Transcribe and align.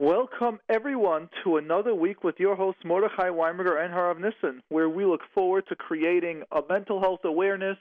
Welcome, 0.00 0.60
everyone, 0.68 1.28
to 1.42 1.56
another 1.56 1.92
week 1.92 2.22
with 2.22 2.36
your 2.38 2.54
hosts, 2.54 2.82
Mordechai 2.84 3.30
Weinberger 3.30 3.84
and 3.84 3.92
Harav 3.92 4.20
Nissen, 4.20 4.62
where 4.68 4.88
we 4.88 5.04
look 5.04 5.22
forward 5.34 5.64
to 5.70 5.74
creating 5.74 6.44
a 6.52 6.60
mental 6.68 7.00
health 7.00 7.24
awareness 7.24 7.76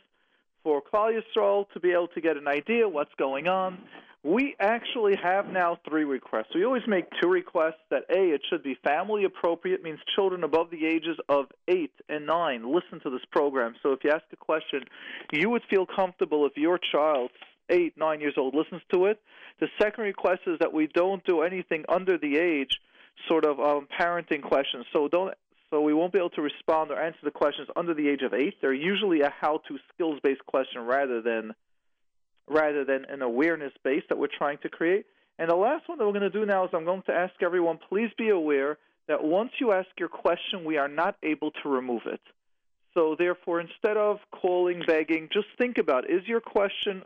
for 0.64 0.82
Klal 0.82 1.16
Yisrael 1.16 1.70
to 1.74 1.80
be 1.80 1.92
able 1.92 2.08
to 2.08 2.20
get 2.20 2.36
an 2.36 2.48
idea 2.48 2.90
what's 2.90 3.14
going 3.20 3.48
on. 3.48 3.78
We 4.24 4.56
actually 4.60 5.16
have 5.22 5.50
now 5.50 5.78
three 5.88 6.06
requests. 6.06 6.56
We 6.56 6.66
always 6.66 6.82
make 6.88 7.06
two 7.22 7.30
requests 7.30 7.86
that 7.92 8.06
A, 8.10 8.34
it 8.34 8.42
should 8.50 8.64
be 8.64 8.76
family 8.84 9.24
appropriate, 9.26 9.84
means 9.84 10.00
children 10.16 10.44
above 10.44 10.72
the 10.72 10.88
ages 10.88 11.20
of 11.30 11.46
eight 11.68 11.94
and 12.10 12.26
nine 12.26 12.74
listen 12.74 13.00
to 13.02 13.12
this 13.12 13.26
program. 13.32 13.76
So 13.84 13.92
if 13.92 14.00
you 14.04 14.10
ask 14.10 14.24
a 14.34 14.38
question, 14.38 14.86
you 15.32 15.52
would 15.52 15.62
feel 15.70 15.86
comfortable 15.86 16.48
if 16.48 16.58
your 16.58 16.80
child, 16.92 17.30
eight, 17.70 17.98
nine 17.98 18.22
years 18.22 18.36
old, 18.38 18.56
listens 18.56 18.82
to 18.94 19.06
it. 19.06 19.22
The 19.60 19.68
second 19.82 20.04
request 20.04 20.42
is 20.48 20.60
that 20.60 20.74
we 20.74 20.88
don't 20.88 21.24
do 21.26 21.42
anything 21.42 21.86
under 21.90 22.18
the 22.18 22.38
age 22.38 22.80
sort 23.28 23.46
of 23.46 23.60
um, 23.60 23.88
parenting 24.00 24.44
questions. 24.44 24.86
So 24.94 25.08
don't 25.08 25.34
so 25.70 25.82
we 25.82 25.94
won't 25.94 26.14
be 26.14 26.20
able 26.20 26.30
to 26.32 26.42
respond 26.42 26.92
or 26.92 27.02
answer 27.02 27.20
the 27.24 27.32
questions 27.32 27.68
under 27.76 27.94
the 27.94 28.08
age 28.08 28.22
of 28.22 28.34
eight. 28.34 28.56
They're 28.62 28.74
usually 28.74 29.22
a 29.22 29.30
how-to 29.30 29.78
skills-based 29.94 30.46
question 30.46 30.84
rather 30.86 31.22
than 31.22 31.54
rather 32.48 32.86
than 32.86 33.04
an 33.10 33.22
awareness 33.22 33.74
base 33.84 34.04
that 34.08 34.18
we're 34.18 34.28
trying 34.28 34.60
to 34.60 34.70
create. 34.70 35.06
And 35.38 35.50
the 35.50 35.56
last 35.56 35.90
one 35.90 35.98
that 35.98 36.06
we're 36.06 36.14
going 36.14 36.22
to 36.22 36.30
do 36.30 36.46
now 36.46 36.64
is 36.64 36.70
I'm 36.74 36.86
going 36.86 37.04
to 37.04 37.14
ask 37.14 37.34
everyone, 37.42 37.80
please 37.90 38.10
be 38.18 38.30
aware 38.30 38.78
that 39.10 39.24
once 39.24 39.52
you 39.60 39.74
ask 39.74 39.90
your 40.00 40.10
question, 40.10 40.64
we 40.64 40.78
are 40.78 40.88
not 40.88 41.18
able 41.24 41.52
to 41.64 41.70
remove 41.70 42.04
it. 42.06 42.22
So 42.94 43.16
therefore, 43.18 43.60
instead 43.60 43.98
of 43.98 44.20
calling, 44.32 44.82
begging, 44.88 45.30
just 45.32 45.48
think 45.58 45.78
about 45.78 46.10
is 46.10 46.26
your 46.26 46.40
question 46.40 47.04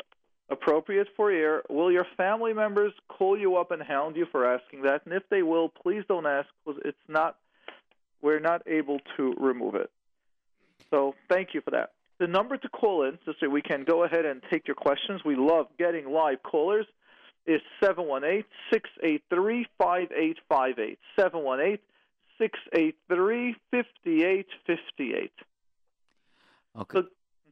appropriate 0.50 1.08
for 1.16 1.32
air? 1.32 1.64
Will 1.70 1.92
your 1.92 2.06
family 2.18 2.54
members 2.54 2.94
call 3.08 3.38
you 3.38 3.56
up 3.56 3.72
and 3.72 3.82
hound 3.82 4.16
you 4.16 4.26
for 4.32 4.46
asking 4.46 4.84
that? 4.84 5.06
And 5.06 5.14
if 5.14 5.24
they 5.30 5.44
will, 5.44 5.70
please 5.70 6.04
don't 6.08 6.26
ask 6.26 6.48
because 6.66 6.82
it's 6.86 6.98
not. 7.08 7.38
We're 8.22 8.40
not 8.40 8.62
able 8.68 9.00
to 9.18 9.34
remove 9.40 9.74
it. 9.74 9.90
So 10.92 11.16
thank 11.28 11.54
you 11.54 11.62
for 11.62 11.72
that. 11.72 11.94
The 12.20 12.28
number 12.28 12.56
to 12.56 12.70
call 12.70 13.04
in, 13.06 13.18
so 13.26 13.50
we 13.50 13.64
can 13.64 13.84
go 13.84 14.04
ahead 14.04 14.26
and 14.26 14.44
take 14.52 14.68
your 14.68 14.76
questions. 14.76 15.22
We 15.26 15.36
love 15.36 15.68
getting 15.80 16.12
live 16.12 16.44
callers. 16.44 16.86
Is 17.48 17.62
718 17.84 18.44
683 18.72 19.66
5858. 19.80 21.00
718 21.16 21.80
683 22.38 23.56
5858. 23.72 25.32
Okay. 26.78 27.00
So. 27.00 27.06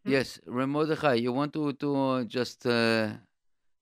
Yes, 0.10 0.40
Remordechai, 0.48 1.22
you 1.22 1.32
want 1.32 1.54
to 1.54 1.74
to 1.74 2.26
just 2.26 2.66
uh, 2.66 3.10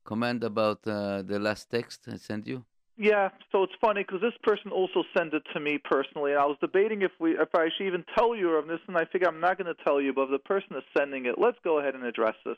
comment 0.04 0.44
about 0.44 0.86
uh, 0.88 1.22
the 1.22 1.40
last 1.40 1.70
text 1.70 2.08
I 2.08 2.18
sent 2.18 2.48
you? 2.48 2.64
Yeah, 3.00 3.30
so 3.52 3.62
it's 3.64 3.78
funny 3.80 4.02
because 4.02 4.22
this 4.22 4.38
person 4.42 4.72
also 4.72 5.04
sent 5.16 5.34
it 5.34 5.44
to 5.54 5.60
me 5.60 5.78
personally, 5.78 6.32
and 6.32 6.40
I 6.40 6.46
was 6.46 6.58
debating 6.60 7.04
if 7.04 7.12
we 7.20 7.32
if 7.32 7.54
I 7.54 7.70
should 7.78 7.88
even 7.88 8.04
tell 8.18 8.36
you 8.36 8.50
of 8.58 8.68
this, 8.68 8.80
and 8.88 8.98
I 8.98 9.06
figure 9.06 9.28
I'm 9.28 9.40
not 9.40 9.58
going 9.60 9.74
to 9.74 9.84
tell 9.84 10.02
you, 10.02 10.14
but 10.14 10.24
if 10.24 10.32
the 10.32 10.40
person 10.40 10.76
is 10.76 10.84
sending 10.98 11.28
it. 11.28 11.36
Let's 11.38 11.60
go 11.64 11.80
ahead 11.80 11.94
and 11.94 12.04
address 12.04 12.36
this. 12.44 12.58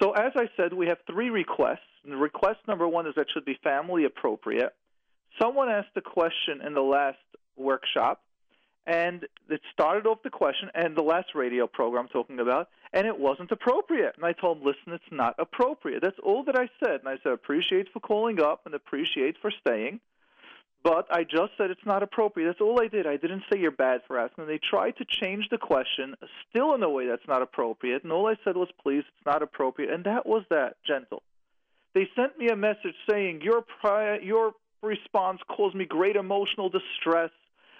So 0.00 0.12
as 0.12 0.32
I 0.36 0.48
said, 0.56 0.72
we 0.72 0.86
have 0.88 0.98
three 1.10 1.30
requests. 1.30 1.88
And 2.04 2.20
request 2.20 2.60
number 2.68 2.86
one 2.86 3.06
is 3.06 3.14
that 3.16 3.26
should 3.32 3.44
be 3.44 3.58
family 3.64 4.04
appropriate. 4.04 4.74
Someone 5.40 5.68
asked 5.68 5.96
a 5.96 6.00
question 6.00 6.60
in 6.64 6.74
the 6.74 6.82
last 6.82 7.18
workshop 7.56 8.22
and 8.86 9.26
it 9.48 9.60
started 9.72 10.06
off 10.06 10.22
the 10.22 10.30
question 10.30 10.70
and 10.74 10.96
the 10.96 11.02
last 11.02 11.34
radio 11.34 11.66
program 11.66 12.04
I'm 12.04 12.08
talking 12.08 12.38
about, 12.38 12.68
and 12.92 13.06
it 13.06 13.18
wasn't 13.18 13.50
appropriate. 13.50 14.14
And 14.16 14.24
I 14.24 14.32
told 14.32 14.58
him, 14.58 14.64
listen, 14.64 14.92
it's 14.92 15.04
not 15.10 15.34
appropriate. 15.38 16.02
That's 16.02 16.18
all 16.22 16.44
that 16.44 16.56
I 16.56 16.68
said. 16.78 17.00
And 17.00 17.08
I 17.08 17.18
said, 17.22 17.32
appreciate 17.32 17.88
for 17.92 18.00
calling 18.00 18.40
up 18.40 18.62
and 18.64 18.74
appreciate 18.74 19.36
for 19.42 19.50
staying. 19.50 20.00
But 20.84 21.08
I 21.10 21.24
just 21.24 21.52
said 21.58 21.72
it's 21.72 21.84
not 21.84 22.04
appropriate. 22.04 22.46
That's 22.46 22.60
all 22.60 22.80
I 22.80 22.86
did. 22.86 23.08
I 23.08 23.16
didn't 23.16 23.42
say 23.50 23.58
you're 23.58 23.72
bad 23.72 24.02
for 24.06 24.20
asking. 24.20 24.44
And 24.44 24.50
they 24.50 24.60
tried 24.70 24.96
to 24.98 25.04
change 25.04 25.48
the 25.50 25.58
question, 25.58 26.14
still 26.48 26.74
in 26.74 26.82
a 26.84 26.88
way 26.88 27.08
that's 27.08 27.26
not 27.26 27.42
appropriate. 27.42 28.04
And 28.04 28.12
all 28.12 28.28
I 28.28 28.36
said 28.44 28.56
was, 28.56 28.68
please, 28.80 29.02
it's 29.08 29.26
not 29.26 29.42
appropriate. 29.42 29.92
And 29.92 30.04
that 30.04 30.26
was 30.26 30.44
that, 30.50 30.76
gentle. 30.86 31.24
They 31.92 32.08
sent 32.14 32.38
me 32.38 32.50
a 32.50 32.56
message 32.56 32.94
saying, 33.10 33.40
your, 33.42 33.64
pri- 33.80 34.20
your 34.20 34.52
response 34.80 35.40
caused 35.48 35.74
me 35.74 35.86
great 35.86 36.14
emotional 36.14 36.68
distress 36.68 37.30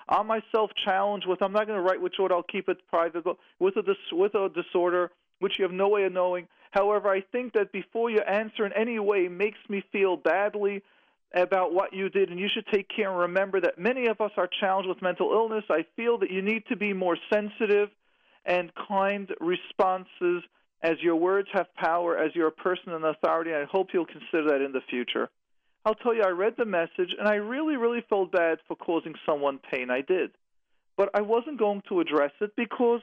I'm 0.09 0.27
myself 0.27 0.71
challenged 0.84 1.27
with. 1.27 1.43
I'm 1.43 1.53
not 1.53 1.67
going 1.67 1.78
to 1.78 1.83
write 1.83 2.00
which 2.00 2.15
order. 2.19 2.34
I'll 2.34 2.43
keep 2.43 2.69
it 2.69 2.78
private. 2.89 3.25
But 3.25 3.37
with 3.59 3.77
a 3.77 3.83
dis- 3.83 4.12
with 4.12 4.34
a 4.34 4.49
disorder 4.49 5.11
which 5.39 5.59
you 5.59 5.65
have 5.65 5.72
no 5.72 5.89
way 5.89 6.05
of 6.05 6.12
knowing. 6.12 6.49
However, 6.71 7.09
I 7.09 7.21
think 7.21 7.55
that 7.55 7.72
before 7.72 8.11
you 8.11 8.21
answer 8.21 8.65
in 8.65 8.72
any 8.72 8.99
way 8.99 9.28
makes 9.28 9.59
me 9.69 9.83
feel 9.93 10.17
badly 10.17 10.83
about 11.34 11.75
what 11.75 11.93
you 11.93 12.09
did, 12.09 12.31
and 12.31 12.39
you 12.39 12.49
should 12.53 12.67
take 12.72 12.89
care 12.89 13.11
and 13.11 13.19
remember 13.19 13.61
that 13.61 13.78
many 13.78 14.06
of 14.06 14.21
us 14.21 14.31
are 14.37 14.49
challenged 14.61 14.89
with 14.89 15.03
mental 15.03 15.33
illness. 15.33 15.65
I 15.69 15.84
feel 15.97 16.19
that 16.19 16.31
you 16.31 16.41
need 16.41 16.65
to 16.69 16.77
be 16.77 16.93
more 16.93 17.17
sensitive 17.31 17.91
and 18.44 18.71
kind 18.88 19.31
responses 19.41 20.44
as 20.83 20.94
your 21.03 21.17
words 21.17 21.49
have 21.53 21.67
power, 21.75 22.17
as 22.17 22.31
you're 22.34 22.47
a 22.49 22.53
person 22.53 22.93
in 22.93 23.05
authority. 23.05 23.53
I 23.53 23.65
hope 23.65 23.88
you'll 23.93 24.06
consider 24.06 24.50
that 24.50 24.62
in 24.62 24.73
the 24.73 24.83
future. 24.88 25.28
I'll 25.86 25.94
tell 25.94 26.12
you, 26.12 26.24
I 26.24 26.30
read 26.30 26.54
the 26.58 26.64
message 26.64 27.14
and 27.16 27.28
I 27.28 27.36
really, 27.36 27.76
really 27.76 28.04
felt 28.10 28.32
bad 28.32 28.58
for 28.66 28.74
causing 28.74 29.14
someone 29.24 29.60
pain. 29.72 29.88
I 29.88 30.00
did. 30.00 30.32
But 30.97 31.10
I 31.14 31.20
wasn't 31.20 31.60
going 31.60 31.82
to 31.88 32.00
address 32.00 32.32
it 32.41 32.50
because 32.56 33.00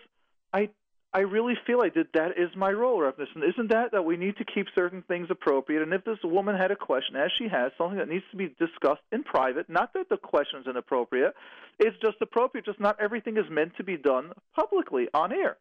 I 0.54 0.70
I 1.16 1.20
really 1.20 1.54
feel 1.68 1.80
I 1.84 1.90
did. 1.90 2.08
That 2.16 2.32
is 2.38 2.50
my 2.58 2.72
role, 2.72 3.00
Rav 3.00 3.20
Nissen 3.20 3.68
that 3.70 3.92
that 3.92 4.04
we 4.04 4.18
need 4.18 4.36
to 4.38 4.46
keep 4.46 4.66
certain 4.74 5.04
things 5.08 5.28
appropriate? 5.30 5.84
And 5.84 5.94
if 5.94 6.04
this 6.04 6.18
woman 6.24 6.58
had 6.58 6.72
a 6.72 6.76
question, 6.76 7.16
as 7.16 7.32
she 7.38 7.48
has, 7.48 7.72
something 7.78 8.00
that 8.00 8.10
needs 8.10 8.26
to 8.32 8.38
be 8.38 8.48
discussed 8.60 9.04
in 9.12 9.24
private, 9.24 9.70
not 9.70 9.94
that 9.94 10.10
the 10.10 10.18
question 10.18 10.60
is 10.60 10.68
inappropriate, 10.68 11.36
it's 11.80 11.96
just 12.02 12.18
appropriate. 12.20 12.66
Just 12.66 12.80
not 12.80 13.00
everything 13.00 13.38
is 13.38 13.46
meant 13.50 13.78
to 13.78 13.84
be 13.84 13.96
done 13.96 14.32
publicly 14.56 15.08
on 15.14 15.32
air. 15.32 15.58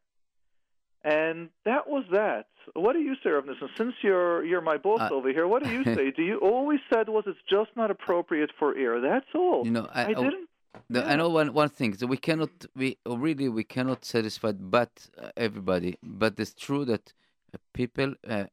And 1.04 1.48
that 1.64 1.88
was 1.88 2.04
that. 2.12 2.46
What 2.74 2.92
do 2.92 3.00
you 3.00 3.14
say, 3.22 3.30
Rav 3.30 3.44
Nissen? 3.44 3.68
Since 3.76 3.94
you're 4.02 4.44
you're 4.44 4.60
my 4.60 4.76
boss 4.76 5.00
uh, 5.00 5.14
over 5.14 5.30
here, 5.30 5.48
what 5.48 5.64
do 5.64 5.70
you 5.70 5.84
say? 5.96 6.12
do 6.12 6.22
you 6.22 6.38
always 6.38 6.80
said 6.92 7.08
was 7.08 7.24
it's 7.26 7.38
just 7.50 7.70
not 7.76 7.90
appropriate 7.90 8.50
for 8.58 8.76
air? 8.76 9.00
That's 9.00 9.26
all. 9.34 9.64
You 9.64 9.72
know, 9.72 9.88
I, 9.92 10.04
I 10.04 10.14
didn't. 10.14 10.48
The, 10.88 11.00
yeah. 11.00 11.06
I 11.12 11.16
know 11.16 11.28
one 11.28 11.52
one 11.52 11.68
thing. 11.68 11.94
So 11.94 12.06
we 12.06 12.16
cannot 12.16 12.50
we 12.76 12.98
really 13.04 13.48
we 13.48 13.64
cannot 13.64 14.04
satisfy 14.04 14.52
but 14.52 15.08
uh, 15.20 15.30
everybody. 15.36 15.98
But 16.02 16.38
it's 16.38 16.54
true 16.54 16.84
that 16.84 17.12
uh, 17.52 17.58
people, 17.72 18.14
uh, 18.28 18.44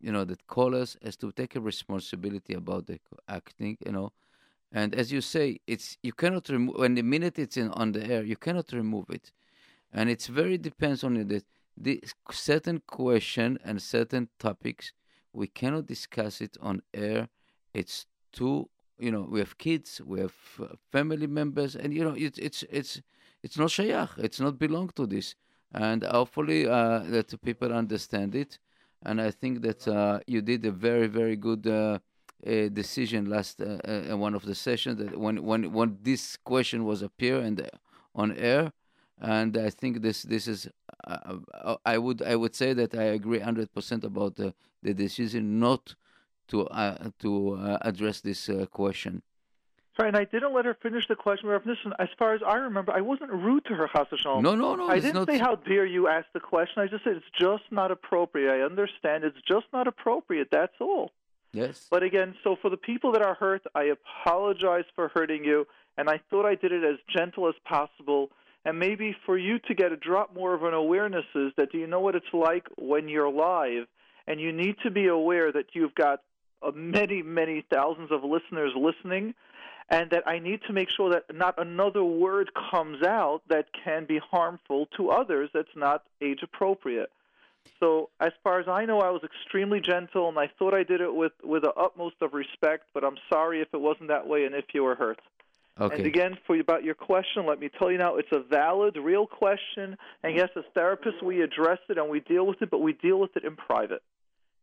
you 0.00 0.12
know, 0.12 0.24
that 0.24 0.46
call 0.46 0.74
us 0.74 0.96
has 1.04 1.16
to 1.18 1.30
take 1.30 1.56
a 1.56 1.60
responsibility 1.60 2.54
about 2.54 2.86
the 2.86 3.00
acting. 3.28 3.76
You 3.84 3.92
know, 3.92 4.12
and 4.72 4.94
as 4.94 5.12
you 5.12 5.20
say, 5.20 5.60
it's 5.66 5.98
you 6.02 6.14
cannot 6.14 6.48
remove 6.48 6.76
when 6.78 6.94
the 6.94 7.02
minute 7.02 7.38
it's 7.38 7.58
in 7.58 7.68
on 7.72 7.92
the 7.92 8.02
air, 8.10 8.22
you 8.24 8.36
cannot 8.36 8.72
remove 8.72 9.10
it, 9.10 9.30
and 9.92 10.08
it's 10.08 10.26
very 10.26 10.56
depends 10.56 11.04
on 11.04 11.18
it 11.18 11.44
the 11.76 12.02
certain 12.30 12.82
question 12.86 13.58
and 13.64 13.80
certain 13.80 14.28
topics 14.38 14.92
we 15.32 15.46
cannot 15.46 15.86
discuss 15.86 16.40
it 16.40 16.56
on 16.60 16.82
air. 16.92 17.28
It's 17.72 18.06
too 18.32 18.68
you 18.98 19.10
know 19.10 19.26
we 19.28 19.40
have 19.40 19.58
kids, 19.58 20.00
we 20.04 20.20
have 20.20 20.34
uh, 20.60 20.66
family 20.90 21.26
members, 21.26 21.74
and 21.74 21.92
you 21.92 22.04
know 22.04 22.14
it's 22.16 22.38
it's 22.38 22.64
it's 22.70 23.00
it's 23.42 23.58
not 23.58 23.68
shayach. 23.68 24.10
It's 24.18 24.40
not 24.40 24.58
belong 24.58 24.90
to 24.96 25.06
this, 25.06 25.34
and 25.72 26.02
hopefully 26.04 26.66
uh, 26.66 27.00
that 27.00 27.40
people 27.42 27.72
understand 27.72 28.34
it. 28.34 28.58
And 29.04 29.20
I 29.20 29.32
think 29.32 29.62
that 29.62 29.88
uh, 29.88 30.20
you 30.26 30.42
did 30.42 30.64
a 30.64 30.70
very 30.70 31.06
very 31.06 31.36
good. 31.36 31.66
Uh, 31.66 31.98
decision 32.72 33.30
last 33.30 33.60
uh, 33.60 33.78
uh, 34.10 34.16
one 34.16 34.34
of 34.34 34.44
the 34.44 34.52
sessions 34.52 34.98
that 34.98 35.16
when 35.16 35.44
when 35.44 35.72
when 35.72 35.96
this 36.02 36.36
question 36.38 36.84
was 36.84 37.00
appear 37.00 37.38
and 37.38 37.70
on 38.16 38.36
air 38.36 38.72
and 39.20 39.56
I 39.56 39.70
think 39.70 40.02
this 40.02 40.22
this 40.22 40.46
is 40.48 40.68
uh, 41.04 41.36
uh, 41.54 41.76
I 41.84 41.98
would 41.98 42.22
I 42.22 42.36
would 42.36 42.54
say 42.54 42.72
that 42.72 42.94
I 42.94 43.04
agree 43.04 43.38
hundred 43.38 43.72
percent 43.72 44.04
about 44.04 44.36
the, 44.36 44.54
the 44.82 44.94
decision 44.94 45.58
not 45.58 45.94
to 46.48 46.66
uh, 46.68 47.10
to 47.20 47.54
uh, 47.54 47.78
address 47.82 48.20
this 48.20 48.48
uh, 48.48 48.66
question. 48.66 49.22
Sorry, 49.96 50.08
and 50.08 50.16
I 50.16 50.24
didn't 50.24 50.54
let 50.54 50.64
her 50.64 50.74
finish 50.82 51.06
the 51.06 51.16
question. 51.16 51.50
Listen, 51.50 51.92
as 51.98 52.08
far 52.18 52.32
as 52.32 52.40
I 52.46 52.56
remember, 52.56 52.92
I 52.92 53.02
wasn't 53.02 53.30
rude 53.30 53.66
to 53.66 53.74
her, 53.74 53.88
chas 53.94 54.06
v'shalom. 54.10 54.40
No, 54.40 54.54
no, 54.54 54.74
no. 54.74 54.88
I 54.88 54.98
didn't 54.98 55.14
not... 55.14 55.28
say, 55.28 55.36
how 55.36 55.56
dare 55.56 55.84
you 55.84 56.08
ask 56.08 56.26
the 56.32 56.40
question. 56.40 56.82
I 56.82 56.86
just 56.86 57.04
said, 57.04 57.16
it's 57.16 57.26
just 57.38 57.64
not 57.70 57.90
appropriate. 57.90 58.50
I 58.50 58.62
understand. 58.62 59.24
It's 59.24 59.36
just 59.46 59.66
not 59.70 59.86
appropriate. 59.86 60.48
That's 60.50 60.72
all. 60.80 61.12
Yes. 61.52 61.88
But 61.90 62.02
again, 62.02 62.34
so 62.42 62.56
for 62.60 62.70
the 62.70 62.78
people 62.78 63.12
that 63.12 63.20
are 63.20 63.34
hurt, 63.34 63.64
I 63.74 63.92
apologize 63.98 64.84
for 64.94 65.08
hurting 65.08 65.44
you, 65.44 65.66
and 65.98 66.08
I 66.08 66.22
thought 66.30 66.46
I 66.46 66.54
did 66.54 66.72
it 66.72 66.82
as 66.82 66.96
gentle 67.14 67.46
as 67.46 67.54
possible 67.66 68.30
and 68.64 68.78
maybe 68.78 69.16
for 69.26 69.36
you 69.36 69.58
to 69.58 69.74
get 69.74 69.92
a 69.92 69.96
drop 69.96 70.34
more 70.34 70.54
of 70.54 70.62
an 70.62 70.74
awareness 70.74 71.24
is 71.34 71.52
that 71.56 71.72
do 71.72 71.78
you 71.78 71.86
know 71.86 72.00
what 72.00 72.14
it's 72.14 72.32
like 72.32 72.66
when 72.76 73.08
you're 73.08 73.30
live 73.30 73.86
and 74.26 74.40
you 74.40 74.52
need 74.52 74.76
to 74.82 74.90
be 74.90 75.08
aware 75.08 75.50
that 75.52 75.66
you've 75.72 75.94
got 75.94 76.20
uh, 76.62 76.70
many 76.74 77.22
many 77.22 77.64
thousands 77.72 78.10
of 78.12 78.22
listeners 78.24 78.72
listening 78.76 79.34
and 79.88 80.10
that 80.10 80.22
I 80.26 80.38
need 80.38 80.60
to 80.68 80.72
make 80.72 80.88
sure 80.90 81.10
that 81.10 81.24
not 81.34 81.60
another 81.60 82.02
word 82.02 82.50
comes 82.70 83.02
out 83.02 83.42
that 83.48 83.66
can 83.84 84.06
be 84.06 84.18
harmful 84.18 84.86
to 84.96 85.10
others 85.10 85.50
that's 85.52 85.76
not 85.76 86.04
age 86.22 86.40
appropriate. 86.42 87.10
So 87.78 88.08
as 88.18 88.32
far 88.42 88.58
as 88.58 88.68
I 88.68 88.86
know, 88.86 89.00
I 89.00 89.10
was 89.10 89.22
extremely 89.22 89.80
gentle, 89.80 90.28
and 90.28 90.38
I 90.38 90.50
thought 90.58 90.74
I 90.74 90.82
did 90.82 91.00
it 91.00 91.14
with 91.14 91.32
with 91.44 91.62
the 91.62 91.72
utmost 91.72 92.16
of 92.20 92.32
respect. 92.32 92.86
But 92.94 93.04
I'm 93.04 93.16
sorry 93.32 93.60
if 93.60 93.68
it 93.72 93.80
wasn't 93.80 94.08
that 94.08 94.26
way, 94.26 94.44
and 94.44 94.54
if 94.54 94.64
you 94.72 94.82
were 94.82 94.94
hurt. 94.94 95.20
Okay. 95.80 95.96
And 95.96 96.06
again, 96.06 96.38
for 96.46 96.58
about 96.58 96.84
your 96.84 96.94
question, 96.94 97.46
let 97.46 97.58
me 97.58 97.70
tell 97.78 97.90
you 97.90 97.98
now, 97.98 98.16
it's 98.16 98.28
a 98.32 98.40
valid, 98.40 98.96
real 98.96 99.26
question. 99.26 99.96
And 100.22 100.36
yes, 100.36 100.50
as 100.54 100.64
therapists, 100.76 101.22
we 101.22 101.40
address 101.40 101.78
it 101.88 101.96
and 101.96 102.10
we 102.10 102.20
deal 102.20 102.46
with 102.46 102.60
it, 102.60 102.70
but 102.70 102.80
we 102.80 102.92
deal 102.92 103.18
with 103.18 103.36
it 103.36 103.44
in 103.44 103.56
private. 103.56 104.02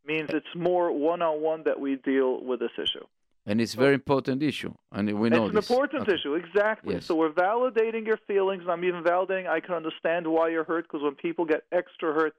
Means 0.06 0.29
it's 0.31 0.56
more 0.56 0.91
one-on-one 0.91 1.63
that 1.63 1.79
we 1.79 1.95
deal 1.95 2.41
with 2.44 2.59
this 2.59 2.71
issue. 2.77 3.06
And 3.45 3.59
it's 3.59 3.73
a 3.73 3.77
very 3.77 3.95
important 3.95 4.44
issue, 4.44 4.73
and 4.91 5.11
we 5.19 5.29
know 5.29 5.45
it's 5.45 5.50
an 5.50 5.56
this. 5.56 5.69
important 5.69 6.03
Okay. 6.03 6.13
issue, 6.13 6.35
exactly. 6.35 6.95
Yes. 6.95 7.06
So 7.06 7.15
we're 7.15 7.31
validating 7.31 8.05
your 8.05 8.17
feelings, 8.27 8.62
and 8.62 8.71
I'm 8.71 8.83
even 8.83 9.03
validating. 9.03 9.47
I 9.47 9.59
can 9.59 9.73
understand 9.73 10.27
why 10.27 10.50
you're 10.50 10.65
hurt 10.65 10.83
because 10.83 11.01
when 11.01 11.15
people 11.15 11.45
get 11.45 11.63
extra 11.71 12.13
hurt, 12.13 12.35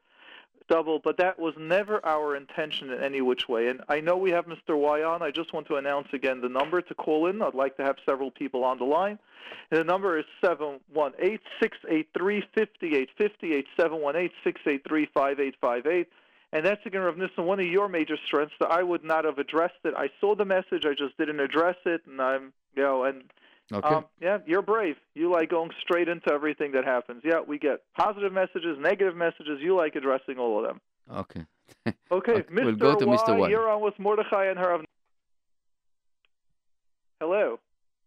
double. 0.71 0.99
But 0.99 1.19
that 1.19 1.39
was 1.39 1.55
never 1.59 2.05
our 2.07 2.35
intention 2.37 2.91
in 2.91 3.03
any 3.03 3.21
which 3.21 3.49
way. 3.49 3.69
And 3.69 3.83
I 3.89 4.01
know 4.01 4.17
we 4.17 4.31
have 4.31 4.47
Mr. 4.47 4.79
Y 4.79 5.03
on. 5.03 5.21
I 5.23 5.31
just 5.31 5.53
want 5.53 5.67
to 5.67 5.77
announce 5.77 6.09
again 6.15 6.41
the 6.41 6.49
number 6.49 6.81
to 6.81 6.95
call 6.95 7.27
in. 7.27 7.43
I'd 7.43 7.55
like 7.55 7.77
to 7.77 7.83
have 7.83 7.97
several 8.07 8.31
people 8.31 8.65
on 8.65 8.79
the 8.79 8.85
line. 8.85 9.19
And 9.71 9.81
the 9.81 9.85
number 9.85 10.19
is 10.19 10.25
seven 10.43 10.81
one 10.93 11.13
eight 11.19 11.41
six 11.61 11.77
eight 11.89 12.09
three 12.17 12.43
fifty 12.55 12.95
eight 12.97 13.11
fifty 13.19 13.53
eight 13.53 13.67
seven 13.79 14.01
one 14.01 14.17
eight 14.17 14.33
six 14.45 14.61
eight 14.67 14.83
three 14.89 15.09
five 15.13 15.41
eight 15.41 15.57
five 15.61 15.87
eight. 15.87 16.09
And 16.53 16.65
that's 16.65 16.85
again, 16.85 17.03
Rav 17.03 17.17
Nissen, 17.17 17.45
one 17.45 17.61
of 17.61 17.67
your 17.67 17.89
major 17.89 18.17
strengths 18.27 18.55
that 18.61 18.71
I 18.71 18.83
would 18.83 19.05
not 19.05 19.25
have 19.25 19.39
addressed 19.39 19.83
it. 19.85 19.95
I 19.97 20.11
saw 20.21 20.35
the 20.35 20.45
message, 20.45 20.85
I 20.85 20.95
just 20.95 21.17
didn't 21.17 21.39
address 21.39 21.77
it, 21.87 22.03
and 22.07 22.21
I'm, 22.21 22.53
you 22.75 22.83
know, 22.83 23.05
and 23.05 23.23
Okay. 23.73 23.87
um, 23.87 24.05
yeah, 24.21 24.39
you're 24.47 24.63
brave. 24.63 24.97
You 25.15 25.31
like 25.31 25.51
going 25.51 25.71
straight 25.81 26.09
into 26.09 26.33
everything 26.33 26.73
that 26.73 26.85
happens. 26.85 27.23
Yeah, 27.25 27.41
we 27.47 27.59
get 27.59 27.81
positive 27.97 28.33
messages, 28.33 28.77
negative 28.81 29.17
messages. 29.17 29.59
You 29.61 29.77
like 29.77 29.95
addressing 29.95 30.39
all 30.39 30.59
of 30.59 30.67
them. 30.67 30.81
okay. 31.13 31.45
Okay, 32.11 32.33
Okay, 32.33 32.43
Mr. 32.53 32.65
we'll 32.65 32.75
go 32.75 32.95
to 32.99 33.07
y, 33.07 33.17
Mr. 33.17 33.39
Y. 33.39 33.49
You're 33.49 33.71
on 33.71 33.81
with 33.81 33.97
Mordechai 33.99 34.47
and 34.47 34.59
her. 34.59 34.79
Hello. 37.21 37.59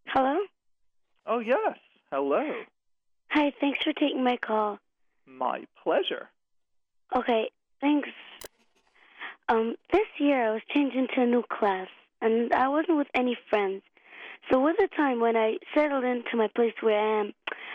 Hello? 0.06 0.38
Oh 1.26 1.38
yes. 1.38 1.78
Hello. 2.12 2.52
Hi, 3.30 3.52
thanks 3.60 3.82
for 3.82 3.92
taking 3.94 4.22
my 4.22 4.36
call. 4.36 4.78
My 5.26 5.64
pleasure. 5.82 6.28
Okay, 7.16 7.50
thanks. 7.80 8.10
Um, 9.48 9.76
this 9.92 10.06
year 10.18 10.50
I 10.50 10.52
was 10.52 10.62
changed 10.68 10.94
into 10.96 11.22
a 11.22 11.26
new 11.26 11.42
class, 11.50 11.88
and 12.20 12.52
I 12.52 12.68
wasn't 12.68 12.98
with 12.98 13.08
any 13.14 13.36
friends. 13.48 13.82
So 14.50 14.60
with 14.60 14.76
the 14.78 14.88
time 14.96 15.20
when 15.20 15.36
I 15.36 15.56
settled 15.74 16.04
into 16.04 16.36
my 16.36 16.48
place 16.54 16.74
where 16.80 16.98
I 16.98 17.20
am, 17.20 17.32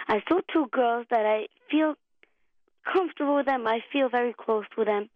I 0.07 0.21
saw 0.29 0.39
two 0.53 0.67
girls 0.71 1.05
that 1.09 1.25
I 1.25 1.47
feel 1.71 1.95
comfortable 2.91 3.35
with 3.35 3.45
them. 3.45 3.67
I 3.67 3.79
feel 3.91 4.09
very 4.09 4.33
close 4.33 4.65
with 4.77 4.87
them, 4.87 5.09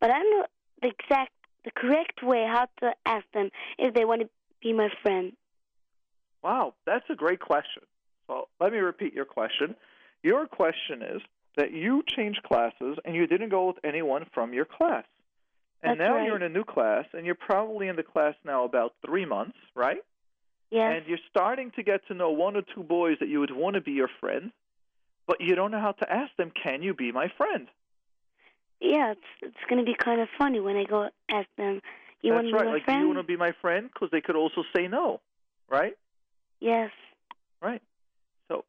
but 0.00 0.10
I 0.10 0.18
don't 0.18 0.30
know 0.30 0.46
the 0.82 0.88
exact, 0.88 1.32
the 1.64 1.70
correct 1.70 2.22
way 2.22 2.46
how 2.50 2.66
to 2.80 2.92
ask 3.04 3.24
them 3.34 3.50
if 3.78 3.94
they 3.94 4.04
want 4.04 4.22
to 4.22 4.28
be 4.62 4.72
my 4.72 4.88
friend. 5.02 5.32
Wow, 6.42 6.74
that's 6.86 7.04
a 7.10 7.14
great 7.14 7.40
question. 7.40 7.82
So 8.26 8.48
let 8.60 8.72
me 8.72 8.78
repeat 8.78 9.14
your 9.14 9.24
question. 9.24 9.74
Your 10.22 10.46
question 10.46 11.02
is 11.02 11.22
that 11.56 11.72
you 11.72 12.02
changed 12.06 12.42
classes 12.42 12.98
and 13.04 13.14
you 13.14 13.26
didn't 13.26 13.48
go 13.48 13.66
with 13.66 13.76
anyone 13.84 14.26
from 14.34 14.52
your 14.52 14.64
class. 14.64 15.04
And 15.82 16.00
That's 16.00 16.08
now 16.08 16.16
right. 16.16 16.26
you're 16.26 16.36
in 16.36 16.42
a 16.42 16.48
new 16.48 16.64
class 16.64 17.04
and 17.12 17.26
you're 17.26 17.34
probably 17.34 17.88
in 17.88 17.96
the 17.96 18.02
class 18.02 18.34
now 18.44 18.64
about 18.64 18.94
three 19.04 19.24
months, 19.24 19.56
right? 19.74 19.98
Yes. 20.70 20.94
And 20.96 21.06
you're 21.06 21.18
starting 21.30 21.70
to 21.76 21.82
get 21.82 22.06
to 22.08 22.14
know 22.14 22.30
one 22.30 22.56
or 22.56 22.62
two 22.74 22.82
boys 22.82 23.16
that 23.20 23.28
you 23.28 23.40
would 23.40 23.54
want 23.54 23.74
to 23.74 23.80
be 23.80 23.92
your 23.92 24.10
friend, 24.20 24.50
but 25.26 25.40
you 25.40 25.54
don't 25.54 25.70
know 25.70 25.80
how 25.80 25.92
to 25.92 26.12
ask 26.12 26.34
them, 26.36 26.50
can 26.60 26.82
you 26.82 26.94
be 26.94 27.12
my 27.12 27.28
friend? 27.36 27.68
Yeah, 28.80 29.12
it's 29.12 29.20
it's 29.40 29.70
gonna 29.70 29.84
be 29.84 29.94
kind 29.94 30.20
of 30.20 30.28
funny 30.36 30.60
when 30.60 30.76
I 30.76 30.84
go 30.84 31.08
ask 31.30 31.48
them. 31.56 31.80
You 32.20 32.32
That's 32.32 32.44
want 32.44 32.46
to 32.48 32.58
be 32.58 32.64
my 32.64 32.72
like, 32.72 32.84
friend? 32.84 32.98
do 32.98 33.02
you 33.02 33.06
want 33.14 33.18
to 33.20 33.32
be 33.32 33.36
my 33.36 33.52
friend? 33.62 33.88
Because 33.92 34.10
they 34.10 34.20
could 34.20 34.36
also 34.36 34.64
say 34.74 34.86
no, 34.86 35.20
right? 35.70 35.96
Yes. 36.60 36.90
Right. 37.62 37.80
So 38.48 38.64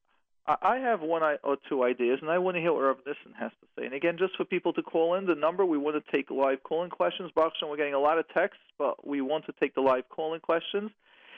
I 0.47 0.55
I 0.61 0.77
have 0.77 1.01
one 1.01 1.23
or 1.43 1.57
two 1.67 1.83
ideas, 1.83 2.19
and 2.21 2.31
I 2.31 2.37
want 2.37 2.55
to 2.55 2.61
hear 2.61 2.71
what 2.71 2.83
Rav 2.83 2.97
Nissen 3.05 3.33
has 3.37 3.51
to 3.59 3.67
say. 3.77 3.85
And 3.85 3.93
again, 3.93 4.17
just 4.17 4.37
for 4.37 4.45
people 4.45 4.71
to 4.73 4.81
call 4.81 5.15
in, 5.15 5.25
the 5.25 5.35
number 5.35 5.65
we 5.65 5.77
want 5.77 6.01
to 6.01 6.11
take 6.11 6.31
live 6.31 6.63
calling 6.63 6.89
questions. 6.89 7.31
Baruch 7.35 7.53
we're 7.61 7.75
getting 7.75 7.93
a 7.93 7.99
lot 7.99 8.17
of 8.17 8.27
texts, 8.29 8.63
but 8.77 9.05
we 9.05 9.19
want 9.19 9.45
to 9.47 9.53
take 9.59 9.75
the 9.75 9.81
live 9.81 10.07
call-in 10.07 10.39
questions. 10.39 10.91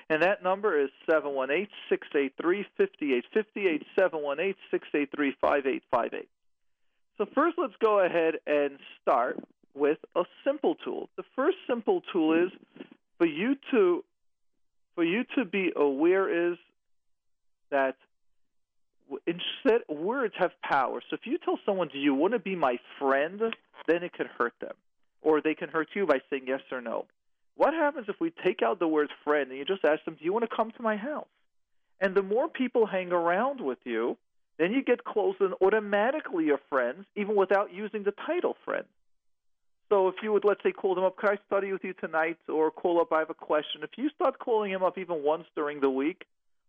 And 0.10 0.24
that 0.24 0.42
number 0.44 0.82
is 0.82 0.90
718-683-5858, 1.10 3.86
718-683-5858. 3.98 6.28
So 7.18 7.26
first, 7.36 7.58
let's 7.60 7.76
go 7.80 8.00
ahead 8.00 8.40
and 8.48 8.80
start 9.02 9.38
with 9.76 10.00
a 10.16 10.24
simple 10.44 10.76
tool. 10.76 11.10
The 11.16 11.24
first 11.36 11.58
simple 11.68 12.02
tool 12.12 12.46
is 12.46 12.52
for 13.18 13.28
you 13.28 13.56
to 13.72 14.04
for 14.96 15.04
you 15.04 15.24
to 15.36 15.46
be 15.46 15.72
aware 15.76 16.52
is 16.52 16.58
that 17.70 17.96
instead 19.26 19.82
words 19.88 20.34
have 20.38 20.52
power. 20.62 21.02
So 21.10 21.16
if 21.16 21.26
you 21.26 21.38
tell 21.38 21.58
someone, 21.66 21.88
"Do 21.88 22.00
you 22.00 22.14
want 22.14 22.34
to 22.34 22.40
be 22.40 22.56
my 22.56 22.80
friend?" 22.98 23.56
then 23.88 24.04
it 24.04 24.14
could 24.14 24.28
hurt 24.28 24.54
them, 24.60 24.76
or 25.22 25.42
they 25.42 25.56
can 25.56 25.70
hurt 25.70 25.96
you 25.96 26.06
by 26.06 26.22
saying 26.30 26.48
yes 26.48 26.62
or 26.72 26.82
no. 26.82 27.08
What 27.60 27.74
happens 27.74 28.08
if 28.08 28.22
we 28.22 28.32
take 28.46 28.62
out 28.62 28.80
the 28.80 28.88
word 28.88 29.10
friend 29.26 29.50
and 29.50 29.60
you 29.60 29.66
just 29.66 29.84
ask 29.84 30.06
them, 30.06 30.16
"Do 30.16 30.24
you 30.24 30.32
want 30.32 30.50
to 30.50 30.56
come 30.56 30.72
to 30.72 30.82
my 30.82 30.96
house?" 30.96 31.28
And 32.00 32.16
the 32.16 32.24
more 32.24 32.48
people 32.48 32.86
hang 32.86 33.12
around 33.12 33.60
with 33.60 33.80
you, 33.84 34.16
then 34.56 34.72
you 34.72 34.82
get 34.82 35.04
close 35.04 35.36
and 35.42 35.54
automatically 35.60 36.46
you're 36.46 36.66
friends, 36.70 37.06
even 37.18 37.36
without 37.36 37.74
using 37.74 38.04
the 38.04 38.14
title 38.14 38.56
friend. 38.64 38.86
So 39.90 40.08
if 40.08 40.16
you 40.24 40.32
would, 40.32 40.46
let's 40.46 40.64
say, 40.64 40.72
call 40.72 40.96
them 40.96 41.04
up, 41.04 41.18
can 41.18 41.32
I 41.32 41.38
study 41.48 41.74
with 41.74 41.84
you 41.84 41.92
tonight? 41.92 42.38
Or 42.48 42.72
call 42.72 43.02
up, 43.02 43.12
I 43.12 43.20
have 43.20 43.30
a 43.30 43.34
question. 43.52 43.84
If 43.84 43.98
you 43.98 44.08
start 44.12 44.40
calling 44.40 44.72
him 44.72 44.82
up 44.82 44.98
even 44.98 45.22
once 45.22 45.46
during 45.54 45.82
the 45.82 45.90
week, 45.90 46.24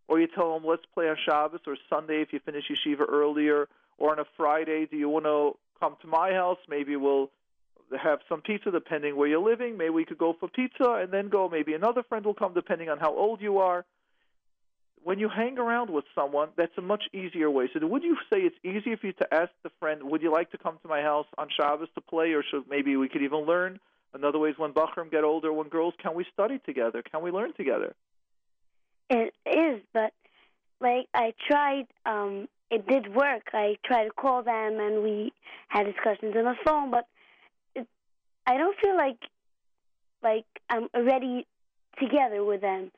or 0.09 0.19
you 0.19 0.27
tell 0.27 0.57
him, 0.57 0.65
let's 0.65 0.85
play 0.93 1.07
on 1.07 1.15
Shabbos 1.15 1.61
or 1.67 1.77
Sunday 1.89 2.21
if 2.21 2.33
you 2.33 2.39
finish 2.39 2.67
yeshiva 2.69 3.05
earlier, 3.07 3.69
or 3.97 4.11
on 4.11 4.19
a 4.19 4.25
Friday, 4.35 4.87
do 4.87 4.97
you 4.97 5.07
want 5.07 5.23
to 5.23 5.57
come 5.79 5.95
to 6.01 6.07
my 6.07 6.33
house? 6.33 6.59
Maybe 6.67 6.97
we'll 6.97 7.31
have 7.97 8.19
some 8.29 8.41
pizza 8.41 8.71
depending 8.71 9.15
where 9.15 9.27
you're 9.27 9.41
living. 9.43 9.77
Maybe 9.77 9.89
we 9.89 10.05
could 10.05 10.17
go 10.17 10.35
for 10.39 10.47
pizza 10.47 10.99
and 11.01 11.11
then 11.11 11.29
go. 11.29 11.49
Maybe 11.49 11.73
another 11.73 12.03
friend 12.03 12.25
will 12.25 12.33
come 12.33 12.53
depending 12.53 12.89
on 12.89 12.99
how 12.99 13.15
old 13.15 13.41
you 13.41 13.59
are. 13.59 13.85
When 15.03 15.17
you 15.17 15.29
hang 15.29 15.57
around 15.57 15.89
with 15.89 16.05
someone, 16.13 16.49
that's 16.55 16.77
a 16.77 16.81
much 16.81 17.03
easier 17.11 17.49
way. 17.49 17.69
So, 17.73 17.85
would 17.87 18.03
you 18.03 18.17
say 18.31 18.41
it's 18.41 18.55
easier 18.63 18.97
for 18.97 19.07
you 19.07 19.13
to 19.13 19.33
ask 19.33 19.51
the 19.63 19.71
friend, 19.79 20.03
"Would 20.03 20.21
you 20.21 20.31
like 20.31 20.51
to 20.51 20.59
come 20.59 20.77
to 20.83 20.87
my 20.87 21.01
house 21.01 21.25
on 21.39 21.49
Shabbos 21.49 21.89
to 21.95 22.01
play, 22.01 22.33
or 22.33 22.43
should 22.43 22.69
maybe 22.69 22.95
we 22.95 23.09
could 23.09 23.23
even 23.23 23.39
learn?" 23.39 23.79
Another 24.13 24.37
way 24.39 24.49
is 24.49 24.57
when 24.57 24.73
Bachram 24.73 25.09
get 25.09 25.23
older, 25.23 25.53
when 25.53 25.69
girls, 25.69 25.93
can 25.97 26.13
we 26.13 26.25
study 26.33 26.59
together? 26.59 27.01
Can 27.01 27.21
we 27.21 27.31
learn 27.31 27.53
together? 27.53 27.95
It 29.09 29.33
is, 29.45 29.81
but 29.93 30.13
like 30.79 31.07
I 31.13 31.33
tried, 31.47 31.87
um, 32.05 32.47
it 32.69 32.87
did 32.87 33.13
work. 33.13 33.49
I 33.53 33.77
tried 33.85 34.05
to 34.05 34.11
call 34.11 34.43
them 34.43 34.79
and 34.79 35.03
we 35.03 35.33
had 35.69 35.85
discussions 35.85 36.35
on 36.35 36.43
the 36.43 36.55
phone, 36.65 36.91
but 36.91 37.07
I 38.45 38.57
don't 38.57 38.77
feel 38.79 38.95
like 38.95 39.19
like 40.23 40.45
I'm 40.69 40.87
already 40.95 41.47
together 41.99 42.43
with 42.43 42.61
them. 42.61 42.91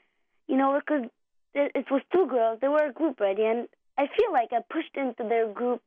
You 0.48 0.58
know, 0.58 0.80
because 0.80 1.10
it, 1.54 1.72
it 1.76 1.86
was 1.92 2.02
two 2.12 2.28
girls. 2.28 2.60
They 2.62 2.68
were 2.68 2.88
a 2.88 2.94
group 2.94 3.22
already, 3.22 3.46
and 3.46 3.68
I 3.98 4.08
feel 4.08 4.32
like 4.32 4.50
I 4.52 4.60
pushed 4.70 4.96
into 4.96 5.24
their 5.30 5.48
group. 5.48 5.82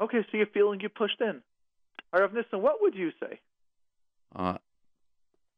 Okay, 0.00 0.18
so 0.30 0.36
you're 0.36 0.46
feeling 0.46 0.80
you 0.80 0.88
pushed 0.88 1.20
in. 1.20 1.42
All 2.12 2.20
right, 2.20 2.34
Nissen, 2.34 2.62
what 2.62 2.80
would 2.80 2.94
you 2.94 3.10
say? 3.20 3.40
Uh, 4.34 4.58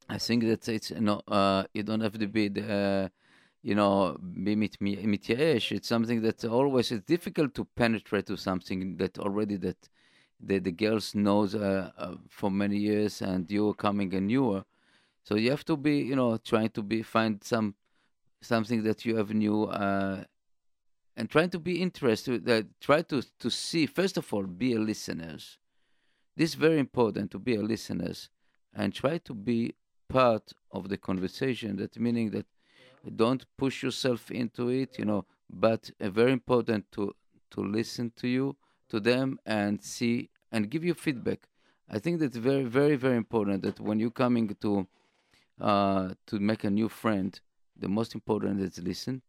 I 0.09 0.18
think 0.18 0.45
that 0.45 0.68
it's 0.68 0.90
you 0.90 1.00
know 1.00 1.21
uh, 1.28 1.64
you 1.75 1.83
don't 1.83 2.00
have 2.00 2.18
to 2.18 2.26
be 2.26 2.49
the, 2.49 2.73
uh, 2.73 3.09
you 3.62 3.75
know 3.75 4.16
be 4.42 4.54
mit, 4.56 4.78
mityaesh. 4.80 5.73
It's 5.73 5.88
something 5.88 6.23
that 6.23 6.45
always 6.45 6.92
it's 6.92 7.04
difficult 7.04 7.54
to 7.54 7.64
penetrate 7.64 8.26
to 8.26 8.37
something 8.37 8.97
that 8.97 9.18
already 9.18 9.56
that 9.56 9.88
the, 10.40 10.58
the 10.58 10.72
girls 10.72 11.14
knows 11.14 11.54
uh, 11.54 11.90
uh, 11.96 12.14
for 12.28 12.50
many 12.50 12.76
years 12.76 13.22
and 13.22 13.50
you're 13.50 13.74
coming 13.74 14.14
and 14.14 14.26
newer. 14.26 14.64
So 15.24 15.34
you 15.36 15.50
have 15.50 15.64
to 15.66 15.76
be 15.76 15.98
you 15.98 16.16
know 16.16 16.36
trying 16.36 16.70
to 16.70 16.82
be 16.82 17.02
find 17.02 17.42
some 17.42 17.74
something 18.40 18.82
that 18.84 19.04
you 19.04 19.16
have 19.16 19.32
new 19.34 19.64
uh, 19.64 20.24
and 21.16 21.30
trying 21.30 21.50
to 21.50 21.58
be 21.58 21.80
interested. 21.82 22.44
That 22.44 22.66
try 22.80 23.02
to 23.02 23.22
to 23.40 23.50
see 23.50 23.86
first 23.86 24.16
of 24.16 24.32
all 24.32 24.44
be 24.44 24.74
a 24.74 24.78
listeners. 24.78 25.58
This 26.36 26.50
is 26.50 26.54
very 26.54 26.78
important 26.78 27.30
to 27.30 27.38
be 27.38 27.56
a 27.56 27.62
listeners 27.62 28.28
and 28.74 28.92
try 28.94 29.18
to 29.18 29.34
be 29.34 29.74
part 30.08 30.52
of 30.70 30.90
the 30.90 30.98
conversation. 30.98 31.76
That 31.76 31.98
meaning 31.98 32.30
that 32.30 32.46
don't 33.16 33.44
push 33.56 33.82
yourself 33.82 34.30
into 34.30 34.68
it, 34.68 34.98
you 34.98 35.04
know, 35.04 35.24
but 35.48 35.90
uh, 36.00 36.10
very 36.10 36.32
important 36.32 36.90
to 36.92 37.14
to 37.50 37.60
listen 37.60 38.12
to 38.16 38.28
you, 38.28 38.56
to 38.88 39.00
them, 39.00 39.38
and 39.46 39.82
see 39.82 40.30
and 40.52 40.70
give 40.70 40.84
you 40.84 40.94
feedback. 40.94 41.48
I 41.88 41.98
think 41.98 42.20
that's 42.20 42.36
very, 42.36 42.64
very, 42.64 42.96
very 42.96 43.16
important. 43.16 43.62
That 43.62 43.80
when 43.80 44.00
you're 44.00 44.10
coming 44.10 44.54
to 44.60 44.86
uh, 45.60 46.10
to 46.26 46.38
make 46.38 46.64
a 46.64 46.70
new 46.70 46.88
friend, 46.88 47.38
the 47.76 47.88
most 47.88 48.14
important 48.14 48.60
is 48.60 48.78
listen, 48.78 49.22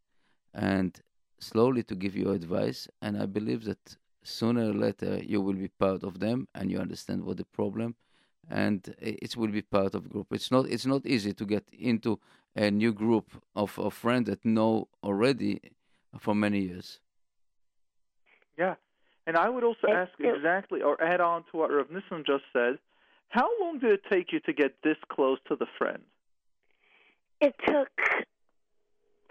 and 0.54 1.00
slowly 1.40 1.84
to 1.84 1.96
give 1.96 2.16
you 2.16 2.32
advice. 2.32 2.88
And 3.02 3.22
I 3.22 3.26
believe 3.26 3.64
that 3.66 3.98
sooner 4.28 4.70
or 4.70 4.74
later 4.74 5.22
you 5.24 5.42
will 5.42 5.54
be 5.54 5.70
part 5.70 6.04
of 6.04 6.20
them 6.20 6.48
and 6.54 6.70
you 6.70 6.80
understand 6.80 7.24
what 7.24 7.38
the 7.38 7.46
problem 7.46 7.96
and 8.50 8.94
it 9.00 9.36
will 9.38 9.48
be 9.48 9.62
part 9.62 9.96
of 9.96 10.10
group 10.10 10.28
it's 10.32 10.52
not 10.52 10.66
it's 10.70 10.86
not 10.86 11.06
easy 11.06 11.34
to 11.34 11.46
get 11.46 11.64
into 11.72 12.20
a 12.56 12.70
new 12.70 12.92
group 12.92 13.30
of, 13.56 13.78
of 13.80 13.94
friends 13.94 14.30
that 14.30 14.44
know 14.44 14.88
already 15.04 15.60
for 16.20 16.36
many 16.36 16.60
years 16.60 17.00
yeah 18.58 18.76
and 19.28 19.38
i 19.38 19.48
would 19.48 19.64
also 19.64 19.88
ask 19.88 20.12
exactly 20.20 20.82
or 20.82 21.02
add 21.02 21.22
on 21.22 21.44
to 21.52 21.58
what 21.58 21.70
rav 21.72 21.92
Nissen 21.92 22.24
just 22.26 22.44
said 22.52 22.80
how 23.30 23.48
long 23.62 23.78
did 23.78 23.92
it 23.92 24.02
take 24.12 24.32
you 24.32 24.40
to 24.42 24.54
get 24.54 24.74
this 24.84 24.98
close 25.10 25.38
to 25.48 25.56
the 25.56 25.68
friend 25.78 26.02
it 27.40 27.54
took 27.68 27.90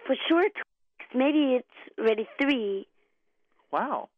for 0.07 0.15
sure 0.29 0.45
two, 0.45 1.19
maybe 1.19 1.57
it's 1.57 1.99
already 1.99 2.29
three 2.41 2.87
wow 3.73 4.09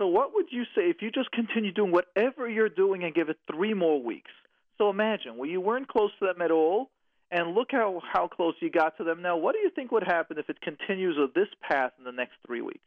so, 0.00 0.06
what 0.06 0.32
would 0.32 0.46
you 0.50 0.64
say 0.74 0.88
if 0.88 1.02
you 1.02 1.10
just 1.10 1.30
continue 1.30 1.72
doing 1.72 1.92
whatever 1.92 2.48
you're 2.48 2.70
doing 2.70 3.04
and 3.04 3.14
give 3.14 3.28
it 3.28 3.36
three 3.46 3.74
more 3.74 4.02
weeks? 4.02 4.30
So, 4.78 4.88
imagine 4.88 5.36
well, 5.36 5.48
you 5.48 5.60
weren't 5.60 5.88
close 5.88 6.10
to 6.20 6.24
them 6.24 6.40
at 6.40 6.50
all, 6.50 6.88
and 7.30 7.54
look 7.54 7.68
how 7.70 8.00
how 8.10 8.26
close 8.26 8.54
you 8.60 8.70
got 8.70 8.96
to 8.96 9.04
them 9.04 9.20
now. 9.20 9.36
What 9.36 9.52
do 9.52 9.58
you 9.58 9.68
think 9.68 9.92
would 9.92 10.02
happen 10.02 10.38
if 10.38 10.48
it 10.48 10.58
continues 10.62 11.16
with 11.18 11.34
this 11.34 11.48
path 11.60 11.92
in 11.98 12.04
the 12.04 12.12
next 12.12 12.32
three 12.46 12.62
weeks? 12.62 12.80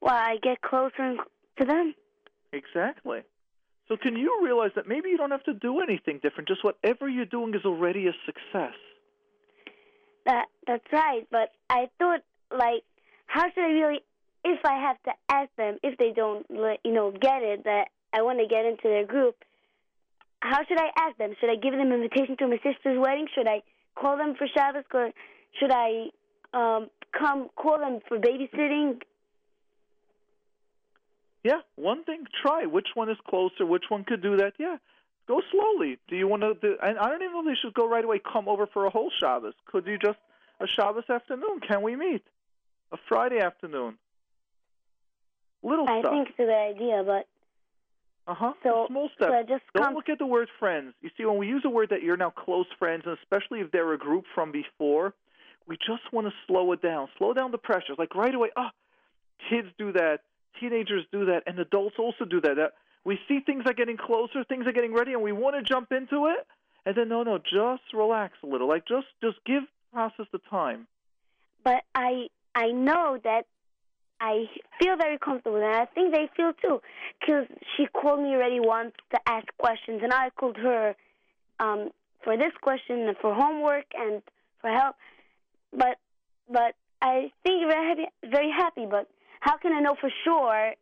Well, 0.00 0.14
I 0.14 0.36
get 0.42 0.60
closer 0.62 1.16
to 1.58 1.64
them. 1.64 1.94
Exactly. 2.52 3.20
So, 3.88 3.96
can 3.96 4.16
you 4.16 4.40
realize 4.42 4.70
that 4.76 4.88
maybe 4.88 5.10
you 5.10 5.16
don't 5.16 5.30
have 5.30 5.44
to 5.44 5.54
do 5.54 5.80
anything 5.80 6.20
different? 6.22 6.48
Just 6.48 6.64
whatever 6.64 7.08
you're 7.08 7.26
doing 7.26 7.54
is 7.54 7.64
already 7.64 8.06
a 8.06 8.12
success. 8.24 8.74
That 10.24 10.46
that's 10.66 10.84
right, 10.90 11.26
but 11.30 11.52
I 11.68 11.90
thought 11.98 12.20
like, 12.50 12.82
how 13.26 13.42
should 13.42 13.62
I 13.62 13.72
really 13.72 14.00
if 14.44 14.60
I 14.64 14.78
have 14.80 15.02
to 15.04 15.12
ask 15.30 15.50
them 15.56 15.78
if 15.82 15.98
they 15.98 16.12
don't, 16.14 16.46
you 16.50 16.92
know, 16.92 17.10
get 17.10 17.42
it 17.42 17.64
that 17.64 17.88
I 18.12 18.22
want 18.22 18.38
to 18.38 18.46
get 18.46 18.66
into 18.66 18.84
their 18.84 19.06
group, 19.06 19.36
how 20.40 20.58
should 20.68 20.78
I 20.78 20.90
ask 20.98 21.16
them? 21.16 21.34
Should 21.40 21.50
I 21.50 21.56
give 21.56 21.72
them 21.72 21.90
an 21.90 22.02
invitation 22.02 22.36
to 22.38 22.46
my 22.46 22.56
sister's 22.56 22.98
wedding? 22.98 23.26
Should 23.34 23.48
I 23.48 23.62
call 23.94 24.18
them 24.18 24.34
for 24.36 24.46
Shabbos? 24.54 24.84
Or 24.92 25.10
should 25.58 25.72
I 25.72 26.10
um, 26.52 26.90
come 27.18 27.48
call 27.56 27.78
them 27.78 28.00
for 28.06 28.18
babysitting? 28.18 29.00
Yeah, 31.44 31.60
one 31.76 32.04
thing. 32.04 32.24
Try 32.42 32.64
which 32.64 32.88
one 32.94 33.10
is 33.10 33.18
closer. 33.28 33.66
Which 33.66 33.84
one 33.90 34.04
could 34.04 34.22
do 34.22 34.38
that? 34.38 34.54
Yeah, 34.58 34.78
go 35.28 35.42
slowly. 35.52 35.98
Do 36.08 36.16
you 36.16 36.26
want 36.26 36.42
to? 36.42 36.54
Do, 36.54 36.76
and 36.82 36.98
I 36.98 37.08
don't 37.10 37.22
even 37.22 37.34
know 37.34 37.40
if 37.40 37.46
they 37.46 37.60
should 37.62 37.74
go 37.74 37.86
right 37.86 38.02
away. 38.02 38.18
Come 38.20 38.48
over 38.48 38.66
for 38.66 38.86
a 38.86 38.90
whole 38.90 39.10
Shabbos. 39.20 39.52
Could 39.66 39.86
you 39.86 39.98
just 39.98 40.18
a 40.60 40.66
Shabbos 40.66 41.04
afternoon? 41.08 41.60
Can 41.60 41.82
we 41.82 41.96
meet? 41.96 42.22
A 42.92 42.96
Friday 43.08 43.40
afternoon. 43.40 43.98
Little 45.62 45.88
I 45.88 46.00
stuff. 46.00 46.12
think 46.12 46.28
it's 46.28 46.38
a 46.38 46.42
good 46.42 46.54
idea, 46.54 47.02
but 47.04 47.26
uh 48.26 48.34
huh. 48.34 48.52
So 48.62 48.86
small 48.88 49.10
steps. 49.14 49.32
So 49.32 49.42
just 49.46 49.64
Don't 49.74 49.84
come... 49.84 49.94
look 49.94 50.08
at 50.08 50.18
the 50.18 50.26
word 50.26 50.48
friends. 50.58 50.94
You 51.02 51.10
see, 51.16 51.26
when 51.26 51.36
we 51.36 51.46
use 51.46 51.62
a 51.66 51.70
word 51.70 51.90
that 51.90 52.02
you're 52.02 52.16
now 52.16 52.30
close 52.30 52.66
friends, 52.78 53.02
and 53.04 53.18
especially 53.22 53.60
if 53.60 53.70
they're 53.70 53.92
a 53.92 53.98
group 53.98 54.24
from 54.34 54.50
before, 54.50 55.12
we 55.66 55.76
just 55.76 56.10
want 56.10 56.26
to 56.26 56.32
slow 56.46 56.72
it 56.72 56.80
down. 56.80 57.08
Slow 57.18 57.34
down 57.34 57.50
the 57.50 57.58
pressures. 57.58 57.96
Like 57.98 58.14
right 58.14 58.34
away, 58.34 58.50
ah, 58.56 58.70
oh, 58.70 59.50
kids 59.50 59.68
do 59.78 59.92
that, 59.92 60.20
teenagers 60.60 61.04
do 61.12 61.26
that, 61.26 61.42
and 61.46 61.58
adults 61.58 61.96
also 61.98 62.24
do 62.24 62.40
that. 62.40 62.56
that. 62.56 62.72
We 63.04 63.18
see 63.28 63.40
things 63.44 63.64
are 63.66 63.74
getting 63.74 63.96
closer, 63.96 64.44
things 64.44 64.66
are 64.66 64.72
getting 64.72 64.94
ready, 64.94 65.12
and 65.12 65.22
we 65.22 65.32
want 65.32 65.56
to 65.56 65.62
jump 65.62 65.92
into 65.92 66.26
it. 66.26 66.46
And 66.86 66.96
then 66.96 67.08
no, 67.08 67.22
no, 67.22 67.38
just 67.38 67.82
relax 67.92 68.34
a 68.42 68.46
little. 68.46 68.68
Like 68.68 68.86
just 68.86 69.06
just 69.22 69.36
give 69.46 69.62
process 69.92 70.26
the 70.32 70.40
time. 70.50 70.86
But 71.62 71.82
I 71.94 72.28
I 72.54 72.68
know 72.68 73.18
that 73.24 73.46
I 74.20 74.44
feel 74.80 74.96
very 74.96 75.18
comfortable, 75.18 75.56
and 75.56 75.74
I 75.74 75.86
think 75.86 76.14
they 76.14 76.28
feel 76.36 76.52
too, 76.62 76.80
because 77.20 77.46
she 77.76 77.86
called 77.86 78.20
me 78.20 78.30
already 78.30 78.60
once 78.60 78.92
to 79.10 79.18
ask 79.26 79.46
questions, 79.58 80.00
and 80.02 80.12
I 80.12 80.30
called 80.30 80.56
her 80.56 80.94
um, 81.60 81.90
for 82.22 82.36
this 82.36 82.52
question, 82.62 83.08
and 83.08 83.16
for 83.18 83.34
homework, 83.34 83.86
and 83.94 84.22
for 84.60 84.70
help. 84.70 84.96
But 85.72 85.98
but 86.48 86.74
I 87.02 87.32
think 87.42 87.68
very 87.68 87.88
happy, 87.88 88.06
very 88.30 88.50
happy. 88.50 88.86
But 88.88 89.08
how 89.44 89.58
can 89.58 89.74
I 89.74 89.80
know 89.80 89.94
for 90.00 90.10
sure? 90.24 90.72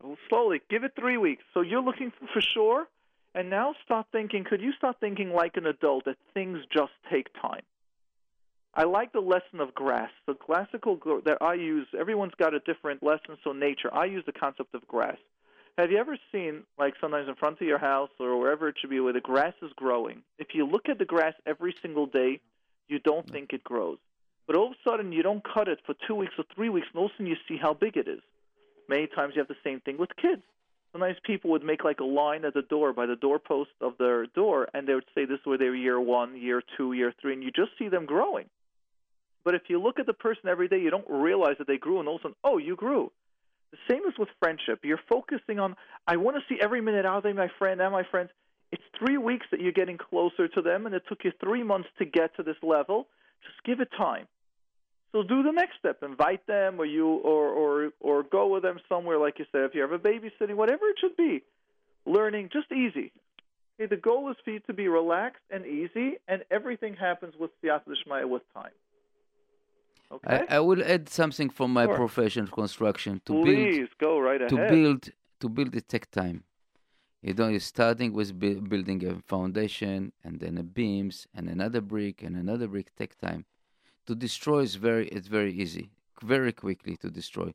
Well, 0.00 0.16
slowly, 0.28 0.60
give 0.70 0.84
it 0.84 0.92
three 0.98 1.16
weeks. 1.16 1.42
So 1.54 1.60
you're 1.60 1.82
looking 1.82 2.12
for 2.32 2.40
sure, 2.40 2.86
and 3.34 3.50
now 3.50 3.74
start 3.84 4.06
thinking. 4.12 4.44
Could 4.44 4.60
you 4.60 4.72
start 4.78 4.96
thinking 5.00 5.32
like 5.32 5.56
an 5.56 5.66
adult 5.66 6.04
that 6.04 6.16
things 6.34 6.58
just 6.72 6.92
take 7.10 7.26
time? 7.40 7.62
I 8.74 8.84
like 8.84 9.12
the 9.12 9.20
lesson 9.20 9.58
of 9.58 9.74
grass. 9.74 10.10
The 10.28 10.34
classical 10.34 10.96
that 11.24 11.38
I 11.40 11.54
use, 11.54 11.88
everyone's 11.98 12.34
got 12.38 12.54
a 12.54 12.60
different 12.60 13.02
lesson. 13.02 13.36
So 13.42 13.52
nature, 13.52 13.92
I 13.92 14.04
use 14.04 14.22
the 14.24 14.32
concept 14.32 14.72
of 14.76 14.86
grass. 14.86 15.18
Have 15.76 15.90
you 15.90 15.98
ever 15.98 16.16
seen, 16.30 16.62
like 16.78 16.94
sometimes 17.00 17.28
in 17.28 17.34
front 17.34 17.60
of 17.60 17.66
your 17.66 17.78
house 17.78 18.10
or 18.20 18.38
wherever 18.38 18.68
it 18.68 18.76
should 18.80 18.90
be, 18.90 19.00
where 19.00 19.12
the 19.12 19.20
grass 19.20 19.54
is 19.62 19.72
growing? 19.74 20.22
If 20.38 20.48
you 20.54 20.64
look 20.64 20.88
at 20.88 20.98
the 21.00 21.04
grass 21.04 21.34
every 21.44 21.74
single 21.82 22.06
day, 22.06 22.40
you 22.86 23.00
don't 23.00 23.28
think 23.28 23.52
it 23.52 23.64
grows. 23.64 23.98
But 24.46 24.56
all 24.56 24.66
of 24.66 24.72
a 24.72 24.88
sudden, 24.90 25.12
you 25.12 25.22
don't 25.22 25.42
cut 25.42 25.68
it 25.68 25.78
for 25.86 25.94
two 26.06 26.14
weeks 26.14 26.34
or 26.38 26.44
three 26.54 26.68
weeks, 26.68 26.88
and 26.92 26.98
all 26.98 27.06
of 27.06 27.12
a 27.12 27.14
sudden 27.14 27.26
you 27.26 27.36
see 27.48 27.56
how 27.56 27.74
big 27.74 27.96
it 27.96 28.08
is. 28.08 28.20
Many 28.88 29.06
times 29.06 29.34
you 29.34 29.40
have 29.40 29.48
the 29.48 29.54
same 29.64 29.80
thing 29.80 29.98
with 29.98 30.10
kids. 30.20 30.42
Sometimes 30.92 31.16
people 31.24 31.50
would 31.52 31.64
make 31.64 31.84
like 31.84 32.00
a 32.00 32.04
line 32.04 32.44
at 32.44 32.52
the 32.52 32.62
door 32.62 32.92
by 32.92 33.06
the 33.06 33.16
doorpost 33.16 33.70
of 33.80 33.94
their 33.98 34.26
door, 34.26 34.68
and 34.74 34.86
they 34.86 34.94
would 34.94 35.06
say 35.14 35.24
this 35.24 35.38
is 35.40 35.46
where 35.46 35.56
they 35.56 35.68
were 35.68 35.74
year 35.74 35.98
one, 35.98 36.36
year 36.36 36.62
two, 36.76 36.92
year 36.92 37.14
three, 37.20 37.32
and 37.32 37.42
you 37.42 37.50
just 37.50 37.70
see 37.78 37.88
them 37.88 38.04
growing. 38.04 38.46
But 39.44 39.54
if 39.54 39.62
you 39.68 39.80
look 39.80 39.98
at 39.98 40.06
the 40.06 40.12
person 40.12 40.48
every 40.48 40.68
day, 40.68 40.78
you 40.80 40.90
don't 40.90 41.08
realize 41.08 41.56
that 41.58 41.66
they 41.66 41.78
grew, 41.78 41.98
and 41.98 42.08
all 42.08 42.16
of 42.16 42.20
a 42.20 42.22
sudden, 42.24 42.36
oh, 42.44 42.58
you 42.58 42.76
grew. 42.76 43.10
The 43.70 43.78
same 43.88 44.02
is 44.06 44.18
with 44.18 44.28
friendship. 44.38 44.80
You're 44.84 45.00
focusing 45.08 45.58
on, 45.58 45.76
I 46.06 46.16
want 46.16 46.36
to 46.36 46.42
see 46.46 46.60
every 46.60 46.82
minute, 46.82 47.06
are 47.06 47.22
they 47.22 47.32
my 47.32 47.48
friend? 47.58 47.80
Am 47.80 47.94
I 47.94 48.02
friends? 48.10 48.30
It's 48.70 48.82
three 48.98 49.16
weeks 49.16 49.46
that 49.50 49.60
you're 49.60 49.72
getting 49.72 49.96
closer 49.96 50.46
to 50.48 50.62
them, 50.62 50.84
and 50.84 50.94
it 50.94 51.04
took 51.08 51.24
you 51.24 51.32
three 51.40 51.62
months 51.62 51.88
to 51.98 52.04
get 52.04 52.36
to 52.36 52.42
this 52.42 52.56
level. 52.62 53.06
Just 53.44 53.64
give 53.64 53.80
it 53.80 53.88
time. 53.96 54.26
So 55.12 55.22
do 55.22 55.42
the 55.42 55.52
next 55.52 55.78
step. 55.78 56.02
Invite 56.02 56.46
them, 56.46 56.80
or 56.80 56.86
you, 56.86 57.06
or 57.06 57.48
or 57.48 57.90
or 58.00 58.22
go 58.22 58.48
with 58.48 58.62
them 58.62 58.78
somewhere, 58.88 59.18
like 59.18 59.38
you 59.38 59.44
said. 59.52 59.64
If 59.64 59.74
you 59.74 59.82
have 59.82 59.92
a 59.92 59.98
babysitting, 59.98 60.54
whatever 60.54 60.86
it 60.86 60.96
should 61.00 61.16
be, 61.16 61.42
learning 62.06 62.48
just 62.50 62.72
easy. 62.72 63.12
Okay, 63.78 63.94
the 63.94 64.00
goal 64.00 64.30
is 64.30 64.36
for 64.44 64.52
you 64.52 64.60
to 64.60 64.72
be 64.72 64.88
relaxed 64.88 65.42
and 65.50 65.66
easy, 65.66 66.16
and 66.28 66.44
everything 66.50 66.94
happens 66.94 67.34
with 67.38 67.50
siyata 67.62 67.84
d'shmaya 67.84 68.26
with 68.28 68.42
time. 68.54 68.76
Okay. 70.10 70.44
I, 70.48 70.56
I, 70.56 70.60
will 70.60 70.82
add 70.84 71.08
something 71.08 71.48
from 71.48 71.72
my 71.72 71.86
sure. 71.86 71.96
profession, 71.96 72.42
of 72.44 72.52
construction. 72.52 73.20
To 73.26 73.42
Please 73.42 73.76
build, 73.76 73.98
go 73.98 74.18
right 74.18 74.40
ahead. 74.42 74.50
To 74.50 74.56
build, 74.68 75.08
to 75.40 75.48
build 75.48 75.74
it 75.74 75.88
take 75.88 76.10
time. 76.10 76.44
You 77.22 77.32
know, 77.34 77.48
you're 77.48 77.60
starting 77.60 78.12
with 78.12 78.38
building 78.38 79.06
a 79.06 79.14
foundation, 79.26 80.12
and 80.22 80.38
then 80.40 80.58
a 80.58 80.62
beams, 80.62 81.26
and 81.34 81.48
another 81.48 81.80
brick, 81.80 82.22
and 82.22 82.36
another 82.36 82.68
brick. 82.68 82.94
Take 82.94 83.18
time. 83.18 83.46
To 84.06 84.14
destroy 84.14 84.60
is 84.60 84.74
very, 84.74 85.08
it's 85.08 85.28
very 85.28 85.52
easy, 85.52 85.90
very 86.22 86.52
quickly 86.52 86.96
to 86.96 87.10
destroy, 87.10 87.54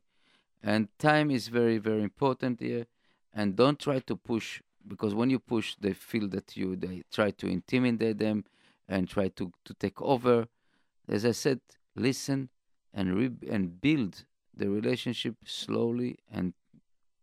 and 0.62 0.88
time 0.98 1.30
is 1.30 1.48
very, 1.48 1.78
very 1.78 2.02
important 2.02 2.60
here. 2.60 2.86
And 3.34 3.54
don't 3.54 3.78
try 3.78 4.00
to 4.00 4.16
push 4.16 4.62
because 4.86 5.14
when 5.14 5.30
you 5.30 5.38
push, 5.38 5.76
they 5.78 5.92
feel 5.92 6.26
that 6.28 6.56
you 6.56 6.76
they 6.76 7.02
try 7.12 7.30
to 7.32 7.46
intimidate 7.46 8.18
them 8.18 8.44
and 8.88 9.08
try 9.08 9.28
to 9.28 9.52
to 9.64 9.74
take 9.74 10.00
over. 10.00 10.48
As 11.08 11.24
I 11.24 11.32
said, 11.32 11.60
listen 11.94 12.48
and 12.94 13.14
re- 13.14 13.50
and 13.50 13.80
build 13.80 14.24
the 14.56 14.68
relationship 14.68 15.36
slowly 15.44 16.18
and 16.32 16.54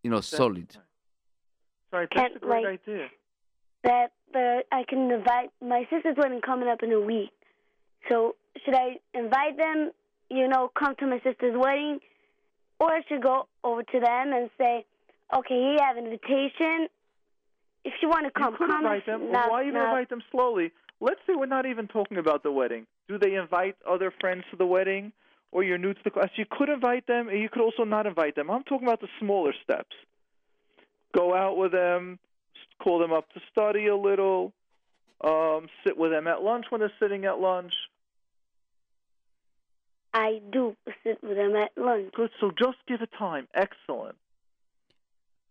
you 0.04 0.10
know 0.12 0.22
solid. 0.22 0.78
Sorry, 1.92 2.08
that's 2.14 2.22
Can't, 2.22 2.36
a 2.36 2.40
great 2.40 2.66
like, 2.66 2.82
idea. 2.88 3.08
That 3.84 4.12
the 4.32 4.62
I 4.72 4.84
can 4.88 5.12
invite 5.12 5.52
my 5.62 5.88
sister's 5.90 6.16
wedding 6.18 6.42
coming 6.42 6.70
up 6.70 6.84
in 6.84 6.92
a 6.92 7.00
week. 7.00 7.32
So 8.10 8.36
should 8.64 8.76
I 8.76 9.00
invite 9.14 9.58
them? 9.58 9.92
You 10.30 10.48
know, 10.48 10.72
come 10.78 10.96
to 11.00 11.08
my 11.08 11.20
sister's 11.24 11.56
wedding, 11.56 12.00
or 12.80 12.92
I 12.92 13.02
should 13.08 13.22
go 13.22 13.48
over 13.64 13.84
to 13.84 14.00
them 14.00 14.34
and 14.34 14.50
say, 14.58 14.86
"Okay, 15.36 15.56
here 15.56 15.74
you 15.74 15.80
have 15.82 15.98
an 15.98 16.06
invitation. 16.06 16.88
If 17.84 17.94
you 18.02 18.10
want 18.10 18.26
to 18.26 18.32
come, 18.32 18.54
you 18.54 18.58
could 18.58 18.70
come. 18.70 18.86
invite 18.86 19.06
them. 19.06 19.32
Not, 19.32 19.52
why 19.52 19.62
even 19.62 19.76
not, 19.76 19.90
invite 19.90 20.10
them 20.10 20.24
slowly? 20.32 20.72
Let's 21.00 21.20
say 21.28 21.34
we're 21.36 21.46
not 21.46 21.66
even 21.66 21.88
talking 21.88 22.18
about 22.18 22.42
the 22.42 22.52
wedding. 22.52 22.88
Do 23.08 23.20
they 23.20 23.36
invite 23.36 23.76
other 23.88 24.12
friends 24.20 24.44
to 24.52 24.58
the 24.58 24.66
wedding? 24.66 25.12
Or 25.52 25.64
you're 25.64 25.78
new 25.78 25.94
to 25.94 26.00
the 26.04 26.10
class, 26.10 26.28
you 26.36 26.46
could 26.50 26.68
invite 26.68 27.08
them, 27.08 27.30
and 27.30 27.40
you 27.40 27.48
could 27.48 27.62
also 27.62 27.86
not 27.86 28.06
invite 28.06 28.36
them. 28.36 28.52
I'm 28.52 28.64
talking 28.64 28.86
about 28.86 29.00
the 29.00 29.08
smaller 29.20 29.54
steps. 29.64 29.96
Go 31.16 31.34
out 31.34 31.56
with 31.56 31.72
them, 31.72 32.20
call 32.84 33.00
them 33.00 33.14
up 33.14 33.32
to 33.34 33.40
study 33.52 33.88
a 33.88 33.96
little, 33.96 34.52
um, 35.24 35.70
sit 35.86 35.98
with 35.98 36.12
them 36.12 36.28
at 36.28 36.42
lunch 36.44 36.66
when 36.70 36.82
they're 36.82 36.92
sitting 37.00 37.24
at 37.24 37.40
lunch. 37.40 37.72
I 40.16 40.40
do 40.50 40.78
sit 41.04 41.22
with 41.22 41.36
them 41.36 41.58
at 41.58 41.72
lunch. 41.76 42.14
Good. 42.16 42.30
So 42.40 42.50
just 42.58 42.78
give 42.88 43.02
it 43.02 43.10
time. 43.20 43.50
Excellent. 43.54 44.16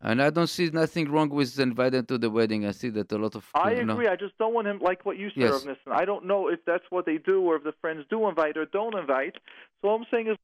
And 0.00 0.22
I 0.22 0.30
don't 0.30 0.46
see 0.48 0.70
nothing 0.70 1.10
wrong 1.10 1.28
with 1.28 1.58
inviting 1.58 2.06
to 2.06 2.16
the 2.16 2.30
wedding. 2.30 2.64
I 2.66 2.70
see 2.70 2.88
that 2.90 3.12
a 3.12 3.18
lot 3.18 3.34
of. 3.34 3.46
I 3.54 3.72
agree. 3.72 3.84
Know. 3.84 4.10
I 4.10 4.16
just 4.16 4.36
don't 4.38 4.54
want 4.54 4.66
him 4.66 4.78
like 4.80 5.04
what 5.04 5.18
you 5.18 5.28
said, 5.30 5.42
yes. 5.42 5.64
Nissen. 5.66 5.92
I 5.92 6.06
don't 6.06 6.24
know 6.24 6.48
if 6.48 6.60
that's 6.66 6.84
what 6.88 7.04
they 7.04 7.18
do 7.18 7.42
or 7.42 7.56
if 7.56 7.64
the 7.64 7.74
friends 7.82 8.06
do 8.08 8.26
invite 8.26 8.56
or 8.56 8.64
don't 8.64 8.96
invite. 8.96 9.34
So 9.82 9.88
all 9.88 9.96
I'm 9.96 10.06
saying 10.10 10.28
is, 10.28 10.36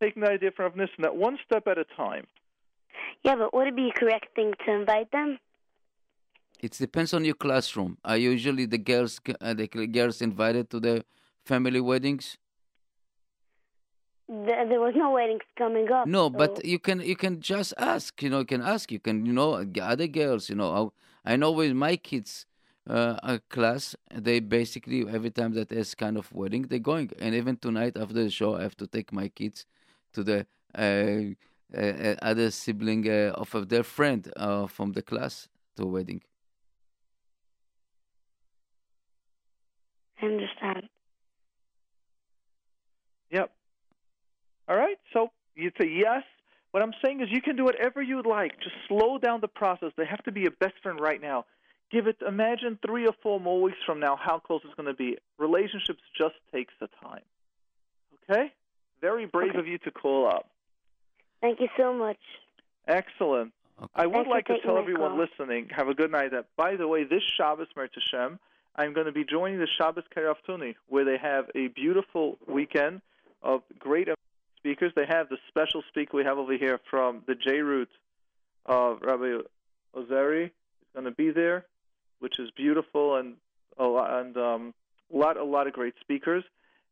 taking 0.00 0.22
the 0.22 0.30
idea 0.30 0.52
from 0.52 0.66
Rav 0.66 0.76
Nissen 0.76 1.02
that 1.02 1.16
one 1.16 1.38
step 1.44 1.66
at 1.66 1.78
a 1.78 1.84
time. 1.96 2.26
Yeah, 3.24 3.34
but 3.36 3.52
would 3.52 3.66
it 3.66 3.76
be 3.76 3.90
a 3.94 3.98
correct 3.98 4.34
thing 4.36 4.52
to 4.64 4.72
invite 4.72 5.10
them? 5.10 5.38
It 6.60 6.72
depends 6.72 7.12
on 7.14 7.24
your 7.24 7.34
classroom. 7.34 7.98
Are 8.04 8.16
usually 8.16 8.66
the 8.66 8.78
girls 8.78 9.20
uh, 9.40 9.54
the 9.54 9.66
girls 9.66 10.22
invited 10.22 10.70
to 10.70 10.78
the 10.78 11.04
family 11.44 11.80
weddings? 11.80 12.38
Th- 14.32 14.68
There 14.68 14.80
was 14.80 14.94
no 14.96 15.10
weddings 15.12 15.42
coming 15.58 15.90
up. 15.92 16.06
No, 16.06 16.24
so- 16.26 16.30
but 16.30 16.64
you 16.64 16.78
can 16.78 17.00
you 17.00 17.16
can 17.16 17.40
just 17.40 17.74
ask. 17.78 18.22
You 18.22 18.30
know, 18.30 18.40
you 18.40 18.46
can 18.54 18.62
ask. 18.62 18.90
You 18.90 18.98
can 19.00 19.26
you 19.26 19.32
know 19.32 19.50
other 19.82 20.06
girls. 20.08 20.48
You 20.50 20.56
know, 20.56 20.92
I, 21.26 21.32
I 21.34 21.36
know 21.36 21.52
with 21.52 21.72
my 21.72 21.96
kids 21.96 22.46
uh, 22.88 23.16
uh, 23.22 23.38
class, 23.50 23.94
they 24.14 24.40
basically 24.40 25.00
every 25.08 25.30
time 25.30 25.52
that 25.54 25.68
there's 25.68 25.94
kind 25.94 26.16
of 26.16 26.32
wedding, 26.32 26.62
they're 26.68 26.78
going. 26.92 27.10
And 27.20 27.34
even 27.34 27.56
tonight 27.56 27.96
after 27.96 28.14
the 28.14 28.30
show, 28.30 28.56
I 28.56 28.62
have 28.62 28.76
to 28.78 28.86
take 28.86 29.12
my 29.12 29.28
kids 29.28 29.66
to 30.14 30.22
the 30.24 30.46
uh, 30.76 31.34
uh, 31.76 31.80
uh, 31.80 32.14
other 32.22 32.50
sibling 32.50 33.08
uh, 33.08 33.32
of 33.42 33.54
of 33.54 33.68
their 33.68 33.84
friend 33.84 34.22
uh, 34.36 34.66
from 34.66 34.92
the 34.92 35.02
class 35.02 35.48
to 35.76 35.82
a 35.84 35.86
wedding. 35.86 36.22
I 40.22 40.26
understand. 40.26 40.88
Yep. 43.30 43.50
All 44.72 44.78
right. 44.78 44.96
So 45.12 45.28
you 45.54 45.70
say 45.78 45.86
yes. 45.86 46.22
What 46.70 46.82
I'm 46.82 46.94
saying 47.04 47.20
is 47.20 47.28
you 47.30 47.42
can 47.42 47.56
do 47.56 47.64
whatever 47.64 48.00
you'd 48.00 48.24
like. 48.24 48.52
Just 48.60 48.74
slow 48.88 49.18
down 49.18 49.42
the 49.42 49.48
process. 49.48 49.90
They 49.98 50.06
have 50.06 50.24
to 50.24 50.32
be 50.32 50.40
your 50.40 50.52
best 50.52 50.72
friend 50.82 50.98
right 50.98 51.20
now. 51.20 51.44
Give 51.90 52.06
it. 52.06 52.16
Imagine 52.26 52.78
three 52.86 53.06
or 53.06 53.12
four 53.22 53.38
more 53.38 53.60
weeks 53.60 53.76
from 53.84 54.00
now 54.00 54.16
how 54.16 54.38
close 54.38 54.62
it's 54.64 54.74
going 54.74 54.86
to 54.86 54.94
be. 54.94 55.18
Relationships 55.38 56.00
just 56.16 56.36
takes 56.54 56.72
the 56.80 56.88
time. 57.02 57.20
Okay. 58.30 58.50
Very 59.02 59.26
brave 59.26 59.50
Okay. 59.50 59.58
of 59.58 59.66
you 59.66 59.76
to 59.78 59.90
call 59.90 60.26
up. 60.26 60.48
Thank 61.42 61.60
you 61.60 61.68
so 61.76 61.92
much. 61.92 62.16
Excellent. 62.88 63.52
Okay. 63.78 63.90
I 63.94 64.06
would 64.06 64.14
Thanks 64.14 64.30
like 64.30 64.46
to 64.46 64.58
tell 64.64 64.78
everyone 64.78 65.10
call. 65.10 65.26
listening, 65.26 65.68
have 65.76 65.88
a 65.88 65.94
good 65.94 66.10
night. 66.10 66.30
That 66.30 66.46
by 66.56 66.76
the 66.76 66.88
way, 66.88 67.04
this 67.04 67.22
Shabbos 67.36 67.68
Mert 67.76 67.90
Hashem, 67.94 68.38
I'm 68.76 68.94
going 68.94 69.06
to 69.06 69.12
be 69.12 69.24
joining 69.24 69.58
the 69.58 69.68
Shabbos 69.76 70.04
Karaftuni, 70.16 70.76
where 70.88 71.04
they 71.04 71.18
have 71.18 71.50
a 71.54 71.66
beautiful 71.68 72.38
weekend 72.48 73.02
of 73.42 73.60
great 73.78 74.08
speakers. 74.62 74.92
They 74.94 75.06
have 75.06 75.28
the 75.28 75.38
special 75.48 75.82
speaker 75.88 76.16
we 76.16 76.24
have 76.24 76.38
over 76.38 76.56
here 76.56 76.80
from 76.88 77.22
the 77.26 77.34
JRoot 77.34 77.88
of 78.64 79.00
Rabbi 79.02 79.42
Ozeri 79.96 80.46
is 80.46 80.50
going 80.94 81.04
to 81.04 81.10
be 81.10 81.30
there, 81.30 81.66
which 82.20 82.38
is 82.38 82.50
beautiful 82.52 83.16
and 83.16 83.34
a 83.76 83.84
lot, 83.84 84.20
and 84.20 84.36
um, 84.36 84.74
a 85.12 85.16
lot 85.16 85.36
a 85.36 85.44
lot 85.44 85.66
of 85.66 85.72
great 85.72 85.94
speakers. 86.00 86.44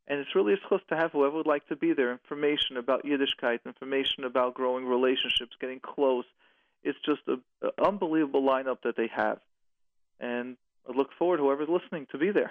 And 0.09 0.19
it's 0.19 0.35
really 0.35 0.55
a 0.55 0.79
to 0.89 0.97
have 0.97 1.13
whoever 1.13 1.37
would 1.37 1.47
like 1.47 1.69
to 1.69 1.77
be 1.77 1.93
there. 1.93 2.11
Information 2.11 2.77
about 2.77 3.05
Yiddishkeit, 3.05 3.61
information 3.65 4.25
about 4.25 4.55
growing 4.55 4.85
relationships, 4.85 5.53
getting 5.61 5.79
close. 5.79 6.25
It's 6.83 6.99
just 7.07 7.21
an 7.29 7.43
unbelievable 7.79 8.43
lineup 8.43 8.79
that 8.83 8.97
they 8.97 9.09
have. 9.15 9.39
And 10.19 10.57
I 10.89 10.97
look 10.97 11.11
forward, 11.17 11.39
whoever's 11.39 11.69
listening, 11.69 12.09
to 12.11 12.19
be 12.19 12.33
there. 12.33 12.51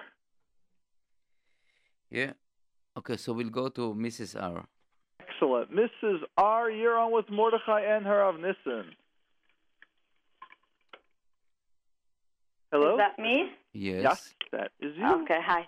Yeah. 2.09 2.31
Okay, 2.97 3.17
so 3.17 3.33
we'll 3.33 3.49
go 3.49 3.67
to 3.67 3.93
Mrs. 3.93 4.41
R. 4.41 4.65
Excellent. 5.39 5.71
Mrs. 5.73 6.19
R., 6.37 6.69
you're 6.69 6.97
on 6.97 7.11
with 7.13 7.29
Mordechai 7.29 7.81
and 7.81 8.05
Harav 8.05 8.35
Nissen. 8.35 8.91
Hello? 12.71 12.95
Is 12.95 12.97
that 12.99 13.17
me? 13.17 13.45
Yes. 13.73 14.03
Yes, 14.03 14.33
that 14.51 14.71
is 14.79 14.95
you. 14.97 15.23
Okay, 15.23 15.39
hi. 15.43 15.65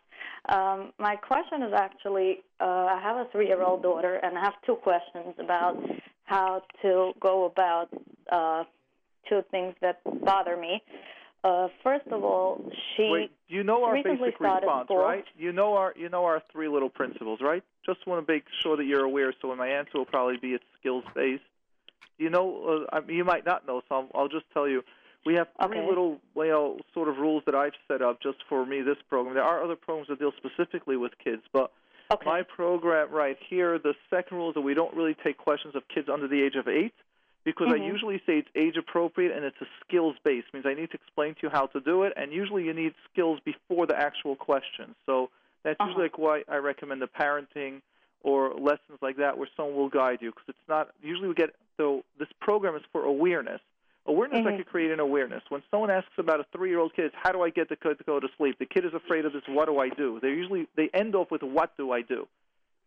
Um, 0.50 0.92
my 1.00 1.16
question 1.16 1.64
is 1.64 1.74
actually 1.74 2.44
uh, 2.60 2.66
I 2.66 3.00
have 3.02 3.16
a 3.16 3.30
three 3.32 3.48
year 3.48 3.64
old 3.64 3.82
daughter, 3.82 4.16
and 4.16 4.38
I 4.38 4.42
have 4.42 4.54
two 4.66 4.76
questions 4.76 5.34
about 5.40 5.82
how 6.26 6.62
to 6.82 7.14
go 7.20 7.46
about 7.46 7.90
uh, 8.32 8.64
two 9.30 9.42
things 9.52 9.74
that 9.82 10.02
bother 10.24 10.58
me. 10.58 10.82
Uh, 11.44 11.70
first 11.82 12.08
of 12.08 12.24
all, 12.24 12.64
she. 12.96 13.10
Wait, 13.12 13.32
you 13.48 13.64
know 13.64 13.84
our 13.84 13.94
recently 13.94 14.18
basic 14.18 14.36
started 14.36 14.66
response, 14.66 14.88
school. 14.88 14.98
right? 14.98 15.26
You 15.38 15.54
know 15.54 15.74
our 15.76 15.94
you 15.96 16.10
know 16.10 16.26
our 16.26 16.42
three 16.52 16.68
little 16.68 16.90
principles, 16.90 17.40
right? 17.42 17.64
Just 17.86 18.06
want 18.06 18.26
to 18.26 18.32
make 18.32 18.44
sure 18.62 18.78
that 18.78 18.86
you're 18.86 19.04
aware. 19.04 19.34
So 19.42 19.56
my 19.56 19.68
answer 19.68 19.92
will 19.96 20.06
probably 20.06 20.38
be 20.38 20.54
it's 20.54 20.64
skills 20.80 21.04
based. 21.16 21.44
You 22.18 22.30
know, 22.30 22.86
uh, 22.92 22.96
I 22.96 23.00
mean, 23.00 23.18
you 23.18 23.24
might 23.24 23.46
not 23.46 23.66
know, 23.66 23.82
so 23.90 23.96
I'll, 23.96 24.08
I'll 24.14 24.28
just 24.28 24.46
tell 24.54 24.68
you. 24.68 24.84
We 25.24 25.36
have 25.36 25.48
three 25.68 25.78
Okay. 25.78 25.88
little, 25.88 26.20
you 26.36 26.48
know, 26.48 26.80
sort 26.96 27.08
of 27.08 27.18
rules 27.18 27.44
that 27.46 27.54
I've 27.54 27.74
set 27.88 28.02
up 28.02 28.22
just 28.22 28.40
for 28.50 28.66
me. 28.66 28.82
This 28.82 28.98
program. 29.08 29.36
There 29.36 29.44
are 29.44 29.64
other 29.64 29.76
programs 29.76 30.08
that 30.10 30.18
deal 30.18 30.32
specifically 30.38 30.98
with 30.98 31.12
kids, 31.24 31.44
but 31.54 31.72
Okay. 32.12 32.26
my 32.26 32.42
program 32.42 33.10
right 33.12 33.38
here, 33.48 33.78
the 33.78 33.94
second 34.10 34.38
rule 34.38 34.50
is 34.50 34.56
that 34.56 34.62
we 34.62 34.74
don't 34.74 34.94
really 34.96 35.14
take 35.14 35.38
questions 35.38 35.76
of 35.76 35.88
kids 35.88 36.10
under 36.10 36.28
the 36.28 36.42
age 36.42 36.56
of 36.56 36.68
eight 36.68 36.94
because 37.44 37.72
I 37.72 37.78
Mhm. 37.78 37.88
usually 37.88 38.18
say 38.26 38.40
it's 38.40 38.50
age 38.56 38.78
appropriate 38.78 39.32
and 39.32 39.46
it's 39.46 39.62
a 39.62 39.68
skills 39.82 40.16
based. 40.24 40.52
Means 40.54 40.66
I 40.66 40.74
need 40.74 40.90
to 40.90 40.96
explain 40.98 41.36
to 41.36 41.44
you 41.44 41.50
how 41.50 41.68
to 41.68 41.80
do 41.80 42.02
it, 42.04 42.14
and 42.18 42.34
usually 42.34 42.64
you 42.66 42.74
need 42.74 42.96
skills 43.12 43.40
before 43.42 43.86
the 43.86 43.96
actual 43.98 44.36
question. 44.36 44.96
So 45.06 45.30
that's 45.64 45.80
Uh-huh. 45.80 45.88
usually 45.90 46.06
like 46.06 46.18
why 46.18 46.44
I 46.48 46.58
recommend 46.58 47.02
the 47.02 47.08
parenting 47.08 47.82
or 48.24 48.54
lessons 48.54 49.00
like 49.02 49.18
that 49.18 49.38
where 49.38 49.48
someone 49.56 49.76
will 49.76 49.90
guide 49.90 50.20
you 50.22 50.32
because 50.32 50.50
it's 50.50 50.68
not 50.70 50.90
usually 51.02 51.28
we 51.28 51.34
get 51.34 51.56
so 51.78 52.04
this 52.20 52.28
program 52.40 52.76
is 52.76 52.84
for 52.92 53.04
awareness. 53.06 53.62
Awareness, 54.08 54.46
I 54.46 54.52
Mhm. 54.52 54.58
could 54.58 54.68
create 54.68 54.92
an 54.92 55.00
awareness. 55.00 55.44
When 55.50 55.62
someone 55.72 55.90
asks 55.92 56.18
about 56.18 56.40
a 56.40 56.44
three-year-old 56.46 56.94
kid, 56.96 57.12
how 57.14 57.32
do 57.32 57.44
I 57.44 57.50
get 57.52 57.70
the 57.70 57.76
kid 57.76 57.98
to 58.00 58.04
go 58.04 58.20
to 58.20 58.28
sleep? 58.38 58.58
The 58.58 58.66
kid 58.66 58.84
is 58.86 58.94
afraid 58.96 59.26
of 59.26 59.34
this. 59.34 59.48
What 59.48 59.66
do 59.68 59.80
I 59.80 59.90
do? 59.90 60.20
They 60.20 60.30
usually 60.30 60.68
they 60.76 60.90
end 60.90 61.16
off 61.16 61.30
with 61.32 61.44
what 61.44 61.76
do 61.78 61.92
I 61.92 62.02
do, 62.02 62.28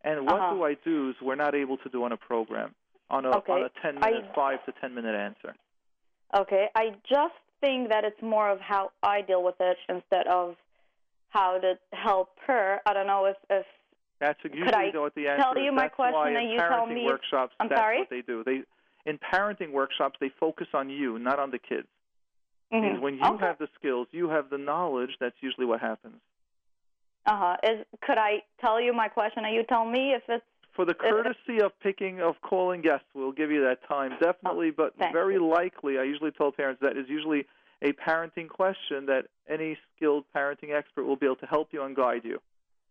and 0.03 0.27
what 0.27 0.41
Uh-huh. 0.41 0.55
do 0.55 0.65
I 0.65 0.75
do's 0.75 1.21
we're 1.21 1.35
not 1.37 1.55
able 1.55 1.77
to 1.79 1.89
do 1.89 2.03
on 2.05 2.13
a 2.13 2.17
program 2.17 2.75
on 3.11 3.25
a 3.27 3.37
Okay. 3.39 3.53
on 3.53 3.63
a 3.63 3.69
ten 3.81 3.95
minute, 3.97 4.25
I- 4.31 4.35
five 4.35 4.65
to 4.67 4.73
ten 4.73 4.95
minute 4.95 5.15
answer. 5.15 5.55
Okay, 6.35 6.69
I 6.75 6.91
just 7.05 7.35
think 7.61 7.91
that 7.91 8.05
it's 8.05 8.21
more 8.21 8.49
of 8.51 8.61
how 8.61 8.91
I 9.03 9.21
deal 9.21 9.43
with 9.43 9.61
it 9.61 9.79
instead 9.89 10.27
of 10.27 10.57
how 11.35 11.59
to 11.59 11.75
help 11.93 12.31
her. 12.47 12.79
I 12.87 12.95
don't 12.95 13.07
know 13.07 13.27
if 13.27 13.37
if 13.51 13.67
That's 14.21 14.39
usually 14.45 14.73
I 14.73 14.91
what 14.95 15.15
the 15.15 15.29
answer 15.29 15.43
tell 15.43 15.53
is. 15.53 15.65
you 15.65 15.73
my 15.73 15.83
That's 15.83 15.95
question 15.97 16.37
and 16.37 16.51
you 16.51 16.59
tell 16.59 16.87
me 16.87 17.05
workshops, 17.05 17.53
I'm 17.61 17.69
that's 17.69 17.81
sorry? 17.81 17.99
what 17.99 18.11
they 18.11 18.23
do. 18.23 18.43
They 18.45 18.63
in 19.05 19.19
parenting 19.19 19.73
workshops 19.73 20.17
they 20.21 20.31
focus 20.41 20.69
on 20.73 20.89
you, 20.89 21.19
not 21.19 21.39
on 21.39 21.51
the 21.51 21.59
kids. 21.59 21.89
Mhm. 22.73 23.01
when 23.01 23.15
you 23.17 23.23
okay. 23.25 23.47
have 23.47 23.59
the 23.59 23.69
skills, 23.79 24.09
you 24.11 24.29
have 24.31 24.49
the 24.51 24.59
knowledge. 24.59 25.11
That's 25.21 25.37
usually 25.41 25.67
what 25.67 25.81
happens. 25.81 26.17
Uh 27.27 27.37
huh. 27.37 27.57
Is 27.71 27.87
could 28.01 28.19
I 28.19 28.43
tell 28.61 28.81
you 28.81 28.93
my 28.93 29.09
question 29.09 29.45
and 29.45 29.55
you 29.55 29.63
tell 29.65 29.85
me 29.85 30.13
if 30.15 30.23
it's 30.29 30.45
For 30.73 30.85
the 30.85 30.95
courtesy 30.95 31.61
of 31.63 31.71
picking 31.81 32.21
of 32.21 32.35
calling 32.43 32.81
guests, 32.81 33.07
we'll 33.15 33.33
give 33.33 33.51
you 33.51 33.63
that 33.69 33.79
time 33.89 34.13
definitely. 34.21 34.71
but 34.71 34.95
very 35.13 35.35
you. 35.35 35.47
likely, 35.47 35.99
I 35.99 36.05
usually 36.05 36.33
tell 36.33 36.51
parents 36.53 36.81
that 36.83 36.97
is 36.97 37.07
usually 37.09 37.47
a 37.85 37.93
parenting 37.93 38.49
question 38.49 39.07
that 39.07 39.27
any 39.49 39.77
skilled 39.95 40.25
parenting 40.35 40.75
expert 40.75 41.05
will 41.05 41.17
be 41.17 41.27
able 41.27 41.37
to 41.37 41.47
help 41.47 41.69
you 41.73 41.83
and 41.85 41.95
guide 41.95 42.23
you. 42.25 42.41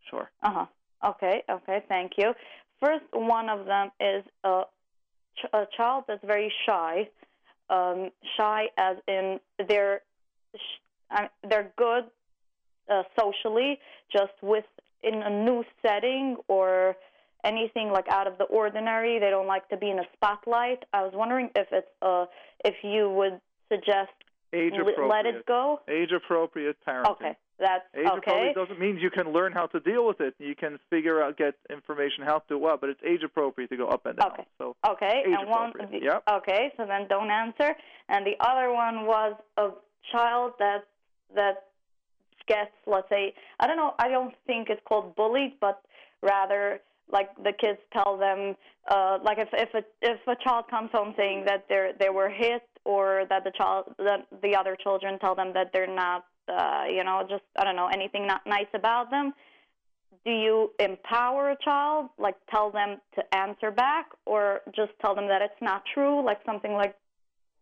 Sure. 0.10 0.29
uh 0.43 0.51
huh. 0.51 0.65
Okay. 1.12 1.43
Okay. 1.49 1.84
Thank 1.89 2.13
you. 2.17 2.34
First, 2.82 3.06
one 3.12 3.49
of 3.49 3.65
them 3.65 3.91
is 3.99 4.23
a, 4.43 4.62
ch- 5.38 5.53
a 5.53 5.63
child 5.75 6.06
that's 6.08 6.23
very 6.23 6.51
shy. 6.65 7.10
Um, 7.69 8.12
shy 8.38 8.67
as 8.77 8.97
in 9.08 9.39
they're 9.67 10.01
sh- 10.56 11.17
they're 11.49 11.71
good 11.77 12.06
uh, 12.89 13.03
socially, 13.19 13.79
just 14.12 14.34
with 14.41 14.65
in 15.01 15.21
a 15.21 15.29
new 15.29 15.63
setting 15.82 16.38
or 16.47 16.95
anything 17.43 17.89
like 17.89 18.08
out 18.10 18.27
of 18.27 18.38
the 18.38 18.45
ordinary. 18.45 19.19
They 19.19 19.29
don't 19.29 19.47
like 19.47 19.67
to 19.69 19.77
be 19.77 19.89
in 19.89 19.99
a 19.99 20.06
spotlight. 20.15 20.84
I 20.93 21.01
was 21.03 21.13
wondering 21.15 21.49
if 21.56 21.67
it's 21.71 21.88
uh 22.01 22.25
if 22.63 22.75
you 22.84 23.10
would 23.10 23.39
suggest 23.71 24.12
Age 24.53 24.73
appropriate. 24.73 25.07
let 25.07 25.25
it 25.25 25.45
go. 25.45 25.79
Age 25.89 26.11
appropriate 26.15 26.77
parenting. 26.87 27.11
Okay, 27.11 27.37
that's 27.59 27.83
Age 27.95 28.05
okay. 28.05 28.17
appropriate 28.17 28.55
doesn't 28.55 28.79
mean 28.79 28.97
you 28.97 29.09
can 29.09 29.33
learn 29.33 29.51
how 29.51 29.65
to 29.67 29.79
deal 29.79 30.05
with 30.05 30.21
it. 30.21 30.35
You 30.37 30.55
can 30.55 30.79
figure 30.89 31.23
out, 31.23 31.37
get 31.37 31.55
information 31.69 32.23
how 32.23 32.39
to 32.39 32.45
do 32.49 32.57
well, 32.59 32.77
but 32.79 32.89
it's 32.89 33.01
age 33.03 33.23
appropriate 33.23 33.69
to 33.69 33.77
go 33.77 33.87
up 33.87 34.05
and 34.05 34.17
down. 34.17 34.31
Okay. 34.33 34.45
So 34.59 34.75
Okay, 34.87 35.23
Age 35.25 35.35
and 35.39 35.49
one. 35.49 35.73
Yep. 35.91 36.23
Okay, 36.31 36.71
so 36.77 36.85
then 36.85 37.07
don't 37.07 37.31
answer. 37.31 37.73
And 38.09 38.25
the 38.25 38.35
other 38.39 38.71
one 38.71 39.05
was 39.05 39.35
a 39.57 39.69
child 40.11 40.53
that 40.59 40.85
that 41.35 41.65
gets, 42.47 42.71
let's 42.85 43.09
say, 43.09 43.33
I 43.59 43.67
don't 43.67 43.77
know. 43.77 43.93
I 43.97 44.09
don't 44.09 44.35
think 44.45 44.69
it's 44.69 44.81
called 44.87 45.15
bullied, 45.15 45.53
but 45.59 45.81
rather 46.21 46.79
like 47.11 47.35
the 47.37 47.53
kids 47.59 47.79
tell 47.91 48.17
them, 48.17 48.55
uh, 48.89 49.17
like 49.23 49.37
if 49.39 49.49
if 49.53 49.73
a 49.73 49.83
if 50.01 50.19
a 50.27 50.35
child 50.43 50.65
comes 50.69 50.89
home 50.91 51.13
saying 51.17 51.45
that 51.45 51.65
they 51.69 51.91
they 51.99 52.09
were 52.09 52.29
hit 52.29 52.61
or 52.86 53.24
that 53.30 53.43
the 53.43 53.52
child 53.52 53.93
that 53.98 54.28
the 54.41 54.56
other 54.56 54.76
children 54.82 55.19
tell 55.19 55.36
them 55.36 55.54
that 55.54 55.72
they're 55.74 55.93
not, 55.93 56.26
uh, 56.48 56.84
you 56.89 57.04
know, 57.04 57.26
just 57.30 57.43
I 57.58 57.63
don't 57.63 57.76
know 57.76 57.88
anything 57.88 58.28
not 58.28 58.41
nice 58.46 58.72
about 58.74 59.10
them 59.12 59.34
do 60.26 60.32
you 60.32 60.72
empower 60.80 61.52
a 61.52 61.58
child, 61.63 62.10
like 62.17 62.36
tell 62.50 62.72
them 62.72 62.98
to 63.15 63.36
answer 63.36 63.72
back, 63.72 64.08
or 64.26 64.62
just 64.76 64.91
tell 65.02 65.15
them 65.15 65.28
that 65.28 65.41
it's 65.41 65.62
not 65.62 65.84
true, 65.93 66.24
like 66.26 66.39
something 66.46 66.74
like 66.74 66.96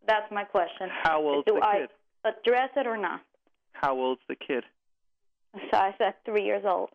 that's 0.08 0.32
my 0.32 0.44
question. 0.44 0.90
how 1.04 1.22
old's 1.22 1.46
do 1.48 1.56
the 1.56 1.66
I 1.66 1.80
kid? 1.82 1.90
address 2.26 2.70
it 2.76 2.88
or 2.88 2.98
not? 2.98 3.22
How 3.74 3.96
old's 3.96 4.22
the 4.28 4.36
kid? 4.36 4.64
So 5.72 5.78
I 5.78 5.94
said 5.98 6.14
three 6.26 6.44
years 6.44 6.64
old. 6.66 6.90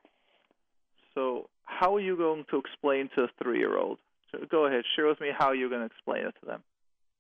So 1.15 1.49
how 1.65 1.95
are 1.97 2.01
you 2.01 2.17
going 2.17 2.45
to 2.51 2.59
explain 2.59 3.09
to 3.15 3.23
a 3.23 3.29
three-year-old? 3.43 3.99
So 4.33 4.39
go 4.51 4.67
ahead, 4.67 4.85
share 4.95 5.07
with 5.07 5.21
me 5.21 5.31
how 5.37 5.53
you're 5.53 5.69
going 5.69 5.81
to 5.81 5.87
explain 5.87 6.27
it 6.27 6.35
to 6.41 6.47
them. 6.47 6.63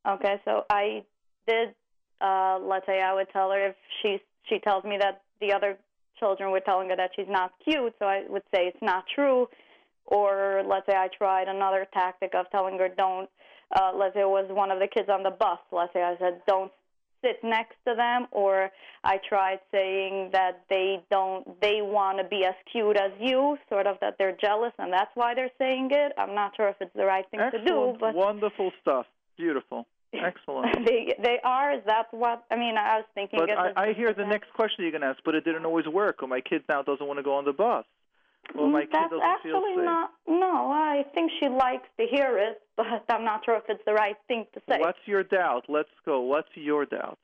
Okay, 0.06 0.40
so 0.44 0.64
I 0.70 1.02
did. 1.46 1.74
Uh, 2.20 2.58
let's 2.62 2.86
say 2.86 3.00
I 3.00 3.12
would 3.14 3.28
tell 3.32 3.50
her 3.50 3.68
if 3.68 3.76
she 4.02 4.18
she 4.48 4.58
tells 4.60 4.84
me 4.84 4.96
that 5.00 5.22
the 5.40 5.52
other 5.52 5.76
children 6.18 6.50
were 6.50 6.60
telling 6.60 6.88
her 6.90 6.96
that 6.96 7.10
she's 7.16 7.28
not 7.28 7.52
cute, 7.64 7.94
so 7.98 8.06
I 8.06 8.22
would 8.28 8.44
say 8.54 8.66
it's 8.66 8.82
not 8.82 9.04
true. 9.14 9.48
Or 10.06 10.62
let's 10.66 10.86
say 10.86 10.96
I 10.96 11.08
tried 11.16 11.48
another 11.48 11.86
tactic 11.92 12.34
of 12.34 12.46
telling 12.50 12.78
her 12.78 12.88
don't. 12.88 13.28
Uh, 13.74 13.90
let's 13.94 14.14
say 14.14 14.20
it 14.20 14.28
was 14.28 14.46
one 14.48 14.70
of 14.70 14.78
the 14.78 14.86
kids 14.86 15.08
on 15.08 15.24
the 15.24 15.30
bus. 15.30 15.58
Let's 15.72 15.92
say 15.92 16.02
I 16.02 16.16
said 16.18 16.42
don't 16.46 16.70
sit 17.22 17.42
next 17.42 17.74
to 17.88 17.94
them. 17.96 18.28
Or 18.30 18.70
I 19.02 19.18
tried 19.28 19.58
saying 19.72 20.30
that 20.32 20.64
they 20.70 21.02
don't. 21.10 21.60
They 21.60 21.80
want 21.82 22.18
to 22.18 22.24
be 22.24 22.44
as 22.46 22.54
cute 22.70 22.96
as 22.96 23.10
you, 23.20 23.58
sort 23.68 23.88
of 23.88 23.96
that 24.00 24.14
they're 24.18 24.36
jealous 24.40 24.72
and 24.78 24.92
that's 24.92 25.10
why 25.14 25.34
they're 25.34 25.50
saying 25.58 25.88
it. 25.90 26.12
I'm 26.16 26.36
not 26.36 26.52
sure 26.56 26.68
if 26.68 26.76
it's 26.80 26.94
the 26.94 27.04
right 27.04 27.28
thing 27.30 27.40
Excellent. 27.40 27.66
to 27.66 27.72
do, 27.72 27.96
but 27.98 28.14
wonderful 28.14 28.70
stuff. 28.80 29.06
Beautiful. 29.36 29.86
Excellent. 30.24 30.84
they 30.86 31.14
they 31.22 31.38
are. 31.44 31.72
Is 31.74 31.82
that 31.86 32.06
what 32.12 32.44
I 32.50 32.56
mean? 32.56 32.76
I 32.76 32.96
was 32.98 33.06
thinking. 33.14 33.38
But 33.40 33.50
I, 33.50 33.88
I 33.88 33.92
hear 33.92 34.08
the 34.12 34.22
that- 34.22 34.28
next 34.28 34.52
question 34.54 34.84
you're 34.84 34.92
going 34.92 35.02
to 35.02 35.08
ask, 35.08 35.18
but 35.24 35.34
it 35.34 35.44
didn't 35.44 35.64
always 35.66 35.86
work, 35.86 36.22
or 36.22 36.28
my 36.28 36.40
kid 36.40 36.62
now 36.68 36.82
doesn't 36.82 37.06
want 37.06 37.18
to 37.18 37.22
go 37.22 37.34
on 37.34 37.44
the 37.44 37.52
bus. 37.52 37.84
Well, 38.54 38.68
my 38.68 38.82
Mm, 38.82 38.84
kid 38.84 38.90
That's 38.92 39.10
doesn't 39.10 39.24
actually 39.24 39.50
feel 39.50 39.76
safe. 39.76 39.84
not. 39.84 40.10
No, 40.28 40.70
I 40.70 41.04
think 41.14 41.32
she 41.40 41.48
likes 41.48 41.88
to 41.98 42.06
hear 42.06 42.38
it, 42.38 42.62
but 42.76 42.86
I'm 43.08 43.24
not 43.24 43.44
sure 43.44 43.56
if 43.56 43.64
it's 43.68 43.82
the 43.84 43.94
right 43.94 44.16
thing 44.28 44.46
to 44.54 44.60
say. 44.68 44.78
What's 44.78 44.98
your 45.06 45.24
doubt? 45.24 45.64
Let's 45.68 45.88
go. 46.04 46.20
What's 46.20 46.48
your 46.54 46.86
doubt? 46.86 47.18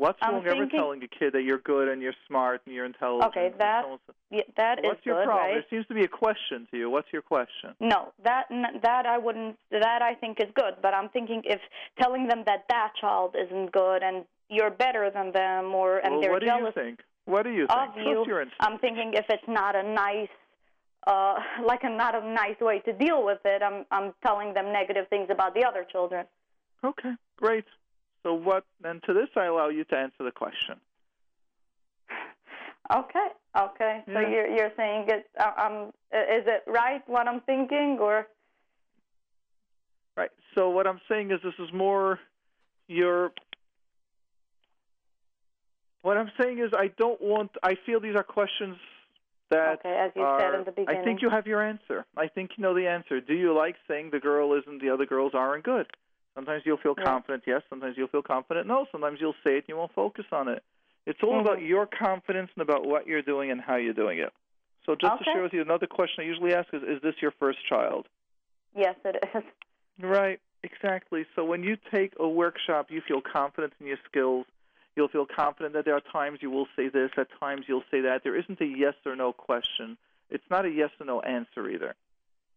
What's 0.00 0.18
wrong 0.22 0.42
ever 0.46 0.64
telling 0.64 1.02
a 1.02 1.08
kid 1.08 1.34
that 1.34 1.42
you're 1.42 1.58
good 1.58 1.88
and 1.88 2.00
you're 2.00 2.14
smart 2.26 2.62
and 2.64 2.74
you're 2.74 2.86
intelligent? 2.86 3.36
Okay, 3.36 3.52
that 3.58 3.84
Yeah, 4.30 4.40
that 4.56 4.78
is 4.78 4.84
What's 4.86 5.04
your 5.04 5.16
good, 5.16 5.26
problem? 5.26 5.44
right? 5.44 5.54
There 5.56 5.66
seems 5.68 5.86
to 5.88 5.94
be 5.94 6.04
a 6.04 6.08
question 6.08 6.66
to 6.70 6.78
you. 6.78 6.88
What's 6.88 7.12
your 7.12 7.20
question? 7.20 7.74
No, 7.80 8.14
that 8.24 8.44
that 8.82 9.04
I 9.04 9.18
wouldn't. 9.18 9.58
That 9.70 10.00
I 10.00 10.14
think 10.14 10.40
is 10.40 10.48
good, 10.54 10.76
but 10.80 10.94
I'm 10.94 11.10
thinking 11.10 11.42
if 11.44 11.60
telling 12.00 12.28
them 12.28 12.44
that 12.46 12.64
that 12.70 12.92
child 12.98 13.36
isn't 13.36 13.72
good 13.72 14.02
and 14.02 14.24
you're 14.48 14.70
better 14.70 15.10
than 15.12 15.32
them, 15.32 15.74
or 15.74 15.98
and 15.98 16.12
well, 16.12 16.20
they're 16.22 16.32
what 16.32 16.40
do 16.40 16.46
you 16.46 16.70
think? 16.74 17.00
What 17.26 17.42
do 17.42 17.50
you 17.50 17.66
think? 17.66 17.90
of 17.90 18.26
you. 18.26 18.44
I'm 18.60 18.78
thinking 18.78 19.12
if 19.12 19.26
it's 19.28 19.46
not 19.46 19.76
a 19.76 19.82
nice, 19.82 20.32
uh, 21.06 21.34
like 21.66 21.80
a 21.82 21.90
not 21.90 22.14
a 22.14 22.26
nice 22.26 22.58
way 22.58 22.78
to 22.86 22.94
deal 22.94 23.22
with 23.22 23.40
it, 23.44 23.62
I'm 23.62 23.84
I'm 23.90 24.14
telling 24.24 24.54
them 24.54 24.72
negative 24.72 25.08
things 25.10 25.28
about 25.30 25.52
the 25.52 25.66
other 25.66 25.84
children. 25.84 26.24
Okay, 26.82 27.12
great. 27.36 27.66
So 28.22 28.34
what? 28.34 28.64
Then 28.82 29.00
to 29.06 29.14
this, 29.14 29.28
I 29.36 29.46
allow 29.46 29.68
you 29.68 29.84
to 29.84 29.96
answer 29.96 30.24
the 30.24 30.32
question. 30.32 30.76
Okay, 32.92 33.28
okay. 33.56 34.02
So 34.06 34.18
you're 34.18 34.48
you're 34.48 34.72
saying 34.76 35.06
it? 35.08 35.26
Uh, 35.38 35.52
um, 35.62 35.86
is 36.12 36.44
it 36.46 36.64
right 36.66 37.02
what 37.06 37.28
I'm 37.28 37.40
thinking, 37.42 37.98
or? 38.00 38.26
Right. 40.16 40.30
So 40.54 40.70
what 40.70 40.86
I'm 40.86 41.00
saying 41.08 41.30
is 41.30 41.38
this 41.44 41.54
is 41.58 41.72
more 41.72 42.18
your 42.88 43.30
what 46.02 46.16
I'm 46.16 46.30
saying 46.40 46.58
is 46.58 46.72
I 46.76 46.88
don't 46.98 47.20
want 47.20 47.50
I 47.62 47.76
feel 47.86 48.00
these 48.00 48.16
are 48.16 48.24
questions 48.24 48.76
that 49.50 49.78
Okay, 49.80 49.96
as 49.96 50.10
you 50.16 50.22
are, 50.22 50.40
said 50.40 50.58
in 50.58 50.64
the 50.64 50.72
beginning. 50.72 51.00
I 51.00 51.04
think 51.04 51.22
you 51.22 51.30
have 51.30 51.46
your 51.46 51.62
answer. 51.62 52.04
I 52.16 52.26
think 52.26 52.50
you 52.56 52.62
know 52.62 52.74
the 52.74 52.86
answer. 52.86 53.20
Do 53.20 53.34
you 53.34 53.54
like 53.56 53.76
saying 53.86 54.10
the 54.10 54.20
girl 54.20 54.54
isn't 54.54 54.82
the 54.82 54.90
other 54.90 55.06
girls 55.06 55.32
aren't 55.34 55.64
good? 55.64 55.86
Sometimes 56.40 56.64
you'll 56.64 56.78
feel 56.78 56.94
Yeah. 56.96 57.04
confident, 57.04 57.42
yes. 57.46 57.62
Sometimes 57.68 57.98
you'll 57.98 58.08
feel 58.08 58.22
confident, 58.22 58.66
no. 58.66 58.86
Sometimes 58.90 59.20
you'll 59.20 59.36
say 59.44 59.56
it 59.56 59.64
and 59.64 59.68
you 59.68 59.76
won't 59.76 59.92
focus 59.92 60.24
on 60.32 60.48
it. 60.48 60.62
It's 61.04 61.22
all 61.22 61.34
Mhm. 61.34 61.40
about 61.42 61.60
your 61.60 61.84
confidence 61.84 62.50
and 62.54 62.62
about 62.62 62.86
what 62.86 63.06
you're 63.06 63.20
doing 63.20 63.50
and 63.50 63.60
how 63.60 63.76
you're 63.76 63.92
doing 63.92 64.20
it. 64.20 64.32
So 64.86 64.94
just 64.94 65.18
to 65.18 65.24
share 65.24 65.42
with 65.42 65.52
you, 65.52 65.60
another 65.60 65.86
question 65.86 66.24
I 66.24 66.26
usually 66.26 66.54
ask 66.54 66.72
is, 66.72 66.82
is 66.82 67.02
this 67.02 67.20
your 67.20 67.32
first 67.32 67.62
child? 67.66 68.08
Yes, 68.74 68.96
it 69.04 69.22
is. 69.34 69.44
Right, 69.98 70.40
exactly. 70.62 71.26
So 71.36 71.44
when 71.44 71.62
you 71.62 71.76
take 71.76 72.14
a 72.18 72.26
workshop, 72.26 72.90
you 72.90 73.02
feel 73.02 73.20
confident 73.20 73.74
in 73.78 73.86
your 73.86 73.98
skills. 74.06 74.46
You'll 74.96 75.08
feel 75.08 75.26
confident 75.26 75.74
that 75.74 75.84
there 75.84 75.94
are 75.94 76.00
times 76.00 76.40
you 76.40 76.50
will 76.50 76.68
say 76.74 76.88
this, 76.88 77.10
at 77.18 77.28
times 77.38 77.68
you'll 77.68 77.84
say 77.90 78.00
that. 78.00 78.22
There 78.22 78.34
isn't 78.34 78.58
a 78.62 78.64
yes 78.64 78.94
or 79.04 79.14
no 79.14 79.34
question. 79.34 79.98
It's 80.30 80.48
not 80.48 80.64
a 80.64 80.70
yes 80.70 80.90
or 80.98 81.04
no 81.04 81.20
answer 81.20 81.68
either. 81.68 81.94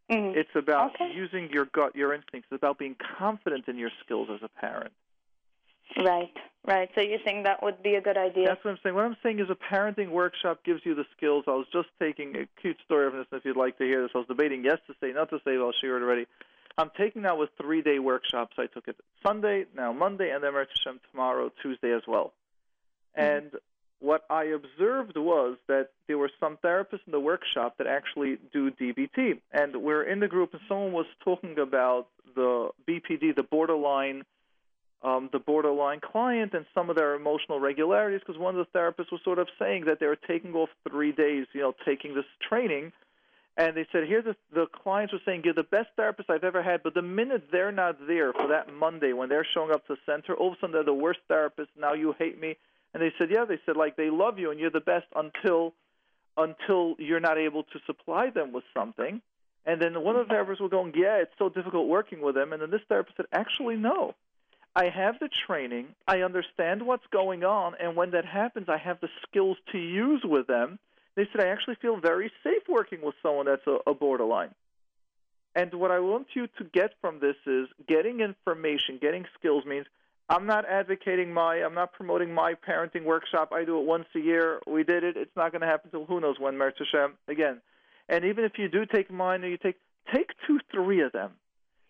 Mhm. 0.09 0.35
It's 0.35 0.55
about 0.55 0.93
Okay. 0.95 1.11
using 1.13 1.49
your 1.51 1.65
gut, 1.65 1.95
your 1.95 2.13
instincts. 2.13 2.47
It's 2.51 2.57
about 2.57 2.77
being 2.77 2.95
confident 2.95 3.67
in 3.67 3.77
your 3.77 3.91
skills 4.01 4.29
as 4.29 4.43
a 4.43 4.49
parent. 4.49 4.93
Right, 5.97 6.35
right. 6.65 6.89
So 6.95 7.01
you 7.01 7.19
think 7.19 7.45
that 7.45 7.61
would 7.61 7.83
be 7.83 7.95
a 7.95 8.01
good 8.01 8.17
idea? 8.17 8.47
That's 8.47 8.63
what 8.63 8.71
I'm 8.71 8.79
saying. 8.81 8.95
What 8.95 9.05
I'm 9.05 9.17
saying 9.21 9.39
is 9.39 9.49
a 9.49 9.55
parenting 9.55 10.09
workshop 10.09 10.63
gives 10.63 10.85
you 10.85 10.95
the 10.95 11.05
skills. 11.15 11.45
I 11.47 11.51
was 11.51 11.67
just 11.71 11.89
taking 11.99 12.35
a 12.35 12.45
cute 12.61 12.77
story 12.85 13.05
of 13.07 13.13
this, 13.13 13.27
if 13.31 13.45
you'd 13.45 13.57
like 13.57 13.77
to 13.77 13.83
hear 13.83 14.01
this. 14.01 14.11
I 14.15 14.19
was 14.19 14.27
debating 14.27 14.63
yes 14.63 14.79
to 14.87 14.95
say, 14.99 15.11
not 15.11 15.29
to 15.29 15.37
say, 15.39 15.57
but 15.57 15.65
I'll 15.65 15.71
share 15.73 15.97
it 15.97 16.01
already. 16.01 16.25
I'm 16.77 16.89
taking 16.97 17.21
now 17.21 17.35
with 17.35 17.51
three-day 17.61 17.99
workshops. 17.99 18.55
I 18.57 18.65
took 18.65 18.87
it 18.87 18.95
Sunday, 19.25 19.67
now 19.75 19.93
Monday, 19.93 20.31
and 20.31 20.43
then 20.43 20.53
Hashem 20.53 20.99
tomorrow, 21.11 21.51
Tuesday 21.61 21.91
as 21.93 22.01
well. 22.07 22.33
And 23.15 23.51
what 24.03 24.25
I 24.29 24.43
observed 24.43 25.15
was 25.15 25.57
that 25.69 25.87
there 26.07 26.17
were 26.17 26.29
some 26.37 26.57
therapists 26.57 27.05
in 27.05 27.13
the 27.13 27.21
workshop 27.21 27.77
that 27.77 27.87
actually 27.87 28.37
do 28.51 28.69
DBT. 28.69 29.39
And 29.53 29.77
we're 29.81 30.03
in 30.03 30.19
the 30.19 30.27
group, 30.27 30.51
and 30.51 30.61
someone 30.67 30.91
was 30.91 31.05
talking 31.23 31.57
about 31.57 32.07
the 32.35 32.69
BPD, 32.87 33.33
the 33.35 33.43
borderline 33.43 34.23
um, 35.03 35.29
the 35.33 35.39
borderline 35.39 35.99
client 35.99 36.53
and 36.53 36.65
some 36.73 36.89
of 36.89 36.95
their 36.95 37.13
emotional 37.13 37.59
regularities 37.59 38.21
because 38.25 38.39
one 38.39 38.57
of 38.57 38.65
the 38.65 38.79
therapists 38.79 39.11
was 39.11 39.19
sort 39.25 39.37
of 39.37 39.49
saying 39.59 39.83
that 39.85 39.99
they 39.99 40.05
were 40.05 40.15
taking 40.15 40.53
off 40.53 40.69
three 40.89 41.11
days, 41.11 41.45
you 41.51 41.59
know, 41.59 41.73
taking 41.85 42.15
this 42.15 42.23
training. 42.47 42.93
And 43.57 43.75
they 43.75 43.85
said, 43.91 44.05
here 44.07 44.21
the, 44.21 44.37
the 44.53 44.65
clients 44.67 45.11
were 45.11 45.19
saying, 45.25 45.41
you're 45.43 45.53
the 45.53 45.63
best 45.63 45.89
therapist 45.97 46.29
I've 46.29 46.45
ever 46.45 46.63
had, 46.63 46.83
but 46.83 46.93
the 46.93 47.01
minute 47.01 47.49
they're 47.51 47.73
not 47.73 47.97
there 48.07 48.31
for 48.31 48.47
that 48.47 48.73
Monday 48.73 49.11
when 49.11 49.27
they're 49.27 49.45
showing 49.53 49.71
up 49.71 49.85
to 49.87 49.95
the 49.95 49.99
center, 50.05 50.35
all 50.35 50.47
of 50.47 50.53
a 50.53 50.55
sudden 50.61 50.71
they're 50.71 50.85
the 50.85 50.93
worst 50.93 51.19
therapist. 51.27 51.69
Now 51.77 51.93
you 51.93 52.15
hate 52.17 52.39
me. 52.39 52.55
And 52.93 53.01
they 53.01 53.11
said, 53.17 53.31
yeah, 53.31 53.45
they 53.45 53.59
said, 53.65 53.75
like, 53.75 53.95
they 53.95 54.09
love 54.09 54.39
you 54.39 54.51
and 54.51 54.59
you're 54.59 54.69
the 54.69 54.79
best 54.79 55.07
until 55.15 55.73
until 56.35 56.95
you're 56.97 57.19
not 57.19 57.37
able 57.37 57.63
to 57.63 57.79
supply 57.85 58.31
them 58.31 58.51
with 58.51 58.63
something. 58.73 59.21
And 59.65 59.81
then 59.81 60.01
one 60.01 60.15
of 60.15 60.27
the 60.27 60.33
therapists 60.33 60.59
was 60.59 60.71
going, 60.71 60.93
yeah, 60.95 61.17
it's 61.17 61.31
so 61.37 61.47
difficult 61.49 61.87
working 61.87 62.21
with 62.21 62.35
them. 62.35 62.53
And 62.53 62.61
then 62.61 62.71
this 62.71 62.81
therapist 62.89 63.17
said, 63.17 63.27
actually, 63.31 63.75
no. 63.75 64.15
I 64.75 64.89
have 64.89 65.19
the 65.19 65.29
training. 65.45 65.89
I 66.07 66.21
understand 66.21 66.81
what's 66.81 67.05
going 67.11 67.43
on. 67.43 67.75
And 67.79 67.95
when 67.95 68.11
that 68.11 68.25
happens, 68.25 68.67
I 68.67 68.77
have 68.77 68.99
the 68.99 69.09
skills 69.27 69.57
to 69.71 69.77
use 69.77 70.21
with 70.23 70.47
them. 70.47 70.79
They 71.15 71.27
said, 71.31 71.45
I 71.45 71.49
actually 71.49 71.75
feel 71.75 71.97
very 71.97 72.31
safe 72.43 72.63
working 72.67 73.01
with 73.03 73.13
someone 73.21 73.45
that's 73.45 73.67
a, 73.67 73.77
a 73.85 73.93
borderline. 73.93 74.55
And 75.55 75.71
what 75.75 75.91
I 75.91 75.99
want 75.99 76.27
you 76.33 76.47
to 76.57 76.63
get 76.63 76.93
from 76.99 77.19
this 77.19 77.35
is 77.45 77.67
getting 77.87 78.21
information, 78.21 78.97
getting 78.99 79.25
skills 79.37 79.63
means 79.65 79.85
I'm 80.33 80.45
not 80.47 80.65
advocating 80.65 81.31
my, 81.31 81.57
I'm 81.57 81.75
not 81.75 81.93
promoting 81.93 82.33
my 82.33 82.55
parenting 82.67 83.03
workshop. 83.03 83.51
I 83.53 83.65
do 83.65 83.79
it 83.79 83.85
once 83.85 84.05
a 84.15 84.19
year. 84.19 84.59
We 84.65 84.83
did 84.83 85.03
it. 85.03 85.15
It's 85.15 85.35
not 85.35 85.51
going 85.51 85.61
to 85.61 85.67
happen 85.67 85.91
until 85.93 86.05
who 86.07 86.19
knows 86.19 86.39
when, 86.39 86.55
Meretz 86.55 86.79
Hashem, 86.79 87.13
again. 87.27 87.61
And 88.09 88.25
even 88.25 88.43
if 88.43 88.53
you 88.57 88.67
do 88.67 88.85
take 88.85 89.11
mine 89.11 89.43
or 89.43 89.47
you 89.47 89.57
take, 89.57 89.75
take 90.13 90.31
two, 90.47 90.59
three 90.71 91.01
of 91.01 91.11
them. 91.11 91.31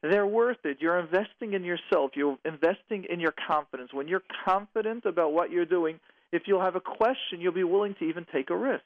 They're 0.01 0.27
worth 0.27 0.57
it. 0.65 0.77
You're 0.81 0.99
investing 0.99 1.53
in 1.53 1.63
yourself. 1.63 2.11
You're 2.15 2.37
investing 2.43 3.05
in 3.09 3.21
your 3.21 3.33
confidence. 3.47 3.93
When 3.93 4.09
you're 4.09 4.23
confident 4.45 5.05
about 5.05 5.31
what 5.31 5.49
you're 5.49 5.65
doing, 5.65 5.99
if 6.33 6.43
you'll 6.45 6.61
have 6.61 6.75
a 6.75 6.81
question, 6.81 7.39
you'll 7.39 7.53
be 7.53 7.63
willing 7.63 7.95
to 7.99 8.03
even 8.05 8.25
take 8.33 8.49
a 8.49 8.57
risk. 8.57 8.83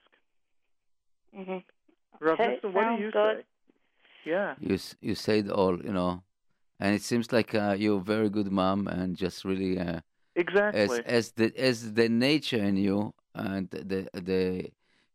Mhm. 1.36 1.63
Rav 2.20 2.39
Okay, 2.39 2.54
Nissen, 2.56 2.74
what 2.74 2.96
do 2.98 3.04
you 3.04 3.12
good. 3.12 3.38
say? 3.38 3.46
Yeah. 4.30 4.56
You 4.60 4.76
s- 4.76 4.96
you 5.02 5.15
said 5.15 5.50
all, 5.50 5.78
you 5.82 5.91
know, 5.93 6.22
and 6.80 6.96
it 6.96 7.02
seems 7.02 7.32
like 7.32 7.54
uh, 7.56 7.76
you're 7.78 7.98
a 8.00 8.04
very 8.04 8.30
good 8.30 8.52
mom 8.52 8.88
and 8.88 9.16
just 9.16 9.46
really 9.46 9.80
uh, 9.80 9.84
as 9.94 10.02
Exactly. 10.36 11.02
as 11.06 11.32
the 11.32 11.54
as 11.58 11.94
the 11.94 12.10
nature 12.10 12.63
in 12.63 12.78
you 12.78 13.13
and 13.34 13.70
the 13.72 14.08
the 14.13 14.72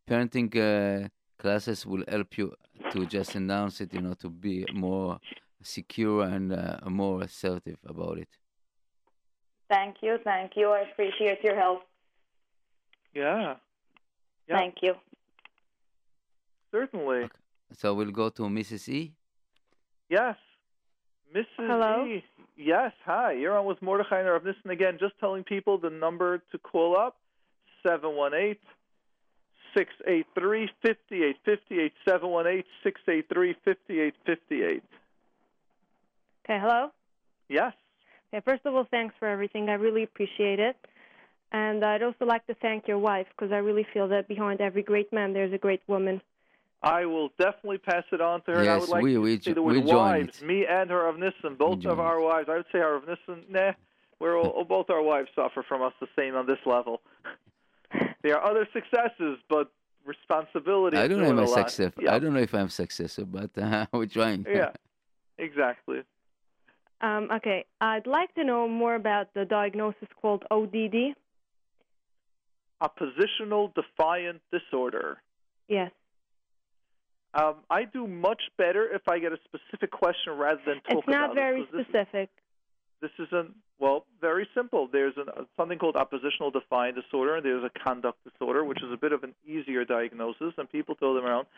parenting 0.09 0.49
uh, 0.57 1.09
classes 1.39 1.87
will 1.87 2.05
help 2.09 2.37
you 2.39 2.55
to 2.91 3.07
just 3.07 3.35
announce 3.35 3.81
it, 3.81 3.95
you 3.95 4.01
know, 4.01 4.15
to 4.15 4.29
be 4.29 4.67
more 4.75 5.19
secure 5.63 6.23
and 6.25 6.53
uh, 6.53 6.79
more 6.87 7.23
assertive 7.23 7.79
about 7.87 8.19
it. 8.19 8.29
Thank 9.69 9.97
you, 10.03 10.19
thank 10.25 10.53
you. 10.57 10.69
I 10.71 10.81
appreciate 10.91 11.43
your 11.43 11.57
help. 11.57 11.81
yeah. 13.15 13.55
Yeah. 14.49 14.59
Thank 14.59 14.75
you. 14.83 14.95
Certainly. 16.73 17.29
So 17.75 17.95
we'll 17.95 18.11
go 18.11 18.29
to 18.31 18.43
Mrs. 18.43 18.89
E. 18.89 19.15
Yes. 20.09 20.37
Mrs. 21.35 21.45
Hello? 21.57 22.05
E. 22.07 22.25
Yes. 22.57 22.93
Hi. 23.05 23.33
You're 23.33 23.57
on 23.59 23.67
with 23.67 23.81
Mordechai 23.81 24.21
and 24.21 24.29
Rav 24.29 24.45
Nissen 24.45 24.71
again. 24.71 24.99
Just 25.01 25.15
telling 25.19 25.45
people 25.45 25.79
the 25.79 25.91
number 25.91 26.39
to 26.53 26.59
call 26.59 26.97
up, 26.97 27.17
718 27.83 28.57
683 29.75 30.69
5858. 30.83 31.93
718 32.05 32.65
683 32.83 33.55
5858. 33.65 34.83
Okay, 36.45 36.59
hello? 36.61 36.91
Yes. 37.49 37.73
Okay, 38.33 38.43
first 38.45 38.67
of 38.67 38.75
all, 38.75 38.87
thanks 38.91 39.15
for 39.19 39.29
everything. 39.29 39.69
I 39.69 39.75
really 39.75 40.03
appreciate 40.03 40.59
it. 40.59 40.77
And 41.53 41.85
I'd 41.85 42.03
also 42.03 42.25
like 42.25 42.47
to 42.47 42.55
thank 42.55 42.89
your 42.89 42.99
wife 42.99 43.27
because 43.37 43.53
I 43.53 43.59
really 43.59 43.87
feel 43.93 44.09
that 44.09 44.27
behind 44.27 44.61
every 44.61 44.83
great 44.83 45.13
man, 45.13 45.33
there's 45.35 45.53
a 45.53 45.59
great 45.59 45.83
woman. 45.87 46.21
I 46.83 47.07
will 47.07 47.29
definitely 47.39 47.79
pass 47.79 48.05
it 48.13 48.21
on 48.21 48.43
to 48.43 48.51
her. 48.53 48.59
and 48.59 48.69
I 48.69 48.73
Yes, 48.75 48.81
would 48.83 48.89
like 48.91 49.03
we- 49.05 49.13
to 49.15 49.21
we 49.21 49.37
say 49.37 49.51
jo- 49.51 49.55
the 49.55 49.63
we 49.63 49.79
word 49.79 49.87
join 49.87 49.97
wives, 49.97 50.43
it. 50.43 50.47
me 50.47 50.67
and 50.67 50.91
Harav 50.91 51.19
Nissen, 51.19 51.55
both 51.57 51.85
of 51.87 52.01
our 52.01 52.21
wives. 52.21 52.49
I 52.49 52.57
would 52.57 52.67
say 52.73 52.81
our 52.81 52.95
of 52.97 53.07
Nissen, 53.07 53.45
nah, 53.49 53.73
we're 54.19 54.37
all, 54.39 54.65
both 54.69 54.91
our 54.91 55.03
wives 55.03 55.29
suffer 55.35 55.63
from 55.63 55.81
us 55.83 55.93
the 56.01 56.09
same 56.17 56.35
on 56.35 56.47
this 56.47 56.59
level. 56.67 57.01
there 58.23 58.37
are 58.39 58.51
other 58.51 58.67
successes, 58.73 59.39
but 59.49 59.71
responsibility. 60.05 60.97
I 60.97 61.07
don't 61.07 61.19
know 61.21 61.27
doing 61.27 61.39
if 61.39 61.45
a 61.45 61.53
I'm 61.53 61.57
lot. 61.61 61.71
successful. 61.71 62.03
Yeah. 62.05 62.15
I 62.15 62.19
don't 62.19 62.35
know 62.35 62.41
if 62.41 62.53
I'm 62.55 62.69
successful, 62.69 63.27
but 63.27 63.51
uh, 63.57 63.87
we're 63.93 64.07
trying. 64.07 64.45
yeah, 64.49 64.73
exactly. 65.39 66.03
Um, 67.01 67.29
okay, 67.33 67.65
I'd 67.81 68.07
like 68.09 68.35
to 68.35 68.43
know 68.45 68.67
more 68.69 68.97
about 68.97 69.35
the 69.35 69.45
diagnosis 69.45 70.09
called 70.21 70.45
ODD. 70.51 71.15
Oppositional 72.81 73.73
defiant 73.77 74.41
disorder. 74.51 75.19
Yes. 75.69 75.93
Um, 77.35 77.57
I 77.71 77.85
do 77.85 78.07
much 78.07 78.43
better 78.59 78.87
if 78.93 79.09
I 79.09 79.19
get 79.19 79.33
a 79.33 79.39
specific 79.45 79.91
question 79.91 80.35
rather 80.37 80.61
than 80.67 80.81
talk 80.83 80.99
It's 80.99 81.09
not 81.09 81.35
very 81.35 81.63
it. 81.63 81.65
'cause 81.65 81.73
this- 81.79 81.87
specific. 81.89 82.31
This 83.01 83.11
isn't 83.19 83.55
well, 83.79 84.07
very 84.21 84.49
simple. 84.55 84.87
There's 84.87 85.17
an, 85.17 85.29
uh, 85.29 85.45
something 85.57 85.77
called 85.77 85.97
oppositional 85.97 86.53
defiant 86.53 86.95
disorder, 86.95 87.35
and 87.35 87.45
there's 87.45 87.65
a 87.65 87.71
conduct 87.71 88.23
disorder, 88.23 88.65
which 88.65 88.81
is 88.81 88.93
a 88.93 88.97
bit 88.97 89.11
of 89.13 89.25
an 89.25 89.35
easier 89.45 89.85
diagnosis, 89.85 90.55
and 90.57 90.71
people 90.71 90.95
throw 90.95 91.15
them 91.15 91.25
around. 91.27 91.49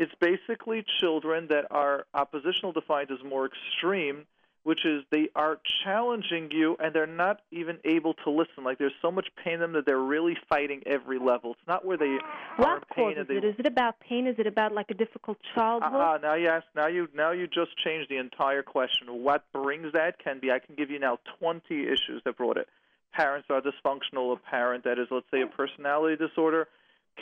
It's 0.00 0.12
basically 0.16 0.82
children 0.98 1.46
that 1.48 1.70
are 1.70 2.04
oppositional 2.14 2.72
defiant 2.72 3.12
is 3.12 3.22
more 3.22 3.46
extreme, 3.46 4.26
which 4.64 4.84
is 4.84 5.02
they 5.10 5.28
are 5.34 5.58
challenging 5.84 6.50
you 6.50 6.76
and 6.78 6.94
they're 6.94 7.06
not 7.06 7.40
even 7.50 7.78
able 7.84 8.14
to 8.14 8.30
listen. 8.30 8.64
Like 8.64 8.78
there's 8.78 8.92
so 9.00 9.10
much 9.10 9.28
pain 9.42 9.54
in 9.54 9.60
them 9.60 9.72
that 9.72 9.86
they're 9.86 9.98
really 9.98 10.36
fighting 10.48 10.82
every 10.86 11.18
level. 11.18 11.52
It's 11.52 11.66
not 11.66 11.84
where 11.84 11.96
they 11.96 12.06
are 12.06 12.20
What 12.56 12.74
in 12.76 12.80
pain 12.94 13.14
causes 13.14 13.28
they 13.28 13.36
it? 13.36 13.44
Is 13.44 13.54
it 13.58 13.66
about 13.66 13.98
pain? 14.00 14.26
Is 14.26 14.36
it 14.38 14.46
about 14.46 14.72
like 14.72 14.90
a 14.90 14.94
difficult 14.94 15.38
childhood? 15.54 15.92
Ah, 15.94 16.18
now 16.20 16.34
you 16.34 16.48
ask, 16.48 16.66
now 16.74 16.86
you 16.86 17.08
now 17.14 17.30
you 17.30 17.46
just 17.46 17.76
changed 17.78 18.10
the 18.10 18.18
entire 18.18 18.62
question. 18.62 19.22
What 19.22 19.44
brings 19.52 19.92
that 19.92 20.18
can 20.22 20.38
be 20.40 20.50
I 20.50 20.58
can 20.58 20.74
give 20.74 20.90
you 20.90 20.98
now 20.98 21.18
20 21.38 21.86
issues 21.86 22.22
that 22.24 22.36
brought 22.36 22.56
it. 22.56 22.68
Parents 23.12 23.48
are 23.50 23.60
dysfunctional. 23.60 24.32
A 24.32 24.36
parent 24.36 24.84
that 24.84 24.98
is, 24.98 25.06
let's 25.10 25.26
say, 25.30 25.40
a 25.40 25.46
personality 25.46 26.16
disorder. 26.16 26.68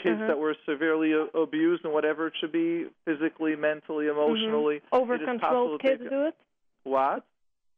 Kids 0.02 0.20
Mhm. 0.20 0.26
that 0.26 0.38
were 0.38 0.54
severely 0.66 1.12
abused 1.12 1.84
and 1.84 1.94
whatever 1.94 2.26
it 2.26 2.34
should 2.36 2.52
be, 2.52 2.86
physically, 3.06 3.56
mentally, 3.56 4.08
emotionally. 4.08 4.82
Over 4.92 5.14
It 5.14 5.22
is 5.22 5.26
possible 5.26 5.78
controlled 5.78 5.80
kids 5.80 6.02
do 6.10 6.24
it? 6.24 6.36
What? 6.86 7.24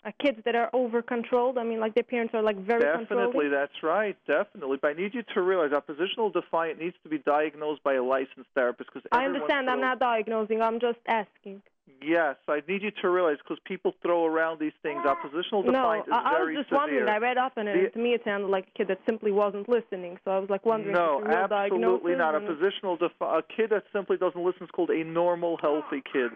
Uh, 0.04 0.12
kids 0.22 0.38
that 0.44 0.54
are 0.54 0.70
over 0.72 1.02
controlled. 1.02 1.58
I 1.58 1.64
mean, 1.64 1.80
like 1.80 1.94
their 1.94 2.04
parents 2.04 2.32
are 2.34 2.42
like 2.42 2.56
very 2.56 2.82
Definitely, 2.82 3.48
that's 3.48 3.82
right. 3.82 4.16
Definitely. 4.28 4.78
But 4.80 4.88
I 4.88 4.92
need 4.92 5.12
you 5.12 5.22
to 5.34 5.40
realize 5.42 5.72
oppositional 5.72 6.30
defiant 6.30 6.78
needs 6.78 6.94
to 7.02 7.08
be 7.08 7.18
diagnosed 7.18 7.82
by 7.82 7.94
a 7.94 8.02
licensed 8.02 8.48
therapist 8.54 8.90
because 8.92 9.08
I 9.10 9.24
understand. 9.24 9.68
I'm 9.68 9.80
not 9.80 9.98
diagnosing. 9.98 10.62
I'm 10.62 10.78
just 10.78 10.98
asking. 11.08 11.62
Yes, 12.00 12.36
I 12.46 12.60
need 12.68 12.82
you 12.82 12.92
to 13.02 13.08
realize 13.08 13.38
because 13.38 13.58
people 13.64 13.92
throw 14.02 14.24
around 14.26 14.60
these 14.60 14.76
things. 14.82 15.04
Oppositional 15.04 15.64
No, 15.64 15.72
defiant 15.72 16.06
is 16.06 16.12
I, 16.12 16.36
I 16.36 16.42
was 16.44 16.54
just 16.54 16.68
severe. 16.68 16.78
wondering. 16.78 17.08
I 17.08 17.16
read 17.16 17.38
up 17.38 17.52
on 17.56 17.66
it, 17.66 17.72
The- 17.72 17.84
and 17.86 17.92
to 17.94 17.98
me 17.98 18.12
it 18.14 18.22
sounded 18.24 18.48
like 18.48 18.68
a 18.68 18.78
kid 18.78 18.88
that 18.88 19.00
simply 19.08 19.32
wasn't 19.32 19.68
listening. 19.68 20.18
So 20.24 20.30
I 20.30 20.38
was 20.38 20.48
like 20.48 20.64
wondering 20.64 20.94
no, 20.94 21.18
if 21.18 21.24
it's 21.24 21.34
a 21.34 21.38
real 21.38 21.44
absolutely 21.64 22.14
not. 22.14 22.34
A 22.34 22.38
and- 22.38 22.46
positional 22.48 22.98
defi- 23.00 23.14
a 23.24 23.42
kid 23.42 23.70
that 23.70 23.84
simply 23.92 24.16
doesn't 24.16 24.40
listen 24.44 24.62
is 24.64 24.70
called 24.70 24.90
a 24.90 25.02
normal, 25.02 25.56
healthy 25.60 26.02
kid. 26.12 26.30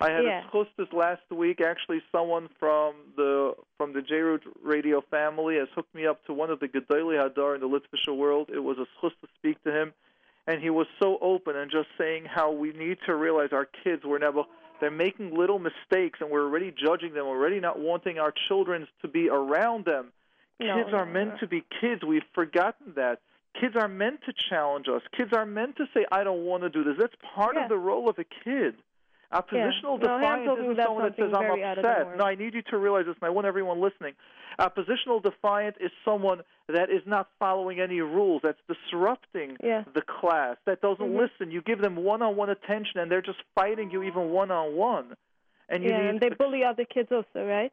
I 0.00 0.10
had 0.10 0.24
Yeah. 0.24 0.38
a 0.40 0.42
hostess 0.48 0.92
last 0.92 1.22
week. 1.30 1.60
Actually, 1.60 2.02
someone 2.12 2.48
from 2.58 2.94
the 3.16 3.54
from 3.76 3.92
the 3.92 4.00
JRoot 4.00 4.42
radio 4.62 5.00
family 5.10 5.56
has 5.56 5.68
hooked 5.74 5.94
me 5.94 6.06
up 6.06 6.24
to 6.26 6.32
one 6.32 6.50
of 6.50 6.60
the 6.60 6.68
Gedolei 6.68 7.16
Hador 7.18 7.54
in 7.54 7.60
the 7.60 7.68
Litvisher 7.68 8.16
world. 8.16 8.50
It 8.52 8.60
was 8.60 8.78
a 8.78 8.86
schus 9.00 9.12
to 9.20 9.28
speak 9.36 9.62
to 9.64 9.72
him, 9.72 9.92
and 10.46 10.60
he 10.60 10.70
was 10.70 10.86
so 11.00 11.18
open 11.20 11.56
and 11.56 11.70
just 11.70 11.88
saying 11.98 12.24
how 12.24 12.50
we 12.52 12.72
need 12.72 12.98
to 13.06 13.14
realize 13.14 13.52
our 13.52 13.66
kids 13.66 14.04
were 14.04 14.18
never 14.18 14.44
they're 14.80 14.90
making 14.90 15.32
little 15.36 15.60
mistakes 15.60 16.20
and 16.20 16.28
we're 16.28 16.42
already 16.42 16.72
judging 16.72 17.14
them, 17.14 17.24
already 17.26 17.60
not 17.60 17.78
wanting 17.78 18.18
our 18.18 18.32
children 18.48 18.88
to 19.00 19.06
be 19.06 19.28
around 19.28 19.84
them. 19.84 20.12
No, 20.58 20.74
kids 20.82 20.92
are 20.92 21.06
meant 21.06 21.38
to 21.38 21.46
be 21.46 21.62
kids. 21.80 22.02
We've 22.04 22.24
forgotten 22.34 22.94
that. 22.96 23.20
Kids 23.60 23.76
are 23.76 23.86
meant 23.86 24.22
to 24.24 24.32
challenge 24.32 24.88
us. 24.88 25.02
Kids 25.16 25.32
are 25.32 25.46
meant 25.46 25.76
to 25.76 25.86
say, 25.94 26.04
I 26.10 26.24
don't 26.24 26.44
want 26.44 26.64
to 26.64 26.68
do 26.68 26.82
this. 26.82 26.96
That's 26.98 27.14
part 27.34 27.54
Yeah. 27.54 27.62
of 27.64 27.68
the 27.68 27.76
role 27.78 28.08
of 28.08 28.18
a 28.18 28.24
kid. 28.24 28.74
I'm 29.32 29.42
defiance 29.98 30.46
talking 30.46 30.64
isn't 30.64 30.84
someone 30.84 31.04
that 31.04 31.16
says, 31.16 31.32
I'm 31.34 31.40
very 31.40 31.64
out 31.64 31.78
of 31.78 31.84
the 31.84 31.90
upset. 31.90 32.18
No, 32.18 32.24
I 32.24 32.34
need 32.34 32.54
you 32.54 32.62
to 32.70 32.76
realize 32.78 33.06
this, 33.06 33.16
and 33.20 33.26
I 33.26 33.30
want 33.30 33.46
everyone 33.46 33.80
listening. 33.80 34.14
Oppositional 34.58 35.20
defiant 35.20 35.76
is 35.80 35.90
someone 36.04 36.42
that 36.68 36.90
is 36.90 37.02
not 37.06 37.28
following 37.38 37.80
any 37.80 38.00
rules, 38.00 38.42
that's 38.42 38.60
disrupting 38.68 39.56
Yeah. 39.62 39.84
the 39.94 40.02
class, 40.02 40.56
that 40.66 40.80
doesn't 40.82 41.12
Mhm. 41.12 41.16
listen. 41.16 41.50
You 41.50 41.62
give 41.62 41.80
them 41.80 41.96
one 41.96 42.20
on 42.22 42.36
one 42.36 42.50
attention, 42.50 43.00
and 43.00 43.10
they're 43.10 43.22
just 43.22 43.42
fighting 43.54 43.90
you 43.90 44.02
even 44.02 44.30
one 44.30 44.50
on 44.50 44.76
one. 44.76 45.16
And 45.68 45.82
you 45.82 45.90
yeah, 45.90 46.02
need 46.02 46.08
and 46.10 46.20
they 46.20 46.28
bully 46.28 46.64
other 46.64 46.84
kids 46.84 47.10
also, 47.10 47.46
right? 47.46 47.72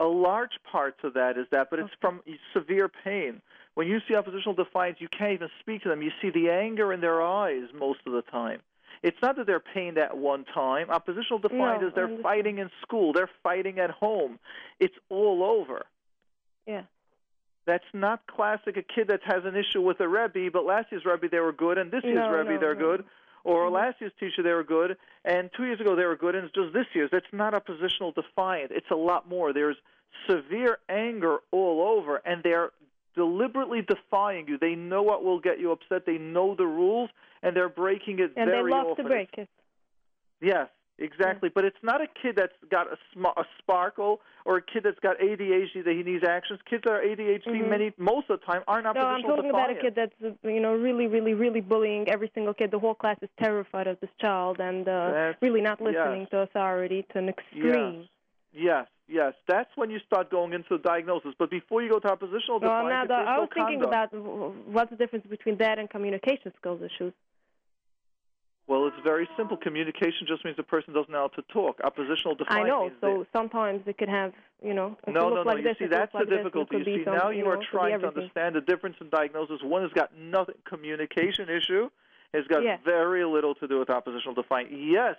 a 0.00 0.06
large 0.06 0.52
part 0.62 0.96
to 1.00 1.10
that 1.10 1.36
is 1.36 1.46
that, 1.50 1.70
but 1.70 1.80
it's 1.80 1.92
from 2.00 2.22
severe 2.52 2.88
pain. 2.88 3.42
When 3.74 3.88
you 3.88 4.00
see 4.06 4.14
oppositional 4.14 4.54
defiance, 4.54 5.00
you 5.00 5.08
can't 5.08 5.32
even 5.32 5.50
speak 5.60 5.82
to 5.82 5.88
them. 5.88 6.02
You 6.02 6.12
see 6.22 6.30
the 6.30 6.50
anger 6.50 6.92
in 6.92 7.00
their 7.00 7.20
eyes 7.20 7.64
most 7.72 8.00
of 8.06 8.12
the 8.12 8.22
time. 8.22 8.60
It's 9.02 9.16
not 9.22 9.36
that 9.36 9.46
they're 9.46 9.60
pained 9.60 9.98
at 9.98 10.16
one 10.16 10.44
time. 10.44 10.90
Oppositional 10.90 11.38
defiance 11.38 11.82
No, 11.82 11.88
is 11.88 11.94
they're 11.94 12.18
fighting 12.22 12.58
in 12.58 12.70
school, 12.82 13.12
they're 13.12 13.30
fighting 13.42 13.78
at 13.78 13.90
home. 13.90 14.38
It's 14.80 14.94
all 15.08 15.42
over. 15.44 15.86
Yeah. 16.66 16.82
That's 17.66 17.84
not 17.92 18.26
classic 18.26 18.76
a 18.76 18.82
kid 18.82 19.08
that 19.08 19.20
has 19.24 19.44
an 19.44 19.54
issue 19.54 19.82
with 19.82 20.00
a 20.00 20.08
Rebbe, 20.08 20.50
but 20.50 20.64
last 20.64 20.90
year's 20.90 21.04
Rebbe 21.04 21.28
they 21.28 21.40
were 21.40 21.52
good, 21.52 21.78
and 21.78 21.90
this 21.90 22.02
year's 22.02 22.16
No, 22.16 22.30
Rebbe 22.30 22.54
no, 22.54 22.58
they're 22.58 22.74
good. 22.74 23.04
Or 23.44 23.68
Mhm. 23.68 23.72
last 23.72 24.00
year's 24.00 24.12
teacher 24.18 24.42
they 24.42 24.52
were 24.52 24.64
good, 24.64 24.96
and 25.24 25.52
two 25.52 25.64
years 25.64 25.80
ago 25.80 25.94
they 25.94 26.04
were 26.06 26.16
good, 26.16 26.34
and 26.34 26.44
it's 26.46 26.54
just 26.54 26.72
this 26.72 26.86
year's. 26.94 27.10
That's 27.10 27.32
not 27.32 27.54
oppositional 27.54 28.12
defiant. 28.12 28.72
It's 28.72 28.90
a 28.90 28.96
lot 28.96 29.28
more. 29.28 29.52
There's 29.52 29.76
severe 30.26 30.78
anger 30.88 31.40
all 31.50 31.82
over, 31.82 32.16
and 32.24 32.42
they're 32.42 32.72
deliberately 33.18 33.82
defying 33.82 34.46
you. 34.48 34.56
They 34.58 34.74
know 34.76 35.02
what 35.02 35.24
will 35.24 35.40
get 35.40 35.58
you 35.58 35.72
upset. 35.72 36.06
They 36.06 36.18
know 36.18 36.54
the 36.54 36.66
rules, 36.66 37.10
and 37.42 37.54
they're 37.56 37.68
breaking 37.68 38.20
it 38.20 38.32
And 38.36 38.48
they 38.48 38.62
love 38.62 38.86
often. 38.92 39.04
to 39.04 39.10
break 39.10 39.30
it. 39.36 39.48
Yes, 40.40 40.68
exactly. 40.98 41.48
But 41.52 41.64
it's 41.64 41.82
not 41.82 42.00
a 42.00 42.06
kid 42.22 42.36
that's 42.36 42.52
got 42.70 42.86
a, 42.86 42.96
sm- 43.12 43.36
a 43.36 43.44
sparkle 43.58 44.20
or 44.44 44.58
a 44.58 44.62
kid 44.62 44.82
that's 44.84 45.00
got 45.00 45.18
ADHD 45.18 45.84
that 45.84 45.94
he 45.94 46.04
needs 46.04 46.24
actions. 46.24 46.60
Kids 46.70 46.84
that 46.84 46.92
are 46.92 47.02
ADHD 47.02 47.60
Mhm. 47.60 47.68
many 47.68 47.92
most 47.98 48.30
of 48.30 48.38
the 48.38 48.46
time 48.46 48.62
aren't 48.68 48.86
oppositional. 48.86 49.10
No, 49.10 49.16
I'm 49.16 49.36
talking 49.36 49.50
about 49.50 49.70
a 49.70 49.74
kid 49.74 49.94
that's 49.96 50.14
you 50.44 50.60
know 50.60 50.74
really, 50.76 51.08
really, 51.08 51.34
really 51.34 51.60
bullying 51.60 52.08
every 52.08 52.30
single 52.34 52.54
kid. 52.54 52.70
The 52.70 52.78
whole 52.78 52.94
class 52.94 53.18
is 53.20 53.30
terrified 53.42 53.88
of 53.88 53.98
this 54.00 54.10
child 54.20 54.60
and 54.60 54.88
uh, 54.88 55.32
really 55.40 55.60
not 55.60 55.80
listening 55.80 56.22
yes. 56.22 56.30
to 56.30 56.36
authority 56.46 57.04
to 57.12 57.18
an 57.18 57.28
extreme. 57.28 58.06
Yes, 58.52 58.66
yes. 58.68 58.86
Yes, 59.08 59.32
that's 59.48 59.70
when 59.74 59.88
you 59.90 59.98
start 60.06 60.30
going 60.30 60.52
into 60.52 60.68
the 60.76 60.78
diagnosis. 60.78 61.32
But 61.38 61.50
before 61.50 61.82
you 61.82 61.88
go 61.88 61.98
to 61.98 62.08
oppositional 62.08 62.60
No, 62.60 62.70
I'm 62.70 62.84
defiance, 62.84 63.08
not. 63.08 63.20
it's 63.22 63.28
I 63.28 63.34
no 63.36 63.40
was 63.40 63.50
thinking 63.54 63.80
conduct. 63.80 64.12
about 64.12 64.54
what's 64.68 64.90
the 64.90 64.96
difference 64.96 65.26
between 65.28 65.56
that 65.58 65.78
and 65.78 65.88
communication 65.88 66.52
skills 66.60 66.82
issues. 66.82 67.14
Well, 68.66 68.86
it's 68.86 68.96
very 69.02 69.26
simple. 69.34 69.56
Communication 69.56 70.26
just 70.26 70.44
means 70.44 70.58
the 70.58 70.62
person 70.62 70.92
doesn't 70.92 71.10
know 71.10 71.20
how 71.20 71.28
to 71.28 71.42
talk. 71.50 71.80
Oppositional 71.82 72.34
defiance. 72.34 72.64
I 72.66 72.68
know. 72.68 72.90
So 73.00 73.26
sometimes 73.32 73.80
it 73.86 73.96
could 73.96 74.10
have, 74.10 74.34
you 74.62 74.74
know, 74.74 74.90
No, 74.90 74.96
could 75.06 75.14
no, 75.14 75.28
look 75.30 75.46
no. 75.46 75.52
like 75.52 75.58
you 75.58 75.64
this. 75.64 75.78
see, 75.78 75.86
that's 75.86 76.12
the 76.12 76.18
like 76.18 76.28
difficulty. 76.28 76.78
This. 76.80 76.86
You 76.86 77.04
see, 77.04 77.10
now 77.10 77.30
you 77.30 77.44
know, 77.44 77.52
are 77.52 77.62
trying 77.72 77.98
to 78.00 78.08
understand 78.08 78.56
the 78.56 78.60
difference 78.60 78.96
in 79.00 79.08
diagnosis. 79.08 79.62
One 79.62 79.82
has 79.84 79.92
got 79.92 80.14
nothing 80.18 80.56
communication 80.66 81.48
issue. 81.48 81.88
Has 82.34 82.46
got 82.46 82.62
Yeah. 82.62 82.76
very 82.84 83.24
little 83.24 83.54
to 83.54 83.66
do 83.66 83.78
with 83.78 83.88
oppositional 83.88 84.34
defiant. 84.34 84.70
Yes, 84.70 85.16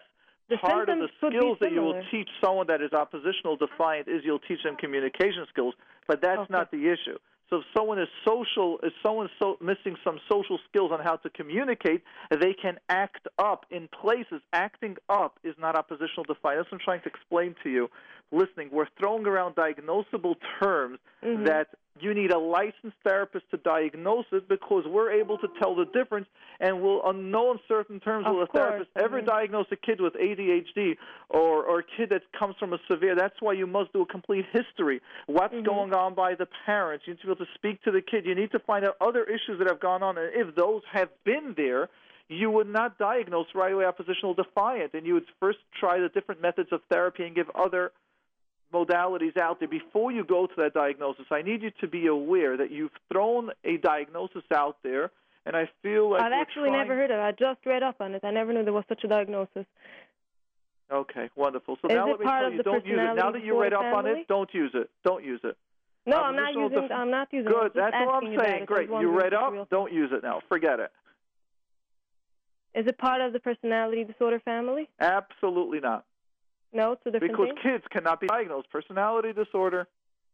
The 0.49 0.57
part 0.57 0.89
of 0.89 0.97
the 0.99 1.09
skills 1.17 1.57
that 1.61 1.71
you 1.71 1.81
will 1.81 2.01
teach 2.11 2.29
someone 2.43 2.67
that 2.67 2.81
is 2.81 2.91
oppositional 2.93 3.55
defiant 3.55 4.07
is 4.07 4.21
you'll 4.25 4.39
teach 4.39 4.63
them 4.63 4.75
communication 4.75 5.45
skills, 5.49 5.75
but 6.07 6.21
that's 6.21 6.39
Okay. 6.41 6.51
not 6.53 6.71
the 6.71 6.89
issue. 6.89 7.17
So 7.49 7.57
if 7.57 7.65
someone 7.75 7.99
is 7.99 8.07
social, 8.27 8.79
if 8.83 8.93
someone's 9.01 9.31
so, 9.39 9.57
missing 9.59 9.95
some 10.03 10.19
social 10.31 10.59
skills 10.69 10.91
on 10.91 10.99
how 10.99 11.15
to 11.17 11.29
communicate, 11.31 12.03
they 12.29 12.53
can 12.53 12.79
act 12.89 13.27
up 13.39 13.65
in 13.71 13.87
places. 13.87 14.41
Acting 14.53 14.97
up 15.09 15.39
is 15.43 15.55
not 15.57 15.75
oppositional 15.75 16.25
defiant. 16.25 16.59
That's 16.59 16.71
what 16.71 16.79
I'm 16.81 16.85
trying 16.85 17.01
to 17.01 17.07
explain 17.09 17.55
to 17.63 17.69
you. 17.69 17.89
Listening, 18.31 18.69
we're 18.71 18.87
throwing 18.99 19.25
around 19.25 19.55
diagnosable 19.55 20.35
terms 20.61 20.99
Mhm. 21.23 21.45
that 21.45 21.69
you 22.01 22.13
need 22.13 22.31
a 22.31 22.37
licensed 22.39 22.97
therapist 23.03 23.45
to 23.51 23.57
diagnose 23.57 24.25
it 24.31 24.47
because 24.49 24.83
we're 24.87 25.11
able 25.11 25.37
to 25.39 25.47
tell 25.61 25.75
the 25.75 25.85
difference 25.85 26.27
and 26.59 26.81
will 26.81 27.01
on 27.01 27.31
no 27.31 27.51
uncertain 27.51 27.99
terms 27.99 28.25
Of 28.27 28.33
will 28.35 28.43
a 28.43 28.47
course, 28.47 28.63
therapist 28.67 28.89
ever 28.95 29.17
mean- 29.17 29.25
diagnose 29.25 29.67
a 29.71 29.75
kid 29.75 30.01
with 30.01 30.13
ADHD 30.15 30.97
or 31.29 31.63
or 31.65 31.79
a 31.79 31.83
kid 31.83 32.09
that 32.09 32.23
comes 32.37 32.55
from 32.59 32.73
a 32.73 32.79
severe 32.89 33.15
that's 33.15 33.39
why 33.41 33.53
you 33.53 33.67
must 33.67 33.93
do 33.93 34.01
a 34.01 34.05
complete 34.05 34.45
history. 34.51 35.01
What's 35.27 35.53
Mhm. 35.53 35.63
going 35.65 35.93
on 35.93 36.13
by 36.13 36.35
the 36.35 36.47
parents? 36.65 37.05
You 37.07 37.13
need 37.13 37.19
to 37.21 37.27
be 37.27 37.31
able 37.33 37.45
to 37.45 37.51
speak 37.53 37.81
to 37.83 37.91
the 37.91 38.01
kid. 38.01 38.25
You 38.25 38.35
need 38.35 38.51
to 38.51 38.59
find 38.59 38.85
out 38.85 38.95
other 39.01 39.23
issues 39.23 39.59
that 39.59 39.67
have 39.67 39.79
gone 39.79 40.01
on. 40.03 40.17
And 40.17 40.33
if 40.33 40.55
those 40.55 40.83
have 40.91 41.09
been 41.23 41.53
there 41.55 41.89
you 42.31 42.51
would 42.51 42.67
not 42.69 42.95
diagnose 42.99 43.47
right 43.55 43.73
away 43.73 43.85
oppositional 43.85 44.35
defiant. 44.35 44.93
And 44.93 45.03
you 45.07 45.15
would 45.15 45.25
first 45.39 45.57
try 45.79 45.99
the 45.99 46.09
different 46.09 46.39
methods 46.41 46.71
of 46.71 46.83
therapy 46.83 47.25
and 47.25 47.33
give 47.33 47.49
other 47.55 47.91
modalities 48.73 49.37
out 49.37 49.59
there 49.59 49.67
before 49.67 50.11
you 50.11 50.23
go 50.23 50.45
to 50.47 50.53
that 50.57 50.73
diagnosis. 50.73 51.25
I 51.31 51.41
need 51.41 51.61
you 51.61 51.71
to 51.81 51.87
be 51.87 52.07
aware 52.07 52.57
that 52.57 52.71
you've 52.71 52.91
thrown 53.11 53.51
a 53.63 53.77
diagnosis 53.77 54.43
out 54.53 54.77
there 54.83 55.11
and 55.45 55.55
I 55.55 55.69
feel 55.81 56.11
like 56.11 56.21
I've 56.21 56.31
actually 56.33 56.69
trying- 56.69 56.87
never 56.87 56.95
heard 56.95 57.11
of 57.11 57.17
it. 57.17 57.21
I 57.23 57.31
just 57.31 57.65
read 57.65 57.81
up 57.81 58.01
on 58.01 58.13
it. 58.13 58.23
I 58.23 58.31
never 58.31 58.53
knew 58.53 58.63
there 58.63 58.73
was 58.73 58.85
such 58.87 59.03
a 59.03 59.07
diagnosis. 59.07 59.65
Okay, 60.91 61.29
wonderful. 61.35 61.77
So 61.81 61.87
Is 61.87 61.95
now 61.95 62.07
let 62.07 62.19
me 62.19 62.25
tell 62.25 62.51
you, 62.51 62.63
don't 62.63 62.85
use 62.85 62.99
it. 62.99 63.15
Now 63.15 63.31
that 63.31 63.43
you 63.43 63.59
read 63.59 63.73
up 63.73 63.81
on 63.93 64.07
it, 64.07 64.27
don't 64.27 64.51
use 64.53 64.71
it. 64.73 64.89
Don't 65.03 65.23
use 65.23 65.41
it. 65.43 65.55
No, 66.05 66.17
I'm 66.17 66.35
not 66.35 66.53
using. 66.53 66.81
def- 66.81 66.91
I'm 66.91 67.11
not 67.11 67.31
using. 67.31 67.51
it. 67.51 67.53
Good. 67.53 67.73
That's 67.75 67.95
all 67.95 68.15
I'm 68.15 68.23
saying. 68.23 68.39
it. 68.39 68.43
I 68.43 68.59
was 68.59 68.65
Great. 68.67 68.89
You 68.89 69.11
read 69.11 69.33
up. 69.33 69.69
Don't 69.69 69.93
use 69.93 70.11
it 70.11 70.23
now. 70.23 70.41
Forget 70.49 70.79
it. 70.79 70.91
Is 72.73 72.87
it 72.87 72.97
part 72.97 73.21
of 73.21 73.33
the 73.33 73.39
personality 73.39 74.03
disorder 74.03 74.39
family? 74.39 74.87
Absolutely 74.99 75.79
not. 75.79 76.05
No, 76.73 76.93
it's 76.93 77.01
a 77.05 77.11
different 77.11 77.33
Because 77.33 77.55
kids 77.63 77.83
cannot 77.91 78.19
be 78.19 78.27
diagnosed 78.27 78.69
personality 78.69 79.33
disorder. 79.33 79.87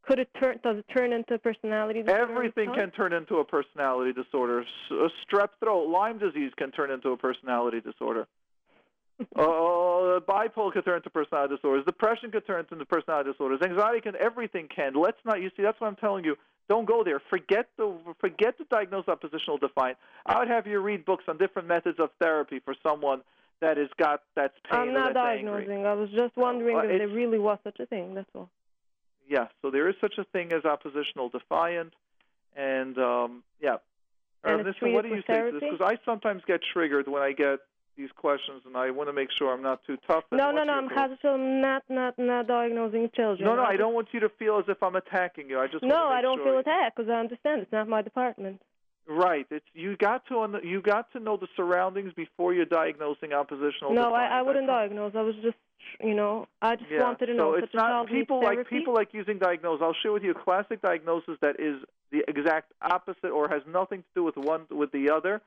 Could 0.08 0.20
it 0.20 0.30
turn? 0.40 0.60
Does 0.64 0.78
it 0.78 0.86
turn 0.96 1.14
into 1.14 1.38
personality 1.40 2.04
disorder? 2.04 2.22
Everything 2.22 2.70
in 2.70 2.76
can 2.76 2.92
turn 2.92 3.14
into 3.14 3.38
a 3.38 3.46
personality 3.46 4.14
disorder. 4.14 4.62
S- 4.62 4.68
uh, 4.92 5.08
strep 5.26 5.50
throat, 5.60 5.90
Lyme 5.90 6.20
disease 6.20 6.52
can 6.58 6.72
turn 6.72 6.92
into 6.92 7.10
a 7.10 7.18
personality 7.18 7.82
disorder. 7.82 8.28
uh, 9.36 10.20
bipolar 10.20 10.74
can 10.74 10.84
turn 10.84 10.98
into 10.98 11.10
personality 11.10 11.56
disorders. 11.56 11.86
Depression 11.86 12.30
can 12.32 12.42
turn 12.42 12.66
into 12.70 12.86
personality 12.86 13.32
disorders. 13.32 13.62
Anxiety 13.64 14.02
can. 14.02 14.14
Everything 14.20 14.68
can. 14.74 14.94
Let's 14.94 15.18
not. 15.26 15.42
You 15.42 15.50
see, 15.58 15.64
that's 15.64 15.80
what 15.80 15.88
I'm 15.88 15.96
telling 15.96 16.24
you. 16.24 16.36
Don't 16.68 16.86
go 16.86 17.04
there. 17.04 17.22
Forget 17.30 17.68
the 17.78 17.96
forget 18.20 18.58
the 18.58 18.66
diagnosed 18.66 19.08
oppositional 19.08 19.58
defiant. 19.58 19.98
I 20.26 20.40
would 20.40 20.50
have 20.50 20.68
you 20.68 20.80
read 20.80 21.06
books 21.06 21.24
on 21.28 21.38
different 21.38 21.68
methods 21.68 22.00
of 22.00 22.10
therapy 22.20 22.60
for 22.64 22.76
someone 22.84 23.22
that 23.62 23.78
has 23.78 23.90
got 23.98 24.22
that's 24.36 24.54
pain 24.70 24.80
I'm 24.80 24.94
not 24.94 25.14
that's 25.14 25.40
angry. 25.40 25.66
diagnosing. 25.66 25.86
I 25.86 25.94
was 25.94 26.10
just 26.12 26.36
wondering 26.38 26.78
if 26.78 26.98
there 27.00 27.08
really 27.08 27.40
was 27.40 27.58
such 27.64 27.80
a 27.80 27.86
thing. 27.86 28.14
That's 28.14 28.30
all. 28.36 28.50
Yes, 29.28 29.50
so 29.62 29.72
there 29.72 29.90
is 29.90 29.96
such 30.00 30.18
a 30.18 30.24
thing 30.26 30.52
as 30.54 30.66
oppositional 30.66 31.30
defiant, 31.30 31.94
and 32.56 32.98
um, 32.98 33.44
yeah. 33.62 33.78
And 34.44 34.64
Nissen, 34.64 34.94
what 34.94 35.04
do 35.04 35.10
you 35.10 35.24
to 35.24 35.52
this? 35.54 35.62
Because 35.62 35.82
I 35.82 35.98
sometimes 36.06 36.44
get 36.46 36.62
triggered 36.74 37.08
when 37.08 37.24
I 37.24 37.32
get 37.32 37.60
these 37.98 38.12
questions, 38.16 38.62
and 38.66 38.76
I 38.78 38.92
want 38.92 39.10
to 39.10 39.14
make 39.14 39.30
sure 39.32 39.52
I'm 39.52 39.64
not 39.64 39.84
too 39.88 39.98
tough. 40.08 40.24
No, 40.32 40.52
no, 40.52 40.64
no. 40.64 40.74
I'm? 40.74 41.62
Not, 41.62 41.84
not, 41.90 42.20
not 42.20 42.48
diagnosing 42.48 43.10
children. 43.16 43.48
No, 43.48 43.56
no, 43.56 43.64
I 43.64 43.78
don't 43.78 43.94
want 43.94 44.10
you 44.12 44.20
to 44.20 44.30
feel 44.30 44.60
as 44.60 44.66
if 44.68 44.84
I'm 44.84 44.96
attacking 44.96 45.50
you. 45.50 45.60
I 45.60 45.68
just 45.68 45.84
No, 45.84 45.96
want 45.96 45.98
to 45.98 46.10
make 46.10 46.18
I 46.18 46.22
don't 46.22 46.38
sure 46.38 46.46
feel 46.46 46.60
attacked 46.60 46.98
because 46.98 47.10
I 47.10 47.16
understand 47.20 47.62
it's 47.62 47.72
not 47.72 47.88
my 47.88 48.02
department. 48.02 48.62
Right. 49.08 49.46
It's 49.52 49.66
you 49.74 49.96
got 49.98 50.26
to 50.28 50.40
un- 50.40 50.62
you 50.64 50.82
got 50.82 51.12
to 51.14 51.20
know 51.20 51.38
the 51.38 51.48
surroundings 51.56 52.14
before 52.14 52.54
you're 52.54 52.66
diagnosing 52.66 53.34
oppositional. 53.34 53.94
no. 53.94 54.14
I, 54.14 54.40
I 54.40 54.42
wouldn't 54.42 54.68
diagnose. 54.68 55.14
I 55.16 55.22
was 55.22 55.36
just, 55.44 55.58
you 56.02 56.16
know, 56.16 56.48
I 56.62 56.76
just 56.76 56.90
Yeah. 56.90 57.04
wanted 57.04 57.28
to 57.28 57.34
so 57.34 57.38
know 57.38 57.52
So 57.58 57.64
it's 57.64 57.74
not 57.74 58.08
people 58.08 58.42
like 58.42 58.68
people 58.68 58.94
like 58.94 59.14
using 59.14 59.38
diagnose. 59.38 59.80
I'll 59.82 59.94
share 60.02 60.12
with 60.12 60.24
you 60.24 60.32
a 60.32 60.34
classic 60.34 60.82
diagnosis 60.82 61.38
that 61.42 61.60
is 61.60 61.84
the 62.12 62.24
exact 62.28 62.72
opposite 62.82 63.30
or 63.30 63.48
has 63.50 63.62
nothing 63.68 64.02
to 64.02 64.08
do 64.16 64.24
with 64.24 64.38
one 64.38 64.66
with 64.72 64.92
the 64.92 65.12
other. 65.12 65.42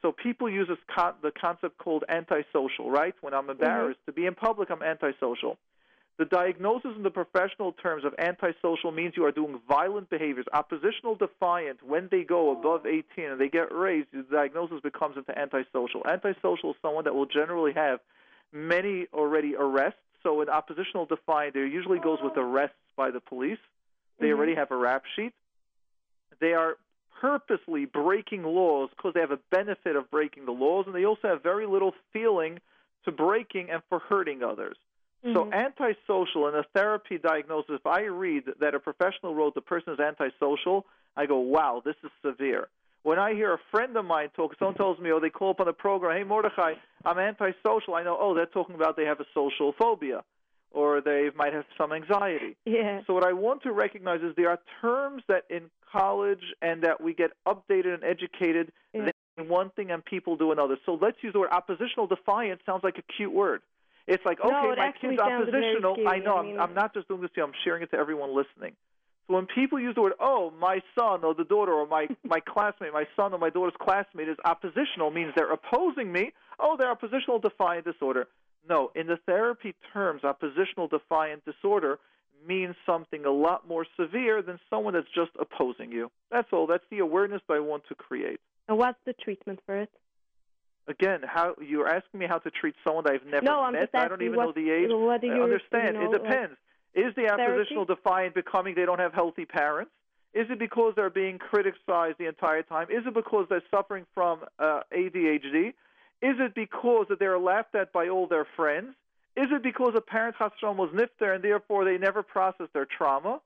So 0.00 0.12
people 0.12 0.50
use 0.50 0.68
this 0.68 0.78
con- 0.94 1.14
the 1.22 1.30
concept 1.30 1.78
called 1.78 2.04
antisocial, 2.08 2.90
right? 2.90 3.14
When 3.20 3.34
I'm 3.34 3.42
mm-hmm. 3.42 3.52
embarrassed 3.52 4.00
to 4.06 4.12
be 4.12 4.24
in 4.26 4.34
public, 4.34 4.70
I'm 4.70 4.82
antisocial. 4.82 5.58
The 6.16 6.24
diagnosis 6.26 6.92
in 6.96 7.02
the 7.02 7.10
professional 7.10 7.72
terms 7.72 8.04
of 8.04 8.14
antisocial 8.18 8.92
means 8.92 9.14
you 9.16 9.24
are 9.24 9.32
doing 9.32 9.60
violent 9.68 10.08
behaviors. 10.10 10.46
Oppositional 10.52 11.16
defiant, 11.16 11.82
when 11.82 12.08
they 12.08 12.22
go 12.22 12.52
above 12.52 12.86
18 12.86 13.02
and 13.24 13.40
they 13.40 13.48
get 13.48 13.74
raised, 13.74 14.08
the 14.12 14.22
diagnosis 14.22 14.80
becomes 14.80 15.16
into 15.16 15.36
antisocial. 15.36 16.06
Antisocial 16.06 16.70
is 16.70 16.76
someone 16.80 17.04
that 17.04 17.14
will 17.14 17.26
generally 17.26 17.72
have 17.72 17.98
many 18.52 19.08
already 19.12 19.56
arrests. 19.56 19.98
So 20.22 20.40
in 20.40 20.48
oppositional 20.48 21.06
defiant, 21.06 21.52
there 21.54 21.66
usually 21.66 21.98
goes 21.98 22.18
with 22.22 22.36
arrests 22.36 22.76
by 22.96 23.10
the 23.10 23.20
police. 23.20 23.58
They 24.20 24.28
Mhm. 24.28 24.36
already 24.36 24.54
have 24.54 24.70
a 24.70 24.76
rap 24.76 25.04
sheet. 25.16 25.34
They 26.38 26.54
are 26.54 26.78
purposely 27.20 27.86
breaking 27.86 28.44
laws 28.44 28.90
because 28.90 29.14
they 29.14 29.20
have 29.20 29.32
a 29.32 29.40
benefit 29.50 29.96
of 29.96 30.10
breaking 30.10 30.44
the 30.44 30.52
laws, 30.52 30.86
and 30.86 30.94
they 30.94 31.04
also 31.04 31.28
have 31.28 31.42
very 31.42 31.66
little 31.66 31.94
feeling 32.12 32.60
to 33.04 33.10
breaking 33.10 33.70
and 33.70 33.82
for 33.88 33.98
hurting 33.98 34.44
others. 34.44 34.78
So 35.32 35.46
Mhm. 35.46 35.52
antisocial 35.54 36.48
in 36.48 36.54
a 36.54 36.62
therapy 36.74 37.16
diagnosis, 37.18 37.76
if 37.76 37.86
I 37.86 38.02
read 38.02 38.44
that 38.58 38.74
a 38.74 38.78
professional 38.80 39.34
wrote 39.34 39.54
the 39.54 39.62
person 39.62 39.94
is 39.94 40.00
antisocial, 40.00 40.86
I 41.16 41.24
go, 41.26 41.38
wow, 41.38 41.80
this 41.84 41.96
is 42.04 42.10
severe. 42.20 42.68
When 43.04 43.18
I 43.18 43.32
hear 43.34 43.52
a 43.54 43.58
friend 43.70 43.96
of 43.96 44.04
mine 44.04 44.30
talk, 44.36 44.54
someone 44.58 44.74
tells 44.74 44.98
me, 44.98 45.10
oh, 45.12 45.20
they 45.20 45.30
call 45.30 45.50
up 45.50 45.60
on 45.60 45.66
the 45.66 45.72
program, 45.72 46.16
hey, 46.16 46.24
Mordechai, 46.24 46.74
I'm 47.06 47.18
antisocial. 47.18 47.94
I 47.94 48.02
know, 48.02 48.16
oh, 48.18 48.34
they're 48.34 48.46
talking 48.46 48.74
about 48.74 48.96
they 48.96 49.04
have 49.06 49.20
a 49.20 49.26
social 49.32 49.72
phobia 49.72 50.22
or 50.72 51.00
they 51.00 51.30
might 51.36 51.52
have 51.54 51.64
some 51.78 51.92
anxiety. 51.92 52.56
yeah. 52.66 53.00
So 53.06 53.14
what 53.14 53.24
I 53.24 53.32
want 53.32 53.62
to 53.62 53.72
recognize 53.72 54.20
is 54.22 54.34
there 54.36 54.50
are 54.50 54.58
terms 54.80 55.22
that 55.28 55.44
in 55.48 55.70
college 55.90 56.42
and 56.60 56.82
that 56.82 57.00
we 57.00 57.14
get 57.14 57.30
updated 57.46 57.94
and 57.94 58.04
educated, 58.04 58.72
Yeah. 58.92 59.10
one 59.46 59.70
thing 59.70 59.90
and 59.90 60.04
people 60.04 60.36
do 60.36 60.50
another. 60.52 60.76
So 60.84 60.94
let's 61.00 61.22
use 61.22 61.32
the 61.32 61.38
word 61.40 61.50
oppositional 61.52 62.06
defiance 62.08 62.60
sounds 62.66 62.82
like 62.84 62.98
a 62.98 63.02
cute 63.02 63.32
word. 63.32 63.62
It's 64.06 64.24
like, 64.24 64.38
No, 64.42 64.50
okay, 64.50 64.72
it 64.72 64.78
my 64.78 64.92
kid's 65.00 65.20
oppositional. 65.20 65.96
I 66.06 66.18
know, 66.18 66.36
I 66.36 66.40
I'm, 66.40 66.60
I'm 66.60 66.74
not 66.74 66.92
just 66.94 67.08
doing 67.08 67.22
this 67.22 67.30
to 67.34 67.40
you, 67.40 67.44
I'm 67.44 67.52
sharing 67.64 67.82
it 67.82 67.90
to 67.92 67.96
everyone 67.96 68.36
listening. 68.36 68.74
So 69.26 69.34
when 69.34 69.46
people 69.46 69.80
use 69.80 69.94
the 69.94 70.02
word, 70.02 70.12
oh, 70.20 70.52
my 70.58 70.80
son 70.98 71.24
or 71.24 71.34
the 71.34 71.44
daughter 71.44 71.72
or 71.72 71.86
my, 71.86 72.08
my 72.24 72.40
classmate, 72.40 72.92
my 72.92 73.06
son 73.16 73.32
or 73.32 73.38
my 73.38 73.50
daughter's 73.50 73.76
classmate 73.80 74.28
is 74.28 74.36
oppositional, 74.44 75.10
means 75.10 75.32
they're 75.34 75.52
opposing 75.52 76.12
me. 76.12 76.32
Oh, 76.60 76.76
they're 76.78 76.90
oppositional 76.90 77.38
defiant 77.38 77.86
disorder. 77.86 78.26
No, 78.68 78.90
in 78.94 79.06
the 79.06 79.18
therapy 79.26 79.74
terms, 79.92 80.24
oppositional 80.24 80.88
defiant 80.88 81.44
disorder 81.44 81.98
means 82.46 82.74
something 82.84 83.24
a 83.24 83.30
lot 83.30 83.66
more 83.66 83.86
severe 83.98 84.42
than 84.42 84.58
someone 84.68 84.94
that's 84.94 85.06
just 85.14 85.30
opposing 85.38 85.92
you. 85.92 86.10
That's 86.30 86.48
all. 86.52 86.66
That's 86.66 86.84
the 86.90 86.98
awareness 86.98 87.40
that 87.48 87.54
I 87.54 87.60
want 87.60 87.84
to 87.88 87.94
create. 87.94 88.40
And 88.68 88.78
what's 88.78 88.98
the 89.04 89.12
treatment 89.12 89.60
for 89.66 89.76
it? 89.76 89.90
Again, 90.86 91.20
how 91.26 91.54
you're 91.66 91.88
asking 91.88 92.20
me 92.20 92.26
how 92.26 92.38
to 92.38 92.50
treat 92.50 92.74
someone 92.84 93.04
that 93.04 93.14
I've 93.14 93.26
never 93.26 93.44
no, 93.44 93.70
met. 93.70 93.88
I 93.94 94.08
don't 94.08 94.20
even 94.20 94.36
what, 94.36 94.46
know 94.46 94.52
the 94.52 94.70
age. 94.70 94.90
I 94.90 95.40
understand. 95.40 95.96
You 95.96 96.04
know, 96.04 96.12
it 96.12 96.22
depends. 96.22 96.56
Is 96.94 97.14
the 97.16 97.28
oppositional 97.28 97.86
defiant 97.86 98.34
becoming 98.34 98.74
they 98.74 98.84
don't 98.84 99.00
have 99.00 99.14
healthy 99.14 99.46
parents? 99.46 99.90
Is 100.34 100.46
it 100.50 100.58
because 100.58 100.94
they're 100.96 101.10
being 101.10 101.38
criticized 101.38 102.18
the 102.18 102.26
entire 102.26 102.62
time? 102.62 102.88
Is 102.90 103.06
it 103.06 103.14
because 103.14 103.46
they're 103.48 103.62
suffering 103.70 104.04
from 104.14 104.40
uh, 104.58 104.80
ADHD? 104.92 105.68
Is 106.22 106.36
it 106.38 106.54
because 106.54 107.06
that 107.08 107.18
they're 107.18 107.38
laughed 107.38 107.74
at 107.74 107.92
by 107.92 108.08
all 108.08 108.26
their 108.26 108.46
friends? 108.56 108.94
Is 109.36 109.46
it 109.50 109.62
because 109.62 109.94
a 109.96 110.00
parent 110.00 110.36
Hashem 110.38 110.76
was 110.76 110.90
nifter 110.90 111.34
and 111.34 111.42
therefore 111.42 111.84
they 111.84 111.98
never 111.98 112.22
processed 112.22 112.72
their 112.72 112.86
trauma? 112.86 113.40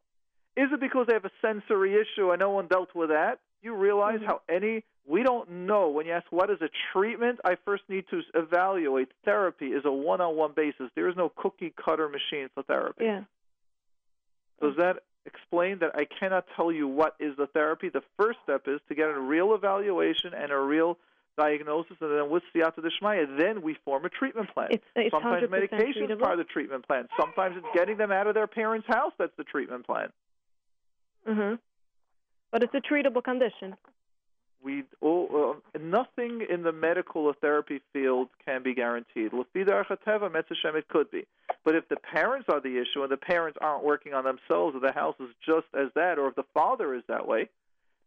Is 0.57 0.69
it 0.73 0.81
because 0.81 1.07
they 1.07 1.15
have 1.15 1.25
a 1.25 1.31
sensory 1.41 1.95
issue 1.95 2.31
and 2.31 2.41
no 2.41 2.51
one 2.51 2.67
dealt 2.67 2.95
with 2.95 3.11
that? 3.11 3.39
You 3.63 3.75
realize 3.75 4.21
Mhm. 4.21 4.27
how 4.27 4.43
any 4.49 4.85
we 5.05 5.23
don't 5.23 5.49
know 5.49 5.89
when 5.89 6.05
you 6.07 6.13
ask 6.13 6.31
what 6.31 6.51
is 6.51 6.61
a 6.61 6.69
treatment. 6.93 7.41
I 7.43 7.55
first 7.55 7.89
need 7.89 8.07
to 8.09 8.23
evaluate. 8.35 9.11
Therapy 9.25 9.73
is 9.73 9.85
a 9.87 9.91
one-on-one 9.91 10.53
basis. 10.53 10.91
There 10.95 11.09
is 11.09 11.17
no 11.17 11.31
cookie 11.31 11.71
cutter 11.71 12.09
machine 12.11 12.51
for 12.51 12.63
therapy. 12.63 13.07
Yeah. 13.07 13.25
Does 14.61 14.77
that 14.77 15.03
explain 15.25 15.79
that 15.79 15.97
I 15.97 16.05
cannot 16.05 16.47
tell 16.57 16.71
you 16.71 16.87
what 16.87 17.15
is 17.19 17.37
the 17.37 17.47
therapy? 17.47 17.89
The 17.89 18.03
first 18.19 18.39
step 18.43 18.69
is 18.69 18.81
to 18.89 18.95
get 18.95 19.09
a 19.09 19.19
real 19.19 19.55
evaluation 19.55 20.35
and 20.35 20.53
a 20.53 20.59
real 20.59 20.99
diagnosis, 21.39 21.97
and 22.01 22.11
then 22.11 22.29
with 22.29 22.43
Siyata 22.55 22.81
Dishmaya, 22.81 23.39
then 23.39 23.63
we 23.63 23.75
form 23.85 24.05
a 24.05 24.09
treatment 24.09 24.53
plan. 24.53 24.69
It's, 24.73 24.85
it's 24.97 25.11
Sometimes 25.13 25.45
100% 25.45 25.51
medication 25.51 26.11
is 26.11 26.19
part 26.19 26.33
of 26.33 26.39
the 26.39 26.53
treatment 26.53 26.87
plan. 26.87 27.09
Sometimes 27.19 27.57
it's 27.57 27.67
getting 27.73 27.97
them 27.97 28.11
out 28.11 28.27
of 28.27 28.35
their 28.35 28.49
parents' 28.49 28.89
house 28.89 29.13
that's 29.19 29.35
the 29.37 29.45
treatment 29.45 29.87
plan. 29.87 30.13
hmm 31.27 31.55
But 32.51 32.63
it's 32.63 32.75
a 32.75 32.81
treatable 32.81 33.23
condition. 33.23 33.77
We 34.61 34.85
all, 35.01 35.61
uh, 35.75 35.79
nothing 35.79 36.45
in 36.49 36.63
the 36.63 36.73
medical 36.73 37.27
or 37.27 37.35
therapy 37.35 37.81
field 37.93 38.29
can 38.45 38.63
be 38.63 38.75
guaranteed. 38.75 39.31
Lefida 39.33 39.85
Archateva, 39.85 40.31
Metzashem, 40.31 40.75
it 40.75 40.89
could 40.89 41.11
be. 41.11 41.27
But 41.65 41.77
if 41.77 41.89
the 41.89 41.97
parents 41.97 42.49
are 42.49 42.61
the 42.61 42.79
issue 42.79 43.03
and 43.03 43.13
the 43.13 43.17
parents 43.17 43.59
aren't 43.61 43.85
working 43.85 44.15
on 44.15 44.25
themselves, 44.25 44.75
or 44.75 44.81
the 44.81 44.93
house 44.93 45.15
is 45.21 45.29
just 45.47 45.67
as 45.75 45.93
that, 45.95 46.19
or 46.19 46.29
if 46.29 46.35
the 46.35 46.43
father 46.55 46.95
is 46.95 47.05
that 47.07 47.27
way, 47.29 47.49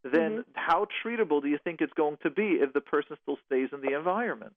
then 0.04 0.40
Mhm. 0.40 0.46
how 0.56 0.86
treatable 1.02 1.42
do 1.42 1.48
you 1.48 1.60
think 1.60 1.80
it's 1.82 1.94
going 1.94 2.18
to 2.18 2.30
be 2.30 2.60
if 2.60 2.74
the 2.74 2.82
person 2.82 3.18
still 3.22 3.38
stays 3.46 3.72
in 3.72 3.82
the 3.82 3.94
environment? 3.94 4.54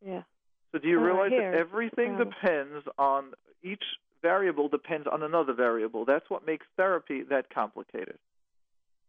Yeah. 0.00 0.22
So 0.72 0.78
do 0.78 0.88
you 0.88 0.98
Oh, 0.98 1.04
realize 1.04 1.30
that 1.30 1.54
everything 1.54 2.16
depends 2.16 2.86
on 2.98 3.34
each 3.62 3.84
variable 4.22 4.68
depends 4.68 5.06
on 5.06 5.22
another 5.22 5.52
variable. 5.52 6.04
That's 6.04 6.28
what 6.28 6.44
makes 6.44 6.66
therapy 6.76 7.22
that 7.24 7.50
complicated. 7.50 8.18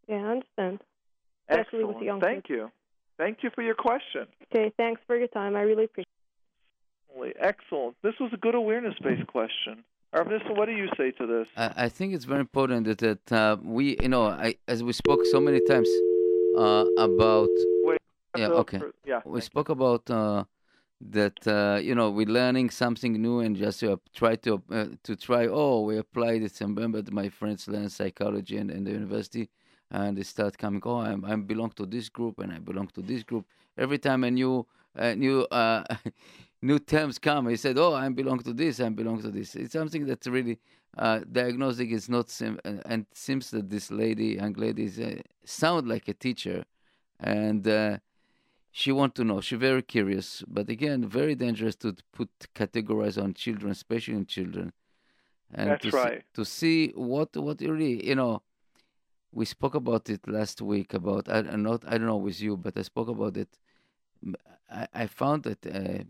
Yeah, 0.09 0.15
I 0.15 0.31
understand. 0.31 0.79
Especially 1.49 1.83
with 1.83 1.97
Excellent. 1.97 2.05
young 2.05 2.19
Thank 2.19 2.43
kids. 2.45 2.49
you. 2.49 2.71
Thank 3.17 3.43
you 3.43 3.51
for 3.53 3.61
your 3.61 3.75
question. 3.75 4.25
Okay, 4.51 4.71
thanks 4.75 5.01
for 5.05 5.15
your 5.15 5.27
time. 5.27 5.55
I 5.55 5.61
really 5.61 5.85
appreciate 5.85 6.07
it. 7.15 7.37
Excellent. 7.39 7.95
This 8.01 8.15
was 8.19 8.31
a 8.33 8.37
good 8.37 8.55
awareness-based 8.55 9.27
question. 9.27 9.83
Harav 10.13 10.29
Nissen, 10.31 10.55
what 10.57 10.65
do 10.65 10.71
you 10.71 10.87
say 10.97 11.11
to 11.11 11.27
this? 11.27 11.47
I, 11.55 11.85
I 11.85 11.89
think 11.89 12.13
it's 12.15 12.25
very 12.25 12.39
important 12.39 12.85
that, 12.85 12.97
that 12.99 13.31
uh, 13.31 13.57
we, 13.61 13.97
you 14.01 14.09
know, 14.09 14.23
I, 14.25 14.55
as 14.67 14.83
we 14.83 14.93
spoke 14.93 15.19
so 15.25 15.39
many 15.39 15.59
times 15.67 15.89
uh, 16.57 16.85
about, 16.97 17.49
yeah, 18.37 18.47
okay. 18.47 18.79
for- 18.79 18.93
yeah. 19.05 19.21
we 19.25 19.41
spoke 19.41 19.69
about 19.69 20.09
uh, 20.09 20.45
that, 21.01 21.47
uh, 21.47 21.79
you 21.79 21.93
know, 21.93 22.09
we're 22.09 22.25
learning 22.25 22.71
something 22.71 23.13
new 23.13 23.39
and 23.41 23.55
just 23.55 23.83
uh, 23.83 23.97
try 24.15 24.35
to 24.37 24.61
uh, 24.71 24.85
to 25.03 25.15
try. 25.15 25.47
Oh, 25.47 25.81
we 25.81 25.97
applied 25.97 26.41
it. 26.41 26.57
Remember, 26.61 27.01
that 27.01 27.13
my 27.13 27.29
friends 27.29 27.67
learn 27.67 27.89
psychology 27.89 28.57
in, 28.57 28.69
in 28.69 28.83
the 28.85 28.91
university. 28.91 29.49
And 29.91 30.17
they 30.17 30.23
start 30.23 30.57
coming. 30.57 30.81
Oh, 30.85 30.97
I'm, 30.97 31.25
I 31.25 31.35
belong 31.35 31.71
to 31.71 31.85
this 31.85 32.09
group, 32.09 32.39
and 32.39 32.51
I 32.51 32.59
belong 32.59 32.87
to 32.89 33.01
this 33.01 33.23
group. 33.23 33.45
Every 33.77 33.97
time 33.97 34.23
a 34.23 34.31
new 34.31 34.65
uh, 34.97 35.13
new 35.15 35.41
uh, 35.51 35.83
new 36.61 36.79
terms 36.79 37.17
come, 37.19 37.49
he 37.49 37.55
said, 37.55 37.77
"Oh, 37.77 37.93
I 37.93 38.09
belong 38.09 38.39
to 38.39 38.53
this. 38.53 38.79
I 38.79 38.89
belong 38.89 39.21
to 39.21 39.31
this." 39.31 39.55
It's 39.55 39.73
something 39.73 40.05
that's 40.05 40.27
really 40.27 40.59
uh, 40.97 41.21
diagnostic 41.31 41.91
is 41.91 42.09
not 42.09 42.29
sim- 42.29 42.59
and, 42.63 42.81
and 42.85 43.05
seems 43.13 43.51
that 43.51 43.69
this 43.69 43.91
lady, 43.91 44.35
young 44.35 44.53
lady, 44.53 44.85
is, 44.85 44.99
uh, 44.99 45.21
sound 45.45 45.87
like 45.87 46.07
a 46.07 46.13
teacher, 46.13 46.65
and 47.19 47.67
uh, 47.67 47.97
she 48.71 48.91
want 48.91 49.15
to 49.15 49.23
know. 49.23 49.41
She's 49.41 49.59
very 49.59 49.81
curious, 49.81 50.43
but 50.47 50.69
again, 50.69 51.07
very 51.07 51.35
dangerous 51.35 51.75
to 51.77 51.95
put 52.11 52.29
categorize 52.55 53.21
on 53.21 53.33
children, 53.33 53.71
especially 53.71 54.15
in 54.15 54.25
children. 54.25 54.73
And 55.51 55.71
That's 55.71 55.83
to 55.85 55.91
right. 55.91 56.19
See, 56.19 56.25
to 56.35 56.45
see 56.45 56.87
what 56.95 57.35
what 57.37 57.61
really 57.61 58.05
you 58.05 58.15
know. 58.15 58.43
We 59.31 59.45
spoke 59.45 59.75
about 59.75 60.09
it 60.09 60.27
last 60.27 60.61
week 60.61 60.93
about 60.93 61.29
I 61.29 61.39
I'm 61.39 61.63
not 61.63 61.83
I 61.87 61.97
don't 61.97 62.07
know 62.07 62.17
with 62.17 62.41
you, 62.41 62.57
but 62.57 62.77
I 62.77 62.83
spoke 62.83 63.09
about 63.09 63.37
it. 63.37 63.57
I, 64.69 64.87
I 64.93 65.07
found 65.07 65.43
that 65.43 65.65
uh, 65.65 66.03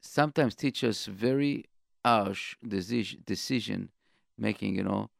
sometimes 0.00 0.54
teachers 0.54 1.06
very 1.06 1.66
harsh 2.04 2.56
decision 2.66 3.22
decision 3.26 3.90
making, 4.38 4.76
you 4.76 4.84
know. 4.84 5.10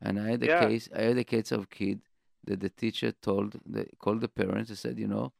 And 0.00 0.18
I 0.20 0.30
had 0.30 0.42
a 0.42 0.48
Yeah. 0.48 0.64
case 0.64 0.88
I 0.94 1.02
had 1.02 1.18
a 1.18 1.24
case 1.24 1.52
of 1.52 1.70
kid 1.70 2.00
that 2.44 2.60
the 2.60 2.70
teacher 2.70 3.12
told 3.12 3.56
the 3.66 3.86
called 3.98 4.20
the 4.20 4.28
parents 4.28 4.70
and 4.70 4.78
said, 4.78 4.98
you 4.98 5.08
know, 5.08 5.32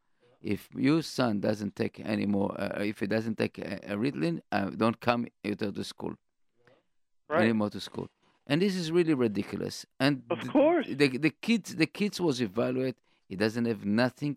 if 0.42 0.68
your 0.74 1.02
son 1.02 1.40
doesn't 1.40 1.76
take 1.76 2.00
any 2.04 2.26
more, 2.26 2.58
uh, 2.60 2.82
if 2.82 3.00
he 3.00 3.06
doesn't 3.06 3.38
take 3.38 3.58
a, 3.58 3.80
a 3.92 3.96
Ritalin, 3.96 4.40
uh, 4.52 4.70
don't 4.70 5.00
come 5.00 5.26
into 5.44 5.70
the 5.70 5.84
school 5.84 6.14
Right. 7.28 7.40
anymore 7.42 7.70
to 7.70 7.80
school. 7.80 8.08
And 8.48 8.62
this 8.62 8.74
is 8.76 8.90
really 8.90 9.14
ridiculous. 9.14 9.84
And 10.00 10.22
Of 10.30 10.48
course. 10.48 10.86
the 10.88 11.08
the 11.26 11.30
kids 11.30 11.74
the 11.76 11.86
kids 11.86 12.20
was 12.20 12.40
evaluated. 12.40 12.96
He 13.28 13.36
doesn't 13.36 13.66
have 13.66 13.84
nothing, 13.84 14.36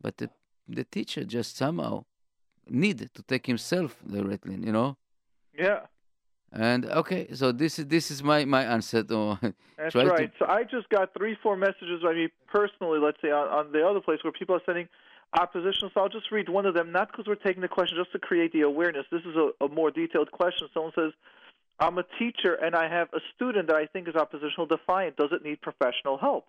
but 0.00 0.16
the 0.16 0.30
the 0.68 0.84
teacher 0.84 1.22
just 1.24 1.56
somehow 1.56 2.04
need 2.68 2.98
to 3.16 3.22
take 3.22 3.46
himself 3.46 3.96
the 4.04 4.20
Ritalin, 4.22 4.64
you 4.64 4.72
know. 4.72 4.96
Yeah. 5.58 5.80
And 6.54 6.86
okay, 6.86 7.28
so 7.34 7.52
this 7.52 7.78
is 7.78 7.86
this 7.86 8.10
is 8.10 8.22
my 8.22 8.44
my 8.44 8.64
answer 8.64 9.02
to 9.02 9.38
That's 9.78 9.92
try 9.92 10.04
to- 10.04 10.10
right. 10.10 10.32
So 10.38 10.46
I 10.46 10.64
just 10.64 10.88
got 10.88 11.12
three, 11.18 11.36
four 11.42 11.56
messages 11.56 12.02
by 12.02 12.12
me 12.14 12.28
personally, 12.46 12.98
let's 12.98 13.20
say, 13.22 13.30
on, 13.30 13.48
on 13.48 13.72
the 13.72 13.82
other 13.86 14.00
place 14.00 14.20
where 14.24 14.32
people 14.32 14.54
are 14.56 14.62
sending 14.64 14.88
opposition. 15.38 15.90
So 15.92 16.00
I'll 16.00 16.08
just 16.20 16.30
read 16.30 16.48
one 16.48 16.66
of 16.66 16.74
them, 16.74 16.92
not 16.92 17.10
because 17.10 17.26
we're 17.26 17.34
taking 17.48 17.62
the 17.62 17.68
question, 17.68 17.96
just 17.98 18.12
to 18.12 18.18
create 18.18 18.52
the 18.52 18.60
awareness. 18.62 19.06
This 19.10 19.22
is 19.30 19.34
a, 19.36 19.46
a 19.64 19.68
more 19.68 19.90
detailed 19.90 20.30
question. 20.30 20.68
Someone 20.74 20.92
says, 20.94 21.12
I'm 21.78 21.98
a 21.98 22.04
teacher 22.18 22.54
and 22.54 22.74
I 22.74 22.88
have 22.88 23.08
a 23.12 23.20
student 23.34 23.68
that 23.68 23.76
I 23.76 23.86
think 23.86 24.08
is 24.08 24.14
oppositional 24.14 24.66
defiant. 24.66 25.16
Does 25.16 25.30
it 25.32 25.44
need 25.44 25.60
professional 25.60 26.18
help? 26.18 26.46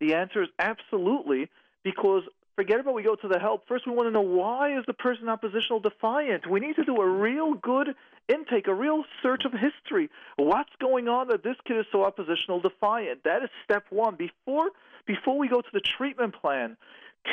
The 0.00 0.14
answer 0.14 0.42
is 0.42 0.48
absolutely, 0.58 1.48
because 1.82 2.22
forget 2.56 2.80
about 2.80 2.94
we 2.94 3.02
go 3.02 3.14
to 3.14 3.28
the 3.28 3.38
help. 3.38 3.66
First, 3.68 3.86
we 3.86 3.94
want 3.94 4.08
to 4.08 4.10
know 4.10 4.20
why 4.20 4.78
is 4.78 4.84
the 4.86 4.92
person 4.92 5.28
oppositional 5.28 5.80
defiant. 5.80 6.50
We 6.50 6.60
need 6.60 6.76
to 6.76 6.84
do 6.84 6.96
a 6.96 7.08
real 7.08 7.54
good 7.54 7.94
intake, 8.28 8.66
a 8.66 8.74
real 8.74 9.04
search 9.22 9.44
of 9.44 9.52
history. 9.52 10.10
What's 10.36 10.74
going 10.80 11.08
on 11.08 11.28
that 11.28 11.42
this 11.42 11.56
kid 11.66 11.78
is 11.78 11.86
so 11.92 12.04
oppositional 12.04 12.60
defiant? 12.60 13.24
That 13.24 13.42
is 13.42 13.50
step 13.64 13.84
one. 13.90 14.16
Before 14.16 14.70
before 15.06 15.38
we 15.38 15.48
go 15.48 15.60
to 15.60 15.68
the 15.72 15.80
treatment 15.80 16.34
plan, 16.34 16.76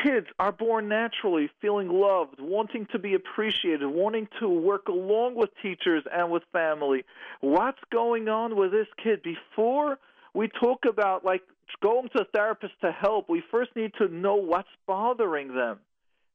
kids 0.04 0.28
are 0.40 0.52
born 0.52 0.88
naturally 0.88 1.50
feeling 1.62 1.90
loved, 1.90 2.40
wanting 2.40 2.88
to 2.92 3.00
be 3.00 3.14
appreciated, 3.14 3.86
wanting 3.86 4.28
to 4.40 4.48
work 4.48 4.88
along 4.88 5.36
with 5.36 5.50
teachers 5.62 6.04
and 6.12 6.32
with 6.32 6.44
family. 6.52 7.04
What's 7.42 7.80
going 7.92 8.28
on 8.28 8.56
with 8.56 8.72
this 8.72 8.88
kid 9.04 9.22
before 9.24 10.00
we 10.34 10.48
talk 10.48 10.86
about 10.90 11.24
like 11.24 11.42
going 11.82 12.10
to 12.16 12.22
a 12.22 12.26
therapist 12.26 12.74
to 12.82 12.92
help, 12.92 13.30
we 13.30 13.44
first 13.52 13.76
need 13.76 13.92
to 13.98 14.08
know 14.08 14.36
what's 14.36 14.70
bothering 14.88 15.54
them. 15.56 15.80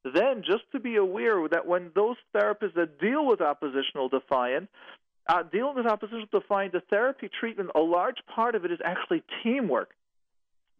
Then, 0.04 0.42
just 0.46 0.62
to 0.72 0.80
be 0.80 0.96
aware 0.96 1.46
that 1.48 1.66
when 1.66 1.90
those 1.94 2.16
therapists 2.34 2.74
that 2.74 3.00
deal 3.00 3.26
with 3.26 3.40
oppositional 3.40 4.08
defiant, 4.08 4.68
uh, 5.28 5.42
dealing 5.42 5.74
with 5.76 5.86
oppositional 5.86 6.26
defiant, 6.32 6.72
the 6.72 6.82
therapy 6.88 7.28
treatment, 7.40 7.70
a 7.74 7.80
large 7.80 8.18
part 8.34 8.54
of 8.54 8.64
it 8.64 8.72
is 8.72 8.78
actually 8.84 9.22
teamwork. 9.42 9.90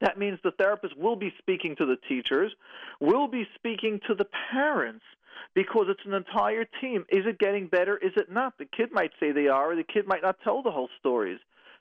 That 0.01 0.19
means 0.19 0.39
the 0.43 0.53
therapist 0.53 0.97
will 0.97 1.17
be 1.17 1.33
speaking 1.39 1.75
to 1.77 1.87
the 1.87 1.97
teachers, 2.09 2.53
will 3.01 3.27
be 3.29 3.47
speaking 3.55 4.01
to 4.07 4.15
the 4.15 4.27
parents, 4.53 5.05
because 5.55 5.87
it's 5.89 6.05
an 6.05 6.15
entire 6.15 6.65
team. 6.81 7.05
Is 7.09 7.25
it 7.27 7.39
getting 7.39 7.67
better? 7.67 7.97
Is 7.97 8.13
it 8.17 8.31
not? 8.31 8.59
The 8.59 8.65
kid 8.65 8.91
might 8.93 9.13
say 9.19 9.33
they 9.33 9.49
are, 9.49 9.73
or 9.73 9.77
the 9.77 9.83
kid 9.83 10.07
might 10.07 10.23
not 10.23 10.37
tell 10.45 10.63
the 10.63 10.71
whole 10.71 10.89
stories. 10.99 11.39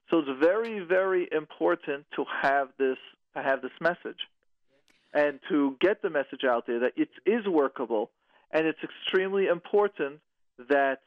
So 0.10 0.20
it's 0.20 0.30
very, 0.40 0.80
very 0.80 1.28
important 1.32 2.06
to 2.16 2.26
have 2.42 2.70
this 2.78 2.98
to 3.36 3.44
have 3.44 3.62
this 3.62 3.72
message, 3.82 4.20
and 5.14 5.40
to 5.50 5.78
get 5.80 6.02
the 6.02 6.10
message 6.10 6.44
out 6.44 6.66
there 6.66 6.80
that 6.80 6.94
it 6.96 7.10
is 7.26 7.46
workable, 7.48 8.10
and 8.52 8.66
it's 8.66 8.80
extremely 8.84 9.46
important 9.48 10.20
that 10.70 11.02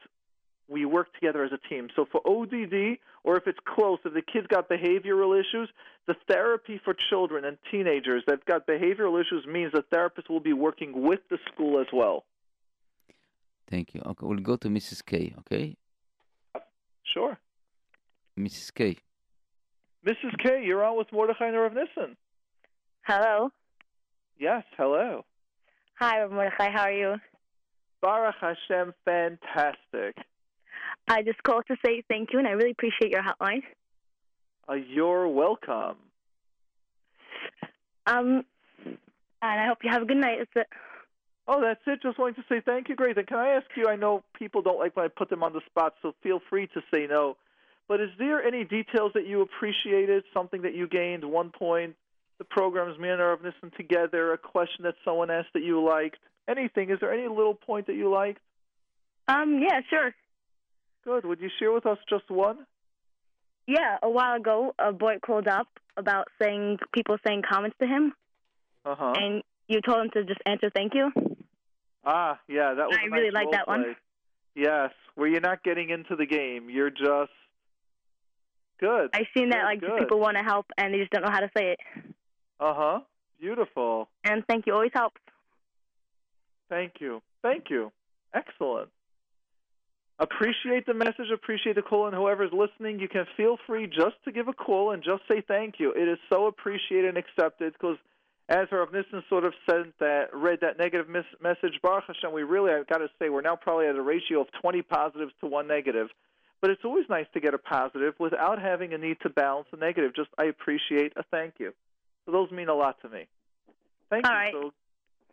we 0.70 0.84
work 0.84 1.12
together 1.14 1.42
as 1.44 1.50
a 1.52 1.58
team. 1.68 1.88
So 1.96 2.06
for 2.10 2.20
ODD, 2.26 2.98
or 3.24 3.36
if 3.36 3.46
it's 3.46 3.58
close, 3.66 3.98
if 4.04 4.14
the 4.14 4.22
kid's 4.22 4.46
got 4.46 4.68
behavioral 4.70 5.38
issues, 5.38 5.68
the 6.06 6.14
therapy 6.28 6.80
for 6.84 6.94
children 6.94 7.44
and 7.44 7.58
teenagers 7.70 8.22
that've 8.26 8.44
got 8.44 8.66
behavioral 8.66 9.20
issues 9.20 9.44
means 9.46 9.72
the 9.72 9.82
therapist 9.90 10.30
will 10.30 10.40
be 10.40 10.52
working 10.52 11.02
with 11.02 11.20
the 11.28 11.38
school 11.52 11.80
as 11.80 11.86
well. 11.92 12.24
Thank 13.68 13.94
you. 13.94 14.00
Okay, 14.04 14.26
we'll 14.26 14.38
go 14.38 14.56
to 14.56 14.68
Mrs. 14.68 15.04
K. 15.04 15.34
Okay, 15.40 15.76
Sure. 17.04 17.36
Mrs. 18.38 18.72
K. 18.72 18.96
Mrs. 20.06 20.38
K, 20.42 20.62
you're 20.64 20.84
on 20.84 20.96
with 20.96 21.08
Mordechai 21.12 21.46
and 21.48 21.56
Rav 21.56 21.72
Nissen. 21.74 22.16
Hello. 23.02 23.50
Yes, 24.38 24.62
hello. 24.76 25.24
Hi, 25.98 26.24
Mordechai. 26.26 26.70
How 26.70 26.82
are 26.84 26.92
you? 26.92 27.16
Baruch 28.00 28.36
Hashem, 28.40 28.94
fantastic. 29.04 30.16
I 31.10 31.22
just 31.22 31.42
called 31.42 31.64
to 31.66 31.76
say 31.84 32.04
thank 32.08 32.32
you, 32.32 32.38
and 32.38 32.46
I 32.46 32.52
really 32.52 32.70
appreciate 32.70 33.10
your 33.10 33.22
hotline. 33.22 33.62
Uh, 34.68 34.74
you're 34.74 35.26
welcome. 35.26 35.96
Um, 38.06 38.44
and 38.86 38.96
I 39.42 39.66
hope 39.66 39.78
you 39.82 39.90
have 39.90 40.02
a 40.02 40.04
good 40.04 40.18
night. 40.18 40.38
It. 40.54 40.66
Oh, 41.48 41.60
that's 41.60 41.80
it. 41.88 42.00
Just 42.00 42.16
wanting 42.16 42.36
to 42.36 42.44
say 42.48 42.62
thank 42.64 42.88
you. 42.88 42.94
Great. 42.94 43.18
And 43.18 43.26
can 43.26 43.38
I 43.38 43.48
ask 43.50 43.66
you? 43.76 43.88
I 43.88 43.96
know 43.96 44.22
people 44.38 44.62
don't 44.62 44.78
like 44.78 44.96
when 44.96 45.04
I 45.04 45.08
put 45.08 45.28
them 45.28 45.42
on 45.42 45.52
the 45.52 45.62
spot, 45.66 45.94
so 46.00 46.14
feel 46.22 46.40
free 46.48 46.68
to 46.68 46.80
say 46.94 47.08
no. 47.08 47.36
But 47.88 48.00
is 48.00 48.10
there 48.16 48.40
any 48.44 48.62
details 48.62 49.10
that 49.14 49.26
you 49.26 49.40
appreciated? 49.40 50.22
Something 50.32 50.62
that 50.62 50.76
you 50.76 50.86
gained? 50.86 51.24
One 51.24 51.50
point, 51.50 51.96
the 52.38 52.44
programs 52.44 52.96
and 53.00 53.20
Rav 53.20 53.42
Nissen 53.42 53.72
together, 53.76 54.32
a 54.32 54.38
question 54.38 54.84
that 54.84 54.94
someone 55.04 55.28
asked 55.28 55.54
that 55.54 55.64
you 55.64 55.84
liked, 55.84 56.18
anything? 56.48 56.90
Is 56.90 57.00
there 57.00 57.12
any 57.12 57.26
little 57.26 57.54
point 57.54 57.88
that 57.88 57.96
you 57.96 58.08
liked? 58.08 58.40
Um, 59.26 59.60
yeah, 59.60 59.80
sure. 59.90 60.14
Good. 61.04 61.24
Would 61.24 61.40
you 61.40 61.48
share 61.58 61.72
with 61.72 61.86
us 61.86 61.98
just 62.08 62.30
one? 62.30 62.66
Yeah, 63.66 63.98
a 64.02 64.10
while 64.10 64.36
ago, 64.36 64.74
a 64.78 64.92
boy 64.92 65.16
called 65.24 65.46
up 65.48 65.68
about 65.96 66.28
saying 66.40 66.78
people 66.92 67.16
saying 67.26 67.42
comments 67.50 67.76
to 67.80 67.86
him, 67.86 68.12
Uh 68.84 68.94
huh. 68.98 69.12
and 69.16 69.42
you 69.68 69.80
told 69.80 70.04
him 70.04 70.10
to 70.14 70.24
just 70.24 70.40
answer 70.46 70.70
thank 70.74 70.94
you. 70.94 71.10
Ah, 72.04 72.38
yeah, 72.48 72.74
that 72.74 72.86
was. 72.88 72.98
I 73.00 73.06
a 73.06 73.10
really 73.10 73.30
like 73.30 73.50
that 73.52 73.68
one. 73.68 73.94
Yes, 74.54 74.90
where 75.14 75.28
you're 75.28 75.40
not 75.40 75.62
getting 75.62 75.90
into 75.90 76.16
the 76.16 76.26
game, 76.26 76.68
you're 76.70 76.90
just 76.90 77.30
good. 78.80 79.10
I've 79.14 79.26
seen 79.36 79.50
that 79.50 79.78
Good, 79.78 79.88
like 79.90 79.98
people 80.00 80.18
want 80.18 80.36
to 80.36 80.42
help 80.42 80.66
and 80.76 80.92
they 80.92 80.98
just 80.98 81.10
don't 81.12 81.22
know 81.22 81.30
how 81.30 81.40
to 81.40 81.50
say 81.56 81.72
it. 81.72 81.78
Uh 82.58 82.74
huh. 82.74 83.00
Beautiful. 83.38 84.08
And 84.24 84.44
thank 84.48 84.66
you 84.66 84.74
always 84.74 84.90
helps. 84.92 85.20
Thank 86.68 86.94
you. 87.00 87.22
Thank 87.42 87.70
you. 87.70 87.92
Excellent. 88.34 88.88
Appreciate 90.20 90.84
the 90.84 90.92
message, 90.92 91.30
appreciate 91.32 91.76
the 91.76 91.82
call, 91.82 92.06
and 92.06 92.14
whoever's 92.14 92.52
listening, 92.52 93.00
you 93.00 93.08
can 93.08 93.24
feel 93.38 93.56
free 93.66 93.86
just 93.86 94.16
to 94.26 94.30
give 94.30 94.48
a 94.48 94.52
call 94.52 94.90
and 94.90 95.02
just 95.02 95.22
say 95.26 95.42
thank 95.48 95.76
you. 95.80 95.92
It 95.92 96.08
is 96.08 96.18
so 96.30 96.46
appreciated 96.46 97.08
and 97.08 97.16
accepted 97.16 97.72
because, 97.72 97.96
as 98.50 98.66
Rav 98.70 98.92
Nissen 98.92 99.24
sort 99.30 99.46
of 99.46 99.54
said 99.64 99.94
that, 99.98 100.26
read 100.34 100.58
that 100.60 100.78
negative 100.78 101.08
mis- 101.08 101.24
message, 101.40 101.80
Baruch 101.82 102.04
Hashem, 102.06 102.34
we 102.34 102.42
really, 102.42 102.70
I've 102.70 102.86
got 102.86 102.98
to 102.98 103.08
say, 103.18 103.30
we're 103.30 103.40
now 103.40 103.56
probably 103.56 103.86
at 103.86 103.96
a 103.96 104.02
ratio 104.02 104.42
of 104.42 104.48
20 104.60 104.82
positives 104.82 105.32
to 105.40 105.46
one 105.46 105.66
negative. 105.66 106.08
But 106.60 106.68
it's 106.68 106.84
always 106.84 107.06
nice 107.08 107.26
to 107.32 107.40
get 107.40 107.54
a 107.54 107.58
positive 107.58 108.12
without 108.18 108.60
having 108.60 108.92
a 108.92 108.98
need 108.98 109.16
to 109.22 109.30
balance 109.30 109.68
the 109.70 109.78
negative. 109.78 110.14
Just, 110.14 110.28
I 110.36 110.44
appreciate 110.44 111.14
a 111.16 111.22
thank 111.30 111.54
you. 111.58 111.72
So 112.26 112.32
those 112.32 112.50
mean 112.50 112.68
a 112.68 112.74
lot 112.74 113.00
to 113.00 113.08
me. 113.08 113.26
Thank 114.10 114.26
All 114.26 114.32
you. 114.32 114.36
right. 114.36 114.52
So, 114.52 114.72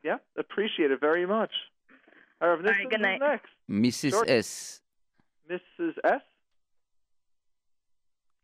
yeah, 0.01 0.17
appreciate 0.37 0.91
it 0.91 1.01
very 1.01 1.25
much. 1.25 1.51
All 2.39 2.49
right, 2.49 2.63
right, 2.63 2.89
good 2.89 3.01
night. 3.01 3.19
next? 3.19 3.49
Mrs. 3.69 4.11
Sure. 4.11 4.25
S. 4.27 4.81
Mrs. 5.49 5.93
S. 6.03 6.21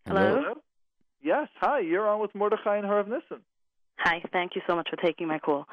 Hello? 0.07 0.55
Yes. 1.21 1.47
Hi. 1.61 1.79
You're 1.79 2.07
on 2.09 2.19
with 2.19 2.33
Mordechai 2.33 2.77
and 2.77 2.85
Harav 2.85 3.07
Nissen. 3.07 3.43
Hi, 3.99 4.21
thank 4.33 4.55
you 4.55 4.61
so 4.67 4.75
much 4.75 4.89
for 4.89 4.97
taking 4.97 5.27
my 5.27 5.39
call. 5.39 5.65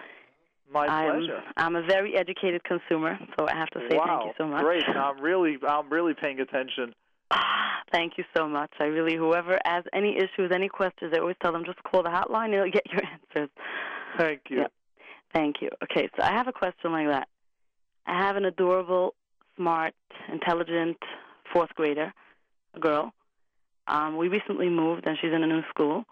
My 0.72 0.86
I'm, 0.86 1.10
pleasure. 1.10 1.42
I'm 1.56 1.74
a 1.74 1.82
very 1.82 2.16
educated 2.16 2.62
consumer, 2.62 3.18
so 3.38 3.48
I 3.48 3.56
have 3.56 3.70
to 3.70 3.80
say 3.90 3.96
wow. 3.96 4.06
thank 4.06 4.24
you 4.26 4.32
so 4.38 4.46
much. 4.46 4.62
Great. 4.62 4.84
I'm 4.88 5.20
really, 5.20 5.56
I'm 5.66 5.90
really 5.90 6.14
paying 6.14 6.40
attention. 6.40 6.94
Ah, 7.32 7.80
thank 7.90 8.18
you 8.18 8.24
so 8.36 8.46
much. 8.46 8.70
I 8.78 8.84
really, 8.84 9.16
whoever 9.16 9.58
has 9.64 9.84
any 9.92 10.16
issues, 10.16 10.52
any 10.54 10.68
questions, 10.68 11.12
I 11.16 11.20
always 11.20 11.36
tell 11.42 11.52
them 11.52 11.64
just 11.64 11.82
call 11.82 12.02
the 12.02 12.08
hotline 12.08 12.46
and 12.46 12.54
you'll 12.54 12.70
get 12.70 12.86
your 12.92 13.02
answers. 13.36 13.50
Thank 14.18 14.42
you. 14.50 14.58
Yeah. 14.58 14.66
Thank 15.34 15.56
you. 15.60 15.70
Okay, 15.82 16.08
so 16.16 16.22
I 16.22 16.32
have 16.32 16.48
a 16.48 16.52
question 16.52 16.92
like 16.92 17.08
that. 17.08 17.28
I 18.06 18.18
have 18.18 18.36
an 18.36 18.44
adorable, 18.44 19.14
smart, 19.56 19.94
intelligent 20.32 20.98
fourth 21.52 21.74
grader, 21.74 22.12
a 22.74 22.80
girl. 22.80 23.12
Um, 23.86 24.16
we 24.16 24.28
recently 24.28 24.68
moved 24.68 25.06
and 25.06 25.16
she's 25.20 25.32
in 25.32 25.42
a 25.42 25.46
new 25.46 25.62
school. 25.70 26.04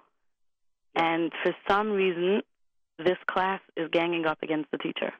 And 0.94 1.32
for 1.42 1.54
some 1.68 1.92
reason, 1.92 2.42
this 2.98 3.18
class 3.30 3.60
is 3.76 3.88
ganging 3.92 4.26
up 4.26 4.38
against 4.42 4.70
the 4.72 4.78
teacher. 4.78 5.12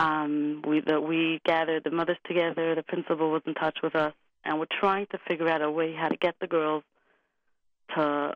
Um, 0.00 0.62
we 0.66 0.80
the, 0.80 1.00
we 1.00 1.40
gathered 1.44 1.84
the 1.84 1.90
mothers 1.90 2.16
together. 2.26 2.74
The 2.74 2.82
principal 2.82 3.30
was 3.30 3.42
in 3.46 3.54
touch 3.54 3.78
with 3.82 3.96
us, 3.96 4.12
and 4.44 4.58
we're 4.58 4.66
trying 4.80 5.06
to 5.12 5.18
figure 5.26 5.48
out 5.48 5.62
a 5.62 5.70
way 5.70 5.92
how 5.92 6.08
to 6.08 6.16
get 6.16 6.34
the 6.40 6.46
girls 6.46 6.84
to 7.96 8.34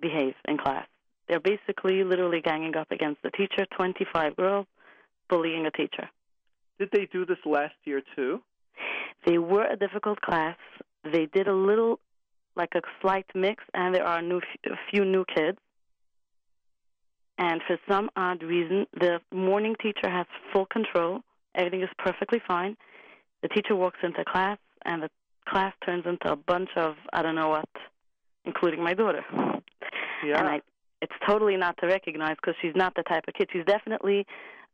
behave 0.00 0.34
in 0.46 0.58
class. 0.58 0.86
They're 1.28 1.40
basically 1.40 2.02
literally 2.04 2.40
ganging 2.40 2.76
up 2.76 2.90
against 2.90 3.22
the 3.22 3.30
teacher. 3.30 3.64
Twenty-five 3.76 4.36
girls 4.36 4.66
bullying 5.28 5.66
a 5.66 5.70
teacher. 5.70 6.08
Did 6.78 6.90
they 6.92 7.08
do 7.12 7.26
this 7.26 7.38
last 7.44 7.74
year 7.84 8.02
too? 8.14 8.40
They 9.26 9.38
were 9.38 9.66
a 9.66 9.76
difficult 9.76 10.20
class. 10.20 10.56
They 11.04 11.26
did 11.26 11.48
a 11.48 11.54
little, 11.54 11.98
like 12.56 12.70
a 12.74 12.80
slight 13.00 13.26
mix, 13.34 13.64
and 13.74 13.94
there 13.94 14.06
are 14.06 14.22
new, 14.22 14.40
a 14.66 14.76
few 14.90 15.04
new 15.04 15.24
kids. 15.34 15.58
And 17.38 17.60
for 17.66 17.78
some 17.88 18.10
odd 18.16 18.42
reason, 18.42 18.86
the 18.98 19.20
morning 19.32 19.76
teacher 19.80 20.10
has 20.10 20.26
full 20.52 20.66
control. 20.66 21.20
Everything 21.54 21.82
is 21.82 21.88
perfectly 21.98 22.40
fine. 22.46 22.76
The 23.42 23.48
teacher 23.48 23.76
walks 23.76 23.98
into 24.02 24.24
class, 24.24 24.58
and 24.84 25.02
the 25.02 25.10
class 25.48 25.72
turns 25.84 26.04
into 26.06 26.32
a 26.32 26.36
bunch 26.36 26.70
of 26.76 26.94
I 27.12 27.22
don't 27.22 27.36
know 27.36 27.48
what, 27.48 27.68
including 28.44 28.82
my 28.82 28.94
daughter. 28.94 29.24
Yeah. 30.24 30.38
And 30.38 30.48
I, 30.48 30.60
it's 31.00 31.12
totally 31.28 31.56
not 31.56 31.76
to 31.78 31.86
recognize 31.86 32.36
because 32.36 32.54
she's 32.60 32.74
not 32.74 32.94
the 32.96 33.04
type 33.04 33.24
of 33.28 33.34
kid. 33.34 33.48
She's 33.52 33.64
definitely 33.64 34.26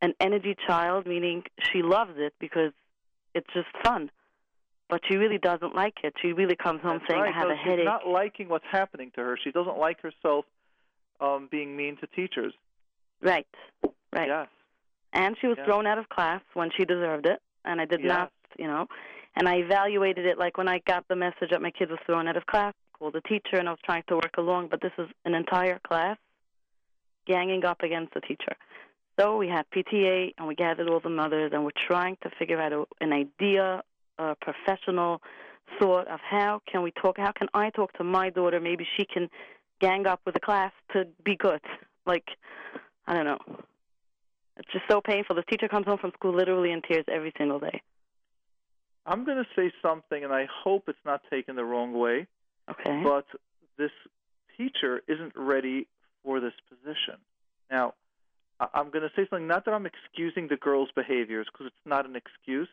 an 0.03 0.13
energy 0.21 0.57
child, 0.67 1.07
meaning 1.07 1.45
she 1.73 1.83
loves 1.83 2.13
it 2.17 2.35
because 2.41 2.73
it's 3.35 3.47
just 3.55 3.69
fun. 3.83 4.11
But 4.89 5.01
she 5.09 5.17
really 5.17 5.39
doesn't 5.39 5.75
like 5.75 5.99
it. 6.05 6.15
She 6.21 6.33
really 6.33 6.57
comes 6.57 6.83
home 6.83 6.99
That's 6.99 7.11
saying, 7.11 7.23
right. 7.23 7.35
"I 7.35 7.39
have 7.39 7.49
no, 7.49 7.55
a 7.55 7.57
she's 7.57 7.65
headache." 7.67 7.85
not 7.87 8.07
liking 8.07 8.49
what's 8.49 8.67
happening 8.71 9.11
to 9.15 9.23
her. 9.23 9.39
She 9.43 9.51
doesn't 9.51 9.79
like 9.79 10.01
herself 10.03 10.45
um, 11.21 11.49
being 11.51 11.77
mean 11.77 11.97
to 11.99 12.07
teachers. 12.09 12.53
Right, 13.23 13.47
right. 14.13 14.29
Yes. 14.29 14.49
And 15.15 15.37
she 15.41 15.47
was 15.47 15.57
Yeah. 15.59 15.65
thrown 15.65 15.87
out 15.87 15.97
of 15.99 16.09
class 16.11 16.43
when 16.53 16.71
she 16.77 16.85
deserved 16.85 17.27
it, 17.27 17.41
and 17.65 17.81
I 17.81 17.87
did 17.87 18.01
Yes. 18.01 18.09
not, 18.09 18.33
you 18.59 18.67
know. 18.67 18.89
And 19.37 19.49
I 19.49 19.57
evaluated 19.57 20.27
it 20.27 20.39
like 20.39 20.59
when 20.59 20.69
I 20.69 20.81
got 20.81 21.09
the 21.09 21.17
message 21.17 21.51
that 21.51 21.63
my 21.63 21.71
kid 21.71 21.91
was 21.91 21.99
thrown 22.05 22.29
out 22.29 22.37
of 22.37 22.47
class. 22.47 22.75
Called 22.99 23.15
the 23.15 23.23
teacher, 23.23 23.57
and 23.57 23.69
I 23.69 23.73
was 23.73 23.81
trying 23.85 24.05
to 24.09 24.15
work 24.15 24.37
along, 24.39 24.69
but 24.69 24.81
this 24.81 24.93
is 24.99 25.09
an 25.25 25.35
entire 25.35 25.81
class 25.81 26.17
ganging 27.27 27.65
up 27.65 27.83
against 27.83 28.15
the 28.15 28.21
teacher. 28.21 28.55
So 29.19 29.37
we 29.37 29.49
had 29.49 29.65
PTA, 29.71 30.35
and 30.39 30.49
we 30.49 30.55
gathered 30.55 30.89
all 30.89 31.01
the 31.01 31.09
mothers, 31.11 31.53
and 31.55 31.65
we're 31.65 31.71
trying 31.89 32.17
to 32.23 32.31
figure 32.39 32.61
out 32.61 32.73
a, 32.73 32.85
an 33.01 33.13
idea, 33.13 33.83
a 34.19 34.35
professional 34.41 35.23
thought 35.79 36.09
of 36.09 36.21
how 36.21 36.61
can 36.71 36.83
we 36.83 36.91
talk, 36.91 37.17
how 37.19 37.33
can 37.33 37.49
I 37.55 37.71
talk 37.71 37.93
to 37.95 38.05
my 38.05 38.31
daughter? 38.31 38.61
Maybe 38.61 38.87
she 38.97 39.05
can 39.05 39.29
gang 39.81 40.07
up 40.07 40.21
with 40.25 40.35
the 40.35 40.41
class 40.41 40.73
to 40.93 41.05
be 41.25 41.37
good. 41.37 41.61
Like, 42.07 42.25
I 43.07 43.15
don't 43.15 43.25
know. 43.25 43.39
It's 44.57 44.69
just 44.73 44.85
so 44.89 45.01
painful. 45.01 45.37
This 45.37 45.45
teacher 45.49 45.69
comes 45.69 45.87
home 45.87 45.99
from 45.99 46.13
school 46.13 46.35
literally 46.35 46.71
in 46.73 46.83
tears 46.83 47.05
every 47.09 47.33
single 47.39 47.59
day. 47.59 47.83
I'm 49.07 49.25
going 49.25 49.39
to 49.39 49.47
say 49.55 49.73
something, 49.83 50.25
and 50.25 50.33
I 50.33 50.47
hope 50.65 50.85
it's 50.89 50.99
not 51.05 51.23
taken 51.31 51.57
the 51.57 51.65
wrong 51.65 51.93
way, 51.93 52.27
Okay. 52.71 53.03
but 53.03 53.27
this 53.77 53.91
teacher 54.57 55.03
isn't 55.07 55.33
ready 55.37 55.87
for 56.23 56.41
this 56.41 56.53
position. 56.69 57.19
Now, 57.71 57.95
I'm 58.61 58.91
going 58.91 59.03
to 59.03 59.11
say 59.17 59.27
something, 59.29 59.47
not 59.47 59.65
that 59.65 59.75
I'm 59.75 59.87
excusing 59.87 60.49
the 60.49 60.57
girl's 60.57 60.91
behaviors, 60.95 61.47
because 61.53 61.67
it's 61.67 61.87
not 61.87 62.07
an 62.07 62.17
excuse. 62.17 62.69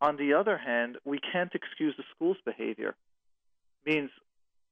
On 0.00 0.16
the 0.16 0.34
other 0.34 0.58
hand, 0.58 0.98
we 1.04 1.18
can't 1.18 1.54
excuse 1.54 1.94
the 1.96 2.04
school's 2.14 2.36
behavior. 2.44 2.94
Means 3.86 4.10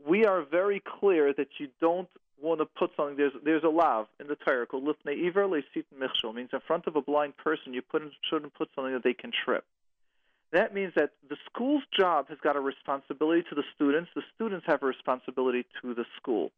we 0.07 0.24
are 0.26 0.42
very 0.42 0.82
clear 1.00 1.32
that 1.32 1.48
you 1.59 1.68
don't 1.80 2.09
want 2.40 2.61
to 2.61 2.66
put 2.66 2.90
something. 2.96 3.16
There's 3.16 3.32
there's 3.44 3.62
a 3.62 3.68
lav 3.68 4.07
in 4.20 4.26
the 4.26 4.36
Torah 4.36 4.66
called 4.66 4.84
lifnei 4.84 5.26
iver 5.26 5.46
leisit 5.46 5.84
michshol. 5.96 6.34
Means 6.34 6.50
in 6.53 6.61
front 6.66 6.86
of 6.86 6.96
a 6.96 7.03
blind 7.03 7.36
person, 7.36 7.72
you 7.72 7.82
put 7.82 8.03
shouldn't 8.28 8.55
put 8.55 8.68
something 8.74 8.92
that 8.92 9.05
they 9.05 9.14
can 9.14 9.32
trip. 9.44 9.64
That 10.53 10.74
means 10.74 10.92
that 10.96 11.12
the 11.28 11.36
school's 11.46 11.84
job 11.98 12.28
has 12.28 12.38
got 12.42 12.57
a 12.57 12.61
responsibility 12.61 13.42
to 13.48 13.55
the 13.55 13.62
students. 13.74 14.11
The 14.14 14.22
students 14.34 14.66
have 14.66 14.82
a 14.82 14.86
responsibility 14.86 15.64
to 15.80 15.94
the 15.94 16.05
school. 16.18 16.50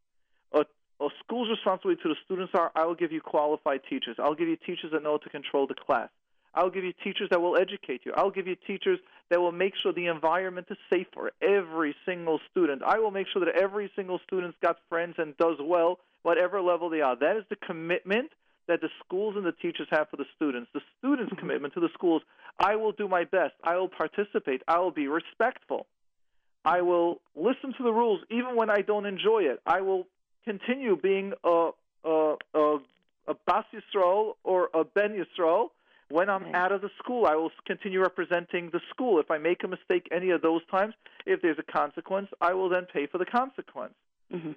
A 1.05 1.09
school's 1.23 1.51
responsibility 1.51 2.01
to 2.03 2.09
the 2.09 2.17
students 2.25 2.53
are 2.55 2.73
I 2.75 2.87
will 2.87 2.95
give 2.95 3.13
you 3.13 3.21
qualified 3.21 3.81
teachers. 3.91 4.17
I'll 4.19 4.35
give 4.35 4.49
you 4.49 4.57
teachers 4.57 4.93
that 4.93 5.03
know 5.03 5.13
how 5.13 5.19
to 5.19 5.29
control 5.29 5.67
the 5.67 5.75
class. 5.75 6.09
I'll 6.55 6.71
give 6.71 6.85
you 6.85 6.93
teachers 7.03 7.29
that 7.31 7.41
will 7.41 7.57
educate 7.57 8.03
you. 8.05 8.13
I'll 8.17 8.31
give 8.31 8.47
you 8.47 8.57
teachers 8.67 8.99
that 9.29 9.41
will 9.41 9.53
make 9.53 9.75
sure 9.83 9.93
the 9.93 10.07
environment 10.07 10.69
is 10.71 10.79
safe 10.91 11.09
for 11.13 11.33
every 11.43 11.95
single 12.07 12.41
student. 12.51 12.83
I 12.83 12.99
will 13.01 13.11
make 13.11 13.27
sure 13.33 13.45
that 13.45 13.61
every 13.61 13.91
single 13.97 14.21
student's 14.27 14.57
got 14.63 14.79
friends 14.89 15.17
and 15.19 15.37
does 15.37 15.57
well, 15.61 15.99
whatever 16.23 16.63
level 16.63 16.89
they 16.89 17.01
are. 17.01 17.17
That 17.17 17.37
is 17.37 17.45
the 17.51 17.57
commitment 17.57 18.31
that 18.69 18.81
the 18.81 18.89
schools 19.05 19.35
and 19.37 19.45
the 19.45 19.53
teachers 19.53 19.89
have 19.91 20.09
for 20.09 20.17
the 20.17 20.25
students. 20.37 20.71
The 20.73 20.81
students' 20.99 21.33
mm-hmm. 21.33 21.41
commitment 21.41 21.75
to 21.75 21.81
the 21.81 21.91
schools, 21.93 22.23
I 22.59 22.77
will 22.77 22.93
do 22.93 23.09
my 23.09 23.25
best. 23.25 23.55
I 23.63 23.77
will 23.77 23.89
participate. 23.91 24.63
I 24.69 24.79
will 24.79 24.93
be 24.93 25.09
respectful. 25.09 25.87
I 26.65 26.81
will 26.81 27.21
listen 27.35 27.75
to 27.77 27.83
the 27.83 27.93
rules 27.93 28.21
even 28.31 28.57
when 28.57 28.71
I 28.71 28.81
don't 28.81 29.05
enjoy 29.05 29.43
it. 29.43 29.61
I 29.67 29.83
will 29.83 30.07
continue 30.45 30.97
being 30.97 31.33
a 31.45 31.71
a 32.05 32.37
a, 32.55 32.77
a 33.29 33.35
Bas 33.47 33.65
Yisrael 33.73 34.35
or 34.45 34.69
a 34.75 34.85
Ben 34.85 35.13
Yisrael. 35.13 35.69
When 36.11 36.29
I'm 36.29 36.45
Right. 36.45 36.55
out 36.55 36.71
of 36.71 36.83
the 36.83 36.91
school, 36.99 37.25
I 37.27 37.35
will 37.35 37.51
continue 37.67 38.01
representing 38.01 38.69
the 38.71 38.81
school. 38.91 39.19
If 39.21 39.31
I 39.31 39.39
make 39.39 39.65
a 39.65 39.69
mistake 39.69 40.07
any 40.13 40.31
of 40.31 40.43
those 40.43 40.61
times, 40.71 40.95
if 41.25 41.41
there's 41.41 41.59
a 41.59 41.63
consequence, 41.73 42.29
I 42.43 42.53
will 42.53 42.69
then 42.69 42.85
pay 42.93 43.07
for 43.07 43.17
the 43.19 43.25
consequence. 43.25 43.95
hmm 44.31 44.53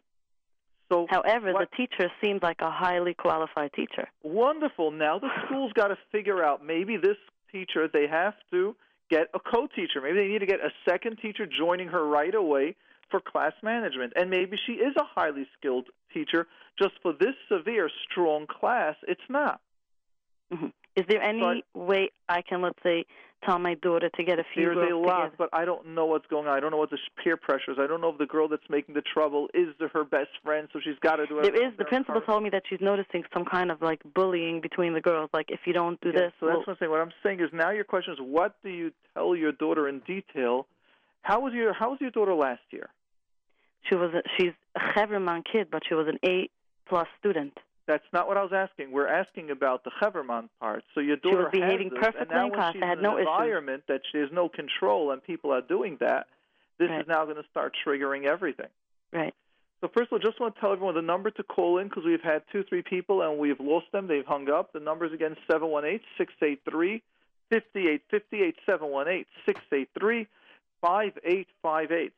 So 0.92 1.08
However, 1.10 1.54
what- 1.54 1.70
the 1.70 1.76
teacher 1.78 2.12
seems 2.22 2.44
like 2.44 2.62
a 2.62 2.70
highly 2.70 3.14
qualified 3.14 3.72
teacher. 3.74 4.10
Wonderful. 4.24 4.92
Now 4.92 5.20
the 5.20 5.30
school's 5.46 5.72
got 5.74 5.88
to 5.88 5.98
figure 6.12 6.44
out 6.44 6.64
maybe 6.64 6.98
this 6.98 7.18
teacher 7.52 7.88
they 7.88 8.08
have 8.08 8.36
to 8.52 8.76
get 9.10 9.30
a 9.34 9.40
co-teacher. 9.40 10.02
Maybe 10.02 10.18
they 10.20 10.28
need 10.28 10.40
to 10.40 10.46
get 10.46 10.60
a 10.60 10.72
second 10.88 11.18
teacher 11.20 11.46
joining 11.46 11.88
her 11.88 12.06
right 12.06 12.36
away 12.36 12.76
for 13.10 13.20
class 13.20 13.54
management. 13.64 14.14
And 14.16 14.30
maybe 14.30 14.58
she 14.66 14.74
is 14.74 14.96
a 14.98 15.04
highly 15.04 15.48
skilled 15.58 15.88
teacher. 16.14 16.48
Just 16.80 16.94
for 17.02 17.14
this 17.14 17.36
severe, 17.52 17.90
strong 18.10 18.46
class, 18.48 18.96
it's 19.08 19.22
not. 19.30 19.60
hmm 20.52 20.68
Is 20.96 21.06
there 21.08 21.22
any 21.22 21.64
But- 21.74 21.80
way 21.80 22.10
I 22.28 22.42
can, 22.42 22.62
let's 22.62 22.82
say, 22.84 23.06
tell 23.46 23.60
my 23.60 23.76
daughter 23.76 24.10
to 24.10 24.24
get 24.24 24.40
a 24.40 24.44
few 24.54 24.74
There's 24.74 24.92
a 24.92 24.96
lot, 24.96 25.26
together? 25.26 25.36
but 25.38 25.50
I 25.54 25.64
don't 25.64 25.90
know 25.90 26.06
what's 26.08 26.26
going 26.26 26.48
on. 26.48 26.58
I 26.58 26.60
don't 26.60 26.72
know 26.72 26.78
what 26.78 26.90
the 26.90 26.98
peer 27.24 27.38
pressures. 27.38 27.78
I 27.80 27.86
don't 27.86 28.02
know 28.02 28.10
if 28.10 28.18
the 28.18 28.26
girl 28.26 28.48
that's 28.48 28.68
making 28.68 28.96
the 28.96 29.02
trouble 29.04 29.48
is 29.54 29.68
the, 29.80 29.90
her 29.90 30.04
best 30.04 30.32
friend, 30.44 30.68
so 30.74 30.80
she's 30.84 30.98
got 31.02 31.18
to 31.18 31.28
do 31.28 31.38
it. 31.40 31.44
There 31.54 31.68
is. 31.68 31.74
The 31.78 31.86
principal 31.86 32.20
told 32.22 32.42
me 32.42 32.50
that 32.50 32.64
she's 32.68 32.82
noticing 32.82 33.24
some 33.32 33.46
kind 33.46 33.70
of 33.70 33.80
like 33.82 34.02
bullying 34.16 34.60
between 34.60 34.94
the 34.94 35.02
girls. 35.02 35.30
Like 35.34 35.52
if 35.52 35.60
you 35.68 35.74
don't 35.74 36.02
do 36.02 36.10
Yeah, 36.10 36.20
this, 36.22 36.34
so 36.40 36.48
that's 36.48 36.56
we'll- 36.56 36.60
what 36.66 36.68
I'm 36.70 36.78
saying. 36.80 36.92
What 36.92 37.02
I'm 37.02 37.14
saying 37.22 37.40
is 37.42 37.50
now 37.54 37.70
your 37.70 37.84
question 37.84 38.14
is 38.14 38.20
what 38.20 38.56
do 38.64 38.70
you 38.70 38.92
tell 39.14 39.36
your 39.36 39.52
daughter 39.52 39.88
in 39.88 40.00
detail? 40.00 40.66
How 41.22 41.40
was 41.40 41.54
your 41.54 41.74
How 41.74 41.92
was 41.92 42.02
your 42.02 42.10
daughter 42.12 42.34
last 42.34 42.62
year? 42.72 42.90
She 43.84 43.96
was 43.96 44.14
a, 44.14 44.22
she's 44.38 44.54
a 44.76 44.80
Heverman 44.80 45.44
kid, 45.50 45.68
but 45.72 45.84
she 45.88 45.94
was 45.94 46.08
an 46.08 46.20
A 46.26 46.50
plus 46.88 47.08
student. 47.20 47.58
That's 47.88 48.04
not 48.12 48.28
what 48.28 48.36
I 48.36 48.44
was 48.44 48.52
asking. 48.54 48.92
We're 48.92 49.08
asking 49.08 49.50
about 49.50 49.86
the 49.86 49.92
Heverman 50.02 50.50
part. 50.60 50.84
So 50.94 51.00
your 51.00 51.16
daughter 51.16 51.50
she 51.52 51.60
was 51.60 51.68
behaving 51.70 51.90
this, 51.90 52.00
perfectly 52.00 52.22
and 52.22 52.30
now 52.30 52.48
in 52.48 52.54
class. 52.54 52.74
she's 52.74 52.84
I 52.84 52.88
had 52.88 52.98
in 52.98 53.04
no 53.04 53.16
an 53.16 53.22
environment 53.22 53.84
issues. 53.88 54.02
that 54.04 54.18
there's 54.18 54.32
no 54.34 54.50
control 54.50 55.12
and 55.12 55.24
people 55.24 55.54
are 55.54 55.62
doing 55.62 55.98
that, 56.02 56.28
this 56.80 56.90
right. 56.90 57.02
is 57.02 57.08
now 57.08 57.24
going 57.24 57.38
to 57.38 57.46
start 57.50 57.74
triggering 57.86 58.26
everything. 58.26 58.68
Right. 59.14 59.34
So 59.80 59.88
first 59.96 60.08
of 60.08 60.14
all, 60.14 60.20
just 60.20 60.40
want 60.40 60.56
to 60.56 60.62
tell 60.62 60.74
everyone 60.74 60.96
the 60.96 61.02
number 61.02 61.30
to 61.32 61.44
call 61.44 61.78
in 61.78 61.88
because 61.88 62.04
we've 62.04 62.22
had 62.22 62.42
two, 62.52 62.64
three 62.64 62.82
people 62.82 63.22
and 63.22 63.38
we've 63.38 63.60
lost 63.60 63.86
them. 63.92 64.08
They've 64.08 64.26
hung 64.26 64.50
up. 64.50 64.74
The 64.74 64.80
number 64.80 65.06
is 65.06 65.14
again 65.14 65.36
718-683-5858, 65.50 67.02
718-683-5858. 70.84 72.12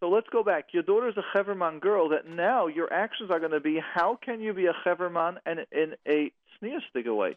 So 0.00 0.08
let's 0.10 0.26
go 0.30 0.42
back. 0.42 0.66
Your 0.72 0.82
daughter's 0.82 1.16
a 1.16 1.36
Heverman 1.36 1.80
girl. 1.80 2.08
That 2.10 2.28
now 2.28 2.66
your 2.66 2.92
actions 2.92 3.30
are 3.30 3.38
going 3.38 3.52
to 3.52 3.60
be 3.60 3.78
how 3.94 4.18
can 4.22 4.40
you 4.40 4.52
be 4.52 4.66
a 4.66 4.74
Heverman 4.84 5.36
and 5.46 5.60
in 5.72 5.94
a 6.06 6.30
sneer 6.58 6.80
stick 6.90 7.06
away, 7.06 7.36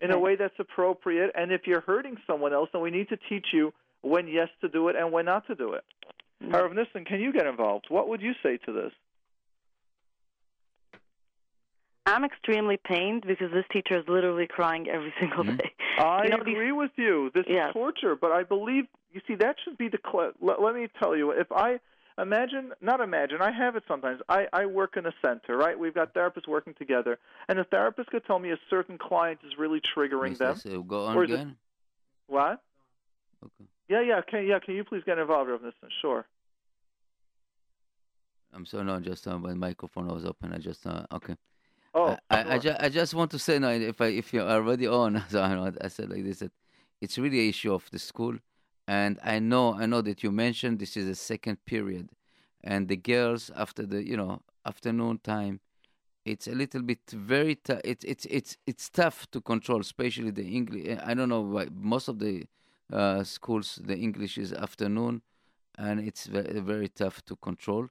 in 0.00 0.10
a 0.10 0.18
way 0.18 0.36
that's 0.36 0.58
appropriate. 0.58 1.32
And 1.34 1.52
if 1.52 1.66
you're 1.66 1.82
hurting 1.82 2.16
someone 2.26 2.52
else, 2.54 2.70
then 2.72 2.80
we 2.82 2.90
need 2.90 3.08
to 3.10 3.18
teach 3.28 3.48
you 3.52 3.72
when 4.00 4.26
yes 4.28 4.48
to 4.62 4.68
do 4.68 4.88
it 4.88 4.96
and 4.96 5.12
when 5.12 5.26
not 5.26 5.46
to 5.48 5.54
do 5.54 5.72
it. 5.74 5.84
Mhm. 6.42 6.50
Harav 6.52 6.74
Nissen, 6.74 7.04
can 7.04 7.20
you 7.20 7.32
get 7.32 7.46
involved? 7.46 7.86
What 7.90 8.08
would 8.08 8.22
you 8.22 8.32
say 8.42 8.56
to 8.58 8.72
this? 8.72 8.92
I'm 12.06 12.24
extremely 12.24 12.78
pained 12.78 13.24
because 13.26 13.50
this 13.52 13.66
teacher 13.70 13.98
is 13.98 14.04
literally 14.08 14.46
crying 14.46 14.88
every 14.88 15.12
single 15.20 15.44
Mhm. 15.44 15.58
day. 15.58 15.72
I 15.98 16.24
You 16.24 16.30
know, 16.30 16.36
these- 16.42 16.54
agree 16.54 16.72
with 16.72 16.92
you. 16.96 17.30
This 17.34 17.44
Yes. 17.46 17.68
is 17.68 17.72
torture, 17.74 18.16
but 18.16 18.32
I 18.32 18.44
believe 18.44 18.86
you 19.12 19.20
see 19.26 19.34
that 19.34 19.56
should 19.64 19.76
be 19.76 19.88
the. 19.88 19.98
Cl- 20.10 20.32
let, 20.40 20.60
let 20.62 20.74
me 20.74 20.88
tell 21.02 21.14
you, 21.16 21.32
if 21.32 21.50
I 21.52 21.80
imagine, 22.20 22.72
not 22.80 23.00
imagine, 23.00 23.40
I 23.40 23.50
have 23.50 23.76
it 23.76 23.84
sometimes. 23.88 24.20
I 24.28 24.46
I 24.52 24.66
work 24.66 24.96
in 24.96 25.06
a 25.06 25.12
center, 25.24 25.56
right? 25.56 25.78
We've 25.78 25.94
got 25.94 26.14
therapists 26.14 26.48
working 26.48 26.74
together, 26.74 27.18
and 27.48 27.58
a 27.58 27.64
therapist 27.64 28.10
could 28.10 28.24
tell 28.26 28.38
me 28.38 28.50
a 28.50 28.58
certain 28.68 28.98
client 28.98 29.40
is 29.46 29.58
really 29.58 29.80
triggering 29.80 30.38
Yes, 30.38 30.62
them. 30.64 30.74
uh, 30.74 30.82
go 30.82 31.06
on 31.06 31.16
is 31.22 31.30
it- 31.30 31.34
again. 31.34 31.56
What? 32.26 32.60
Okay. 33.44 33.64
Yeah, 33.88 34.02
yeah, 34.02 34.20
can 34.20 34.46
yeah, 34.46 34.58
can 34.58 34.74
you 34.74 34.84
please 34.84 35.02
get 35.06 35.18
involved 35.18 35.50
in 35.50 35.62
this? 35.62 35.74
Sure. 36.02 36.26
I'm 38.52 38.66
sorry, 38.66 38.84
no, 38.84 38.98
just 39.00 39.26
uh, 39.28 39.38
my 39.38 39.54
microphone 39.54 40.08
was 40.08 40.24
open. 40.24 40.52
I 40.52 40.58
just 40.58 40.86
uh, 40.86 41.04
okay. 41.12 41.36
Oh, 41.94 42.16
I, 42.30 42.38
I, 42.38 42.42
sure. 42.52 42.58
ju- 42.60 42.76
I 42.80 42.88
just 42.88 43.14
want 43.14 43.30
to 43.30 43.38
say 43.38 43.58
now, 43.58 43.70
if 43.70 44.00
I 44.00 44.06
if 44.06 44.32
you're 44.32 44.48
already 44.48 44.86
on, 44.86 45.22
so 45.30 45.40
I, 45.42 45.54
know, 45.54 45.72
I 45.80 45.88
said 45.88 46.10
like 46.10 46.24
this 46.24 46.40
that 46.40 46.52
it's 47.00 47.16
really 47.18 47.40
an 47.40 47.48
issue 47.48 47.72
of 47.72 47.88
the 47.90 47.98
school, 47.98 48.36
and 48.88 49.18
I 49.22 49.38
know 49.38 49.74
I 49.74 49.84
know 49.84 50.00
that 50.00 50.22
you 50.22 50.32
mentioned 50.32 50.78
this 50.78 50.96
is 50.96 51.06
a 51.06 51.14
second 51.14 51.64
period, 51.66 52.08
and 52.64 52.88
the 52.88 52.96
girls 52.96 53.50
after 53.54 53.84
the 53.84 54.02
you 54.02 54.16
know 54.16 54.40
afternoon 54.64 55.18
time, 55.22 55.60
it's 56.24 56.48
a 56.48 56.52
little 56.52 56.80
bit 56.80 57.00
very 57.12 57.56
tough. 57.56 57.82
It's 57.84 58.02
it's 58.04 58.24
it's 58.24 58.56
it's 58.66 58.88
tough 58.88 59.30
to 59.32 59.42
control, 59.42 59.80
especially 59.82 60.30
the 60.30 60.46
English. 60.46 60.98
I 61.04 61.12
don't 61.12 61.28
know 61.28 61.42
why 61.42 61.66
most 61.70 62.08
of 62.08 62.18
the 62.18 62.46
uh, 62.90 63.24
schools 63.24 63.78
the 63.84 63.96
English 63.96 64.38
is 64.38 64.54
afternoon, 64.54 65.20
and 65.76 66.00
it's 66.00 66.26
very 66.26 66.60
very 66.60 66.88
tough 66.88 67.22
to 67.26 67.36
control, 67.36 67.88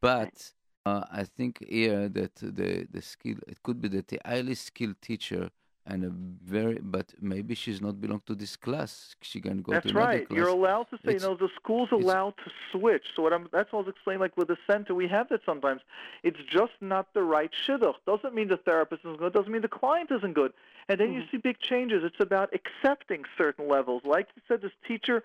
but. 0.00 0.52
Uh, 0.86 1.04
I 1.12 1.24
think 1.24 1.62
here 1.68 2.08
that 2.08 2.36
the 2.36 2.86
the 2.90 3.02
skill 3.02 3.36
it 3.46 3.62
could 3.62 3.82
be 3.82 3.88
that 3.88 4.08
the 4.08 4.18
highly 4.24 4.54
skilled 4.54 4.98
teacher 5.02 5.50
and 5.90 6.04
a 6.04 6.12
very 6.56 6.78
but 6.96 7.06
maybe 7.20 7.54
she's 7.62 7.80
not 7.86 7.94
belong 8.04 8.22
to 8.30 8.34
this 8.42 8.54
class. 8.66 8.90
She 9.30 9.38
can 9.46 9.56
go 9.66 9.72
That's 9.72 9.86
to 9.86 9.90
another 9.90 10.06
right. 10.06 10.28
class. 10.28 10.36
You're 10.36 10.48
allowed 10.60 10.86
to 10.92 10.96
say 11.04 11.14
It's- 11.16 11.22
no. 11.22 11.34
The 11.46 11.50
school's 11.60 11.90
allowed 12.00 12.34
to 12.44 12.50
switch. 12.72 13.04
So 13.14 13.18
what 13.24 13.32
I'm 13.36 13.44
that's 13.56 13.70
what 13.72 13.80
I 13.80 13.82
was 13.86 13.92
explaining. 13.94 14.20
Like 14.26 14.36
with 14.40 14.48
the 14.48 14.60
center, 14.70 14.92
we 15.02 15.06
have 15.16 15.26
that 15.30 15.40
sometimes. 15.50 15.80
It's 16.22 16.38
just 16.58 16.74
not 16.80 17.04
the 17.14 17.22
right 17.36 17.50
shidduch. 17.62 17.96
Doesn't 18.06 18.34
mean 18.34 18.48
the 18.48 18.56
therapist 18.68 19.00
isn't 19.04 19.18
good. 19.18 19.32
Doesn't 19.32 19.52
mean 19.52 19.62
the 19.62 19.76
client 19.82 20.10
isn't 20.18 20.34
good. 20.42 20.52
And 20.88 20.98
then 21.00 21.12
you 21.12 21.22
see 21.30 21.36
big 21.36 21.58
changes. 21.60 22.02
It's 22.04 22.20
about 22.28 22.48
accepting 22.60 23.22
certain 23.38 23.68
levels. 23.68 24.02
Like 24.04 24.26
you 24.36 24.42
said, 24.48 24.60
this 24.62 24.72
teacher 24.88 25.22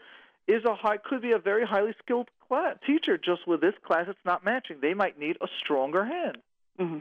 is 0.47 0.63
a 0.65 0.75
high 0.75 0.97
could 0.97 1.21
be 1.21 1.31
a 1.31 1.39
very 1.39 1.65
highly 1.65 1.93
skilled 2.03 2.29
class, 2.47 2.75
teacher. 2.85 3.17
Just 3.17 3.47
with 3.47 3.61
this 3.61 3.73
class, 3.87 4.05
it's 4.07 4.25
not 4.25 4.43
matching. 4.45 4.77
They 4.81 4.93
might 4.93 5.17
need 5.19 5.37
a 5.41 5.47
stronger 5.61 6.03
hand. 6.05 6.37
hmm 6.79 6.99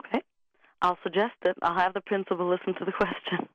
Okay. 0.00 0.20
I'll 0.82 0.98
suggest 1.02 1.34
it. 1.44 1.56
I'll 1.62 1.78
have 1.78 1.94
the 1.94 2.00
principal 2.00 2.48
listen 2.48 2.74
to 2.78 2.84
the 2.84 2.92
question. 2.92 3.48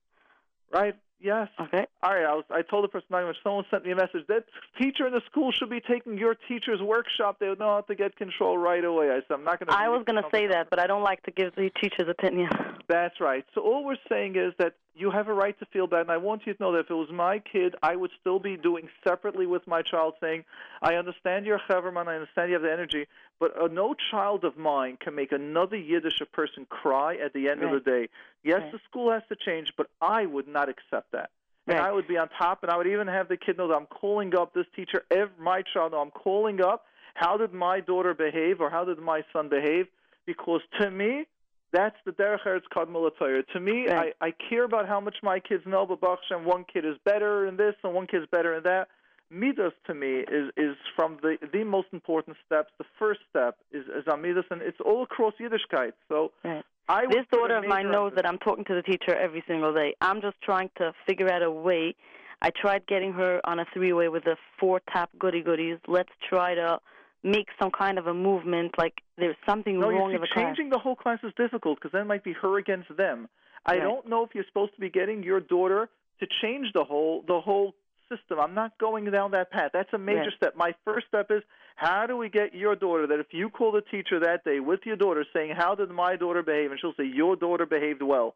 Right? 0.73 0.95
Yes. 1.21 1.49
Okay. 1.59 1.85
All 2.01 2.13
right, 2.15 2.25
I 2.25 2.33
was. 2.33 2.45
I 2.49 2.63
told 2.63 2.83
the 2.83 2.87
person 2.87 3.05
not. 3.11 3.35
Someone 3.43 3.63
sent 3.69 3.85
me 3.85 3.91
a 3.91 3.95
message. 3.95 4.25
That 4.27 4.45
teacher 4.81 5.05
in 5.05 5.13
the 5.13 5.21
school 5.29 5.51
should 5.51 5.69
be 5.69 5.79
taking 5.79 6.17
your 6.17 6.35
teacher's 6.47 6.81
workshop. 6.81 7.37
They 7.39 7.47
would 7.47 7.59
know 7.59 7.67
how 7.75 7.81
to 7.81 7.95
get 7.95 8.15
control 8.15 8.57
right 8.57 8.83
away. 8.83 9.11
I 9.11 9.15
said, 9.27 9.31
I'm 9.35 9.43
not 9.43 9.59
going 9.59 9.67
to. 9.67 9.73
I 9.77 9.89
was 9.89 10.03
going 10.05 10.21
to 10.21 10.27
say 10.33 10.47
that, 10.47 10.69
but 10.71 10.79
I 10.79 10.87
don't 10.87 11.03
like 11.03 11.21
to 11.23 11.31
give 11.31 11.53
the 11.55 11.69
teacher's 11.81 12.09
opinion. 12.09 12.49
That's 12.87 13.19
right. 13.21 13.45
So 13.53 13.61
all 13.61 13.85
we're 13.85 13.97
saying 14.09 14.35
is 14.35 14.53
that 14.57 14.73
you 14.95 15.11
have 15.11 15.27
a 15.29 15.33
right 15.33 15.57
to 15.59 15.65
feel 15.67 15.87
bad, 15.87 16.01
and 16.01 16.11
I 16.11 16.17
want 16.17 16.41
you 16.45 16.53
to 16.53 16.61
know 16.61 16.73
that 16.73 16.79
if 16.79 16.89
it 16.89 16.93
was 16.93 17.09
my 17.11 17.39
kid, 17.39 17.75
I 17.81 17.95
would 17.95 18.11
still 18.19 18.39
be 18.39 18.57
doing 18.57 18.89
separately 19.07 19.45
with 19.45 19.65
my 19.65 19.81
child, 19.81 20.15
saying, 20.19 20.43
I 20.81 20.95
understand 20.95 21.45
you're 21.45 21.61
Heverman, 21.69 22.07
I 22.07 22.15
understand 22.15 22.49
you 22.49 22.55
have 22.55 22.63
the 22.63 22.71
energy, 22.71 23.07
but 23.39 23.51
uh, 23.59 23.67
no 23.67 23.95
child 24.11 24.43
of 24.43 24.57
mine 24.57 24.97
can 24.99 25.15
make 25.15 25.31
another 25.31 25.77
Yiddish 25.77 26.21
person 26.33 26.65
cry 26.69 27.15
at 27.15 27.31
the 27.33 27.47
end 27.47 27.61
Right. 27.61 27.73
of 27.73 27.83
the 27.83 27.89
day. 27.89 28.09
Yes, 28.43 28.61
Right. 28.63 28.71
the 28.73 28.79
school 28.89 29.11
has 29.11 29.23
to 29.29 29.35
change, 29.37 29.71
but 29.77 29.87
I 30.01 30.25
would 30.25 30.47
not 30.47 30.67
accept 30.67 31.10
that. 31.11 31.29
And 31.67 31.79
I 31.79 31.91
would 31.91 32.07
be 32.07 32.17
on 32.17 32.27
top, 32.37 32.63
and 32.63 32.71
I 32.71 32.77
would 32.77 32.87
even 32.87 33.07
have 33.07 33.29
the 33.29 33.37
kid 33.37 33.57
know 33.57 33.67
that 33.67 33.75
I'm 33.75 33.85
calling 33.85 34.35
up 34.35 34.53
this 34.53 34.65
teacher, 34.75 35.03
every, 35.11 35.33
my 35.39 35.61
child 35.73 35.91
know 35.93 35.99
I'm 35.99 36.11
calling 36.11 36.59
up. 36.61 36.85
How 37.13 37.37
did 37.37 37.53
my 37.53 37.79
daughter 37.79 38.13
behave, 38.13 38.61
or 38.61 38.69
how 38.69 38.83
did 38.83 38.99
my 38.99 39.21
son 39.31 39.47
behave? 39.47 39.85
Because 40.25 40.61
to 40.79 40.89
me, 40.89 41.25
that's 41.71 41.95
the 42.05 42.11
derech 42.11 42.43
eretz 42.45 42.63
Torah. 42.73 43.43
To 43.53 43.59
me, 43.59 43.87
Right. 43.87 44.13
I, 44.19 44.27
I 44.27 44.33
care 44.49 44.63
about 44.63 44.87
how 44.87 44.99
much 44.99 45.15
my 45.23 45.39
kids 45.39 45.63
know, 45.65 45.85
but 45.85 46.01
Baruch 46.01 46.19
Hashem, 46.29 46.45
one 46.45 46.65
kid 46.71 46.85
is 46.85 46.97
better 47.05 47.47
in 47.47 47.57
this, 47.57 47.75
and 47.83 47.93
one 47.93 48.07
kid's 48.07 48.25
better 48.31 48.55
in 48.55 48.63
that. 48.63 48.87
Middos 49.31 49.71
to 49.87 49.93
me 49.93 50.25
is 50.29 50.51
is 50.57 50.75
from 50.93 51.17
the 51.21 51.37
the 51.53 51.63
most 51.63 51.87
important 51.93 52.35
steps. 52.45 52.69
The 52.77 52.85
first 52.99 53.21
step 53.29 53.55
is 53.71 53.85
is 53.85 54.05
on 54.11 54.21
Middos, 54.21 54.43
and 54.51 54.61
it's 54.61 54.79
all 54.83 55.03
across 55.03 55.33
Yiddishkeit. 55.39 55.93
So 56.09 56.33
Right. 56.43 56.65
I 56.89 57.05
This 57.07 57.25
daughter 57.31 57.55
of 57.57 57.65
mine 57.67 57.91
knows 57.91 58.11
that 58.15 58.25
I'm 58.25 58.37
talking 58.39 58.65
to 58.65 58.75
the 58.75 58.81
teacher 58.81 59.15
every 59.15 59.43
single 59.47 59.73
day. 59.73 59.95
I'm 60.01 60.21
just 60.21 60.35
trying 60.41 60.69
to 60.77 60.93
figure 61.07 61.31
out 61.31 61.41
a 61.41 61.51
way. 61.51 61.95
I 62.41 62.49
tried 62.49 62.85
getting 62.87 63.13
her 63.13 63.39
on 63.45 63.59
a 63.59 63.65
three-way 63.73 64.07
with 64.09 64.23
the 64.23 64.35
four 64.59 64.81
top 64.91 65.09
goody 65.19 65.41
goodies. 65.41 65.77
Let's 65.87 66.09
try 66.27 66.55
to 66.55 66.79
make 67.23 67.47
some 67.61 67.69
kind 67.71 67.99
of 67.99 68.07
a 68.07 68.13
movement. 68.13 68.71
Like 68.77 68.95
there's 69.17 69.35
something 69.47 69.79
No, 69.79 69.89
wrong 69.89 70.11
with 70.11 70.21
the 70.21 70.27
class. 70.27 70.45
changing 70.47 70.69
the 70.69 70.79
whole 70.79 70.95
class 70.95 71.19
is 71.23 71.31
difficult 71.37 71.77
because 71.77 71.91
then 71.91 72.01
it 72.01 72.07
might 72.07 72.23
be 72.23 72.33
her 72.33 72.57
against 72.57 72.95
them. 72.97 73.29
I 73.65 73.73
Right. 73.73 73.83
don't 73.83 74.07
know 74.07 74.23
if 74.23 74.33
you're 74.33 74.45
supposed 74.45 74.73
to 74.73 74.81
be 74.81 74.89
getting 74.89 75.21
your 75.21 75.39
daughter 75.39 75.87
to 76.19 76.27
change 76.41 76.73
the 76.73 76.83
whole 76.83 77.21
the 77.27 77.39
whole 77.39 77.75
system. 78.11 78.39
I'm 78.39 78.53
not 78.53 78.77
going 78.77 79.05
down 79.05 79.31
that 79.31 79.51
path. 79.51 79.71
That's 79.73 79.91
a 79.93 79.97
major 79.97 80.21
Right. 80.21 80.33
step. 80.33 80.55
My 80.55 80.73
first 80.85 81.07
step 81.07 81.31
is 81.31 81.43
how 81.75 82.05
do 82.05 82.17
we 82.17 82.29
get 82.29 82.53
your 82.53 82.75
daughter 82.75 83.07
that 83.07 83.19
if 83.19 83.33
you 83.33 83.49
call 83.49 83.71
the 83.71 83.81
teacher 83.81 84.19
that 84.19 84.43
day 84.43 84.59
with 84.59 84.85
your 84.85 84.95
daughter 84.95 85.25
saying 85.33 85.55
how 85.55 85.75
did 85.75 85.89
my 85.89 86.15
daughter 86.15 86.43
behave 86.43 86.71
and 86.71 86.79
she'll 86.79 86.93
say 86.93 87.05
your 87.05 87.35
daughter 87.35 87.65
behaved 87.65 88.01
well. 88.01 88.35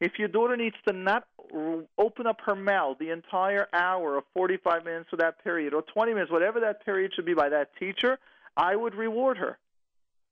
If 0.00 0.18
your 0.18 0.28
daughter 0.28 0.56
needs 0.56 0.76
to 0.86 0.92
not 0.92 1.26
open 1.96 2.26
up 2.26 2.40
her 2.42 2.54
mouth 2.54 2.98
the 2.98 3.10
entire 3.10 3.66
hour 3.72 4.16
or 4.16 4.24
45 4.34 4.84
minutes 4.84 5.08
for 5.10 5.16
that 5.16 5.42
period 5.42 5.72
or 5.72 5.82
20 5.82 6.12
minutes, 6.12 6.30
whatever 6.30 6.60
that 6.60 6.84
period 6.84 7.12
should 7.14 7.24
be 7.24 7.34
by 7.34 7.48
that 7.48 7.70
teacher, 7.78 8.18
I 8.56 8.76
would 8.76 8.94
reward 8.94 9.38
her. 9.38 9.58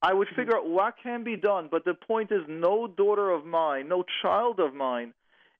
I 0.02 0.12
would 0.12 0.28
mm-hmm. 0.28 0.36
figure 0.36 0.56
out 0.56 0.68
what 0.68 0.96
can 1.02 1.24
be 1.24 1.36
done, 1.36 1.68
but 1.70 1.84
the 1.84 1.94
point 1.94 2.30
is 2.30 2.42
no 2.46 2.86
daughter 2.86 3.30
of 3.30 3.46
mine, 3.46 3.88
no 3.88 4.04
child 4.22 4.60
of 4.60 4.74
mine 4.74 5.14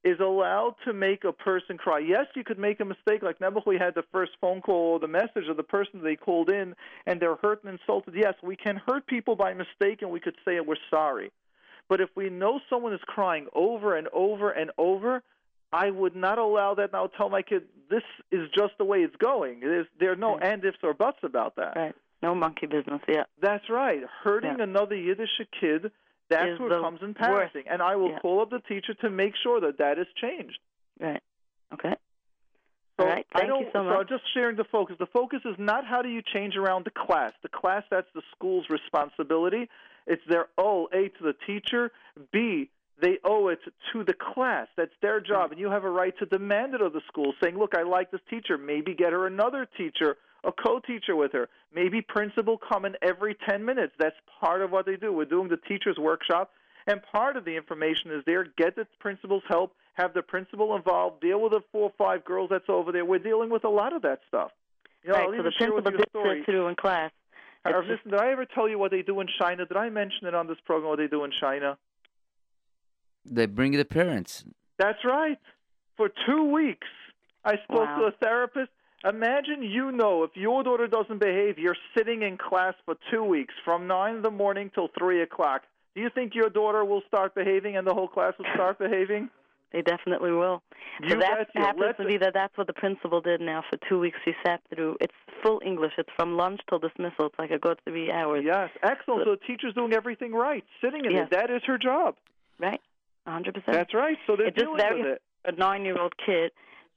is 0.05 0.21
allowed 0.21 0.75
to 0.85 0.93
make 0.93 1.25
a 1.25 1.33
person 1.33 1.79
cry. 1.79 1.99
Yes, 1.99 2.27
you 2.37 2.45
could 2.45 2.59
make 2.59 2.79
a 2.81 2.85
mistake 2.85 3.23
like 3.23 3.41
Nebuchadnezzar 3.41 3.87
had 3.87 3.95
the 3.95 4.05
first 4.13 4.33
phone 4.41 4.61
call 4.61 4.93
or 4.95 4.99
the 5.01 5.09
message 5.09 5.49
of 5.49 5.57
the 5.57 5.63
person 5.63 6.03
they 6.03 6.15
called 6.17 6.51
in 6.51 6.75
and 7.07 7.19
they're 7.21 7.37
hurt 7.37 7.65
and 7.65 7.73
insulted. 7.79 8.15
Yes, 8.15 8.35
we 8.43 8.55
can 8.57 8.81
hurt 8.87 9.07
people 9.07 9.35
by 9.35 9.55
mistake 9.55 10.03
and 10.03 10.11
we 10.11 10.21
could 10.21 10.37
say 10.45 10.61
we're 10.61 10.77
sorry. 10.91 11.33
But 11.89 12.01
if 12.01 12.11
we 12.15 12.29
know 12.29 12.61
someone 12.69 12.93
is 12.93 13.01
crying 13.07 13.47
over 13.55 13.97
and 13.97 14.09
over 14.13 14.51
and 14.51 14.71
over, 14.77 15.23
I 15.73 15.91
would 15.91 16.15
not 16.15 16.39
allow 16.39 16.75
that 16.75 16.91
and 16.91 16.95
I'll 16.97 17.09
tell 17.09 17.31
my 17.31 17.43
kid 17.43 17.63
this 17.91 18.03
is 18.31 18.49
just 18.55 18.75
the 18.79 18.85
way 18.85 18.99
it's 18.99 19.17
going. 19.17 19.61
It 19.63 19.71
is, 19.71 19.87
there 19.99 20.13
are 20.13 20.17
no 20.17 20.35
Right. 20.37 20.45
and 20.53 20.65
ifs 20.65 20.79
or 20.83 20.93
buts 20.95 21.19
about 21.23 21.57
that. 21.57 21.77
Right. 21.77 21.95
No 22.23 22.35
monkey 22.35 22.67
business. 22.67 23.01
Yeah. 23.09 23.25
That's 23.41 23.69
right. 23.71 24.03
Hurting 24.23 24.57
Yeah. 24.59 24.65
another 24.65 24.97
Yiddish 24.97 25.41
kid, 25.61 25.91
that's 26.29 26.59
what 26.59 26.71
comes 26.71 27.01
in 27.03 27.09
worst. 27.09 27.53
passing. 27.55 27.69
And 27.69 27.83
I 27.83 27.97
will 27.97 28.11
Yeah. 28.11 28.19
call 28.21 28.41
up 28.41 28.51
the 28.51 28.61
teacher 28.61 28.95
to 28.95 29.11
make 29.11 29.35
sure 29.37 29.61
that 29.61 29.79
that 29.79 29.99
is 29.99 30.07
changed. 30.17 30.59
Right. 30.99 31.23
Okay. 31.73 31.95
So 32.99 33.05
All 33.05 33.11
right. 33.11 33.27
I 33.35 33.41
Thank 33.41 33.61
you 33.61 33.71
so 33.73 33.83
much. 33.83 33.99
I'm 33.99 34.07
just 34.07 34.25
sharing 34.33 34.57
the 34.57 34.65
focus. 34.65 34.97
The 34.99 35.07
focus 35.07 35.41
is 35.45 35.57
not 35.59 35.85
how 35.85 36.01
do 36.03 36.09
you 36.09 36.23
change 36.23 36.57
around 36.57 36.85
the 36.85 36.93
class. 36.93 37.33
The 37.43 37.49
class, 37.49 37.83
that's 37.91 38.07
the 38.15 38.23
school's 38.33 38.69
responsibility. 38.71 39.69
It's 40.07 40.23
their 40.29 40.47
O, 40.59 40.89
A, 40.93 41.09
to 41.09 41.23
the 41.23 41.35
teacher. 41.47 41.91
B, 42.33 42.71
they 43.01 43.19
owe 43.25 43.49
it 43.49 43.59
to 43.93 44.05
the 44.05 44.15
class. 44.15 44.69
That's 44.77 44.95
their 45.03 45.21
job. 45.21 45.51
And 45.51 45.59
you 45.59 45.71
have 45.71 45.85
a 45.85 45.91
right 45.91 46.17
to 46.19 46.27
demand 46.27 46.75
it 46.75 46.81
of 46.83 46.93
the 46.93 47.01
school, 47.09 47.35
saying, 47.43 47.59
look, 47.59 47.77
I 47.77 47.83
like 47.83 48.13
this 48.13 48.21
teacher. 48.31 48.57
Maybe 48.57 48.95
get 48.95 49.13
her 49.13 49.27
another 49.27 49.67
teacher, 49.77 50.17
a 50.47 50.53
co-teacher 50.53 51.17
with 51.17 51.33
her. 51.33 51.49
Maybe 51.75 52.01
principal 52.03 52.59
come 52.59 52.85
in 52.85 52.95
every 53.03 53.37
10 53.49 53.65
minutes. 53.65 53.93
That's 53.99 54.17
part 54.41 54.63
of 54.63 54.71
what 54.71 54.87
they 54.87 54.97
do. 54.97 55.13
We're 55.13 55.25
doing 55.25 55.49
the 55.49 55.57
teacher's 55.57 55.97
workshop. 55.99 56.51
And 56.87 57.01
part 57.11 57.37
of 57.37 57.45
the 57.45 57.57
information 57.57 58.11
is 58.13 58.23
there. 58.27 58.45
Get 58.59 58.77
the 58.77 58.87
principal's 59.01 59.43
help. 59.49 59.75
Have 59.95 60.13
the 60.13 60.23
principal 60.23 60.77
involved. 60.77 61.21
Deal 61.23 61.41
with 61.41 61.53
the 61.53 61.61
four 61.73 61.85
or 61.85 61.93
five 61.97 62.25
girls 62.25 62.49
that's 62.51 62.69
over 62.69 62.93
there. 62.93 63.05
We're 63.05 63.19
dealing 63.21 63.49
with 63.51 63.65
a 63.65 63.69
lot 63.71 63.95
of 63.95 64.03
that 64.03 64.21
stuff. 64.29 64.51
You 65.03 65.11
know, 65.13 65.17
right. 65.17 65.29
I'll 65.29 65.37
So 65.37 65.43
the 65.45 65.53
share 65.53 65.73
with 65.73 65.85
principal 65.85 65.93
you 65.93 65.97
a 65.97 65.99
did 65.99 66.09
story. 66.11 66.41
sit 66.41 66.47
through 66.47 66.69
in 66.69 66.75
class. 66.77 67.11
Uh, 67.65 67.71
It's 67.79 67.89
listen, 67.89 68.11
did 68.11 68.21
I 68.21 68.31
ever 68.33 68.45
tell 68.45 68.69
you 68.69 68.79
what 68.79 68.91
they 68.91 69.01
do 69.03 69.21
in 69.21 69.29
China? 69.41 69.65
Did 69.65 69.77
I 69.79 69.89
mention 69.89 70.27
it 70.27 70.35
on 70.35 70.47
this 70.47 70.59
program? 70.67 70.91
What 70.91 70.99
they 70.99 71.07
do 71.07 71.25
in 71.25 71.31
China? 71.41 71.79
They 73.25 73.47
bring 73.47 73.73
the 73.73 73.85
parents. 73.87 74.45
That's 74.79 74.99
right. 75.05 75.39
For 75.97 76.11
two 76.27 76.45
weeks, 76.53 76.87
I 77.45 77.55
spoke 77.65 77.87
Wow. 77.89 77.99
to 78.01 78.05
a 78.07 78.11
therapist. 78.13 78.71
Imagine 79.05 79.63
you 79.63 79.93
know 79.93 80.23
if 80.25 80.31
your 80.35 80.63
daughter 80.63 80.87
doesn't 80.87 81.19
behave, 81.21 81.59
you're 81.59 81.77
sitting 81.97 82.23
in 82.23 82.39
class 82.39 82.75
for 82.87 82.95
two 83.11 83.23
weeks 83.23 83.53
from 83.65 83.87
nine 83.87 84.17
in 84.17 84.23
the 84.23 84.31
morning 84.31 84.71
till 84.75 84.89
three 84.99 85.21
o'clock. 85.23 85.63
Do 85.95 86.01
you 86.01 86.09
think 86.15 86.35
your 86.35 86.49
daughter 86.49 86.85
will 86.85 87.03
start 87.07 87.35
behaving 87.35 87.77
and 87.77 87.87
the 87.87 87.93
whole 87.93 88.09
class 88.09 88.33
will 88.39 88.47
start 88.55 88.79
behaving? 88.79 89.29
They 89.73 89.83
definitely 89.83 90.31
will. 90.31 90.63
You 91.03 91.11
so 91.11 91.19
that 91.19 91.49
happens 91.55 91.97
to 91.99 92.07
be 92.07 92.17
that 92.19 92.33
that's 92.33 92.57
what 92.57 92.67
the 92.69 92.73
principal 92.73 93.21
did 93.21 93.41
now 93.41 93.63
for 93.69 93.77
two 93.89 93.99
weeks. 93.99 94.17
She 94.25 94.33
sat 94.47 94.61
through. 94.73 94.97
It's 95.01 95.13
full 95.43 95.61
English. 95.67 95.93
It's 95.99 96.09
from 96.17 96.37
lunch 96.37 96.61
till 96.69 96.79
dismissal. 96.79 97.27
It's 97.27 97.39
like 97.39 97.51
a 97.51 97.59
good 97.59 97.79
three 97.87 98.11
hours. 98.11 98.45
Yes, 98.47 98.71
excellent. 98.85 99.25
So 99.27 99.33
the 99.33 99.37
teacher's 99.47 99.75
doing 99.75 99.93
everything 99.93 100.33
right, 100.33 100.65
sitting 100.81 101.05
in 101.05 101.11
Yes. 101.11 101.29
it. 101.31 101.37
That 101.37 101.51
is 101.51 101.61
her 101.67 101.77
job. 101.77 102.15
Right? 102.61 102.81
A 103.27 103.31
hundred 103.33 103.55
percent. 103.55 103.73
That's 103.77 103.93
right. 103.95 104.17
So 104.29 104.37
they're 104.37 104.47
It's 104.47 104.57
dealing 104.59 104.77
very 104.79 105.03
with 105.03 105.13
it. 105.15 105.23
a 105.45 105.53
nine-year-old 105.53 106.15
kid 106.25 106.53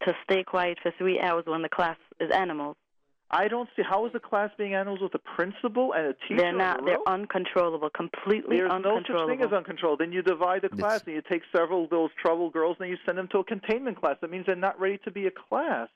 to 0.06 0.14
stay 0.24 0.44
quiet 0.44 0.78
for 0.82 0.92
three 0.98 1.20
hours 1.20 1.44
when 1.46 1.62
the 1.62 1.70
class 1.70 1.98
is 2.20 2.30
animals. 2.32 2.76
I 3.30 3.50
don't 3.50 3.68
see 3.76 3.82
how 3.88 4.06
is 4.06 4.14
the 4.14 4.22
class 4.22 4.52
being 4.58 4.74
animals 4.74 5.02
with 5.02 5.14
a 5.14 5.20
principal 5.20 5.92
and 5.94 6.08
a 6.08 6.14
teacher. 6.14 6.38
They're 6.42 6.54
not. 6.54 6.82
a 6.82 6.86
They're 6.86 7.08
uncontrollable. 7.10 7.90
Completely 7.90 8.58
There's 8.58 8.70
no 8.82 9.02
such 9.06 9.28
thing 9.28 9.42
as 9.42 9.52
uncontrolled. 9.52 10.00
Then 10.00 10.14
you 10.14 10.22
divide 10.22 10.62
the 10.62 10.70
This- 10.70 10.80
class 10.80 11.04
and 11.06 11.14
you 11.16 11.22
take 11.22 11.42
several 11.54 11.84
of 11.84 11.90
those 11.90 12.10
troubled 12.22 12.54
girls 12.54 12.78
and 12.80 12.86
then 12.86 12.92
you 12.92 12.98
send 13.06 13.18
them 13.18 13.28
to 13.30 13.40
a 13.40 13.44
containment 13.44 13.98
class. 14.00 14.16
That 14.22 14.30
means 14.30 14.46
they're 14.46 14.56
not 14.56 14.80
ready 14.80 14.98
to 15.00 15.12
be 15.12 15.28
a 15.28 15.32
class. 15.32 15.90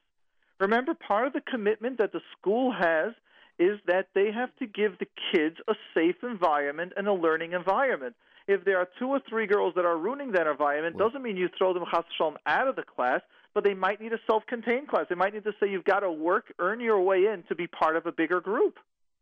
Remember, 0.59 0.93
part 0.93 1.25
of 1.25 1.33
the 1.33 1.41
commitment 1.41 1.97
that 1.99 2.11
the 2.11 2.21
school 2.37 2.73
has 2.73 3.13
is 3.59 3.79
that 3.87 4.07
they 4.13 4.29
have 4.31 4.53
to 4.57 4.65
give 4.67 4.97
the 4.99 5.07
kids 5.31 5.55
a 5.69 5.75
safe 5.93 6.17
environment 6.23 6.91
and 6.97 7.07
a 7.07 7.13
learning 7.13 7.53
environment. 7.53 8.15
If 8.47 8.65
there 8.65 8.77
are 8.77 8.89
two 8.99 9.07
or 9.07 9.19
three 9.29 9.45
girls 9.47 9.73
that 9.75 9.85
are 9.85 9.95
ruining 9.97 10.33
that 10.33 10.47
environment, 10.47 10.97
Well- 10.97 11.07
doesn't 11.07 11.21
mean 11.23 11.37
you 11.37 11.47
throw 11.57 11.73
them 11.73 11.85
chas 11.89 12.03
out 12.45 12.67
of 12.67 12.75
the 12.75 12.83
class, 12.83 13.21
but 13.53 13.63
they 13.63 13.73
might 13.73 14.01
need 14.01 14.13
a 14.13 14.19
self-contained 14.27 14.87
class. 14.87 15.05
They 15.09 15.15
might 15.15 15.33
need 15.33 15.43
to 15.43 15.53
say 15.59 15.69
you've 15.69 15.83
got 15.83 16.01
to 16.01 16.11
work, 16.11 16.53
earn 16.59 16.79
your 16.79 17.01
way 17.01 17.25
in 17.25 17.43
to 17.49 17.55
be 17.55 17.67
part 17.67 17.95
of 17.95 18.05
a 18.05 18.11
bigger 18.11 18.41
group. 18.41 18.77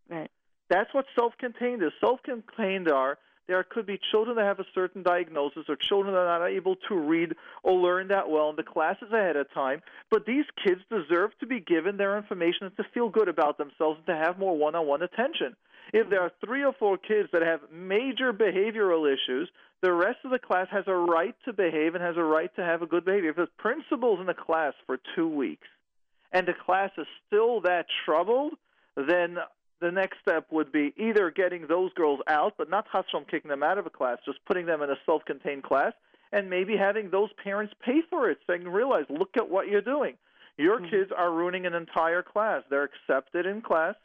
Right. 0.09 0.29
That's 0.69 0.93
what 0.93 1.05
self-contained 1.15 1.81
is. 1.83 1.91
Self-contained 1.99 2.89
are 2.89 3.17
there 3.49 3.63
could 3.63 3.87
be 3.87 3.99
children 4.11 4.35
that 4.35 4.45
have 4.45 4.59
a 4.59 4.65
certain 4.75 5.01
diagnosis 5.01 5.63
or 5.67 5.75
children 5.75 6.13
that 6.13 6.19
are 6.19 6.39
not 6.39 6.51
able 6.51 6.75
to 6.87 6.95
read 6.95 7.33
or 7.63 7.73
learn 7.73 8.09
that 8.09 8.29
well 8.29 8.51
in 8.51 8.55
the 8.55 8.63
classes 8.63 9.11
ahead 9.11 9.35
of 9.35 9.51
time. 9.53 9.81
But 10.11 10.27
these 10.27 10.45
kids 10.63 10.81
deserve 10.87 11.31
to 11.39 11.47
be 11.47 11.59
given 11.59 11.97
their 11.97 12.15
information 12.15 12.67
and 12.67 12.77
to 12.77 12.83
feel 12.93 13.09
good 13.09 13.27
about 13.27 13.57
themselves 13.57 13.97
and 13.97 14.05
to 14.05 14.23
have 14.23 14.37
more 14.37 14.55
one-on-one 14.55 15.01
attention. 15.01 15.55
If 15.93 16.09
there 16.09 16.21
are 16.21 16.31
three 16.43 16.63
or 16.63 16.73
four 16.73 16.97
kids 16.97 17.29
that 17.33 17.41
have 17.41 17.61
major 17.71 18.31
behavioral 18.33 19.11
issues, 19.11 19.49
the 19.81 19.93
rest 19.93 20.19
of 20.23 20.31
the 20.31 20.39
class 20.39 20.67
has 20.71 20.83
a 20.87 20.93
right 20.93 21.35
to 21.45 21.53
behave 21.53 21.95
and 21.95 22.03
has 22.03 22.17
a 22.17 22.23
right 22.23 22.53
to 22.55 22.63
have 22.63 22.81
a 22.81 22.85
good 22.85 23.05
behavior. 23.05 23.29
If 23.31 23.37
the 23.37 23.47
principal's 23.57 24.19
in 24.19 24.25
the 24.25 24.33
class 24.33 24.73
for 24.85 24.99
two 25.15 25.27
weeks 25.27 25.67
and 26.31 26.47
the 26.47 26.53
class 26.53 26.91
is 26.97 27.07
still 27.25 27.61
that 27.61 27.85
troubled, 28.05 28.53
then 28.95 29.37
the 29.79 29.91
next 29.91 30.17
step 30.21 30.47
would 30.51 30.71
be 30.71 30.93
either 30.97 31.31
getting 31.31 31.65
those 31.67 31.93
girls 31.93 32.19
out, 32.27 32.55
but 32.57 32.69
not 32.69 32.85
Hashem 32.91 33.25
kicking 33.31 33.49
them 33.49 33.63
out 33.63 33.77
of 33.77 33.85
a 33.85 33.89
class, 33.89 34.17
just 34.25 34.39
putting 34.45 34.65
them 34.65 34.81
in 34.81 34.89
a 34.89 34.97
self-contained 35.05 35.63
class, 35.63 35.93
and 36.31 36.49
maybe 36.49 36.75
having 36.75 37.09
those 37.09 37.29
parents 37.41 37.73
pay 37.83 38.01
for 38.09 38.29
it, 38.29 38.39
saying, 38.45 38.67
realize, 38.67 39.05
look 39.09 39.37
at 39.37 39.49
what 39.49 39.69
you're 39.69 39.81
doing. 39.81 40.17
Your 40.57 40.79
Mhm. 40.79 40.89
kids 40.89 41.11
are 41.13 41.31
ruining 41.31 41.65
an 41.65 41.73
entire 41.73 42.21
class. 42.21 42.63
They're 42.69 42.83
accepted 42.83 43.45
in 43.45 43.61
class. 43.61 43.95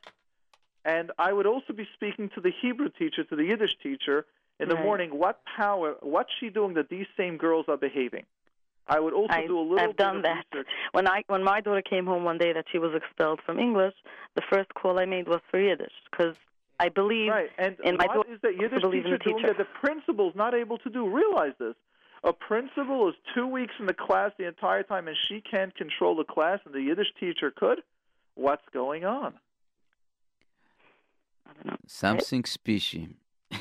And 0.85 1.13
I 1.19 1.33
would 1.33 1.47
also 1.47 1.73
be 1.73 1.89
speaking 1.95 2.29
to 2.35 2.41
the 2.41 2.53
Hebrew 2.61 2.91
teacher, 2.91 3.25
to 3.25 3.37
the 3.37 3.45
Yiddish 3.45 3.77
teacher 3.83 4.27
in 4.61 4.69
the 4.69 4.75
Right. 4.75 4.85
morning, 4.85 5.19
what 5.19 5.41
power, 5.57 5.97
what's 6.01 6.31
she 6.39 6.51
doing 6.51 6.75
that 6.75 6.89
these 6.89 7.07
same 7.17 7.37
girls 7.39 7.67
are 7.69 7.77
behaving? 7.77 8.27
I 8.87 9.01
would 9.01 9.15
also 9.15 9.33
I- 9.33 9.47
do 9.47 9.59
a 9.59 9.63
little 9.63 9.81
I've 9.81 9.89
bit 9.91 9.97
done 9.97 10.17
of 10.19 10.23
that. 10.25 10.45
research. 10.53 10.69
When 10.93 11.09
I 11.09 11.25
when 11.29 11.43
my 11.43 11.63
daughter 11.63 11.81
came 11.81 12.05
home 12.05 12.23
one 12.25 12.37
day 12.37 12.53
that 12.53 12.67
she 12.71 12.79
was 12.79 12.95
expelled 12.95 13.41
from 13.41 13.59
English, 13.59 13.95
the 14.35 14.43
first 14.43 14.73
call 14.75 14.99
I 15.01 15.07
made 15.07 15.27
was 15.27 15.41
for 15.51 15.59
Yiddish 15.59 15.95
because 16.11 16.37
I 16.79 16.91
believe 16.91 17.31
Right, 17.31 17.51
and 17.57 17.81
in 17.81 17.97
my 17.97 18.07
daughter 18.07 18.31
is 18.31 18.41
that 18.43 18.57
Yiddish 18.57 18.83
in 18.85 18.91
teacher 18.91 19.17
doing 19.19 19.47
that 19.47 19.57
the 19.57 19.65
principal's 19.65 20.35
not 20.35 20.53
able 20.55 20.77
to 20.79 20.91
do? 20.91 21.09
Realize 21.09 21.55
this. 21.59 21.75
A 22.25 22.33
principal 22.35 23.09
is 23.09 23.15
two 23.35 23.47
weeks 23.47 23.73
in 23.79 23.87
the 23.87 23.95
class 23.95 24.33
the 24.37 24.47
entire 24.47 24.83
time, 24.83 25.09
and 25.09 25.17
she 25.29 25.41
can't 25.41 25.75
control 25.75 26.15
the 26.15 26.25
class, 26.25 26.61
and 26.67 26.75
the 26.75 26.81
Yiddish 26.83 27.13
teacher 27.19 27.51
could. 27.51 27.83
What's 28.35 28.67
going 28.71 29.05
on? 29.07 29.39
I 31.47 31.53
don't 31.55 31.67
know. 31.67 31.77
Something 31.87 32.45
special. 32.45 33.07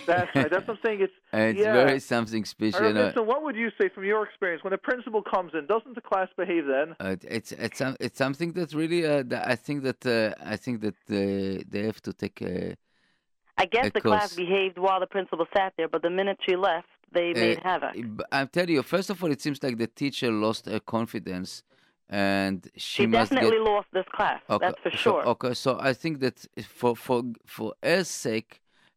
That's 0.08 0.36
right. 0.36 0.50
That's 0.50 0.68
what 0.68 0.78
I'm 0.78 0.80
saying. 0.86 1.02
It's 1.02 1.14
it's 1.34 1.60
yeah. 1.60 1.74
very 1.74 2.00
something 2.00 2.46
special. 2.46 2.80
All 2.84 2.90
you 2.90 2.96
right, 2.96 3.06
know. 3.06 3.12
so 3.14 3.22
what 3.22 3.44
would 3.44 3.56
you 3.56 3.70
say 3.80 3.90
from 3.90 4.06
your 4.06 4.24
experience 4.26 4.64
when 4.64 4.72
the 4.72 4.78
principal 4.78 5.22
comes 5.22 5.52
in? 5.54 5.68
Doesn't 5.68 5.96
the 5.96 6.02
class 6.02 6.30
behave 6.36 6.66
then? 6.66 6.96
Uh, 7.00 7.16
it's 7.38 7.52
it's 7.52 7.82
it's 8.00 8.18
something 8.18 8.54
that 8.54 8.74
really 8.74 9.06
uh, 9.06 9.24
that 9.28 9.48
I 9.48 9.56
think 9.56 9.84
that 9.84 10.06
uh, 10.06 10.34
I 10.54 10.56
think 10.56 10.82
that 10.82 10.96
uh, 11.10 11.64
they 11.70 11.84
have 11.86 12.02
to 12.02 12.14
take 12.14 12.42
a 12.42 12.76
I 13.58 13.66
guess 13.66 13.88
Of 13.88 13.94
the 13.94 14.02
class 14.02 14.36
behaved 14.36 14.78
while 14.78 15.00
the 15.00 15.06
principal 15.06 15.46
sat 15.56 15.74
there, 15.78 15.88
but 15.88 16.02
the 16.02 16.10
minute 16.10 16.40
she 16.48 16.56
left, 16.56 16.88
they 17.12 17.34
made 17.34 17.60
Uh, 17.60 17.62
havoc. 17.64 17.96
I'm 18.32 18.48
telling 18.48 18.76
you, 18.78 18.84
first 18.84 19.10
of 19.12 19.24
all, 19.24 19.32
it 19.32 19.42
seems 19.42 19.62
like 19.62 19.78
the 19.78 19.88
teacher 19.88 20.32
lost 20.32 20.66
her 20.66 20.80
confidence, 20.80 21.64
and 22.14 22.70
she, 22.76 23.04
She 23.04 23.06
definitely 23.08 23.58
get. 23.58 23.70
lost 23.72 23.88
this 23.98 24.06
class. 24.16 24.40
Okay, 24.50 24.66
That's 24.66 24.80
for 24.84 24.92
so- 24.92 24.98
sure. 25.04 25.24
okay, 25.34 25.54
so 25.64 25.72
I 25.90 25.94
think 26.02 26.20
that 26.20 26.38
for 26.80 26.96
for 26.96 27.20
for 27.56 27.74
her 27.82 28.04
sake 28.04 28.52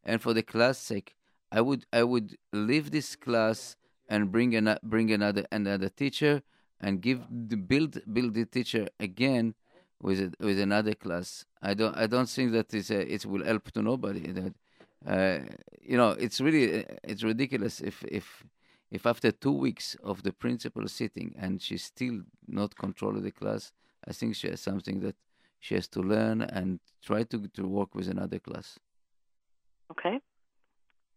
and 0.08 0.16
for 0.24 0.32
the 0.38 0.42
class 0.52 0.76
sake, 0.92 1.08
I 1.50 1.60
would 1.66 1.82
I 2.00 2.02
would 2.12 2.28
leave 2.52 2.86
this 2.90 3.16
class 3.26 3.76
and 4.12 4.20
bring 4.34 4.50
an, 4.60 4.66
bring 4.82 5.08
another 5.18 5.44
another 5.60 5.88
teacher 6.02 6.34
and 6.84 7.00
give 7.00 7.20
the 7.52 7.56
build 7.70 7.92
build 8.16 8.34
the 8.34 8.44
teacher 8.56 8.84
again 9.08 9.54
with 10.06 10.18
a, 10.26 10.28
with 10.46 10.58
another 10.68 10.94
class. 11.04 11.28
I 11.62 11.72
don't 11.80 11.96
I 11.96 12.06
don't 12.06 12.28
think 12.36 12.48
that 12.52 12.68
is 12.80 12.90
a, 12.90 13.00
it 13.14 13.24
will 13.24 13.44
help 13.50 13.64
to 13.72 13.80
nobody. 13.82 14.24
That 14.38 14.54
uh, 15.14 15.38
you 15.90 15.96
know 16.00 16.10
it's 16.24 16.38
really 16.46 16.84
it's 17.10 17.22
ridiculous 17.32 17.80
if 17.80 17.96
if 18.20 18.44
if 18.90 19.06
after 19.06 19.32
two 19.32 19.52
weeks 19.52 19.96
of 20.02 20.22
the 20.22 20.32
principal 20.32 20.86
sitting 20.88 21.34
and 21.38 21.60
she's 21.60 21.84
still 21.84 22.22
not 22.46 22.76
controlling 22.76 23.22
the 23.22 23.32
class, 23.32 23.72
I 24.06 24.12
think 24.12 24.36
she 24.36 24.48
has 24.48 24.60
something 24.60 25.00
that 25.00 25.16
she 25.58 25.74
has 25.74 25.88
to 25.88 26.00
learn 26.00 26.42
and 26.42 26.80
try 27.02 27.24
to 27.24 27.48
to 27.48 27.66
work 27.66 27.94
with 27.94 28.08
another 28.08 28.38
class. 28.38 28.78
Okay. 29.90 30.20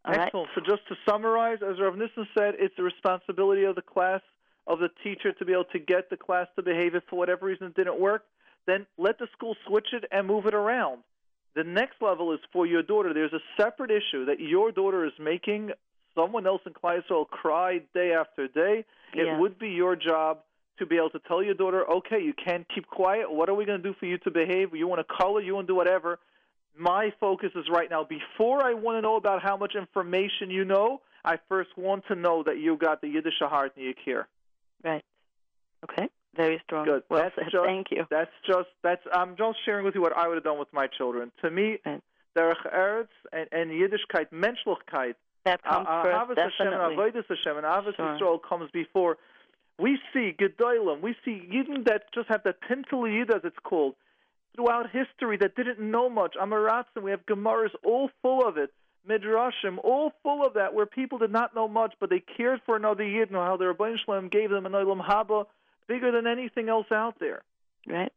All 0.06 0.14
right. 0.14 0.28
Excellent. 0.28 0.50
So 0.56 0.62
just 0.62 0.88
to 0.88 0.96
summarize, 1.08 1.60
as 1.62 1.80
Rav 1.80 1.96
Nissen 1.96 2.28
said, 2.38 2.56
it's 2.58 2.76
the 2.78 2.84
responsibility 2.84 3.64
of 3.66 3.76
the 3.76 3.82
class, 3.82 4.22
of 4.66 4.80
the 4.80 4.90
teacher 5.04 5.34
to 5.34 5.46
be 5.46 5.54
able 5.54 5.66
to 5.66 5.80
get 5.80 6.10
the 6.10 6.18
class 6.18 6.48
to 6.56 6.64
behave. 6.64 6.96
If 6.96 7.04
for 7.10 7.18
whatever 7.18 7.46
reason 7.46 7.68
it 7.68 7.76
didn't 7.76 8.00
work, 8.00 8.24
then 8.66 8.86
let 8.98 9.20
the 9.20 9.28
school 9.34 9.56
switch 9.68 9.88
it 9.94 10.06
and 10.12 10.26
move 10.28 10.46
it 10.46 10.54
around. 10.54 11.04
The 11.56 11.64
next 11.64 12.02
level 12.02 12.32
is 12.34 12.40
for 12.54 12.66
your 12.66 12.84
daughter. 12.84 13.14
There's 13.14 13.34
a 13.34 13.62
separate 13.62 13.92
issue 13.92 14.26
that 14.26 14.40
your 14.40 14.72
daughter 14.72 15.06
is 15.06 15.12
making 15.20 15.72
someone 16.20 16.46
else 16.46 16.62
in 16.66 16.74
Yisrael 16.74 17.28
cry 17.30 17.80
day 17.94 18.14
after 18.14 18.48
day. 18.48 18.86
It 19.14 19.26
Yeah. 19.26 19.38
would 19.40 19.58
be 19.58 19.70
your 19.70 19.96
job 19.96 20.40
to 20.78 20.86
be 20.86 20.98
able 20.98 21.10
to 21.12 21.20
tell 21.20 21.42
your 21.44 21.56
daughter, 21.56 21.90
okay, 21.90 22.20
you 22.20 22.34
can't 22.34 22.66
keep 22.70 22.88
quiet. 22.88 23.30
What 23.32 23.50
are 23.50 23.54
we 23.54 23.66
going 23.66 23.82
to 23.82 23.88
do 23.90 23.94
for 24.00 24.06
you 24.06 24.18
to 24.20 24.32
behave? 24.32 24.74
You 24.76 24.88
want 24.88 25.06
to 25.06 25.16
color, 25.22 25.42
you 25.42 25.54
want 25.56 25.68
to 25.68 25.72
do 25.74 25.76
whatever. 25.76 26.20
My 26.78 27.12
focus 27.20 27.52
is 27.56 27.66
right 27.70 27.90
now. 27.90 28.04
Before 28.06 28.64
I 28.66 28.74
want 28.74 28.98
to 28.98 29.02
know 29.02 29.18
about 29.18 29.42
how 29.42 29.58
much 29.58 29.76
information 29.76 30.50
you 30.50 30.64
know, 30.64 31.02
I 31.26 31.38
first 31.50 31.72
want 31.78 32.06
to 32.08 32.16
know 32.16 32.44
that 32.44 32.58
you 32.60 32.78
got 32.78 33.02
the 33.02 33.10
Yiddish 33.10 33.40
heart 33.40 33.74
and 33.76 33.84
you 33.86 33.94
care. 34.06 34.28
Right. 34.84 35.04
Okay. 35.84 36.08
Very 36.36 36.62
strong. 36.64 36.86
Good. 36.86 37.04
Well 37.10 37.24
That's 37.24 37.36
said. 37.36 37.46
just- 37.52 37.66
Thank 37.66 37.92
you. 37.92 38.06
That's 38.10 38.32
just 38.46 38.70
that's. 38.84 39.02
I'm 39.12 39.36
just 39.36 39.58
sharing 39.66 39.84
with 39.84 39.96
you 39.96 40.02
what 40.02 40.16
I 40.16 40.28
would 40.28 40.36
have 40.36 40.44
done 40.44 40.60
with 40.60 40.72
my 40.72 40.88
children. 40.88 41.32
To 41.42 41.50
me, 41.52 41.80
Right. 41.86 42.02
derech 42.38 42.64
eretz 42.74 43.10
and, 43.34 43.50
and 43.52 43.72
Yiddishkeit, 43.72 44.30
Menschlichkeit, 44.32 45.16
That 45.46 45.64
comes 45.64 45.88
uh, 45.90 46.04
first, 46.04 46.40
Hashem 46.40 46.72
definitely. 46.72 46.96
Avodas 46.96 47.26
Hashem 47.28 47.58
and 47.58 47.66
Ahavas 47.66 47.96
Sure. 47.96 48.18
Yisrael 48.18 48.40
comes 48.42 48.70
before. 48.72 49.18
We 49.80 49.98
see 50.14 50.36
Gedolim, 50.38 51.02
we 51.02 51.16
see 51.24 51.42
Yidden 51.52 51.86
that 51.86 52.14
just 52.14 52.28
have 52.28 52.44
that 52.44 52.58
Pintel 52.62 53.10
Yid, 53.12 53.34
as 53.34 53.42
it's 53.46 53.56
called, 53.64 53.96
throughout 54.56 54.88
history 54.92 55.38
that 55.38 55.56
didn't 55.56 55.80
know 55.80 56.10
much. 56.10 56.36
Amaratzim, 56.36 57.04
we 57.04 57.12
have 57.12 57.26
Gemaras 57.26 57.70
all 57.86 58.10
full 58.22 58.46
of 58.46 58.58
it. 58.58 58.74
Midrashim, 59.08 59.78
all 59.82 60.12
full 60.22 60.46
of 60.46 60.56
that, 60.56 60.74
where 60.74 60.86
people 60.86 61.18
did 61.18 61.32
not 61.32 61.56
know 61.56 61.70
much, 61.70 61.94
but 62.02 62.10
they 62.10 62.20
cared 62.20 62.60
for 62.66 62.76
another 62.76 63.08
Yid, 63.08 63.30
and 63.30 63.38
how 63.38 63.56
the 63.56 63.64
Ribbono 63.64 63.96
Shel 64.06 64.16
Olam 64.16 64.30
gave 64.30 64.50
them 64.50 64.66
an 64.66 64.74
Olam 64.74 65.02
Haba 65.02 65.46
bigger 65.88 66.12
than 66.12 66.28
anything 66.28 66.68
else 66.68 66.88
out 66.92 67.16
there. 67.20 67.42
Right. 67.88 68.12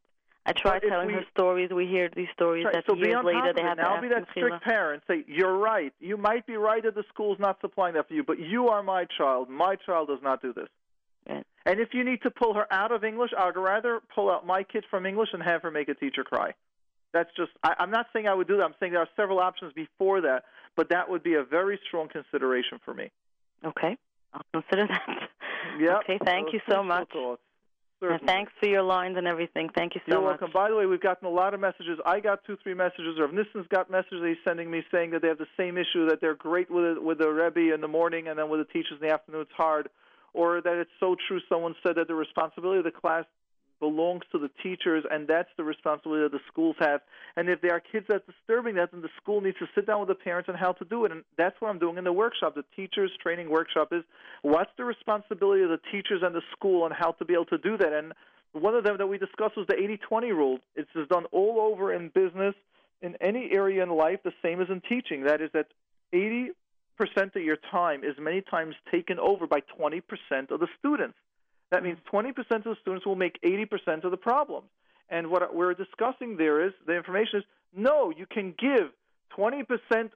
I 0.45 0.51
try 0.51 0.79
But 0.79 0.89
telling 0.89 1.07
we- 1.07 1.13
her 1.13 1.25
stories. 1.31 1.69
We 1.71 1.87
hear 1.87 2.09
these 2.13 2.27
stories 2.33 2.65
Right, 2.65 2.73
that 2.73 2.85
so 2.85 2.95
years 2.95 3.23
later 3.23 3.53
they 3.53 3.61
have 3.61 3.77
to 3.77 3.83
Now 3.83 3.93
ask 3.95 4.01
be 4.01 4.09
that 4.09 4.23
Mechila. 4.27 4.31
strict 4.31 4.63
parent. 4.63 5.03
Say, 5.07 5.23
you're 5.27 5.57
right. 5.57 5.93
You 6.01 6.17
might 6.17 6.45
be 6.45 6.57
right 6.57 6.83
that 6.83 6.95
the 6.95 7.03
school's 7.13 7.39
not 7.39 7.61
supplying 7.61 7.93
that 7.93 8.07
for 8.09 8.13
you, 8.13 8.23
but 8.23 8.39
you 8.39 8.67
are 8.67 8.83
my 8.83 9.05
child. 9.17 9.49
My 9.49 9.75
child 9.77 10.09
does 10.09 10.21
not 10.21 10.41
do 10.41 10.51
this. 10.51 10.67
Right. 11.29 11.45
And 11.65 11.79
if 11.79 11.93
you 11.93 12.03
need 12.03 12.21
to 12.23 12.29
pull 12.31 12.53
her 12.55 12.67
out 12.73 12.91
of 12.91 13.05
English, 13.05 13.31
I'd 13.37 13.55
rather 13.55 14.01
pull 14.13 14.29
out 14.29 14.45
my 14.45 14.63
kid 14.63 14.83
from 14.89 15.05
English 15.05 15.29
and 15.31 15.41
have 15.41 15.61
her 15.61 15.71
make 15.71 15.87
a 15.87 15.93
teacher 15.93 16.25
cry. 16.25 16.53
That's 17.13 17.29
just, 17.37 17.51
I, 17.63 17.75
I'm 17.79 17.91
not 17.91 18.07
saying 18.11 18.27
I 18.27 18.33
would 18.33 18.47
do 18.47 18.57
that. 18.57 18.63
I'm 18.63 18.73
saying 18.81 18.91
there 18.91 19.01
are 19.01 19.09
several 19.15 19.39
options 19.39 19.71
before 19.71 20.19
that, 20.21 20.43
but 20.75 20.89
that 20.89 21.09
would 21.09 21.23
be 21.23 21.35
a 21.35 21.43
very 21.43 21.79
strong 21.87 22.09
consideration 22.09 22.79
for 22.83 22.93
me. 22.93 23.11
Okay. 23.63 23.95
I'll 24.33 24.41
consider 24.51 24.87
that. 24.87 25.29
Yep. 25.79 25.99
Okay. 26.03 26.19
Thank 26.25 26.47
Those 26.47 26.53
you 26.55 26.59
so 26.69 26.83
much. 26.83 27.07
thoughts. 27.13 27.41
And 28.11 28.21
thanks 28.27 28.51
for 28.59 28.67
your 28.67 28.83
lines 28.83 29.15
and 29.17 29.27
everything. 29.27 29.69
Thank 29.75 29.95
you 29.95 30.01
so 30.05 30.13
You're 30.13 30.21
much. 30.21 30.41
welcome. 30.41 30.51
By 30.53 30.69
the 30.69 30.75
way, 30.75 30.85
we've 30.85 31.01
gotten 31.01 31.27
a 31.27 31.31
lot 31.31 31.53
of 31.53 31.59
messages. 31.59 31.99
I 32.05 32.19
got 32.19 32.43
two, 32.45 32.57
three 32.61 32.73
messages. 32.73 33.17
Rav 33.19 33.31
Nissen's 33.31 33.67
got 33.69 33.89
messages 33.89 34.21
he's 34.25 34.37
sending 34.43 34.69
me 34.69 34.83
saying 34.91 35.11
that 35.11 35.21
they 35.21 35.27
have 35.27 35.37
the 35.37 35.47
same 35.57 35.77
issue, 35.77 36.09
that 36.09 36.19
they're 36.21 36.35
great 36.35 36.69
with 36.69 36.97
with 36.97 37.19
the 37.19 37.29
Rebbe 37.29 37.73
in 37.73 37.81
the 37.81 37.87
morning 37.87 38.27
and 38.27 38.37
then 38.37 38.49
with 38.49 38.59
the 38.59 38.73
teachers 38.73 38.99
in 39.01 39.07
the 39.07 39.13
afternoon 39.13 39.41
it's 39.41 39.51
hard, 39.55 39.89
or 40.33 40.61
that 40.61 40.75
it's 40.79 40.91
so 40.99 41.15
true. 41.27 41.39
Someone 41.47 41.75
said 41.83 41.95
that 41.95 42.07
the 42.07 42.15
responsibility 42.15 42.79
of 42.79 42.85
the 42.85 42.91
class 42.91 43.25
belongs 43.83 44.23
to 44.31 44.39
the 44.39 44.49
teachers, 44.63 45.03
and 45.11 45.27
that's 45.27 45.49
the 45.57 45.63
responsibility 45.65 46.23
that 46.23 46.31
the 46.31 46.43
schools 46.47 46.77
have. 46.79 47.01
And 47.35 47.49
if 47.49 47.59
there 47.59 47.73
are 47.73 47.81
kids 47.81 48.05
that's 48.07 48.25
disturbing 48.25 48.75
that, 48.75 48.93
then 48.93 49.01
the 49.01 49.09
school 49.21 49.41
needs 49.41 49.57
to 49.59 49.67
sit 49.75 49.85
down 49.85 49.99
with 49.99 50.07
the 50.07 50.15
parents 50.15 50.47
on 50.47 50.55
how 50.55 50.71
to 50.71 50.85
do 50.85 51.03
it. 51.03 51.11
And 51.11 51.25
that's 51.37 51.59
what 51.59 51.67
I'm 51.67 51.79
doing 51.79 51.97
in 51.97 52.05
the 52.05 52.13
workshop. 52.13 52.55
The 52.55 52.63
teachers 52.77 53.11
training 53.21 53.49
workshop 53.49 53.89
is 53.91 54.03
what's 54.41 54.71
the 54.77 54.85
responsibility 54.85 55.63
of 55.63 55.69
the 55.69 55.81
teachers 55.91 56.21
and 56.23 56.33
the 56.33 56.43
school 56.55 56.83
on 56.83 56.91
how 56.91 57.11
to 57.11 57.25
be 57.25 57.33
able 57.33 57.51
to 57.57 57.57
do 57.57 57.77
that. 57.77 57.91
And 57.91 58.13
one 58.53 58.73
of 58.73 58.85
them 58.85 58.97
that 58.99 59.07
we 59.07 59.17
discussed 59.17 59.57
was 59.57 59.67
the 59.67 59.75
80-20 60.09 60.29
rule. 60.29 60.59
It's 60.77 60.89
done 61.09 61.25
all 61.33 61.59
over 61.59 61.93
in 61.93 62.07
business, 62.07 62.55
in 63.01 63.17
any 63.19 63.49
area 63.51 63.83
in 63.83 63.89
life, 63.89 64.19
the 64.23 64.31
same 64.41 64.61
as 64.61 64.69
in 64.69 64.81
teaching. 64.87 65.25
That 65.25 65.41
is 65.41 65.49
that 65.53 65.67
80 66.13 66.51
percent 66.97 67.35
of 67.35 67.43
your 67.43 67.57
time 67.71 68.03
is 68.03 68.15
many 68.19 68.41
times 68.41 68.75
taken 68.91 69.19
over 69.19 69.47
by 69.47 69.59
20% 69.79 70.01
of 70.51 70.59
the 70.59 70.67
students. 70.79 71.17
That 71.73 71.83
means 71.83 71.97
20% 72.13 72.29
of 72.37 72.63
the 72.63 72.75
students 72.81 73.03
will 73.03 73.15
make 73.15 73.41
80% 73.41 74.03
of 74.03 74.11
the 74.11 74.17
problems. 74.17 74.67
And 75.09 75.31
what 75.31 75.55
we're 75.55 75.73
discussing 75.73 76.37
there 76.37 76.63
is 76.63 76.71
the 76.85 76.95
information 76.95 77.39
is 77.39 77.45
no, 77.75 78.13
you 78.15 78.27
can 78.27 78.53
give 78.59 78.91
20% 79.35 79.65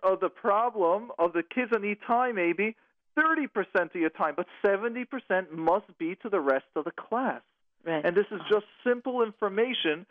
of 0.03 0.19
the 0.19 0.29
problem 0.29 1.11
of 1.17 1.33
the 1.33 1.41
kids 1.41 1.71
that 1.71 1.81
need 1.81 1.97
time, 2.05 2.35
maybe 2.35 2.75
30% 3.17 3.47
of 3.75 3.95
your 3.95 4.11
time, 4.11 4.35
but 4.37 4.45
70% 4.63 5.07
must 5.51 5.85
be 5.97 6.15
to 6.21 6.29
the 6.29 6.39
rest 6.39 6.65
of 6.75 6.85
the 6.85 6.91
class. 6.91 7.41
Right. 7.83 8.05
And 8.05 8.15
this 8.15 8.27
is 8.29 8.39
just 8.51 8.65
simple 8.85 9.23
information, 9.23 10.05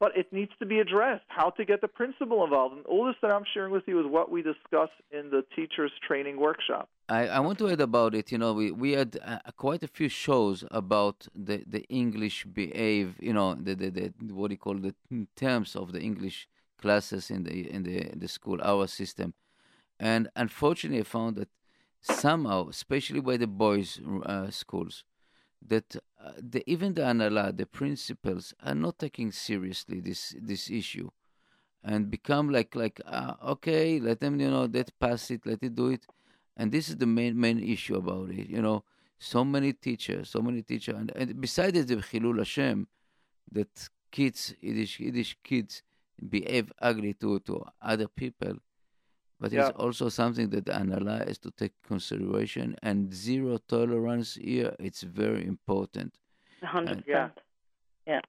but 0.00 0.16
it 0.16 0.32
needs 0.32 0.52
to 0.58 0.66
be 0.66 0.78
addressed. 0.78 1.24
How 1.28 1.50
to 1.50 1.64
get 1.64 1.80
the 1.80 1.88
principal 1.88 2.44
involved. 2.44 2.76
And 2.76 2.86
all 2.86 3.06
this 3.06 3.16
that 3.22 3.32
I'm 3.32 3.44
sharing 3.52 3.72
with 3.72 3.84
you 3.86 3.98
is 4.00 4.06
what 4.06 4.30
we 4.30 4.42
discuss 4.42 4.90
in 5.10 5.30
the 5.30 5.44
teachers 5.56 5.92
training 6.06 6.38
workshop. 6.38 6.88
I, 7.08 7.28
I 7.28 7.40
want 7.40 7.58
to 7.58 7.68
add 7.68 7.80
about 7.80 8.14
it. 8.14 8.30
You 8.30 8.38
know, 8.38 8.52
we 8.52 8.70
we 8.70 8.92
had 8.92 9.18
uh, 9.24 9.38
quite 9.56 9.82
a 9.82 9.88
few 9.88 10.08
shows 10.08 10.64
about 10.70 11.26
the, 11.34 11.64
the 11.66 11.82
English 11.88 12.44
behave. 12.44 13.16
You 13.20 13.32
know, 13.32 13.54
the, 13.54 13.74
the, 13.74 13.90
the 13.90 14.12
what 14.34 14.48
do 14.48 14.54
you 14.54 14.58
call 14.58 14.76
the 14.76 14.94
terms 15.34 15.74
of 15.74 15.92
the 15.92 16.00
English 16.00 16.48
classes 16.80 17.30
in 17.30 17.44
the 17.44 17.70
in 17.70 17.82
the 17.82 18.10
the 18.14 18.28
school, 18.28 18.58
our 18.62 18.86
system, 18.86 19.34
and 19.98 20.28
unfortunately, 20.36 21.00
I 21.00 21.04
found 21.04 21.36
that 21.36 21.48
somehow, 22.00 22.68
especially 22.68 23.20
by 23.20 23.36
the 23.36 23.46
boys' 23.46 24.00
uh, 24.24 24.50
schools, 24.50 25.04
that 25.66 25.96
uh, 26.22 26.32
the, 26.38 26.62
even 26.70 26.94
the 26.94 27.02
hanhala, 27.02 27.56
the 27.56 27.66
principals, 27.66 28.54
are 28.62 28.74
not 28.74 28.98
taking 28.98 29.32
seriously 29.32 30.00
this 30.00 30.34
this 30.40 30.70
issue, 30.70 31.10
and 31.82 32.10
become 32.10 32.50
like 32.50 32.74
like 32.74 33.00
uh, 33.06 33.34
okay, 33.44 34.00
let 34.00 34.20
them 34.20 34.40
you 34.40 34.50
know 34.50 34.68
let 34.72 34.98
pass 34.98 35.30
it, 35.30 35.46
let 35.46 35.62
it 35.62 35.74
do 35.74 35.88
it 35.88 36.06
and 36.58 36.72
this 36.72 36.88
is 36.90 36.96
the 36.96 37.06
main 37.06 37.40
main 37.40 37.60
issue 37.60 37.96
about 37.96 38.30
it. 38.30 38.48
You 38.48 38.60
know, 38.60 38.84
so 39.18 39.44
many 39.44 39.72
teachers, 39.72 40.28
so 40.28 40.40
many 40.42 40.62
teachers, 40.62 40.96
and, 40.96 41.12
and 41.14 41.40
besides 41.40 41.86
the 41.86 41.96
Chilul 41.96 42.38
Hashem, 42.38 42.88
that 43.52 43.88
kids, 44.10 44.54
Yiddish 44.60 45.00
Yiddish 45.00 45.38
kids, 45.42 45.82
behave 46.28 46.72
ugly 46.82 47.14
to 47.14 47.38
to 47.40 47.64
other 47.80 48.08
people, 48.08 48.54
but 49.40 49.52
Yeah. 49.52 49.60
it's 49.68 49.76
also 49.78 50.08
something 50.08 50.48
that 50.50 50.64
the 50.66 50.72
Hanhala 50.72 51.26
has 51.26 51.38
to 51.38 51.50
take 51.50 51.72
consideration 51.86 52.76
and 52.82 53.12
zero 53.14 53.58
tolerance 53.58 54.34
here. 54.34 54.74
It's 54.78 55.02
very 55.02 55.44
important. 55.46 56.14
A 56.62 56.66
hundred 56.66 57.04
Yeah. 57.06 57.28
percent. 57.28 57.40
Yeah. 58.06 58.20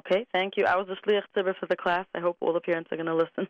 Okay, 0.00 0.26
thank 0.32 0.56
you. 0.56 0.64
I 0.66 0.76
was 0.76 0.86
the 0.88 0.96
shliach 0.96 1.24
tzibur 1.34 1.54
for 1.56 1.66
the 1.66 1.76
class. 1.76 2.06
I 2.14 2.20
hope 2.20 2.36
all 2.40 2.52
the 2.52 2.60
parents 2.60 2.90
are 2.92 2.96
going 2.96 3.06
to 3.06 3.14
listen. 3.14 3.48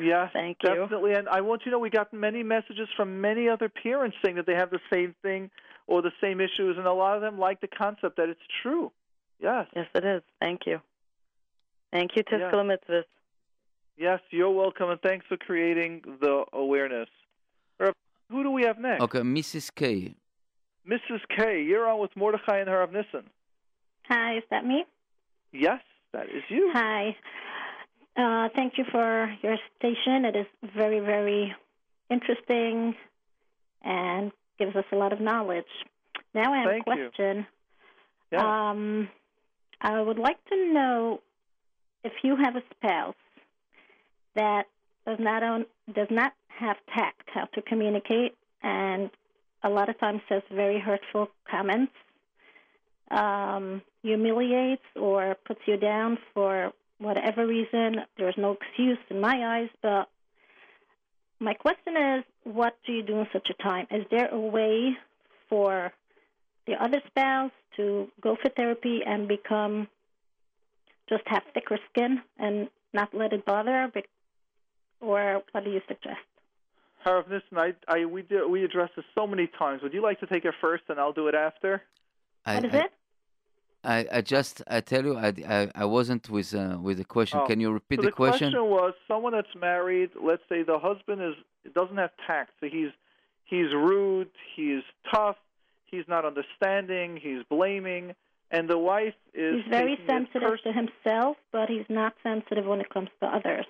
Yes, 0.00 0.30
Thank 0.32 0.56
you. 0.62 0.74
definitely. 0.74 1.12
And 1.14 1.28
I 1.28 1.40
want 1.42 1.62
you 1.62 1.70
to 1.70 1.72
know 1.72 1.78
we 1.78 1.90
got 1.90 2.12
many 2.14 2.42
messages 2.42 2.88
from 2.96 3.20
many 3.20 3.48
other 3.48 3.68
parents 3.68 4.16
saying 4.24 4.36
that 4.36 4.46
they 4.46 4.54
have 4.54 4.70
the 4.70 4.80
same 4.94 5.14
thing 5.22 5.50
or 5.86 6.00
the 6.00 6.12
same 6.18 6.40
issues, 6.40 6.78
and 6.78 6.86
a 6.86 6.92
lot 6.94 7.16
of 7.16 7.20
them 7.20 7.38
like 7.38 7.60
the 7.60 7.68
concept 7.68 8.16
that 8.16 8.28
it's 8.30 8.46
true. 8.62 8.90
Yes, 9.38 9.66
Yes, 9.76 9.88
it 9.94 10.04
is. 10.04 10.22
Thank 10.40 10.60
you. 10.66 10.80
Thank 11.92 12.16
you, 12.16 12.22
Yeah. 12.30 12.38
Tizku 12.50 12.54
L'mitzvos. 12.64 13.04
Yes, 13.96 14.20
you're 14.30 14.50
welcome, 14.50 14.90
and 14.90 15.00
thanks 15.00 15.26
for 15.28 15.36
creating 15.36 16.02
the 16.20 16.44
awareness. 16.52 17.08
Who 18.30 18.42
do 18.42 18.50
we 18.50 18.62
have 18.62 18.78
next? 18.78 19.02
Okay, 19.02 19.18
Mrs. 19.18 19.70
K. 19.74 20.14
Mrs. 20.88 21.20
K, 21.36 21.62
you're 21.62 21.86
on 21.86 22.00
with 22.00 22.10
Mordechai 22.16 22.60
and 22.60 22.68
Harav 22.68 22.90
Nissen. 22.90 23.28
Hi, 24.08 24.38
is 24.38 24.42
that 24.50 24.64
me? 24.64 24.84
Yes, 25.52 25.80
that 26.14 26.24
is 26.24 26.42
you. 26.48 26.70
Hi. 26.72 27.14
Uh, 28.16 28.48
thank 28.54 28.78
you 28.78 28.84
for 28.90 29.34
your 29.42 29.56
station. 29.76 30.24
It 30.24 30.34
is 30.34 30.46
very, 30.74 31.00
very 31.00 31.54
interesting 32.10 32.94
and 33.82 34.32
gives 34.58 34.74
us 34.76 34.84
a 34.92 34.96
lot 34.96 35.12
of 35.12 35.20
knowledge. 35.20 35.64
Now 36.34 36.54
I 36.54 36.58
have 36.58 36.68
Thank 36.70 36.86
a 36.86 36.90
you. 36.90 37.10
question. 37.10 37.46
Yeah. 38.30 38.70
Um, 38.70 39.08
I 39.80 40.00
would 40.00 40.18
like 40.18 40.42
to 40.46 40.72
know 40.72 41.20
if 42.02 42.12
you 42.22 42.36
have 42.36 42.56
a 42.56 42.62
spouse 42.76 43.14
that 44.34 44.64
does 45.06 45.18
not 45.18 45.42
own, 45.42 45.66
does 45.94 46.08
not 46.10 46.32
have 46.48 46.76
tact 46.94 47.28
how 47.32 47.44
to 47.54 47.62
communicate, 47.62 48.36
and 48.62 49.10
a 49.62 49.68
lot 49.68 49.88
of 49.88 49.98
times 49.98 50.20
says 50.28 50.42
very 50.52 50.80
hurtful 50.80 51.28
comments, 51.50 51.92
um, 53.10 53.82
humiliates 54.02 54.82
or 54.96 55.36
puts 55.46 55.60
you 55.66 55.76
down 55.76 56.18
for 56.34 56.72
whatever 56.98 57.46
reason. 57.46 57.96
There's 58.16 58.36
no 58.36 58.52
excuse 58.52 58.98
in 59.10 59.20
my 59.20 59.58
eyes, 59.58 59.68
but 59.82 60.08
my 61.40 61.54
question 61.54 61.96
is, 61.96 62.24
what 62.44 62.76
do 62.86 62.92
you 62.92 63.02
do 63.02 63.18
in 63.20 63.26
such 63.32 63.48
a 63.50 63.62
time? 63.62 63.86
Is 63.90 64.04
there 64.10 64.28
a 64.28 64.38
way 64.38 64.96
for 65.48 65.92
the 66.66 66.74
other 66.82 67.00
spouse 67.08 67.50
to 67.76 68.08
go 68.20 68.36
for 68.40 68.48
therapy 68.50 69.00
and 69.04 69.26
become 69.26 69.88
just 71.08 71.22
have 71.26 71.42
thicker 71.52 71.78
skin 71.90 72.22
and 72.38 72.68
not 72.92 73.12
let 73.12 73.32
it 73.32 73.44
bother 73.44 73.90
Or 75.02 75.42
what 75.50 75.64
do 75.64 75.70
you 75.70 75.82
suggest? 75.88 76.20
Harav 77.04 77.28
Nissen, 77.28 77.58
I, 77.58 77.74
I, 77.88 78.04
we, 78.04 78.22
do, 78.22 78.48
we 78.48 78.64
addressed 78.64 78.94
this 78.94 79.04
so 79.14 79.26
many 79.26 79.48
times. 79.58 79.82
Would 79.82 79.92
you 79.92 80.00
like 80.00 80.20
to 80.20 80.26
take 80.26 80.44
it 80.44 80.54
first, 80.60 80.84
and 80.88 81.00
I'll 81.00 81.12
do 81.12 81.26
it 81.26 81.34
after? 81.34 81.82
I, 82.46 82.54
What 82.54 82.64
is 82.66 82.74
I, 82.74 82.78
it? 82.78 82.92
I, 83.84 84.06
I 84.12 84.20
just 84.20 84.62
I 84.68 84.80
tell 84.80 85.04
you 85.04 85.16
I, 85.16 85.34
I, 85.48 85.70
I 85.74 85.84
wasn't 85.84 86.30
with 86.30 86.54
uh, 86.54 86.78
with 86.80 86.98
the 86.98 87.04
question. 87.04 87.40
Oh. 87.42 87.46
Can 87.46 87.58
you 87.58 87.72
repeat 87.72 87.98
so 87.98 88.02
the, 88.02 88.10
the 88.10 88.12
question 88.12 88.52
was 88.54 88.94
someone 89.08 89.32
that's 89.32 89.56
married. 89.60 90.10
Let's 90.22 90.42
say 90.48 90.62
the 90.62 90.78
husband 90.78 91.20
is 91.20 91.34
doesn't 91.74 91.96
have 91.96 92.10
tact, 92.24 92.52
so 92.60 92.68
he's 92.70 92.92
he's 93.44 93.72
rude, 93.72 94.30
he's 94.54 94.84
tough, 95.12 95.36
he's 95.84 96.04
not 96.06 96.24
understanding, 96.24 97.18
he's 97.20 97.42
blaming, 97.50 98.14
and 98.52 98.70
the 98.70 98.78
wife 98.78 99.14
is 99.34 99.62
He's 99.62 99.70
very 99.70 99.98
sensitive 100.06 100.50
pers- 100.50 100.60
to 100.62 100.72
himself, 100.72 101.36
but 101.50 101.68
he's 101.68 101.86
not 101.88 102.14
sensitive 102.22 102.64
when 102.64 102.80
it 102.80 102.88
comes 102.88 103.08
to 103.20 103.26
others. 103.26 103.66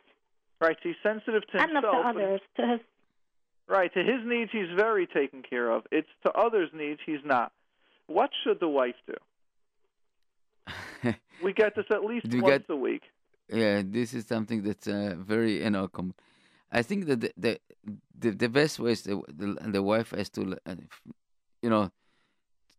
Right. 0.63 0.77
He's 0.83 0.95
sensitive 1.03 1.43
to 1.51 1.57
Not 1.59 1.71
enough 1.71 1.85
himself. 1.85 2.05
to 2.07 2.13
but- 2.15 2.23
others, 2.25 2.41
to 2.57 2.63
his 2.73 2.81
right. 3.69 3.93
To 3.95 4.01
his 4.13 4.21
needs, 4.33 4.51
he's 4.53 4.71
very 4.87 5.07
taken 5.07 5.43
care 5.43 5.69
of. 5.71 5.81
It's 5.91 6.09
to 6.25 6.31
others' 6.33 6.71
needs, 6.83 7.01
he's 7.05 7.25
not. 7.25 7.53
What 8.07 8.31
should 8.43 8.59
the 8.61 8.69
wife 8.69 8.99
do? 9.07 9.15
We 11.43 11.53
get 11.53 11.75
this 11.75 11.87
at 11.91 12.05
least 12.05 12.27
We 12.31 12.41
once 12.41 12.65
get- 12.69 12.71
a 12.71 12.77
week. 12.77 13.03
Yeah, 13.49 13.83
this 13.85 14.15
is 14.15 14.25
something 14.27 14.63
that's 14.63 14.87
uh, 14.87 15.17
very 15.19 15.63
you 15.65 15.71
know 15.71 15.89
common. 15.89 16.15
I 16.71 16.83
think 16.83 17.07
that 17.07 17.21
the 17.21 17.31
the 17.37 17.61
the, 18.19 18.31
the 18.31 18.49
best 18.49 18.79
way 18.79 18.93
is 18.93 19.03
the, 19.03 19.21
the 19.29 19.47
the 19.77 19.83
wife 19.83 20.11
has 20.13 20.31
to 20.31 20.57
uh, 20.65 20.75
you 21.61 21.69
know 21.69 21.91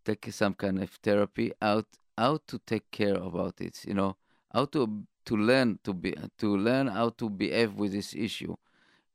take 0.05 0.31
some 0.31 0.53
kind 0.55 0.81
of 0.81 0.89
therapy 1.03 1.51
out 1.61 1.85
how 2.17 2.39
to 2.47 2.57
take 2.65 2.89
care 2.91 3.15
about 3.15 3.59
it. 3.61 3.83
You 3.85 3.93
know 3.93 4.15
how 4.53 4.65
to 4.73 5.03
to 5.25 5.35
learn 5.35 5.79
to 5.83 5.93
be 5.93 6.15
to 6.37 6.57
learn 6.57 6.87
how 6.87 7.09
to 7.09 7.29
behave 7.29 7.73
with 7.75 7.91
this 7.93 8.13
issue 8.15 8.55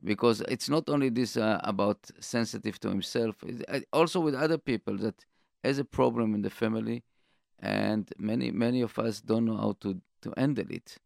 because 0.03 0.41
it's 0.43 0.69
not 0.69 0.89
only 0.89 1.09
this 1.09 1.37
uh, 1.37 1.61
about 1.65 1.99
sensitive 2.21 2.79
to 2.81 2.89
himself 2.89 3.37
uh, 3.69 3.81
also 3.93 4.21
with 4.21 4.35
other 4.35 4.59
people 4.59 4.97
that 4.97 5.25
has 5.65 5.79
a 5.79 5.85
problem 5.85 6.35
in 6.35 6.43
the 6.43 6.51
family 6.51 7.03
and 7.61 8.11
many 8.19 8.51
many 8.51 8.81
of 8.81 8.99
us 8.99 9.21
don't 9.21 9.45
know 9.45 9.57
how 9.57 9.77
to 9.81 10.01
to 10.23 10.33
handle 10.37 10.67
it 10.71 10.97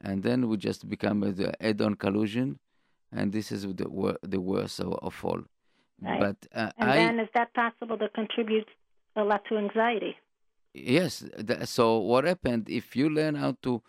and 0.00 0.22
then 0.22 0.48
we 0.48 0.56
just 0.56 0.88
become 0.88 1.22
a 1.22 1.32
the 1.32 1.64
add-on 1.64 1.94
collusion 1.94 2.58
and 3.12 3.32
this 3.32 3.52
is 3.52 3.62
the 3.74 3.88
wor- 3.88 4.18
the 4.22 4.40
worst 4.40 4.80
of, 4.80 4.92
of 5.02 5.24
all 5.24 5.42
Right. 6.04 6.18
but 6.20 6.36
uh, 6.54 6.70
And 6.78 6.90
i 6.90 6.96
then 6.96 7.20
is 7.20 7.28
that 7.34 7.54
possible 7.54 7.96
to 7.98 8.08
contribute 8.08 8.68
a 9.14 9.22
lot 9.22 9.42
to 9.50 9.56
anxiety? 9.56 10.16
yes 10.74 11.24
th- 11.46 11.66
so 11.68 11.98
what 11.98 12.24
happened 12.24 12.68
if 12.68 12.96
you 12.96 13.08
learn 13.10 13.34
how 13.34 13.56
to 13.62 13.82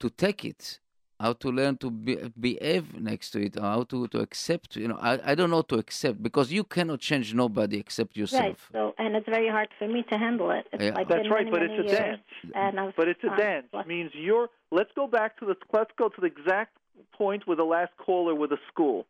to 0.00 0.08
take 0.10 0.44
it 0.44 0.80
how 1.18 1.34
to 1.34 1.48
learn 1.50 1.76
to 1.76 1.90
be, 1.90 2.16
behave 2.48 2.98
next 2.98 3.26
to 3.32 3.38
it 3.46 3.54
or 3.58 3.66
how 3.74 3.82
to, 3.82 4.08
to 4.08 4.18
accept 4.20 4.76
you 4.76 4.88
know 4.88 4.98
I, 5.10 5.32
I 5.32 5.34
don't 5.34 5.50
know 5.50 5.62
to 5.72 5.76
accept 5.76 6.22
because 6.22 6.50
you 6.50 6.64
cannot 6.64 7.00
change 7.00 7.34
nobody 7.34 7.76
except 7.78 8.16
yourself. 8.16 8.42
Right. 8.42 8.48
yourself 8.50 8.94
So, 8.96 9.04
and 9.04 9.14
it's 9.16 9.28
very 9.28 9.48
hard 9.56 9.68
for 9.78 9.86
me 9.88 10.02
to 10.10 10.16
handle 10.26 10.50
it. 10.58 10.64
It's 10.72 10.82
Yeah. 10.82 10.94
like 10.98 11.08
That's 11.08 11.28
right, 11.30 11.44
many, 11.44 11.50
but 11.50 11.60
many 11.60 11.74
it's 11.74 11.80
a 11.80 11.86
years, 11.94 11.98
dance. 11.98 12.22
And 12.54 12.80
I've, 12.80 12.96
But 12.96 13.08
it's 13.08 13.24
a 13.24 13.36
dance. 13.36 13.66
lost- 13.72 13.88
Means 13.88 14.10
you're. 14.14 14.48
Let's 14.78 14.90
go 15.00 15.06
back 15.06 15.38
to 15.40 15.44
the. 15.50 15.56
Let's 15.78 15.90
go 15.98 16.08
to 16.08 16.20
the 16.24 16.26
exact 16.26 16.72
point 17.12 17.46
with 17.48 17.58
the 17.58 17.64
last 17.76 17.92
caller 18.04 18.34
with 18.34 18.50
the 18.50 18.58
school. 18.72 19.06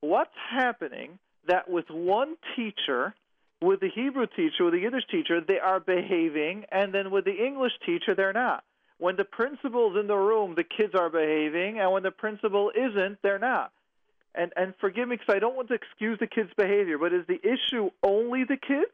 What's 0.00 0.36
happening 0.50 1.18
that 1.46 1.70
with 1.70 1.88
one 1.90 2.30
teacher, 2.56 3.14
With 3.62 3.80
the 3.80 3.88
Hebrew 4.00 4.26
teacher, 4.26 4.64
with 4.66 4.74
the 4.74 4.80
Yiddish 4.80 5.06
teacher, 5.10 5.36
they 5.40 5.58
are 5.70 5.80
behaving, 5.80 6.56
and 6.78 6.92
then 6.92 7.06
with 7.14 7.24
the 7.24 7.36
English 7.48 7.72
teacher, 7.86 8.12
they're 8.14 8.32
not. 8.46 8.62
When 8.98 9.16
the 9.16 9.24
principal's 9.24 9.96
in 9.98 10.06
the 10.06 10.16
room, 10.16 10.54
the 10.54 10.64
kids 10.64 10.94
are 10.94 11.10
behaving, 11.10 11.80
and 11.80 11.92
when 11.92 12.02
the 12.02 12.10
principal 12.10 12.70
isn't, 12.74 13.18
they're 13.22 13.38
not. 13.38 13.72
And 14.34 14.52
and 14.56 14.74
forgive 14.80 15.08
me 15.08 15.16
because 15.16 15.34
I 15.34 15.38
don't 15.38 15.56
want 15.56 15.68
to 15.68 15.74
excuse 15.74 16.18
the 16.18 16.26
kids' 16.26 16.50
behavior, 16.56 16.98
but 16.98 17.12
is 17.12 17.26
the 17.26 17.40
issue 17.42 17.90
only 18.02 18.44
the 18.44 18.56
kids? 18.56 18.90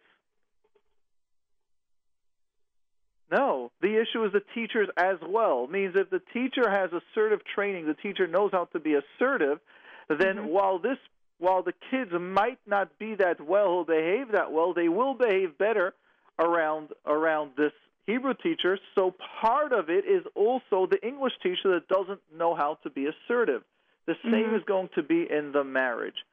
No, 3.30 3.70
the 3.80 4.00
issue 4.00 4.24
is 4.24 4.32
the 4.32 4.42
teachers 4.54 4.88
as 4.96 5.16
well. 5.26 5.64
It 5.64 5.70
means 5.70 5.94
if 5.96 6.10
the 6.10 6.20
teacher 6.32 6.68
has 6.68 6.90
assertive 6.92 7.40
training, 7.54 7.86
the 7.86 7.94
teacher 7.94 8.26
knows 8.26 8.50
how 8.52 8.64
to 8.72 8.80
be 8.80 8.94
assertive, 8.94 9.60
then 10.08 10.36
Mm-hmm. 10.36 10.46
while 10.46 10.78
this 10.78 10.98
while 11.38 11.62
the 11.62 11.72
kids 11.90 12.10
might 12.12 12.58
not 12.66 12.98
be 12.98 13.14
that 13.14 13.40
well 13.40 13.68
or 13.68 13.84
behave 13.84 14.32
that 14.32 14.52
well, 14.52 14.74
they 14.74 14.88
will 14.88 15.14
behave 15.14 15.56
better 15.56 15.94
around 16.38 16.88
around 17.06 17.52
this 17.56 17.72
Hebrew 18.10 18.34
teacher. 18.34 18.78
So 18.94 19.14
part 19.40 19.72
of 19.72 19.88
it 19.88 20.04
is 20.04 20.24
also 20.34 20.86
the 20.86 21.00
English 21.06 21.34
teacher 21.42 21.68
that 21.74 21.88
doesn't 21.88 22.20
know 22.34 22.54
how 22.54 22.78
to 22.82 22.90
be 22.90 23.06
assertive. 23.06 23.62
The 24.06 24.16
same 24.24 24.50
Mhm. 24.50 24.58
is 24.58 24.64
going 24.64 24.88
to 24.96 25.02
be 25.02 25.30
in 25.30 25.52
the 25.52 25.64
marriage. 25.64 26.24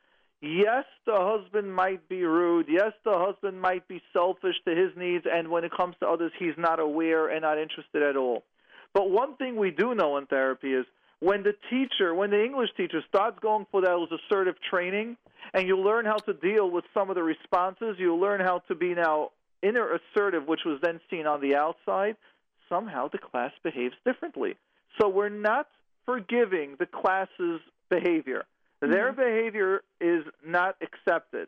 Yes, 0.42 0.86
the 1.06 1.20
husband 1.20 1.74
might 1.74 2.08
be 2.08 2.24
rude. 2.24 2.68
Yes, 2.70 2.94
the 3.04 3.18
husband 3.18 3.60
might 3.60 3.88
be 3.88 4.02
selfish 4.14 4.56
to 4.66 4.76
his 4.76 4.96
needs, 4.96 5.26
and 5.26 5.50
when 5.50 5.64
it 5.64 5.72
comes 5.72 5.96
to 6.00 6.08
others, 6.08 6.32
he's 6.38 6.58
not 6.58 6.80
aware 6.80 7.28
and 7.28 7.42
not 7.42 7.58
interested 7.58 8.04
at 8.04 8.16
all. 8.16 8.44
But 8.94 9.10
one 9.10 9.36
thing 9.36 9.56
we 9.56 9.72
do 9.72 9.96
know 9.96 10.18
in 10.18 10.28
therapy 10.28 10.74
is 10.74 10.86
when 11.20 11.42
the 11.44 11.56
teacher, 11.70 12.14
when 12.14 12.30
the 12.30 12.44
English 12.44 12.74
teacher 12.76 13.02
starts 13.08 13.40
going 13.40 13.66
for 13.72 13.82
those 13.82 14.12
assertive 14.12 14.60
training, 14.62 15.18
and 15.54 15.68
you 15.68 15.78
learn 15.78 16.06
how 16.06 16.18
to 16.18 16.34
deal 16.34 16.70
with 16.70 16.86
some 16.94 17.10
of 17.10 17.16
the 17.16 17.24
responses, 17.24 17.98
you 17.98 18.16
learn 18.16 18.40
how 18.40 18.60
to 18.68 18.76
be 18.76 18.94
now 18.94 19.32
inner 19.62 19.98
assertive, 19.98 20.48
which 20.48 20.62
was 20.66 20.80
then 20.82 21.00
seen 21.10 21.26
on 21.26 21.42
the 21.42 21.56
outside, 21.56 22.16
somehow 22.70 23.10
the 23.10 23.18
class 23.18 23.52
behaves 23.64 23.96
differently. 24.06 24.56
So 25.00 25.08
we're 25.08 25.30
not 25.30 25.68
forgiving 26.06 26.76
the 26.80 26.86
class's 26.86 27.62
behavior. 27.90 28.46
Their 28.82 29.12
behavior 29.12 29.82
is 30.00 30.24
not 30.46 30.76
accepted. 30.82 31.48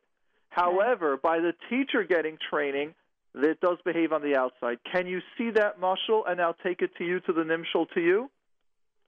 However, 0.49 1.17
by 1.17 1.39
the 1.39 1.53
teacher 1.69 2.03
getting 2.03 2.37
training, 2.49 2.95
it 3.35 3.61
does 3.61 3.77
behave 3.85 4.11
on 4.11 4.21
the 4.21 4.35
outside. 4.35 4.79
Can 4.91 5.05
you 5.07 5.19
see 5.37 5.51
that, 5.51 5.79
mashal? 5.79 6.23
And 6.27 6.41
I'll 6.41 6.57
take 6.63 6.81
it 6.81 6.91
to 6.97 7.05
you, 7.05 7.19
to 7.21 7.33
the 7.33 7.43
nimshal, 7.43 7.87
to 7.93 8.01
you. 8.01 8.29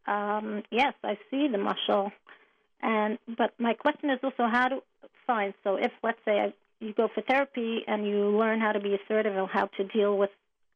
Um, 0.08 0.64
yes, 0.72 0.94
I 1.04 1.18
see 1.30 1.48
the 1.52 1.58
mashal, 1.58 2.12
and 2.82 3.20
but 3.38 3.54
my 3.60 3.74
question 3.74 4.10
is 4.10 4.20
also 4.24 4.48
how 4.52 4.68
to 4.68 4.78
find. 5.28 5.54
So 5.64 5.76
if 5.76 5.92
let's 6.04 6.18
say 6.26 6.40
I, 6.40 6.54
you 6.82 6.94
go 6.94 7.08
for 7.14 7.22
therapy 7.22 7.84
and 7.88 8.06
you 8.06 8.30
learn 8.38 8.60
how 8.60 8.72
to 8.72 8.80
be 8.80 8.96
assertive 8.96 9.36
and 9.36 9.48
how 9.50 9.68
to 9.78 9.84
deal 9.86 10.18
with 10.18 10.32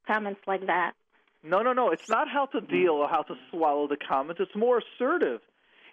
comments 0.07 0.41
like 0.47 0.67
that. 0.67 0.93
No, 1.43 1.61
no, 1.61 1.73
no. 1.73 1.91
It's 1.91 2.09
not 2.09 2.27
how 2.27 2.45
to 2.47 2.61
deal 2.61 2.93
or 2.93 3.07
how 3.07 3.23
to 3.23 3.35
swallow 3.51 3.87
the 3.87 3.97
comments. 3.97 4.41
It's 4.41 4.55
more 4.55 4.79
assertive. 4.79 5.41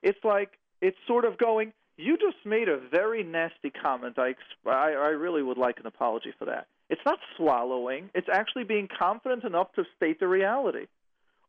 It's 0.02 0.22
like 0.24 0.50
it's 0.80 0.96
sort 1.06 1.24
of 1.24 1.38
going. 1.38 1.72
You 1.96 2.16
just 2.16 2.44
made 2.46 2.68
a 2.68 2.78
very 2.90 3.22
nasty 3.22 3.70
comment. 3.70 4.18
I, 4.18 4.34
I, 4.66 4.92
I 4.92 5.08
really 5.08 5.42
would 5.42 5.58
like 5.58 5.78
an 5.78 5.86
apology 5.86 6.32
for 6.38 6.46
that. 6.46 6.66
It's 6.88 7.02
not 7.04 7.18
swallowing. 7.36 8.10
It's 8.14 8.28
actually 8.32 8.64
being 8.64 8.88
confident 8.98 9.44
enough 9.44 9.72
to 9.74 9.84
state 9.96 10.18
the 10.18 10.26
reality. 10.26 10.86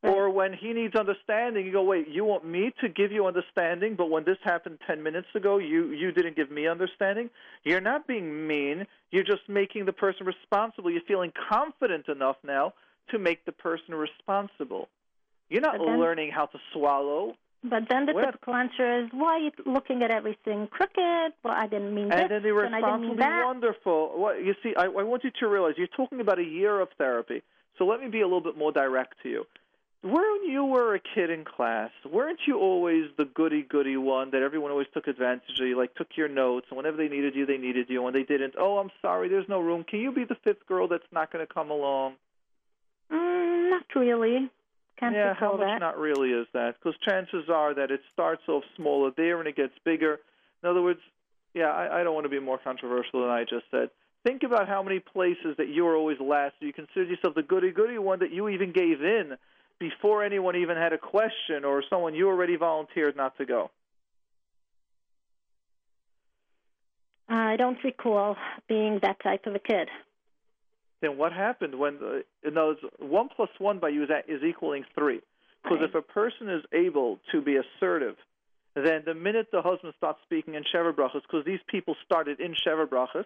Or 0.03 0.29
when 0.29 0.51
he 0.51 0.73
needs 0.73 0.95
understanding, 0.95 1.65
you 1.65 1.71
go, 1.71 1.81
wait, 1.83 2.09
you 2.09 2.25
want 2.25 2.45
me 2.45 2.73
to 2.81 2.89
give 2.89 3.13
you 3.13 3.25
understanding, 3.25 3.95
but 3.95 4.09
when 4.09 4.25
this 4.25 4.37
happened 4.43 4.79
10 4.85 5.01
minutes 5.01 5.27
ago, 5.33 5.59
you, 5.59 5.91
you 5.91 6.11
didn't 6.11 6.35
give 6.35 6.51
me 6.51 6.67
understanding? 6.67 7.29
You're 7.63 7.79
not 7.79 8.05
being 8.05 8.45
mean. 8.45 8.85
You're 9.11 9.23
just 9.23 9.47
making 9.47 9.85
the 9.85 9.93
person 9.93 10.25
responsible. 10.25 10.91
You're 10.91 11.07
feeling 11.07 11.31
confident 11.49 12.09
enough 12.09 12.35
now 12.43 12.73
to 13.11 13.19
make 13.19 13.45
the 13.45 13.53
person 13.53 13.95
responsible. 13.95 14.89
You're 15.49 15.61
not 15.61 15.77
then- 15.77 15.99
learning 15.99 16.31
how 16.31 16.47
to 16.47 16.59
swallow. 16.73 17.35
But 17.63 17.87
then 17.87 18.05
the 18.05 18.13
Well- 18.13 18.25
typical 18.25 18.55
answer 18.55 18.99
is, 18.99 19.09
"Why 19.13 19.35
are 19.35 19.39
you 19.39 19.51
looking 19.65 20.03
at 20.03 20.11
everything 20.11 20.67
crooked? 20.67 21.33
Well, 21.43 21.53
I 21.53 21.65
didn't 21.67 21.95
mean 21.95 22.11
And 22.11 22.23
this, 22.23 22.27
then 22.29 22.43
the 22.43 22.57
and 22.59 22.75
I 22.75 22.79
didn't 22.81 22.91
response 22.91 23.01
mean 23.07 23.15
that." 23.19 23.45
wonderful. 23.45 24.19
What, 24.19 24.43
you 24.43 24.53
see, 24.61 24.75
I, 24.75 24.83
I 24.83 25.03
want 25.03 25.23
you 25.23 25.31
to 25.31 25.47
realize 25.47 25.77
you're 25.77 25.87
talking 25.87 26.19
about 26.19 26.39
a 26.39 26.43
year 26.43 26.81
of 26.81 26.89
therapy. 26.97 27.41
So 27.77 27.85
let 27.85 28.01
me 28.01 28.09
be 28.09 28.19
a 28.19 28.25
little 28.25 28.41
bit 28.41 28.57
more 28.57 28.73
direct 28.73 29.21
to 29.23 29.29
you. 29.29 29.47
When 30.03 30.43
you 30.45 30.65
were 30.65 30.95
a 30.95 30.99
kid 30.99 31.29
in 31.29 31.45
class, 31.45 31.89
weren't 32.11 32.39
you 32.45 32.59
always 32.59 33.05
the 33.17 33.23
goody 33.23 33.61
goody 33.61 33.95
one 33.95 34.31
that 34.31 34.41
everyone 34.41 34.69
always 34.69 34.87
took 34.93 35.07
advantage 35.07 35.57
of? 35.61 35.65
You 35.65 35.77
like 35.77 35.95
took 35.95 36.09
your 36.17 36.27
notes, 36.27 36.65
and 36.69 36.75
whenever 36.75 36.97
they 36.97 37.07
needed 37.07 37.35
you, 37.35 37.45
they 37.45 37.57
needed 37.57 37.85
you. 37.87 38.03
When 38.03 38.11
they 38.11 38.23
didn't, 38.23 38.55
oh, 38.59 38.79
I'm 38.79 38.91
sorry, 39.01 39.29
there's 39.29 39.47
no 39.47 39.61
room. 39.61 39.85
Can 39.85 40.01
you 40.01 40.11
be 40.11 40.25
the 40.25 40.35
fifth 40.43 40.67
girl 40.67 40.89
that's 40.89 41.07
not 41.13 41.31
going 41.31 41.47
to 41.47 41.53
come 41.53 41.71
along? 41.71 42.15
Mm, 43.09 43.69
not 43.69 43.85
really. 43.95 44.51
Can't 44.99 45.15
yeah, 45.15 45.35
how 45.35 45.53
much 45.53 45.61
that. 45.61 45.79
not 45.79 45.97
really 45.97 46.31
is 46.31 46.47
that? 46.53 46.75
Because 46.77 46.99
chances 47.07 47.45
are 47.49 47.73
that 47.73 47.89
it 47.89 48.01
starts 48.11 48.41
off 48.49 48.63
smaller 48.75 49.11
there 49.15 49.39
and 49.39 49.47
it 49.47 49.55
gets 49.55 49.73
bigger. 49.85 50.19
In 50.61 50.69
other 50.69 50.81
words, 50.81 50.99
yeah, 51.53 51.71
I, 51.71 52.01
I 52.01 52.03
don't 52.03 52.13
want 52.13 52.25
to 52.25 52.29
be 52.29 52.39
more 52.41 52.59
controversial 52.61 53.21
than 53.21 53.29
I 53.29 53.45
just 53.45 53.65
said. 53.71 53.89
Think 54.25 54.43
about 54.43 54.67
how 54.67 54.83
many 54.83 54.99
places 54.99 55.55
that 55.57 55.69
you 55.69 55.85
were 55.85 55.95
always 55.95 56.19
last. 56.19 56.55
You 56.59 56.73
consider 56.73 57.05
yourself 57.05 57.35
the 57.35 57.43
goody 57.43 57.71
goody 57.71 57.97
one 57.97 58.19
that 58.19 58.31
you 58.31 58.49
even 58.49 58.73
gave 58.73 59.01
in 59.01 59.37
before 59.89 60.23
anyone 60.23 60.55
even 60.55 60.77
had 60.77 60.93
a 60.93 60.97
question 60.97 61.65
or 61.65 61.83
someone 61.89 62.15
you 62.15 62.29
already 62.29 62.55
volunteered 62.55 63.17
not 63.17 63.37
to 63.37 63.45
go. 63.45 63.69
I 67.27 67.57
don't 67.57 67.77
recall 67.83 68.37
being 68.69 68.99
that 69.01 69.17
type 69.21 69.45
of 69.45 69.55
a 69.55 69.59
kid. 69.59 69.89
Then 71.01 71.17
what 71.17 71.33
happened 71.33 71.75
when 71.77 71.99
the, 71.99 72.23
in 72.47 72.57
other 72.57 72.67
words, 72.67 72.79
one 72.99 73.27
plus 73.35 73.49
one 73.57 73.79
by 73.79 73.89
you 73.89 74.03
is, 74.03 74.09
is 74.27 74.41
equaling 74.43 74.85
three? 74.95 75.19
Because 75.63 75.79
Right. 75.81 75.89
if 75.89 75.95
a 75.95 76.01
person 76.01 76.49
is 76.49 76.63
able 76.71 77.19
to 77.33 77.41
be 77.41 77.57
assertive, 77.57 78.15
then 78.75 79.03
the 79.05 79.13
minute 79.13 79.47
the 79.51 79.61
husband 79.61 79.93
starts 79.97 80.19
speaking 80.23 80.53
in 80.55 80.63
Sheva 80.63 80.93
Brachas, 80.93 81.23
because 81.23 81.43
these 81.45 81.63
people 81.67 81.95
started 82.05 82.39
in 82.39 82.53
Sheva 82.65 82.85
Brachas, 82.87 83.25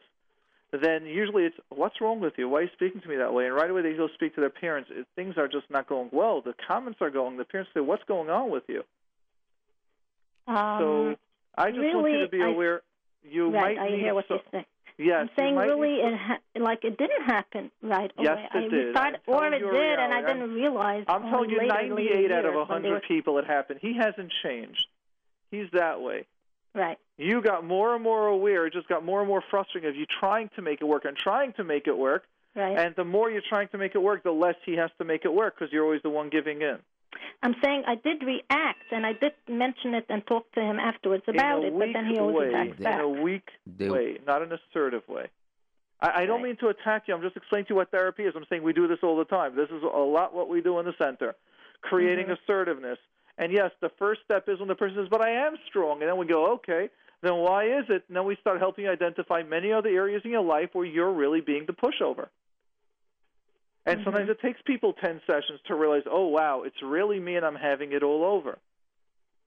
then 0.72 1.05
usually 1.05 1.43
it's, 1.43 1.55
what's 1.70 2.01
wrong 2.01 2.20
with 2.20 2.34
you? 2.38 2.49
Why 2.49 2.59
are 2.59 2.61
you 2.63 2.70
speaking 2.74 2.99
to 3.01 3.07
me 3.07 3.15
that 3.18 3.34
way? 3.34 3.45
And 3.45 3.55
right 3.55 3.70
away 3.70 3.82
they 3.84 3.93
go 3.93 4.07
speak 4.13 4.36
to 4.36 4.41
their 4.41 4.49
parents. 4.49 4.89
If 4.93 5.05
things 5.15 5.36
are 5.38 5.47
just 5.47 5.70
not 5.70 5.88
going 5.88 6.09
well. 6.11 6.41
The 6.41 6.53
comments 6.68 6.99
are 7.01 7.09
going. 7.09 7.38
The 7.38 7.45
parents 7.45 7.72
say, 7.74 7.80
what's 7.80 8.03
going 8.03 8.30
on 8.30 8.49
with 8.49 8.63
you? 8.68 8.84
Um, 10.47 10.55
so 10.80 11.15
I 11.57 11.72
just 11.72 11.80
want 11.95 12.11
you 12.11 12.20
to 12.22 12.28
be 12.30 12.41
I- 12.41 12.49
aware. 12.49 12.82
You 13.30 13.49
right, 13.51 13.76
might 13.76 13.82
I 13.82 13.89
need 13.89 13.99
hear 13.99 14.13
what 14.13 14.26
so- 14.28 14.36
you're 14.36 14.43
saying. 14.51 14.65
Yes, 14.99 15.15
I'm 15.20 15.26
you 15.28 15.32
saying 15.38 15.55
really, 15.57 15.91
need 15.91 15.99
it 16.05 16.18
ha- 16.18 16.39
like 16.59 16.84
it 16.84 16.97
didn't 16.97 17.24
happen 17.24 17.70
right 17.84 18.11
Yes, 18.18 18.38
away. 18.51 18.65
it 18.65 18.65
I 18.65 18.68
did. 18.70 18.97
I'm 18.97 19.15
or 19.28 19.45
it 19.53 19.59
you 19.61 19.70
did, 19.72 19.99
and 19.99 20.11
I 20.11 20.22
didn't 20.22 20.53
realize. 20.55 21.03
I'm 21.07 21.22
telling 21.24 21.51
you, 21.51 21.59
later, 21.59 21.74
later 21.74 21.89
98 21.95 22.32
out 22.32 22.45
of 22.45 22.53
years 22.53 22.55
100 22.68 22.89
were- 22.91 22.99
people 23.01 23.38
it 23.38 23.45
happened. 23.45 23.80
He 23.82 23.95
hasn't 23.95 24.34
changed. 24.41 24.88
He's 25.51 25.70
that 25.74 26.01
way. 26.01 26.26
Right. 26.78 26.98
You 27.18 27.42
got 27.42 27.66
more 27.66 27.96
and 27.96 28.04
more 28.04 28.28
aware. 28.28 28.68
It 28.68 28.74
just 28.74 28.88
got 28.88 29.04
more 29.04 29.20
and 29.20 29.28
more 29.28 29.44
frustrating 29.50 29.90
of 29.90 29.96
you 29.96 30.06
trying 30.20 30.50
to 30.56 30.62
make 30.62 30.80
it 30.82 30.86
work 30.86 31.06
and 31.06 31.18
trying 31.18 31.54
to 31.54 31.64
make 31.64 31.88
it 31.88 31.98
work. 31.98 32.24
Right. 32.56 32.78
And 32.78 32.96
the 32.96 33.04
more 33.04 33.32
you're 33.32 33.42
trying 33.50 33.68
to 33.70 33.78
make 33.80 33.96
it 33.96 34.00
work, 34.02 34.24
the 34.24 34.32
less 34.32 34.56
he 34.64 34.76
has 34.78 34.92
to 35.00 35.04
make 35.04 35.26
it 35.26 35.34
work 35.34 35.56
because 35.58 35.74
you're 35.74 35.84
always 35.84 36.02
the 36.04 36.10
one 36.12 36.30
giving 36.30 36.62
in. 36.62 36.78
I'm 37.42 37.56
saying 37.64 37.84
I 37.88 37.96
did 37.96 38.22
react, 38.24 38.84
and 38.92 39.06
I 39.06 39.14
did 39.14 39.32
mention 39.50 39.96
it 39.96 40.06
and 40.10 40.26
talk 40.28 40.52
to 40.54 40.62
him 40.62 40.80
afterwards 40.80 41.24
about 41.28 41.64
it, 41.64 41.74
but 41.78 41.88
then 41.94 42.06
he 42.06 42.20
always 42.20 42.36
way, 42.54 42.62
attacks 42.62 42.80
in 42.80 43.00
a 43.00 43.10
weak 43.10 43.48
They- 43.66 43.90
way, 43.90 44.18
not 44.26 44.42
an 44.44 44.52
assertive 44.54 45.08
way. 45.08 45.28
I, 46.00 46.24
I 46.24 46.26
don't 46.28 46.44
mean 46.44 46.58
to 46.58 46.68
attack 46.68 47.04
you. 47.08 47.16
I'm 47.16 47.22
just 47.24 47.36
explaining 47.38 47.66
to 47.68 47.70
you 47.72 47.76
what 47.76 47.90
therapy 47.90 48.24
is. 48.24 48.34
I'm 48.36 48.46
saying 48.50 48.62
we 48.62 48.74
do 48.74 48.88
this 48.88 49.00
all 49.02 49.18
the 49.18 49.26
time. 49.26 49.56
This 49.56 49.70
is 49.70 49.82
a 49.82 49.88
lot 49.88 50.34
what 50.36 50.48
we 50.48 50.62
do 50.62 50.78
in 50.80 50.86
the 50.86 50.94
center, 51.00 51.36
creating 51.82 52.28
Mhm. 52.28 52.38
assertiveness. 52.44 53.00
And 53.38 53.52
yes, 53.52 53.72
the 53.82 53.90
first 54.00 54.22
step 54.26 54.50
is 54.50 54.60
when 54.60 54.68
the 54.68 54.76
person 54.76 54.98
says, 54.98 55.10
"But 55.10 55.22
I 55.22 55.30
am 55.48 55.58
strong," 55.68 56.02
and 56.02 56.10
then 56.10 56.18
we 56.18 56.26
go, 56.26 56.54
"Okay, 56.54 56.90
then 57.22 57.36
why 57.36 57.66
is 57.66 57.86
it?" 57.90 58.04
And 58.08 58.18
then 58.18 58.26
we 58.26 58.36
start 58.38 58.60
helping 58.60 58.86
you 58.86 58.92
identify 58.92 59.44
many 59.44 59.72
other 59.72 59.90
areas 59.90 60.24
in 60.26 60.32
your 60.32 60.42
life 60.42 60.70
where 60.74 60.86
you're 60.86 61.12
really 61.12 61.42
being 61.42 61.66
the 61.66 61.74
pushover. 61.74 62.30
And 63.86 64.02
sometimes 64.04 64.30
it 64.30 64.42
takes 64.42 64.62
people 64.64 64.94
ten 64.94 65.22
sessions 65.26 65.62
to 65.68 65.76
realize, 65.76 66.04
"Oh, 66.10 66.28
wow, 66.28 66.64
it's 66.64 66.82
really 66.82 67.20
me, 67.20 67.36
and 67.36 67.46
I'm 67.46 67.56
having 67.56 67.94
it 67.94 68.04
all 68.04 68.24
over." 68.26 68.58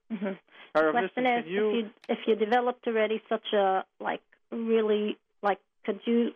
hmm 0.09 0.33
All 0.75 0.83
The 0.83 0.91
question 0.91 1.25
is, 1.25 1.45
you, 1.47 1.69
if 1.69 1.75
you 1.75 1.89
if 2.09 2.19
you 2.27 2.35
developed 2.35 2.87
already 2.87 3.21
such 3.29 3.53
a 3.53 3.85
like 3.99 4.21
really 4.51 5.17
like, 5.43 5.59
could 5.85 5.99
you 6.05 6.31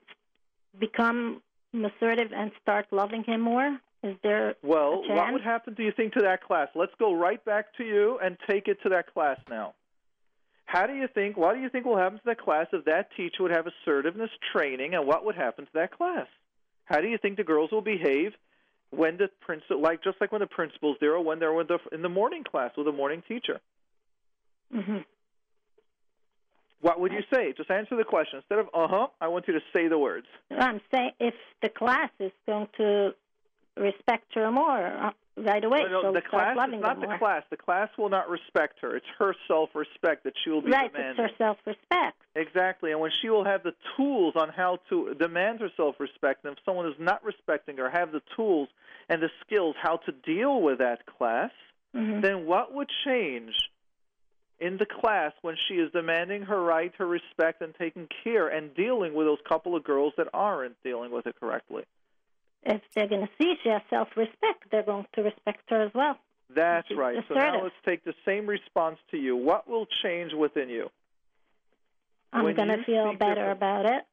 become 0.80 1.42
assertive 1.74 2.32
and 2.34 2.52
start 2.62 2.86
loving 2.92 3.24
him 3.24 3.42
more? 3.42 3.80
Is 4.06 4.16
there 4.22 4.54
Well, 4.62 5.02
a 5.10 5.14
what 5.16 5.34
would 5.34 5.42
happen, 5.42 5.74
do 5.74 5.82
you 5.82 5.92
think, 5.92 6.14
to 6.14 6.22
that 6.22 6.44
class? 6.44 6.68
Let's 6.76 6.94
go 7.00 7.14
right 7.16 7.44
back 7.44 7.76
to 7.78 7.84
you 7.84 8.20
and 8.24 8.38
take 8.48 8.68
it 8.68 8.78
to 8.84 8.90
that 8.90 9.12
class 9.12 9.40
now. 9.50 9.74
How 10.66 10.86
do 10.86 10.94
you 10.94 11.08
think, 11.08 11.38
what 11.38 11.56
do 11.56 11.62
you 11.62 11.70
think 11.70 11.86
will 11.86 11.98
happen 11.98 12.20
to 12.20 12.26
that 12.26 12.40
class 12.40 12.68
if 12.72 12.86
that 12.86 13.10
teacher 13.18 13.42
would 13.42 13.52
have 13.52 13.66
assertiveness 13.68 14.30
training, 14.54 14.94
and 14.94 15.08
what 15.08 15.26
would 15.26 15.36
happen 15.36 15.66
to 15.66 15.72
that 15.74 15.92
class? 15.92 16.28
How 16.86 17.02
do 17.02 17.08
you 17.08 17.18
think 17.18 17.38
the 17.38 17.44
girls 17.44 17.72
will 17.72 17.82
behave 17.82 18.34
when 18.92 19.18
the 19.18 19.28
principal, 19.42 19.82
like 19.82 20.04
just 20.04 20.22
like 20.22 20.32
when 20.32 20.42
the 20.42 20.48
principal's 20.48 20.98
there, 21.02 21.16
or 21.16 21.24
when 21.24 21.40
they're 21.40 21.54
with 21.54 21.68
the, 21.68 21.80
in 21.92 22.04
the 22.04 22.10
morning 22.10 22.44
class 22.44 22.72
with 22.78 22.88
a 22.88 22.92
morning 22.92 23.24
teacher? 23.28 23.60
hmm 24.72 24.98
What 26.82 27.00
would 27.00 27.12
you 27.12 27.24
say? 27.34 27.54
Just 27.58 27.72
answer 27.72 27.96
the 27.96 28.04
question. 28.04 28.38
Instead 28.38 28.60
of 28.60 28.68
uh 28.68 28.88
huh, 28.88 29.08
I 29.20 29.30
want 29.30 29.48
you 29.48 29.56
to 29.56 29.62
say 29.74 29.88
the 29.88 29.98
words. 29.98 30.28
I'm 30.52 30.82
saying 30.94 31.12
if 31.20 31.34
the 31.64 31.70
class 31.70 32.12
is 32.20 32.32
going 32.46 32.68
to 32.78 33.16
respect 33.78 34.34
her 34.36 34.52
more 34.52 34.86
uh, 34.86 35.12
right 35.38 35.64
away, 35.64 35.80
No, 35.84 35.88
no, 35.90 36.02
she'll 36.02 36.14
the 36.14 36.22
class 36.22 36.52
is 36.52 36.82
not 36.82 37.00
the 37.02 37.08
more. 37.08 37.18
class. 37.18 37.44
The 37.50 37.58
class 37.58 37.90
will 37.98 38.10
not 38.10 38.30
respect 38.30 38.80
her. 38.82 38.96
It's 38.96 39.06
her 39.20 39.36
self-respect 39.48 40.24
that 40.24 40.34
she 40.44 40.50
will 40.50 40.62
be 40.62 40.72
right, 40.72 40.92
demanding. 40.92 41.26
it's 41.26 41.32
her 41.34 41.38
self-respect. 41.38 42.18
Exactly, 42.36 42.92
and 42.92 43.00
when 43.02 43.12
she 43.22 43.30
will 43.30 43.44
have 43.46 43.64
the 43.64 43.74
tools 43.98 44.34
on 44.38 44.50
how 44.50 44.80
to 44.90 45.14
demand 45.16 45.60
her 45.60 45.70
self-respect, 45.76 46.46
and 46.46 46.54
if 46.58 46.64
someone 46.66 46.88
is 46.88 46.96
not 47.00 47.24
respecting 47.24 47.78
her, 47.78 47.90
have 47.90 48.12
the 48.12 48.22
tools 48.36 48.70
and 49.10 49.22
the 49.22 49.30
skills 49.46 49.76
how 49.82 49.98
to 49.98 50.12
deal 50.12 50.62
with 50.62 50.80
that 50.80 51.06
class, 51.06 51.52
Mhm. 51.94 52.22
then 52.22 52.46
what 52.46 52.74
would 52.74 52.90
change 53.06 53.54
in 54.60 54.78
the 54.78 54.86
class 54.86 55.34
when 55.42 55.56
she 55.68 55.76
is 55.76 55.92
demanding 55.92 56.44
her 56.44 56.62
right, 56.62 56.94
her 56.98 57.06
respect, 57.06 57.62
and 57.62 57.76
taking 57.76 58.08
care 58.24 58.48
and 58.48 58.74
dealing 58.74 59.14
with 59.14 59.28
those 59.28 59.40
couple 59.48 59.76
of 59.76 59.84
girls 59.84 60.14
that 60.18 60.28
aren't 60.34 60.82
dealing 60.84 61.12
with 61.12 61.28
it 61.28 61.36
correctly? 61.40 61.84
If 62.66 62.82
they're 62.94 63.08
going 63.08 63.22
to 63.22 63.30
see 63.38 63.54
she 63.64 63.70
has 63.70 63.82
self-respect, 63.90 64.66
they're 64.72 64.84
going 64.84 65.06
to 65.14 65.22
respect 65.22 65.62
her 65.70 65.84
as 65.84 65.92
well. 65.94 66.18
That's 66.54 66.88
She's 66.88 66.98
right. 66.98 67.18
So 67.28 67.36
now 67.36 67.62
let's 67.64 67.76
take 67.86 68.04
the 68.04 68.14
same 68.26 68.48
response 68.48 68.98
to 69.12 69.18
you. 69.18 69.36
What 69.36 69.68
will 69.70 69.88
change 70.04 70.34
within 70.34 70.70
you? 70.70 70.90
I'm 72.34 72.54
going 72.56 72.68
to 72.70 72.84
feel 72.84 73.14
better 73.14 73.36
different- 73.36 73.58
about 73.58 73.86
it. 73.86 74.04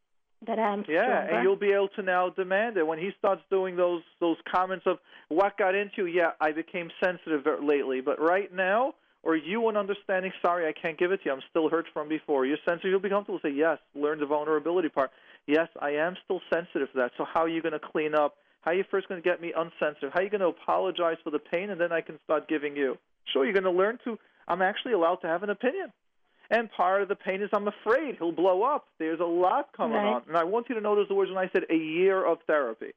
That 0.45 0.59
I'm 0.59 0.85
Yeah, 0.89 1.03
stronger. 1.05 1.35
and 1.35 1.43
you'll 1.45 1.55
be 1.55 1.71
able 1.73 1.87
to 1.91 2.03
now 2.03 2.29
demand 2.31 2.77
it 2.77 2.85
when 2.85 2.99
he 2.99 3.13
starts 3.17 3.43
doing 3.49 3.77
those 3.77 4.03
those 4.19 4.37
comments 4.53 4.85
of 4.89 4.99
what 5.29 5.57
got 5.57 5.77
into. 5.77 6.07
you, 6.07 6.15
Yeah, 6.21 6.33
I 6.41 6.51
became 6.51 6.91
sensitive 7.03 7.47
lately, 7.63 8.01
but 8.01 8.21
right 8.21 8.53
now, 8.53 8.97
or 9.23 9.37
you 9.37 9.69
and 9.69 9.79
understanding. 9.79 10.33
Sorry, 10.43 10.67
I 10.67 10.73
can't 10.73 10.99
give 10.99 11.13
it 11.13 11.19
to 11.19 11.27
you. 11.27 11.33
I'm 11.33 11.43
still 11.51 11.69
hurt 11.69 11.87
from 11.93 12.09
before. 12.09 12.45
You're 12.45 12.59
sensitive. 12.69 12.91
You'll 12.91 12.99
be 12.99 13.09
comfortable. 13.09 13.39
Say 13.41 13.51
yes. 13.51 13.79
Learn 13.95 14.19
the 14.19 14.27
vulnerability 14.27 14.89
part. 14.89 15.13
Yes, 15.47 15.69
I 15.81 15.91
am 15.91 16.17
still 16.25 16.41
sensitive 16.53 16.91
to 16.93 16.99
that. 16.99 17.13
So 17.17 17.25
how 17.25 17.41
are 17.41 17.49
you 17.49 17.63
going 17.63 17.73
to 17.73 17.81
clean 17.81 18.15
up? 18.15 18.37
How 18.61 18.71
are 18.71 18.75
you 18.75 18.85
first 18.91 19.09
going 19.09 19.21
to 19.21 19.29
get 19.29 19.41
me 19.41 19.53
unsensitive? 19.57 20.13
How 20.13 20.21
are 20.21 20.23
you 20.23 20.31
going 20.31 20.41
to 20.41 20.47
apologize 20.49 21.17
for 21.25 21.31
the 21.31 21.41
pain, 21.41 21.71
and 21.71 21.81
then 21.81 21.91
I 21.93 22.01
can 22.01 22.19
start 22.25 22.49
giving 22.49 22.77
you? 22.77 22.97
Sure, 23.33 23.45
you're 23.45 23.53
going 23.53 23.65
to 23.65 23.71
learn 23.71 23.99
to. 24.05 24.19
I'm 24.47 24.63
actually 24.63 24.93
allowed 24.93 25.17
to 25.17 25.27
have 25.27 25.43
an 25.43 25.51
opinion. 25.51 25.93
And 26.51 26.71
part 26.71 27.03
of 27.03 27.09
the 27.09 27.17
pain 27.17 27.43
is 27.43 27.49
I'm 27.53 27.67
afraid 27.69 28.17
he'll 28.19 28.31
blow 28.31 28.63
up. 28.63 28.87
There's 28.99 29.21
a 29.21 29.25
lot 29.25 29.71
coming 29.77 29.97
Right. 29.97 30.15
on. 30.17 30.23
And 30.29 30.37
I 30.37 30.45
want 30.45 30.69
you 30.69 30.75
to 30.77 30.81
notice 30.81 31.07
the 31.09 31.15
words 31.15 31.31
when 31.31 31.39
I 31.43 31.51
said 31.53 31.65
a 31.71 31.77
year 31.77 32.25
of 32.25 32.39
therapy. 32.47 32.93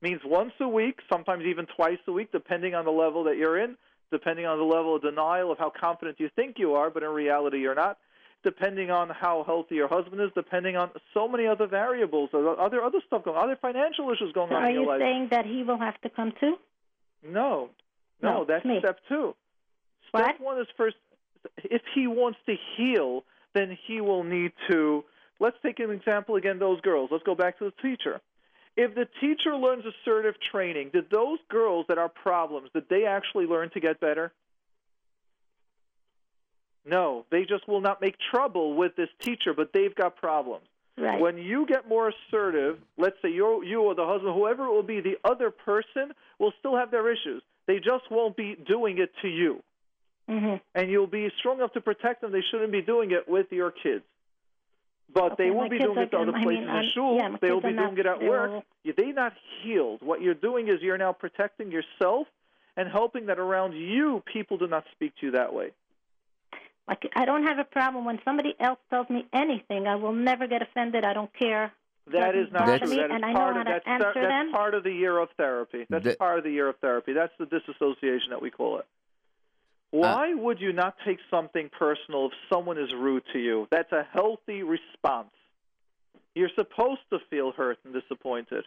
Means 0.00 0.20
once 0.24 0.52
a 0.60 0.68
week, 0.68 1.00
sometimes 1.12 1.44
even 1.44 1.66
twice 1.76 1.98
a 2.06 2.12
week, 2.12 2.30
depending 2.30 2.74
on 2.74 2.84
the 2.84 2.92
level 2.92 3.24
that 3.24 3.36
you're 3.36 3.58
in, 3.58 3.76
depending 4.12 4.46
on 4.46 4.56
the 4.58 4.64
level 4.64 4.94
of 4.94 5.02
denial 5.02 5.50
of 5.50 5.58
how 5.58 5.70
confident 5.70 6.20
you 6.20 6.30
think 6.36 6.56
you 6.58 6.74
are, 6.74 6.88
but 6.88 7.02
in 7.02 7.08
reality 7.10 7.58
you're 7.58 7.74
not, 7.74 7.98
depending 8.44 8.90
on 8.90 9.08
how 9.10 9.42
healthy 9.44 9.74
your 9.76 9.88
husband 9.88 10.20
is, 10.20 10.30
depending 10.34 10.76
on 10.76 10.90
so 11.14 11.26
many 11.28 11.46
other 11.46 11.66
variables, 11.66 12.30
other 12.32 12.82
other 12.82 13.00
stuff 13.06 13.24
going, 13.24 13.36
other 13.36 13.56
financial 13.60 14.10
issues 14.10 14.32
going 14.32 14.50
So 14.50 14.56
on 14.56 14.62
are 14.64 14.68
in 14.68 14.74
your 14.74 14.82
you 14.84 14.88
life. 14.88 15.00
saying 15.00 15.28
that 15.30 15.46
he 15.46 15.62
will 15.62 15.78
have 15.78 16.00
to 16.02 16.08
come 16.10 16.32
too? 16.40 16.56
No, 17.22 17.70
no, 18.22 18.30
No, 18.40 18.44
that's 18.44 18.64
me. 18.64 18.78
step 18.80 18.98
two. 19.08 19.34
Step 20.08 20.22
What? 20.38 20.40
one 20.40 20.60
is 20.60 20.66
first. 20.76 20.96
If 21.64 21.82
he 21.94 22.06
wants 22.06 22.38
to 22.46 22.54
heal, 22.76 23.24
then 23.54 23.76
he 23.86 24.00
will 24.00 24.24
need 24.24 24.52
to. 24.70 25.04
Let's 25.40 25.56
take 25.62 25.78
an 25.80 25.90
example 25.90 26.36
again. 26.36 26.58
Those 26.58 26.80
girls. 26.80 27.10
Let's 27.12 27.24
go 27.24 27.34
back 27.34 27.58
to 27.58 27.64
the 27.66 27.72
teacher. 27.82 28.20
If 28.76 28.94
the 28.94 29.08
teacher 29.20 29.56
learns 29.56 29.84
assertive 29.84 30.34
training, 30.52 30.90
did 30.92 31.10
those 31.10 31.38
girls 31.48 31.86
that 31.88 31.98
are 31.98 32.08
problems 32.08 32.70
did 32.72 32.88
they 32.88 33.04
actually 33.06 33.46
learn 33.46 33.70
to 33.70 33.80
get 33.80 33.98
better? 34.00 34.32
No, 36.88 37.24
they 37.30 37.44
just 37.44 37.68
will 37.68 37.80
not 37.80 38.00
make 38.00 38.16
trouble 38.30 38.74
with 38.74 38.96
this 38.96 39.08
teacher, 39.20 39.52
but 39.54 39.72
they've 39.72 39.94
got 39.94 40.16
problems. 40.16 40.64
Right. 40.96 41.20
When 41.20 41.38
you 41.38 41.66
get 41.66 41.86
more 41.88 42.10
assertive, 42.12 42.78
let's 42.96 43.16
say 43.22 43.30
you 43.30 43.62
you 43.62 43.82
or 43.82 43.94
the 43.94 44.06
husband, 44.06 44.34
whoever 44.34 44.64
it 44.64 44.70
will 44.72 44.82
be, 44.82 45.00
the 45.00 45.16
other 45.24 45.50
person 45.50 46.12
will 46.38 46.52
still 46.58 46.76
have 46.76 46.90
their 46.90 47.10
issues. 47.12 47.42
They 47.66 47.76
just 47.76 48.10
won't 48.10 48.36
be 48.36 48.56
doing 48.66 48.98
it 48.98 49.10
to 49.22 49.28
you. 49.28 49.62
hmm 50.28 50.54
And 50.74 50.90
you'll 50.90 51.06
be 51.06 51.30
strong 51.38 51.58
enough 51.58 51.72
to 51.74 51.80
protect 51.80 52.22
them. 52.22 52.32
They 52.32 52.42
shouldn't 52.50 52.72
be 52.72 52.82
doing 52.82 53.10
it 53.12 53.28
with 53.28 53.46
your 53.52 53.70
kids. 53.70 54.02
But 55.12 55.38
they 55.38 55.50
will 55.50 55.62
my 55.62 55.68
be 55.68 55.78
doing 55.78 55.98
it 55.98 56.10
to 56.10 56.18
other 56.18 56.34
I 56.34 56.42
places 56.42 56.66
mean, 56.66 56.76
in 56.76 56.90
shul. 56.94 57.16
yeah, 57.16 57.36
they 57.40 57.50
will 57.50 57.60
be 57.62 57.72
doing 57.72 57.94
not- 57.94 57.98
it 57.98 58.06
at 58.06 58.22
work. 58.22 58.50
all- 58.50 58.64
They're 58.96 59.12
not 59.12 59.34
healed. 59.62 60.02
What 60.02 60.20
you're 60.20 60.34
doing 60.34 60.68
is 60.68 60.82
you're 60.82 60.98
now 60.98 61.12
protecting 61.12 61.70
yourself 61.70 62.26
and 62.76 62.88
helping 62.88 63.26
that 63.26 63.38
around 63.38 63.72
you 63.74 64.22
people 64.26 64.56
do 64.58 64.66
not 64.66 64.84
speak 64.92 65.14
to 65.20 65.26
you 65.26 65.32
that 65.32 65.52
way. 65.54 65.70
Like 66.88 67.06
I 67.14 67.26
don't 67.26 67.44
have 67.44 67.58
a 67.58 67.64
problem 67.64 68.04
when 68.06 68.18
somebody 68.24 68.54
else 68.58 68.78
tells 68.90 69.08
me 69.10 69.26
anything. 69.32 69.86
I 69.86 69.96
will 69.96 70.12
never 70.14 70.46
get 70.46 70.62
offended. 70.62 71.04
I 71.04 71.12
don't 71.12 71.30
care. 71.38 71.72
That 72.06 72.32
Doesn't 72.32 72.40
is 72.40 72.48
true. 72.48 72.60
me, 72.60 72.66
That 72.66 72.82
is 72.82 72.92
and 73.12 73.24
I 73.24 73.32
know 73.32 73.38
part 73.38 73.54
how 73.54 73.60
of 73.60 73.66
to 73.66 73.72
that's, 73.72 73.86
answer 73.86 74.12
that's 74.14 74.26
them. 74.26 74.50
part 74.52 74.72
of 74.74 74.82
the 74.82 74.92
year 74.92 75.18
of 75.18 75.28
therapy. 75.36 75.84
That's 75.90 76.04
The- 76.04 76.16
part 76.16 76.38
of 76.38 76.44
the 76.44 76.50
year 76.50 76.66
of 76.68 76.76
therapy. 76.78 77.12
That's 77.12 77.32
the 77.38 77.44
disassociation 77.44 78.30
that 78.30 78.40
we 78.40 78.50
call 78.50 78.78
it. 78.78 78.86
Uh, 79.92 79.98
Why 79.98 80.32
would 80.34 80.60
you 80.60 80.72
not 80.72 80.96
take 81.04 81.18
something 81.30 81.68
personal 81.78 82.26
if 82.28 82.32
someone 82.50 82.78
is 82.78 82.92
rude 82.94 83.24
to 83.34 83.38
you? 83.38 83.68
That's 83.70 83.92
a 83.92 84.06
healthy 84.10 84.62
response. 84.62 85.30
You're 86.34 86.50
supposed 86.54 87.00
to 87.10 87.18
feel 87.30 87.52
hurt 87.52 87.78
and 87.84 87.92
disappointed. 87.92 88.64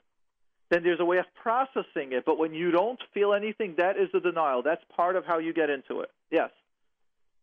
Then 0.70 0.84
there's 0.84 1.00
a 1.00 1.06
way 1.06 1.18
of 1.18 1.26
processing 1.42 2.14
it. 2.14 2.26
But 2.26 2.38
when 2.38 2.54
you 2.54 2.70
don't 2.72 3.00
feel 3.14 3.34
anything, 3.34 3.76
that 3.78 3.98
is 3.98 4.10
the 4.14 4.20
denial. 4.20 4.62
That's 4.62 4.84
part 4.96 5.16
of 5.16 5.26
how 5.26 5.40
you 5.40 5.52
get 5.54 5.70
into 5.70 6.02
it. 6.02 6.12
Yes. 6.32 6.52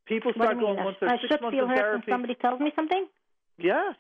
People 0.09 0.33
start 0.35 0.57
you 0.57 0.67
mean? 0.67 0.77
once 0.85 0.97
I, 1.03 1.07
they're 1.07 1.09
I 1.11 1.17
six 1.21 1.29
should 1.33 1.43
months 1.43 1.55
feel 1.57 1.65
in 1.65 1.71
hurt 1.71 1.77
therapy. 1.77 2.11
when 2.11 2.15
somebody 2.15 2.35
tells 2.35 2.61
me 2.61 2.73
something. 2.75 3.07
Yes, 3.59 3.95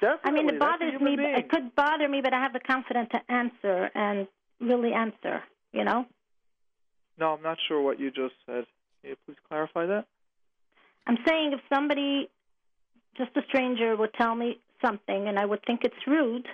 definitely. 0.00 0.20
I 0.24 0.30
mean, 0.32 0.48
it 0.48 0.58
bothers 0.58 1.00
me. 1.00 1.16
being. 1.16 1.34
It 1.36 1.48
could 1.50 1.74
bother 1.74 2.08
me, 2.08 2.20
but 2.22 2.32
I 2.32 2.40
have 2.40 2.52
the 2.52 2.60
confidence 2.60 3.08
to 3.12 3.20
answer 3.32 3.90
and 3.94 4.26
really 4.60 4.92
answer. 4.92 5.42
You 5.72 5.84
know. 5.84 6.06
No, 7.18 7.34
I'm 7.34 7.42
not 7.42 7.58
sure 7.68 7.80
what 7.82 8.00
you 8.00 8.10
just 8.10 8.34
said. 8.46 8.64
Can 9.02 9.10
you 9.10 9.16
please 9.26 9.36
clarify 9.48 9.86
that? 9.86 10.06
I'm 11.06 11.18
saying 11.26 11.52
if 11.52 11.60
somebody, 11.72 12.28
just 13.16 13.30
a 13.36 13.42
stranger, 13.48 13.96
would 13.96 14.14
tell 14.14 14.34
me 14.34 14.58
something 14.84 15.28
and 15.28 15.38
I 15.38 15.44
would 15.44 15.60
think 15.66 15.80
it's 15.84 16.06
rude, 16.06 16.46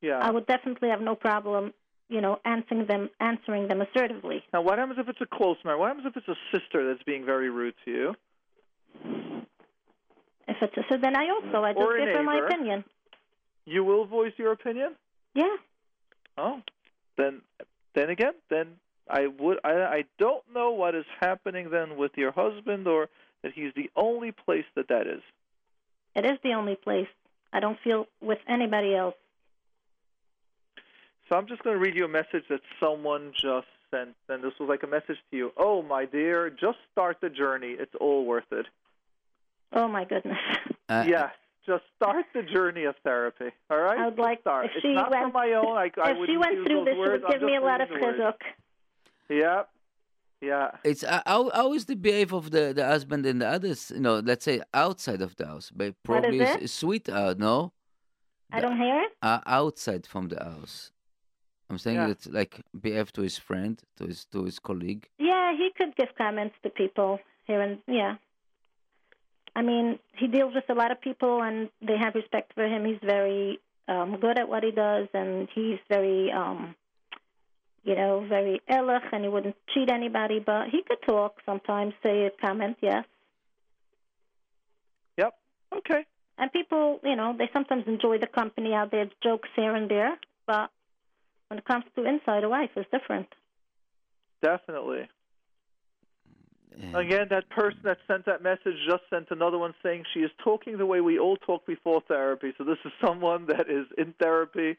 Yeah. 0.00 0.18
I 0.22 0.30
would 0.30 0.46
definitely 0.46 0.88
have 0.90 1.00
no 1.00 1.14
problem, 1.14 1.72
you 2.12 2.20
know, 2.20 2.38
answering 2.44 2.86
them, 2.86 3.08
answering 3.20 3.68
them 3.68 3.80
assertively. 3.80 4.44
Now, 4.52 4.60
what 4.60 4.78
happens 4.78 4.98
if 5.00 5.08
it's 5.08 5.20
a 5.22 5.26
close 5.26 5.56
man? 5.64 5.78
What 5.78 5.88
happens 5.88 6.06
if 6.06 6.16
it's 6.16 6.28
a 6.28 6.36
sister 6.56 6.86
that's 6.86 7.02
being 7.04 7.24
very 7.24 7.48
rude 7.48 7.74
to 7.86 7.90
you? 7.90 8.14
If 10.46 10.56
it's 10.60 10.76
a, 10.76 10.82
so, 10.90 10.98
then 11.00 11.16
I 11.16 11.30
also 11.30 11.64
I 11.64 11.72
just 11.72 11.88
give 11.98 12.08
her 12.08 12.22
my 12.22 12.46
opinion. 12.46 12.84
You 13.64 13.82
will 13.82 14.04
voice 14.04 14.32
your 14.36 14.52
opinion? 14.52 14.94
Yeah. 15.34 15.56
Oh, 16.36 16.60
then, 17.16 17.40
then 17.94 18.10
again, 18.10 18.34
then 18.50 18.66
I 19.08 19.26
would. 19.26 19.58
I, 19.64 19.70
I 19.70 20.04
don't 20.18 20.42
know 20.54 20.72
what 20.72 20.94
is 20.94 21.04
happening 21.20 21.70
then 21.70 21.96
with 21.96 22.12
your 22.16 22.32
husband, 22.32 22.86
or 22.86 23.08
that 23.42 23.52
he's 23.54 23.72
the 23.74 23.90
only 23.96 24.32
place 24.32 24.64
that 24.76 24.88
that 24.88 25.06
is. 25.06 25.22
It 26.14 26.26
is 26.26 26.38
the 26.44 26.52
only 26.52 26.76
place. 26.76 27.08
I 27.52 27.60
don't 27.60 27.78
feel 27.82 28.06
with 28.20 28.38
anybody 28.48 28.94
else. 28.94 29.14
So 31.32 31.38
I'm 31.38 31.46
just 31.46 31.62
going 31.62 31.74
to 31.74 31.80
read 31.80 31.96
you 31.96 32.04
a 32.04 32.08
message 32.08 32.44
that 32.50 32.60
someone 32.78 33.32
just 33.32 33.66
sent, 33.90 34.10
and 34.28 34.44
this 34.44 34.52
was 34.60 34.68
like 34.68 34.82
a 34.82 34.86
message 34.86 35.16
to 35.30 35.36
you. 35.38 35.50
Oh, 35.56 35.80
my 35.80 36.04
dear, 36.04 36.50
just 36.50 36.76
start 36.92 37.16
the 37.22 37.30
journey. 37.30 37.74
It's 37.78 37.94
all 37.98 38.26
worth 38.26 38.52
it. 38.52 38.66
Oh 39.72 39.88
my 39.88 40.04
goodness. 40.04 40.36
Uh, 40.90 41.04
yes, 41.08 41.30
just 41.64 41.84
start 41.96 42.26
the 42.34 42.42
journey 42.42 42.84
of 42.84 42.96
therapy. 43.02 43.46
All 43.70 43.78
right. 43.78 43.98
I 43.98 44.08
would 44.08 44.18
like 44.18 44.42
start. 44.42 44.66
if 44.66 44.72
it's 44.74 44.82
she 44.82 44.92
not 44.92 45.10
went 45.10 45.22
from 45.22 45.32
my 45.32 45.52
own. 45.54 45.74
I, 45.78 45.90
I 46.04 46.10
if 46.10 46.26
she 46.26 46.36
went 46.36 46.66
through 46.66 46.84
those 46.84 46.84
this, 46.84 46.94
she 46.96 47.00
would 47.00 47.24
give 47.30 47.40
me 47.40 47.56
a 47.56 47.62
lot 47.62 47.80
of 47.80 47.88
reading 47.88 48.10
chizuk. 48.10 48.34
Yep. 49.30 49.68
Yeah. 50.42 50.70
It's 50.84 51.02
uh, 51.02 51.22
how 51.24 51.50
how 51.54 51.72
is 51.72 51.86
the 51.86 51.94
behavior 51.94 52.36
of 52.36 52.50
the, 52.50 52.74
the 52.74 52.84
husband 52.84 53.24
and 53.24 53.40
the 53.40 53.48
others? 53.48 53.90
You 53.94 54.00
know, 54.00 54.18
let's 54.18 54.44
say 54.44 54.60
outside 54.74 55.22
of 55.22 55.34
the 55.36 55.46
house, 55.46 55.72
but 55.74 55.94
probably 56.02 56.40
is 56.40 56.50
is, 56.50 56.56
it? 56.56 56.62
is 56.64 56.72
sweet 56.74 57.08
out. 57.08 57.38
No, 57.38 57.72
I 58.52 58.60
don't 58.60 58.76
hear 58.76 59.04
it. 59.04 59.12
uh, 59.22 59.40
outside 59.46 60.06
from 60.06 60.28
the 60.28 60.36
house. 60.36 60.92
I'm 61.72 61.78
saying 61.78 61.96
Yeah. 61.96 62.08
that 62.08 62.26
like 62.40 62.60
BF 62.78 63.10
to 63.12 63.22
his 63.22 63.38
friend, 63.38 63.80
to 63.96 64.06
his 64.06 64.26
to 64.26 64.44
his 64.44 64.58
colleague. 64.58 65.08
Yeah, 65.18 65.56
he 65.56 65.70
could 65.76 65.96
give 65.96 66.10
comments 66.16 66.54
to 66.62 66.68
people 66.82 67.18
here 67.46 67.62
and 67.62 67.78
yeah. 67.86 68.16
I 69.56 69.62
mean, 69.62 69.98
he 70.16 70.26
deals 70.28 70.54
with 70.54 70.68
a 70.68 70.74
lot 70.74 70.90
of 70.92 71.00
people, 71.00 71.42
and 71.42 71.68
they 71.88 71.96
have 71.98 72.14
respect 72.14 72.54
for 72.54 72.66
him. 72.66 72.84
He's 72.86 73.02
very 73.02 73.58
um, 73.86 74.16
good 74.18 74.38
at 74.38 74.48
what 74.48 74.62
he 74.64 74.70
does, 74.70 75.08
and 75.12 75.46
he's 75.54 75.78
very, 75.90 76.32
um, 76.32 76.74
you 77.84 77.94
know, 77.94 78.24
very 78.26 78.62
ehrlich, 78.66 79.02
and 79.12 79.24
he 79.24 79.28
wouldn't 79.28 79.56
cheat 79.74 79.90
anybody. 79.90 80.38
But 80.40 80.68
he 80.70 80.82
could 80.88 81.02
talk 81.06 81.32
sometimes, 81.44 81.92
say 82.02 82.24
a 82.24 82.30
comment, 82.40 82.78
yes. 82.80 83.04
Yep. 85.18 85.34
Okay. 85.78 86.06
And 86.38 86.50
people, 86.52 87.00
you 87.04 87.16
know, 87.16 87.34
they 87.36 87.50
sometimes 87.52 87.84
enjoy 87.86 88.18
the 88.18 88.26
company 88.28 88.72
out 88.72 88.90
there, 88.90 89.08
jokes 89.22 89.50
here 89.54 89.74
and 89.74 89.90
there. 89.90 90.18
But 90.46 90.70
when 91.52 91.58
it 91.58 91.66
comes 91.66 91.84
to 91.94 92.06
inside 92.06 92.44
a 92.44 92.48
wife, 92.48 92.70
is 92.76 92.86
different. 92.90 93.28
Definitely. 94.42 95.06
Again, 96.94 97.26
that 97.28 97.50
person 97.50 97.80
that 97.84 97.98
sent 98.08 98.24
that 98.24 98.42
message 98.42 98.72
just 98.88 99.02
sent 99.10 99.26
another 99.30 99.58
one 99.58 99.74
saying 99.82 100.04
she 100.14 100.20
is 100.20 100.30
talking 100.42 100.78
the 100.78 100.86
way 100.86 101.02
we 101.02 101.18
all 101.18 101.36
talk 101.36 101.66
before 101.66 102.00
therapy. 102.08 102.54
So 102.56 102.64
this 102.64 102.78
is 102.86 102.92
someone 103.04 103.44
that 103.48 103.68
is 103.68 103.84
in 103.98 104.14
therapy 104.18 104.78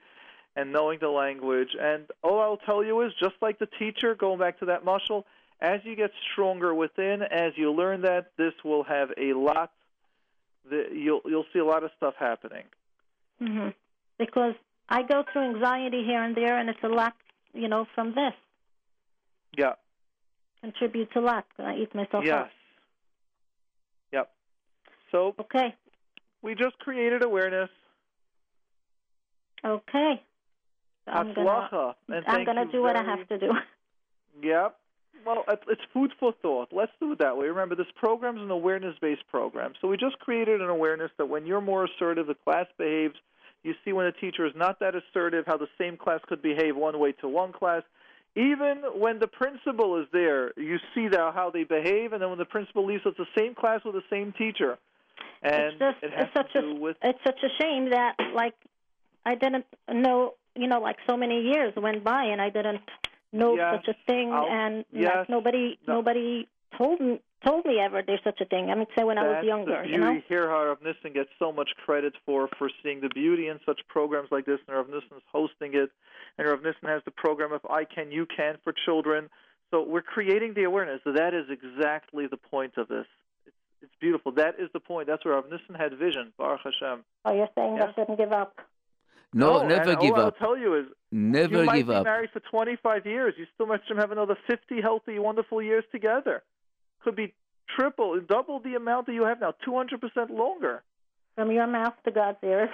and 0.56 0.74
knowing 0.74 0.98
the 1.00 1.10
language. 1.10 1.70
And 1.80 2.06
all 2.24 2.42
I'll 2.42 2.58
tell 2.58 2.84
you 2.84 3.02
is 3.02 3.12
just 3.22 3.36
like 3.40 3.60
the 3.60 3.68
teacher, 3.78 4.16
going 4.16 4.40
back 4.40 4.58
to 4.62 4.66
that 4.66 4.84
mashal, 4.84 5.26
as 5.62 5.80
you 5.84 5.96
get 5.96 6.10
stronger 6.32 6.74
within, 6.74 7.22
as 7.22 7.54
you 7.56 7.72
learn 7.72 8.02
that, 8.02 8.32
this 8.40 8.54
will 8.66 8.84
have 8.86 9.10
a 9.16 9.34
lot. 9.34 9.70
The, 10.68 10.86
you'll 10.92 11.22
you'll 11.26 11.46
see 11.54 11.60
a 11.60 11.66
lot 11.66 11.84
of 11.84 11.92
stuff 11.98 12.16
happening. 12.18 12.64
hmm 13.38 13.68
Because 14.18 14.56
I 14.90 15.02
go 15.04 15.24
through 15.32 15.56
anxiety 15.56 16.04
here 16.04 16.22
and 16.22 16.36
there, 16.36 16.58
and 16.58 16.70
it's 16.70 16.84
a 16.84 16.88
lot, 16.88 17.14
you 17.54 17.68
know, 17.68 17.88
from 17.96 18.10
this. 18.10 18.34
Yeah. 19.58 19.74
Contributes 20.62 21.12
a 21.16 21.20
lot. 21.22 21.46
I 21.58 21.76
eat 21.76 21.94
myself 21.96 22.24
Yes. 22.26 22.46
up. 22.46 22.52
Yep. 24.12 24.32
So 25.12 25.36
Okay. 25.40 25.76
we 26.42 26.56
just 26.56 26.78
created 26.80 27.24
awareness. 27.24 27.70
Okay. 29.66 30.22
So 31.06 31.12
I'm 31.12 31.34
gonna, 31.34 31.96
I'm 32.28 32.46
gonna 32.46 32.66
do 32.72 32.82
what 32.82 32.96
I 32.96 33.04
have 33.04 33.28
to 33.30 33.38
do. 33.38 33.52
Yep. 34.42 34.76
Well, 35.26 35.44
it's 35.68 35.82
food 35.94 36.12
for 36.20 36.34
thought. 36.42 36.70
Let's 36.74 36.92
do 37.00 37.12
it 37.12 37.20
that 37.20 37.38
way. 37.38 37.46
Remember, 37.48 37.76
this 37.76 37.86
program 37.96 38.36
is 38.38 38.42
an 38.42 38.50
awareness-based 38.50 39.28
program. 39.30 39.74
So 39.80 39.88
we 39.88 39.96
just 39.96 40.18
created 40.20 40.60
an 40.60 40.70
awareness 40.70 41.12
that 41.18 41.28
when 41.28 41.46
you're 41.46 41.62
more 41.62 41.86
assertive, 41.86 42.26
the 42.26 42.34
class 42.34 42.66
behaves. 42.78 43.14
You 43.64 43.74
see 43.86 43.94
when 43.94 44.06
a 44.06 44.12
teacher 44.12 44.46
is 44.46 44.54
not 44.56 44.80
that 44.80 44.94
assertive, 44.96 45.46
how 45.48 45.58
the 45.58 45.70
same 45.78 45.98
class 45.98 46.20
could 46.28 46.42
behave 46.42 46.76
one 46.76 47.00
way 47.00 47.14
to 47.22 47.28
one 47.28 47.54
class. 47.54 47.84
Even 48.36 48.82
when 48.96 49.20
the 49.20 49.28
principal 49.28 50.02
is 50.02 50.08
there, 50.12 50.52
you 50.58 50.78
see 50.96 51.08
that 51.08 51.34
how 51.34 51.52
they 51.52 51.64
behave, 51.64 52.14
and 52.14 52.22
then 52.22 52.30
when 52.30 52.40
the 52.40 52.46
principal 52.46 52.86
leaves, 52.86 53.04
it's 53.06 53.18
the 53.18 53.28
same 53.38 53.54
class 53.56 53.82
with 53.86 53.94
the 53.96 54.04
same 54.10 54.34
teacher. 54.34 54.78
And 55.42 55.54
it's 55.54 55.80
just 55.80 56.04
it 56.04 56.12
has 56.12 56.26
it's 56.26 56.34
such 56.34 56.54
to 56.54 56.60
a 56.60 56.62
do 56.62 56.76
with 56.82 56.98
it's 57.04 57.20
such 57.26 57.40
a 57.44 57.62
shame 57.62 57.90
that 57.92 58.16
like 58.34 58.56
I 59.26 59.36
didn't 59.36 59.66
know 59.92 60.34
you 60.56 60.68
know 60.68 60.80
like 60.80 60.98
so 61.08 61.16
many 61.16 61.42
years 61.42 61.74
went 61.76 62.04
by 62.04 62.24
and 62.26 62.42
I 62.42 62.50
didn't 62.50 62.82
know 63.32 63.56
Yes, 63.56 63.76
such 63.76 63.96
a 63.96 64.12
thing 64.12 64.32
I'll- 64.32 64.48
and 64.50 64.86
yes, 64.92 65.18
like 65.18 65.30
nobody 65.30 65.78
no. 65.88 65.96
nobody 65.96 66.48
told 66.78 67.00
me 67.00 67.22
told 67.46 67.66
me 67.66 67.80
ever 67.80 68.02
there's 68.06 68.24
such 68.24 68.40
a 68.42 68.46
thing. 68.46 68.70
I 68.70 68.76
mean 68.76 68.88
say 68.98 69.04
when 69.04 69.18
I 69.18 69.24
was 69.24 69.34
That's 69.36 69.48
younger, 69.48 69.82
the 69.84 69.90
you 69.90 69.98
beauty 69.98 70.14
know. 70.16 70.22
here 70.28 70.50
how 70.50 70.66
Rav 70.66 70.82
Nissen 70.82 71.14
gets 71.14 71.30
so 71.40 71.52
much 71.52 71.70
credit 71.86 72.14
for 72.26 72.48
for 72.58 72.70
seeing 72.82 73.02
the 73.02 73.10
beauty 73.10 73.48
in 73.48 73.60
such 73.66 73.82
programs 73.88 74.30
like 74.32 74.46
this, 74.46 74.60
and 74.68 74.76
Rav 74.78 74.88
Nissen's 74.88 75.24
hosting 75.32 75.74
it, 75.76 75.92
and 76.38 76.48
Rav 76.48 76.62
Nissen 76.64 76.88
has 76.88 77.02
the 77.06 77.12
program 77.12 77.52
of 77.54 77.62
I 77.70 77.86
Can 77.86 78.12
You 78.12 78.26
Can 78.26 78.58
for 78.64 78.74
children. 78.86 79.30
So 79.72 79.84
we're 79.84 80.02
creating 80.04 80.54
the 80.54 80.64
awareness. 80.66 81.02
So 81.04 81.12
That 81.14 81.34
is 81.34 81.46
exactly 81.50 82.28
the 82.28 82.38
point 82.38 82.74
of 82.78 82.88
this. 82.88 83.08
It's, 83.48 83.56
it's 83.82 83.94
beautiful. 84.00 84.32
That 84.34 84.56
is 84.60 84.70
the 84.72 84.80
point. 84.80 85.08
That's 85.08 85.26
where 85.26 85.34
Rav 85.34 85.46
Nissen 85.50 85.74
had 85.76 85.98
vision. 85.98 86.32
Baruch 86.38 86.62
Hashem. 86.64 87.04
Oh, 87.26 87.34
you're 87.34 87.50
saying 87.56 87.78
Yeah. 87.78 87.86
I 87.86 87.94
shouldn't 87.94 88.18
give 88.20 88.32
up. 88.32 88.56
No, 89.34 89.54
oh, 89.56 89.60
and 89.62 89.70
never 89.70 89.96
give 89.96 90.14
all 90.14 90.20
I'll 90.22 90.28
up. 90.28 90.38
tell 90.38 90.56
you 90.56 90.76
is 90.76 90.86
Never 91.12 91.62
you 91.62 91.66
might 91.66 91.78
give 91.78 91.88
be 91.88 91.94
up. 91.96 92.04
married 92.04 92.30
for 92.32 92.40
25 92.40 93.08
years. 93.08 93.34
You 93.36 93.48
still 93.56 93.66
might 93.66 93.82
have 93.98 94.12
another 94.12 94.38
50 94.48 94.80
healthy, 94.80 95.18
wonderful 95.18 95.60
years 95.60 95.84
together. 95.92 96.44
Could 97.04 97.16
be 97.16 97.34
triple, 97.76 98.20
double 98.28 98.60
the 98.60 98.76
amount 98.76 99.08
that 99.08 99.14
you 99.14 99.24
have 99.26 99.40
now, 99.42 99.54
200% 99.68 100.30
longer. 100.30 100.84
From 101.36 101.52
your 101.52 101.66
mouth 101.68 101.94
to 102.06 102.12
God's 102.12 102.38
ears. 102.44 102.70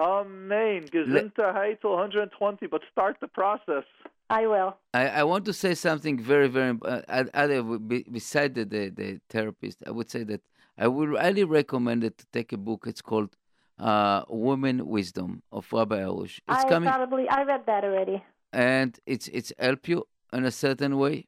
Amen. 0.00 0.84
Gesundheit 0.92 1.80
till 1.80 1.90
120, 1.90 2.66
but 2.68 2.80
start 2.92 3.16
the 3.20 3.26
process. 3.28 3.84
I 4.30 4.46
will. 4.46 4.76
I, 4.94 5.08
I 5.08 5.24
want 5.24 5.44
to 5.46 5.52
say 5.52 5.74
something 5.74 6.18
very, 6.18 6.48
very 6.48 6.70
important. 6.70 7.04
Uh, 7.08 7.24
other 7.34 7.62
beside 7.62 8.54
the, 8.54 8.64
the, 8.64 8.88
the 8.90 9.20
therapist, 9.28 9.78
I 9.86 9.90
would 9.90 10.10
say 10.10 10.22
that 10.24 10.40
I 10.78 10.86
would 10.88 11.16
highly 11.18 11.44
recommend 11.44 12.04
it 12.04 12.16
to 12.18 12.26
take 12.32 12.52
a 12.52 12.56
book. 12.56 12.84
It's 12.86 13.02
called 13.02 13.36
uh, 13.78 14.22
Women 14.28 14.86
Wisdom 14.86 15.42
of 15.52 15.66
Rabbi 15.72 15.98
Arush. 15.98 16.38
It's 16.48 16.64
I 16.64 16.68
coming, 16.68 16.88
probably 16.88 17.28
I 17.28 17.42
read 17.42 17.66
that 17.66 17.84
already. 17.84 18.22
and 18.52 18.98
it's 19.06 19.26
it's 19.28 19.52
help 19.58 19.88
you 19.88 20.06
in 20.32 20.44
a 20.44 20.50
certain 20.52 20.96
way. 20.98 21.26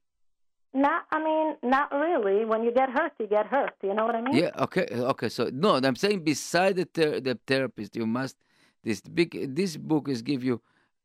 Not 0.76 1.06
I 1.10 1.24
mean, 1.24 1.56
not 1.62 1.90
really. 1.90 2.44
When 2.44 2.62
you 2.62 2.70
get 2.70 2.90
hurt, 2.90 3.12
you 3.18 3.26
get 3.26 3.46
hurt. 3.46 3.72
You 3.82 3.94
know 3.94 4.04
what 4.04 4.14
I 4.14 4.20
mean? 4.20 4.36
Yeah. 4.36 4.50
Okay. 4.58 4.86
Okay. 4.92 5.30
So 5.30 5.48
no, 5.50 5.76
I'm 5.76 5.96
saying 5.96 6.22
beside 6.22 6.76
the 6.76 6.84
the 7.24 7.38
therapist, 7.46 7.96
you 7.96 8.06
must 8.06 8.36
this 8.84 9.00
big 9.00 9.56
this 9.56 9.78
book 9.78 10.06
is 10.06 10.20
give 10.20 10.44
you 10.44 10.60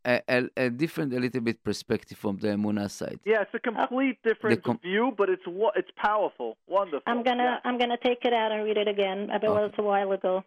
a, 0.05 0.21
a, 0.27 0.49
a 0.65 0.69
different, 0.69 1.13
a 1.13 1.19
little 1.19 1.41
bit 1.41 1.63
perspective 1.63 2.17
from 2.17 2.37
the 2.37 2.47
Emunah 2.47 2.89
side. 2.89 3.19
Yeah, 3.25 3.41
it's 3.43 3.53
a 3.53 3.59
complete 3.59 4.17
different 4.23 4.63
com- 4.63 4.79
view, 4.81 5.13
but 5.17 5.29
it's 5.29 5.43
it's 5.75 5.91
powerful, 5.95 6.57
wonderful. 6.67 7.03
I'm 7.05 7.23
gonna 7.23 7.43
Yeah. 7.43 7.57
I'm 7.69 7.77
gonna 7.77 7.97
take 8.03 8.25
it 8.25 8.33
out 8.33 8.51
and 8.51 8.63
read 8.63 8.77
it 8.77 8.87
again. 8.87 9.29
I 9.31 9.37
bet 9.37 9.49
Okay. 9.49 9.59
it 9.59 9.67
was 9.67 9.73
a 9.77 9.83
while 9.83 10.11
ago. 10.11 10.43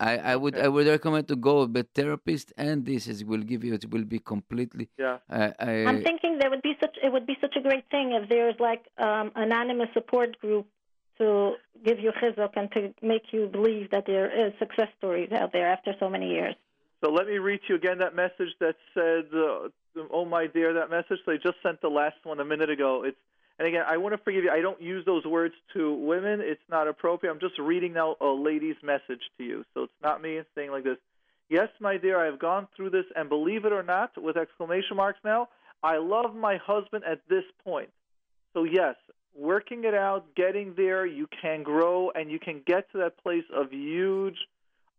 I, 0.00 0.18
I 0.32 0.36
would 0.36 0.56
I 0.58 0.68
would 0.68 0.86
recommend 0.86 1.28
to 1.28 1.36
go 1.36 1.64
with 1.66 1.88
therapist, 1.94 2.52
and 2.56 2.84
this 2.84 3.06
is 3.06 3.24
will 3.24 3.42
give 3.52 3.64
you 3.64 3.74
it 3.74 3.90
will 3.90 4.04
be 4.04 4.18
completely. 4.18 4.88
Yeah. 4.98 5.18
Uh, 5.30 5.50
I, 5.58 5.84
I'm 5.90 6.02
thinking 6.02 6.38
there 6.38 6.50
would 6.50 6.62
be 6.62 6.74
such 6.80 6.96
it 7.02 7.10
would 7.12 7.26
be 7.26 7.36
such 7.40 7.56
a 7.56 7.60
great 7.60 7.86
thing 7.90 8.12
if 8.12 8.28
there's 8.28 8.58
like 8.60 8.82
um 8.98 9.32
anonymous 9.34 9.88
support 9.94 10.38
group 10.40 10.66
to 11.18 11.54
give 11.84 11.98
you 11.98 12.12
chizuk 12.20 12.52
and 12.56 12.70
to 12.72 12.94
make 13.02 13.32
you 13.32 13.48
believe 13.48 13.90
that 13.90 14.04
there 14.06 14.28
is 14.46 14.52
success 14.58 14.88
stories 14.98 15.30
out 15.32 15.52
there 15.52 15.66
after 15.66 15.92
so 15.98 16.08
many 16.08 16.28
years. 16.30 16.54
So 17.02 17.12
let 17.12 17.26
me 17.26 17.38
read 17.38 17.60
to 17.66 17.74
you 17.74 17.74
again 17.76 17.98
that 17.98 18.14
message 18.14 18.54
that 18.60 18.76
said, 18.92 19.26
uh, 19.32 19.68
"Oh 20.10 20.24
my 20.24 20.46
dear," 20.46 20.72
that 20.74 20.90
message. 20.90 21.20
So 21.24 21.32
I 21.32 21.36
just 21.36 21.62
sent 21.62 21.80
the 21.80 21.88
last 21.88 22.16
one 22.24 22.40
a 22.40 22.44
minute 22.44 22.70
ago. 22.70 23.04
It's 23.04 23.16
and 23.58 23.66
again, 23.66 23.84
I 23.88 23.96
want 23.96 24.12
to 24.14 24.18
forgive 24.18 24.44
you. 24.44 24.50
I 24.50 24.60
don't 24.60 24.80
use 24.80 25.04
those 25.04 25.24
words 25.24 25.54
to 25.74 25.92
women. 25.92 26.40
It's 26.40 26.60
not 26.70 26.86
appropriate. 26.86 27.32
I'm 27.32 27.40
just 27.40 27.58
reading 27.58 27.92
now 27.92 28.16
a 28.20 28.26
lady's 28.26 28.76
message 28.82 29.22
to 29.36 29.44
you. 29.44 29.64
So 29.74 29.84
it's 29.84 29.92
not 30.02 30.22
me 30.22 30.40
saying 30.54 30.70
like 30.70 30.84
this. 30.84 30.98
Yes, 31.48 31.68
my 31.80 31.96
dear, 31.96 32.20
I 32.20 32.26
have 32.26 32.38
gone 32.38 32.68
through 32.76 32.90
this, 32.90 33.06
and 33.16 33.28
believe 33.28 33.64
it 33.64 33.72
or 33.72 33.82
not, 33.82 34.20
with 34.20 34.36
exclamation 34.36 34.96
marks 34.96 35.18
now, 35.24 35.48
I 35.82 35.96
love 35.96 36.36
my 36.36 36.58
husband 36.58 37.04
at 37.04 37.20
this 37.28 37.44
point. 37.64 37.88
So 38.52 38.64
yes, 38.64 38.94
working 39.34 39.84
it 39.84 39.94
out, 39.94 40.34
getting 40.36 40.74
there, 40.76 41.06
you 41.06 41.26
can 41.40 41.62
grow, 41.62 42.10
and 42.10 42.30
you 42.30 42.38
can 42.38 42.60
get 42.66 42.90
to 42.92 42.98
that 42.98 43.16
place 43.22 43.44
of 43.52 43.72
huge, 43.72 44.36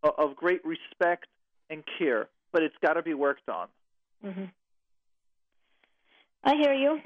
uh, 0.04 0.10
of 0.18 0.36
great 0.36 0.66
respect 0.66 1.28
and 1.70 1.84
care. 1.98 2.28
But 2.52 2.64
it's 2.64 2.76
got 2.82 2.94
to 2.94 3.04
be 3.04 3.14
worked 3.14 3.48
on. 3.50 3.68
hmm 4.24 4.46
I 6.44 6.56
hear 6.56 6.74
you. 6.74 7.00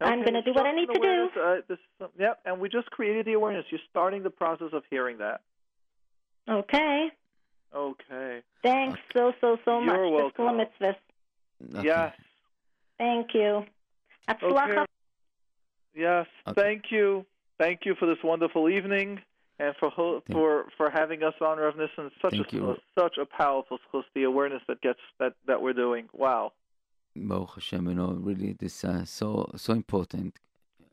I'm 0.00 0.24
gonna 0.24 0.42
do 0.42 0.52
what 0.52 0.66
I 0.66 0.72
need 0.72 0.86
to 0.86 0.98
do. 0.98 1.40
Uh, 1.40 1.56
this, 1.68 1.78
yep, 2.18 2.40
and 2.44 2.58
we 2.58 2.68
just 2.68 2.90
created 2.90 3.26
the 3.26 3.34
awareness. 3.34 3.66
You're 3.70 3.80
starting 3.90 4.22
the 4.22 4.30
process 4.30 4.70
of 4.72 4.82
hearing 4.90 5.18
that. 5.18 5.42
Okay. 6.48 7.10
Okay. 7.74 8.40
Thanks 8.62 8.98
so 9.14 9.32
so 9.40 9.58
so 9.64 9.80
much. 9.80 9.94
You're 9.94 10.08
welcome. 10.08 10.56
mitzvah. 10.56 10.96
okay. 11.76 11.86
Yes. 11.86 12.14
Thank 12.98 13.34
you. 13.34 13.64
Okay. 14.28 14.84
Yes. 15.94 16.26
Okay. 16.48 16.60
Thank 16.60 16.84
you. 16.90 17.24
Thank 17.58 17.80
you 17.84 17.94
for 17.94 18.06
this 18.06 18.18
wonderful 18.24 18.68
evening 18.68 19.20
and 19.62 19.72
for 19.80 19.90
ho- 19.90 20.22
for 20.32 20.50
for 20.76 20.86
having 21.00 21.20
us 21.22 21.34
on 21.48 21.58
Rav 21.58 21.76
Nissen. 21.76 22.10
Such 22.22 22.32
Thank 22.32 22.52
a 22.52 22.56
you. 22.56 22.76
such 22.98 23.16
a 23.24 23.26
powerful 23.42 23.78
zchus, 23.84 24.04
the 24.14 24.24
awareness 24.24 24.62
that 24.68 24.80
gets 24.86 25.02
that 25.20 25.32
that 25.48 25.58
we're 25.62 25.78
doing. 25.86 26.04
Wow. 26.12 26.44
Baruch 27.16 27.54
Hashem, 27.56 27.82
you 27.88 27.94
know, 28.00 28.12
really 28.28 28.52
this 28.62 28.76
uh, 28.84 29.04
so 29.04 29.50
so 29.64 29.72
important. 29.82 30.32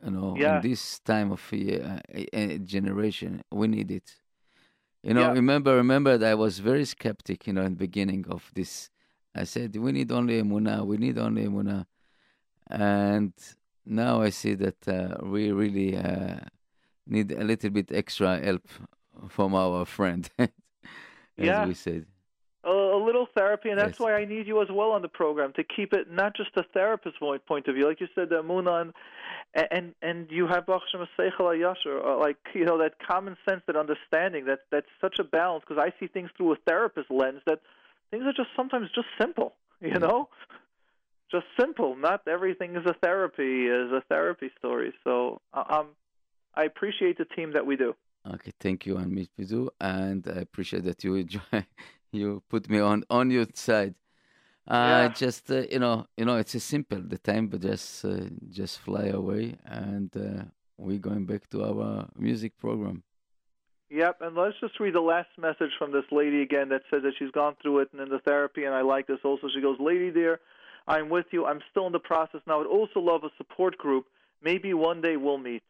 You 0.06 0.12
know, 0.12 0.36
Yeah. 0.38 0.58
in 0.58 0.62
this 0.70 1.00
time 1.00 1.30
of 1.32 1.42
uh, 1.54 2.00
a, 2.20 2.28
a 2.34 2.60
generation, 2.76 3.32
we 3.52 3.68
need 3.68 3.90
it. 4.00 4.08
You 5.04 5.14
know, 5.16 5.22
Yeah. 5.28 5.32
remember, 5.42 5.72
remember 5.76 6.18
that 6.18 6.32
I 6.32 6.36
was 6.36 6.60
very 6.60 6.86
skeptic. 6.86 7.48
You 7.48 7.54
know, 7.54 7.64
in 7.70 7.74
the 7.74 7.84
beginning 7.88 8.26
of 8.30 8.52
this, 8.54 8.90
I 9.42 9.44
said 9.46 9.76
we 9.76 9.92
need 9.92 10.12
only 10.12 10.36
Emunah, 10.42 10.86
we 10.86 10.98
need 10.98 11.18
only 11.18 11.44
Emunah, 11.46 11.86
and 12.70 13.34
now 13.86 14.22
I 14.22 14.30
see 14.32 14.56
that 14.56 14.88
uh, 14.88 15.18
we 15.24 15.52
really 15.52 15.96
uh, 15.98 16.40
need 17.10 17.32
a 17.32 17.44
little 17.44 17.70
bit 17.70 17.92
extra 17.92 18.40
help 18.40 18.68
from 19.30 19.56
our 19.56 19.86
friend, 19.86 20.30
as 20.40 20.50
Yeah. 21.38 21.66
we 21.66 21.74
said. 21.74 22.06
a, 22.64 22.70
a 22.70 23.00
little 23.04 23.28
therapy, 23.36 23.70
and 23.70 23.80
that's 23.80 23.94
Yes. 23.94 24.00
why 24.00 24.14
I 24.16 24.26
need 24.26 24.48
you 24.48 24.62
as 24.62 24.68
well 24.72 24.92
on 24.92 25.02
the 25.02 25.08
program 25.08 25.54
to 25.54 25.64
keep 25.64 25.94
it 25.94 26.12
not 26.12 26.36
just 26.36 26.52
a 26.58 26.64
therapist 26.74 27.20
point 27.20 27.46
point 27.46 27.68
of 27.68 27.76
view, 27.76 27.88
like 27.88 28.02
you 28.02 28.08
said, 28.14 28.30
the 28.30 28.42
Emunah, 28.44 28.92
and 29.72 29.94
and, 30.02 30.28
you 30.30 30.48
have 30.48 30.66
Baruch 30.66 30.84
Seichel 31.18 32.06
uh, 32.06 32.18
like 32.20 32.38
you 32.54 32.66
know 32.66 32.78
that 32.80 32.94
common 33.06 33.38
sense, 33.48 33.62
that 33.68 33.76
understanding, 33.76 34.46
that 34.46 34.60
that's 34.72 34.88
such 35.00 35.20
a 35.20 35.24
balance. 35.24 35.64
Because 35.68 35.82
I 35.82 35.94
see 36.00 36.08
things 36.08 36.30
through 36.36 36.54
a 36.54 36.58
therapist 36.68 37.10
lens 37.10 37.42
that 37.46 37.62
things 38.12 38.24
are 38.26 38.34
just 38.34 38.50
sometimes 38.56 38.90
just 38.94 39.08
simple, 39.20 39.54
you 39.82 39.98
know, 40.00 40.30
just 41.32 41.46
simple. 41.60 41.96
Not 41.96 42.28
everything 42.28 42.76
is 42.76 42.86
a 42.86 42.94
therapy 43.02 43.68
is 43.68 43.92
a 43.92 44.02
therapy 44.10 44.52
story. 44.60 44.94
So 45.04 45.42
uh, 45.54 45.64
um, 45.70 45.88
I 46.56 46.64
appreciate 46.64 47.18
the 47.18 47.26
team 47.26 47.54
that 47.54 47.66
we 47.66 47.76
do. 47.76 47.96
Okay, 48.34 48.52
thank 48.60 48.86
you, 48.86 48.98
and 48.98 49.12
Miss 49.12 49.28
Pizu, 49.38 49.70
and 49.80 50.28
I 50.28 50.40
appreciate 50.42 50.84
that 50.84 51.04
you 51.04 51.16
enjoy, 51.16 51.42
you 52.12 52.44
put 52.50 52.70
me 52.70 52.80
on 52.80 53.04
on 53.10 53.32
your 53.32 53.46
side. 53.54 53.96
Uh, 54.68 54.74
Yeah. 54.74 55.08
just 55.10 55.50
uh, 55.50 55.64
you 55.72 55.80
know, 55.80 56.06
you 56.18 56.26
know, 56.26 56.36
it's 56.38 56.56
a 56.56 56.60
simple. 56.60 57.02
The 57.02 57.18
time 57.20 57.48
but 57.48 57.62
just 57.62 58.04
uh, 58.04 58.26
just 58.50 58.80
fly 58.80 59.06
away, 59.06 59.56
and 59.66 60.10
uh, 60.18 60.44
we're 60.78 61.00
going 61.00 61.26
back 61.26 61.48
to 61.52 61.64
our 61.64 62.08
music 62.18 62.58
program. 62.58 63.04
Yep, 63.90 64.18
and 64.20 64.36
let's 64.36 64.60
just 64.60 64.78
read 64.82 64.96
the 64.96 65.00
last 65.00 65.30
message 65.38 65.72
from 65.80 65.94
this 65.94 66.04
lady 66.12 66.42
again 66.42 66.68
that 66.70 66.82
says 66.92 67.04
that 67.04 67.14
she's 67.18 67.32
gone 67.32 67.56
through 67.62 67.80
it 67.80 67.90
and 67.94 68.02
in 68.02 68.10
the 68.10 68.20
therapy, 68.20 68.66
and 68.66 68.76
I 68.76 68.82
like 68.82 69.08
this 69.08 69.20
also. 69.24 69.48
She 69.54 69.62
goes, 69.62 69.78
Lady 69.80 70.12
dear, 70.12 70.42
I'm 70.90 71.08
with 71.08 71.28
you. 71.32 71.46
I'm 71.46 71.62
still 71.72 71.88
in 71.88 71.94
the 71.94 72.00
process 72.00 72.42
now. 72.46 72.60
I'd 72.60 72.68
also 72.68 73.00
love 73.00 73.24
a 73.24 73.30
support 73.38 73.78
group. 73.78 74.08
Maybe 74.42 74.74
one 74.74 75.00
day 75.00 75.16
we'll 75.16 75.38
meet. 75.38 75.64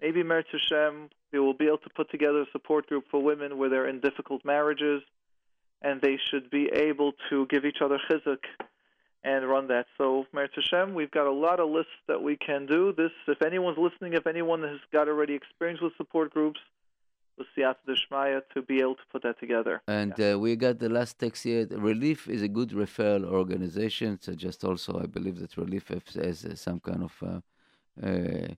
Maybe 0.00 0.22
Meretz 0.22 0.44
Hashem, 0.52 1.10
we 1.32 1.38
will 1.38 1.54
be 1.54 1.66
able 1.66 1.78
to 1.78 1.90
put 1.94 2.10
together 2.10 2.42
a 2.42 2.46
support 2.52 2.86
group 2.86 3.04
for 3.10 3.22
women 3.22 3.58
where 3.58 3.68
they're 3.68 3.88
in 3.88 4.00
difficult 4.00 4.44
marriages, 4.44 5.02
and 5.82 6.00
they 6.00 6.18
should 6.30 6.50
be 6.50 6.68
able 6.72 7.12
to 7.30 7.46
give 7.46 7.64
each 7.64 7.78
other 7.82 7.98
chizuk 8.10 8.38
and 9.24 9.48
run 9.48 9.68
that. 9.68 9.86
So, 9.96 10.26
Meretz 10.34 10.54
Hashem, 10.54 10.94
we've 10.94 11.10
got 11.10 11.26
a 11.26 11.32
lot 11.32 11.60
of 11.60 11.68
lists 11.68 11.90
that 12.06 12.22
we 12.22 12.36
can 12.36 12.66
do. 12.66 12.94
This, 12.96 13.10
if 13.26 13.42
anyone's 13.42 13.78
listening, 13.78 14.12
if 14.14 14.26
anyone 14.26 14.62
has 14.62 14.78
got 14.92 15.08
already 15.08 15.34
experience 15.34 15.80
with 15.80 15.92
support 15.96 16.32
groups, 16.32 16.60
with 17.38 17.46
Siyata 17.56 17.76
Deshmaya 17.88 18.42
to 18.54 18.62
be 18.62 18.80
able 18.80 18.96
to 18.96 19.06
put 19.12 19.22
that 19.22 19.38
together. 19.38 19.80
And 19.86 20.12
yeah. 20.18 20.32
uh, 20.32 20.38
we 20.38 20.56
got 20.56 20.78
the 20.78 20.88
last 20.88 21.18
text 21.18 21.44
here. 21.44 21.66
Relief 21.70 22.28
is 22.28 22.42
a 22.42 22.48
good 22.48 22.70
referral 22.70 23.24
organization. 23.24 24.18
So 24.20 24.34
just 24.34 24.64
also, 24.64 25.00
I 25.00 25.06
believe 25.06 25.38
that 25.38 25.56
Relief 25.56 25.88
has 26.14 26.44
uh, 26.44 26.54
some 26.56 26.80
kind 26.80 27.04
of, 27.04 27.14
uh, 27.22 28.06
uh, 28.06 28.48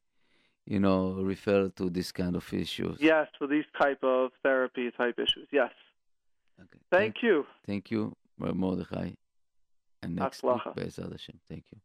you 0.71 0.79
know, 0.79 1.15
refer 1.15 1.69
to 1.69 1.91
this 1.91 2.13
kind 2.13 2.37
of 2.37 2.55
issues. 2.55 2.97
Yes, 3.01 3.27
for 3.37 3.49
these 3.49 3.65
type 3.77 3.99
of 4.05 4.31
therapy 4.45 4.89
type 4.97 5.19
issues. 5.19 5.49
Yes. 5.51 5.73
Okay. 6.61 6.79
Thank, 6.93 7.15
Thank 7.15 7.23
you. 7.25 7.45
Thank 7.67 7.91
you, 7.91 8.15
Mordechai. 8.39 9.11
And 10.01 10.15
next 10.15 10.45
week, 10.45 10.63
Hashem. 10.77 11.41
Thank 11.49 11.65
you. 11.73 11.81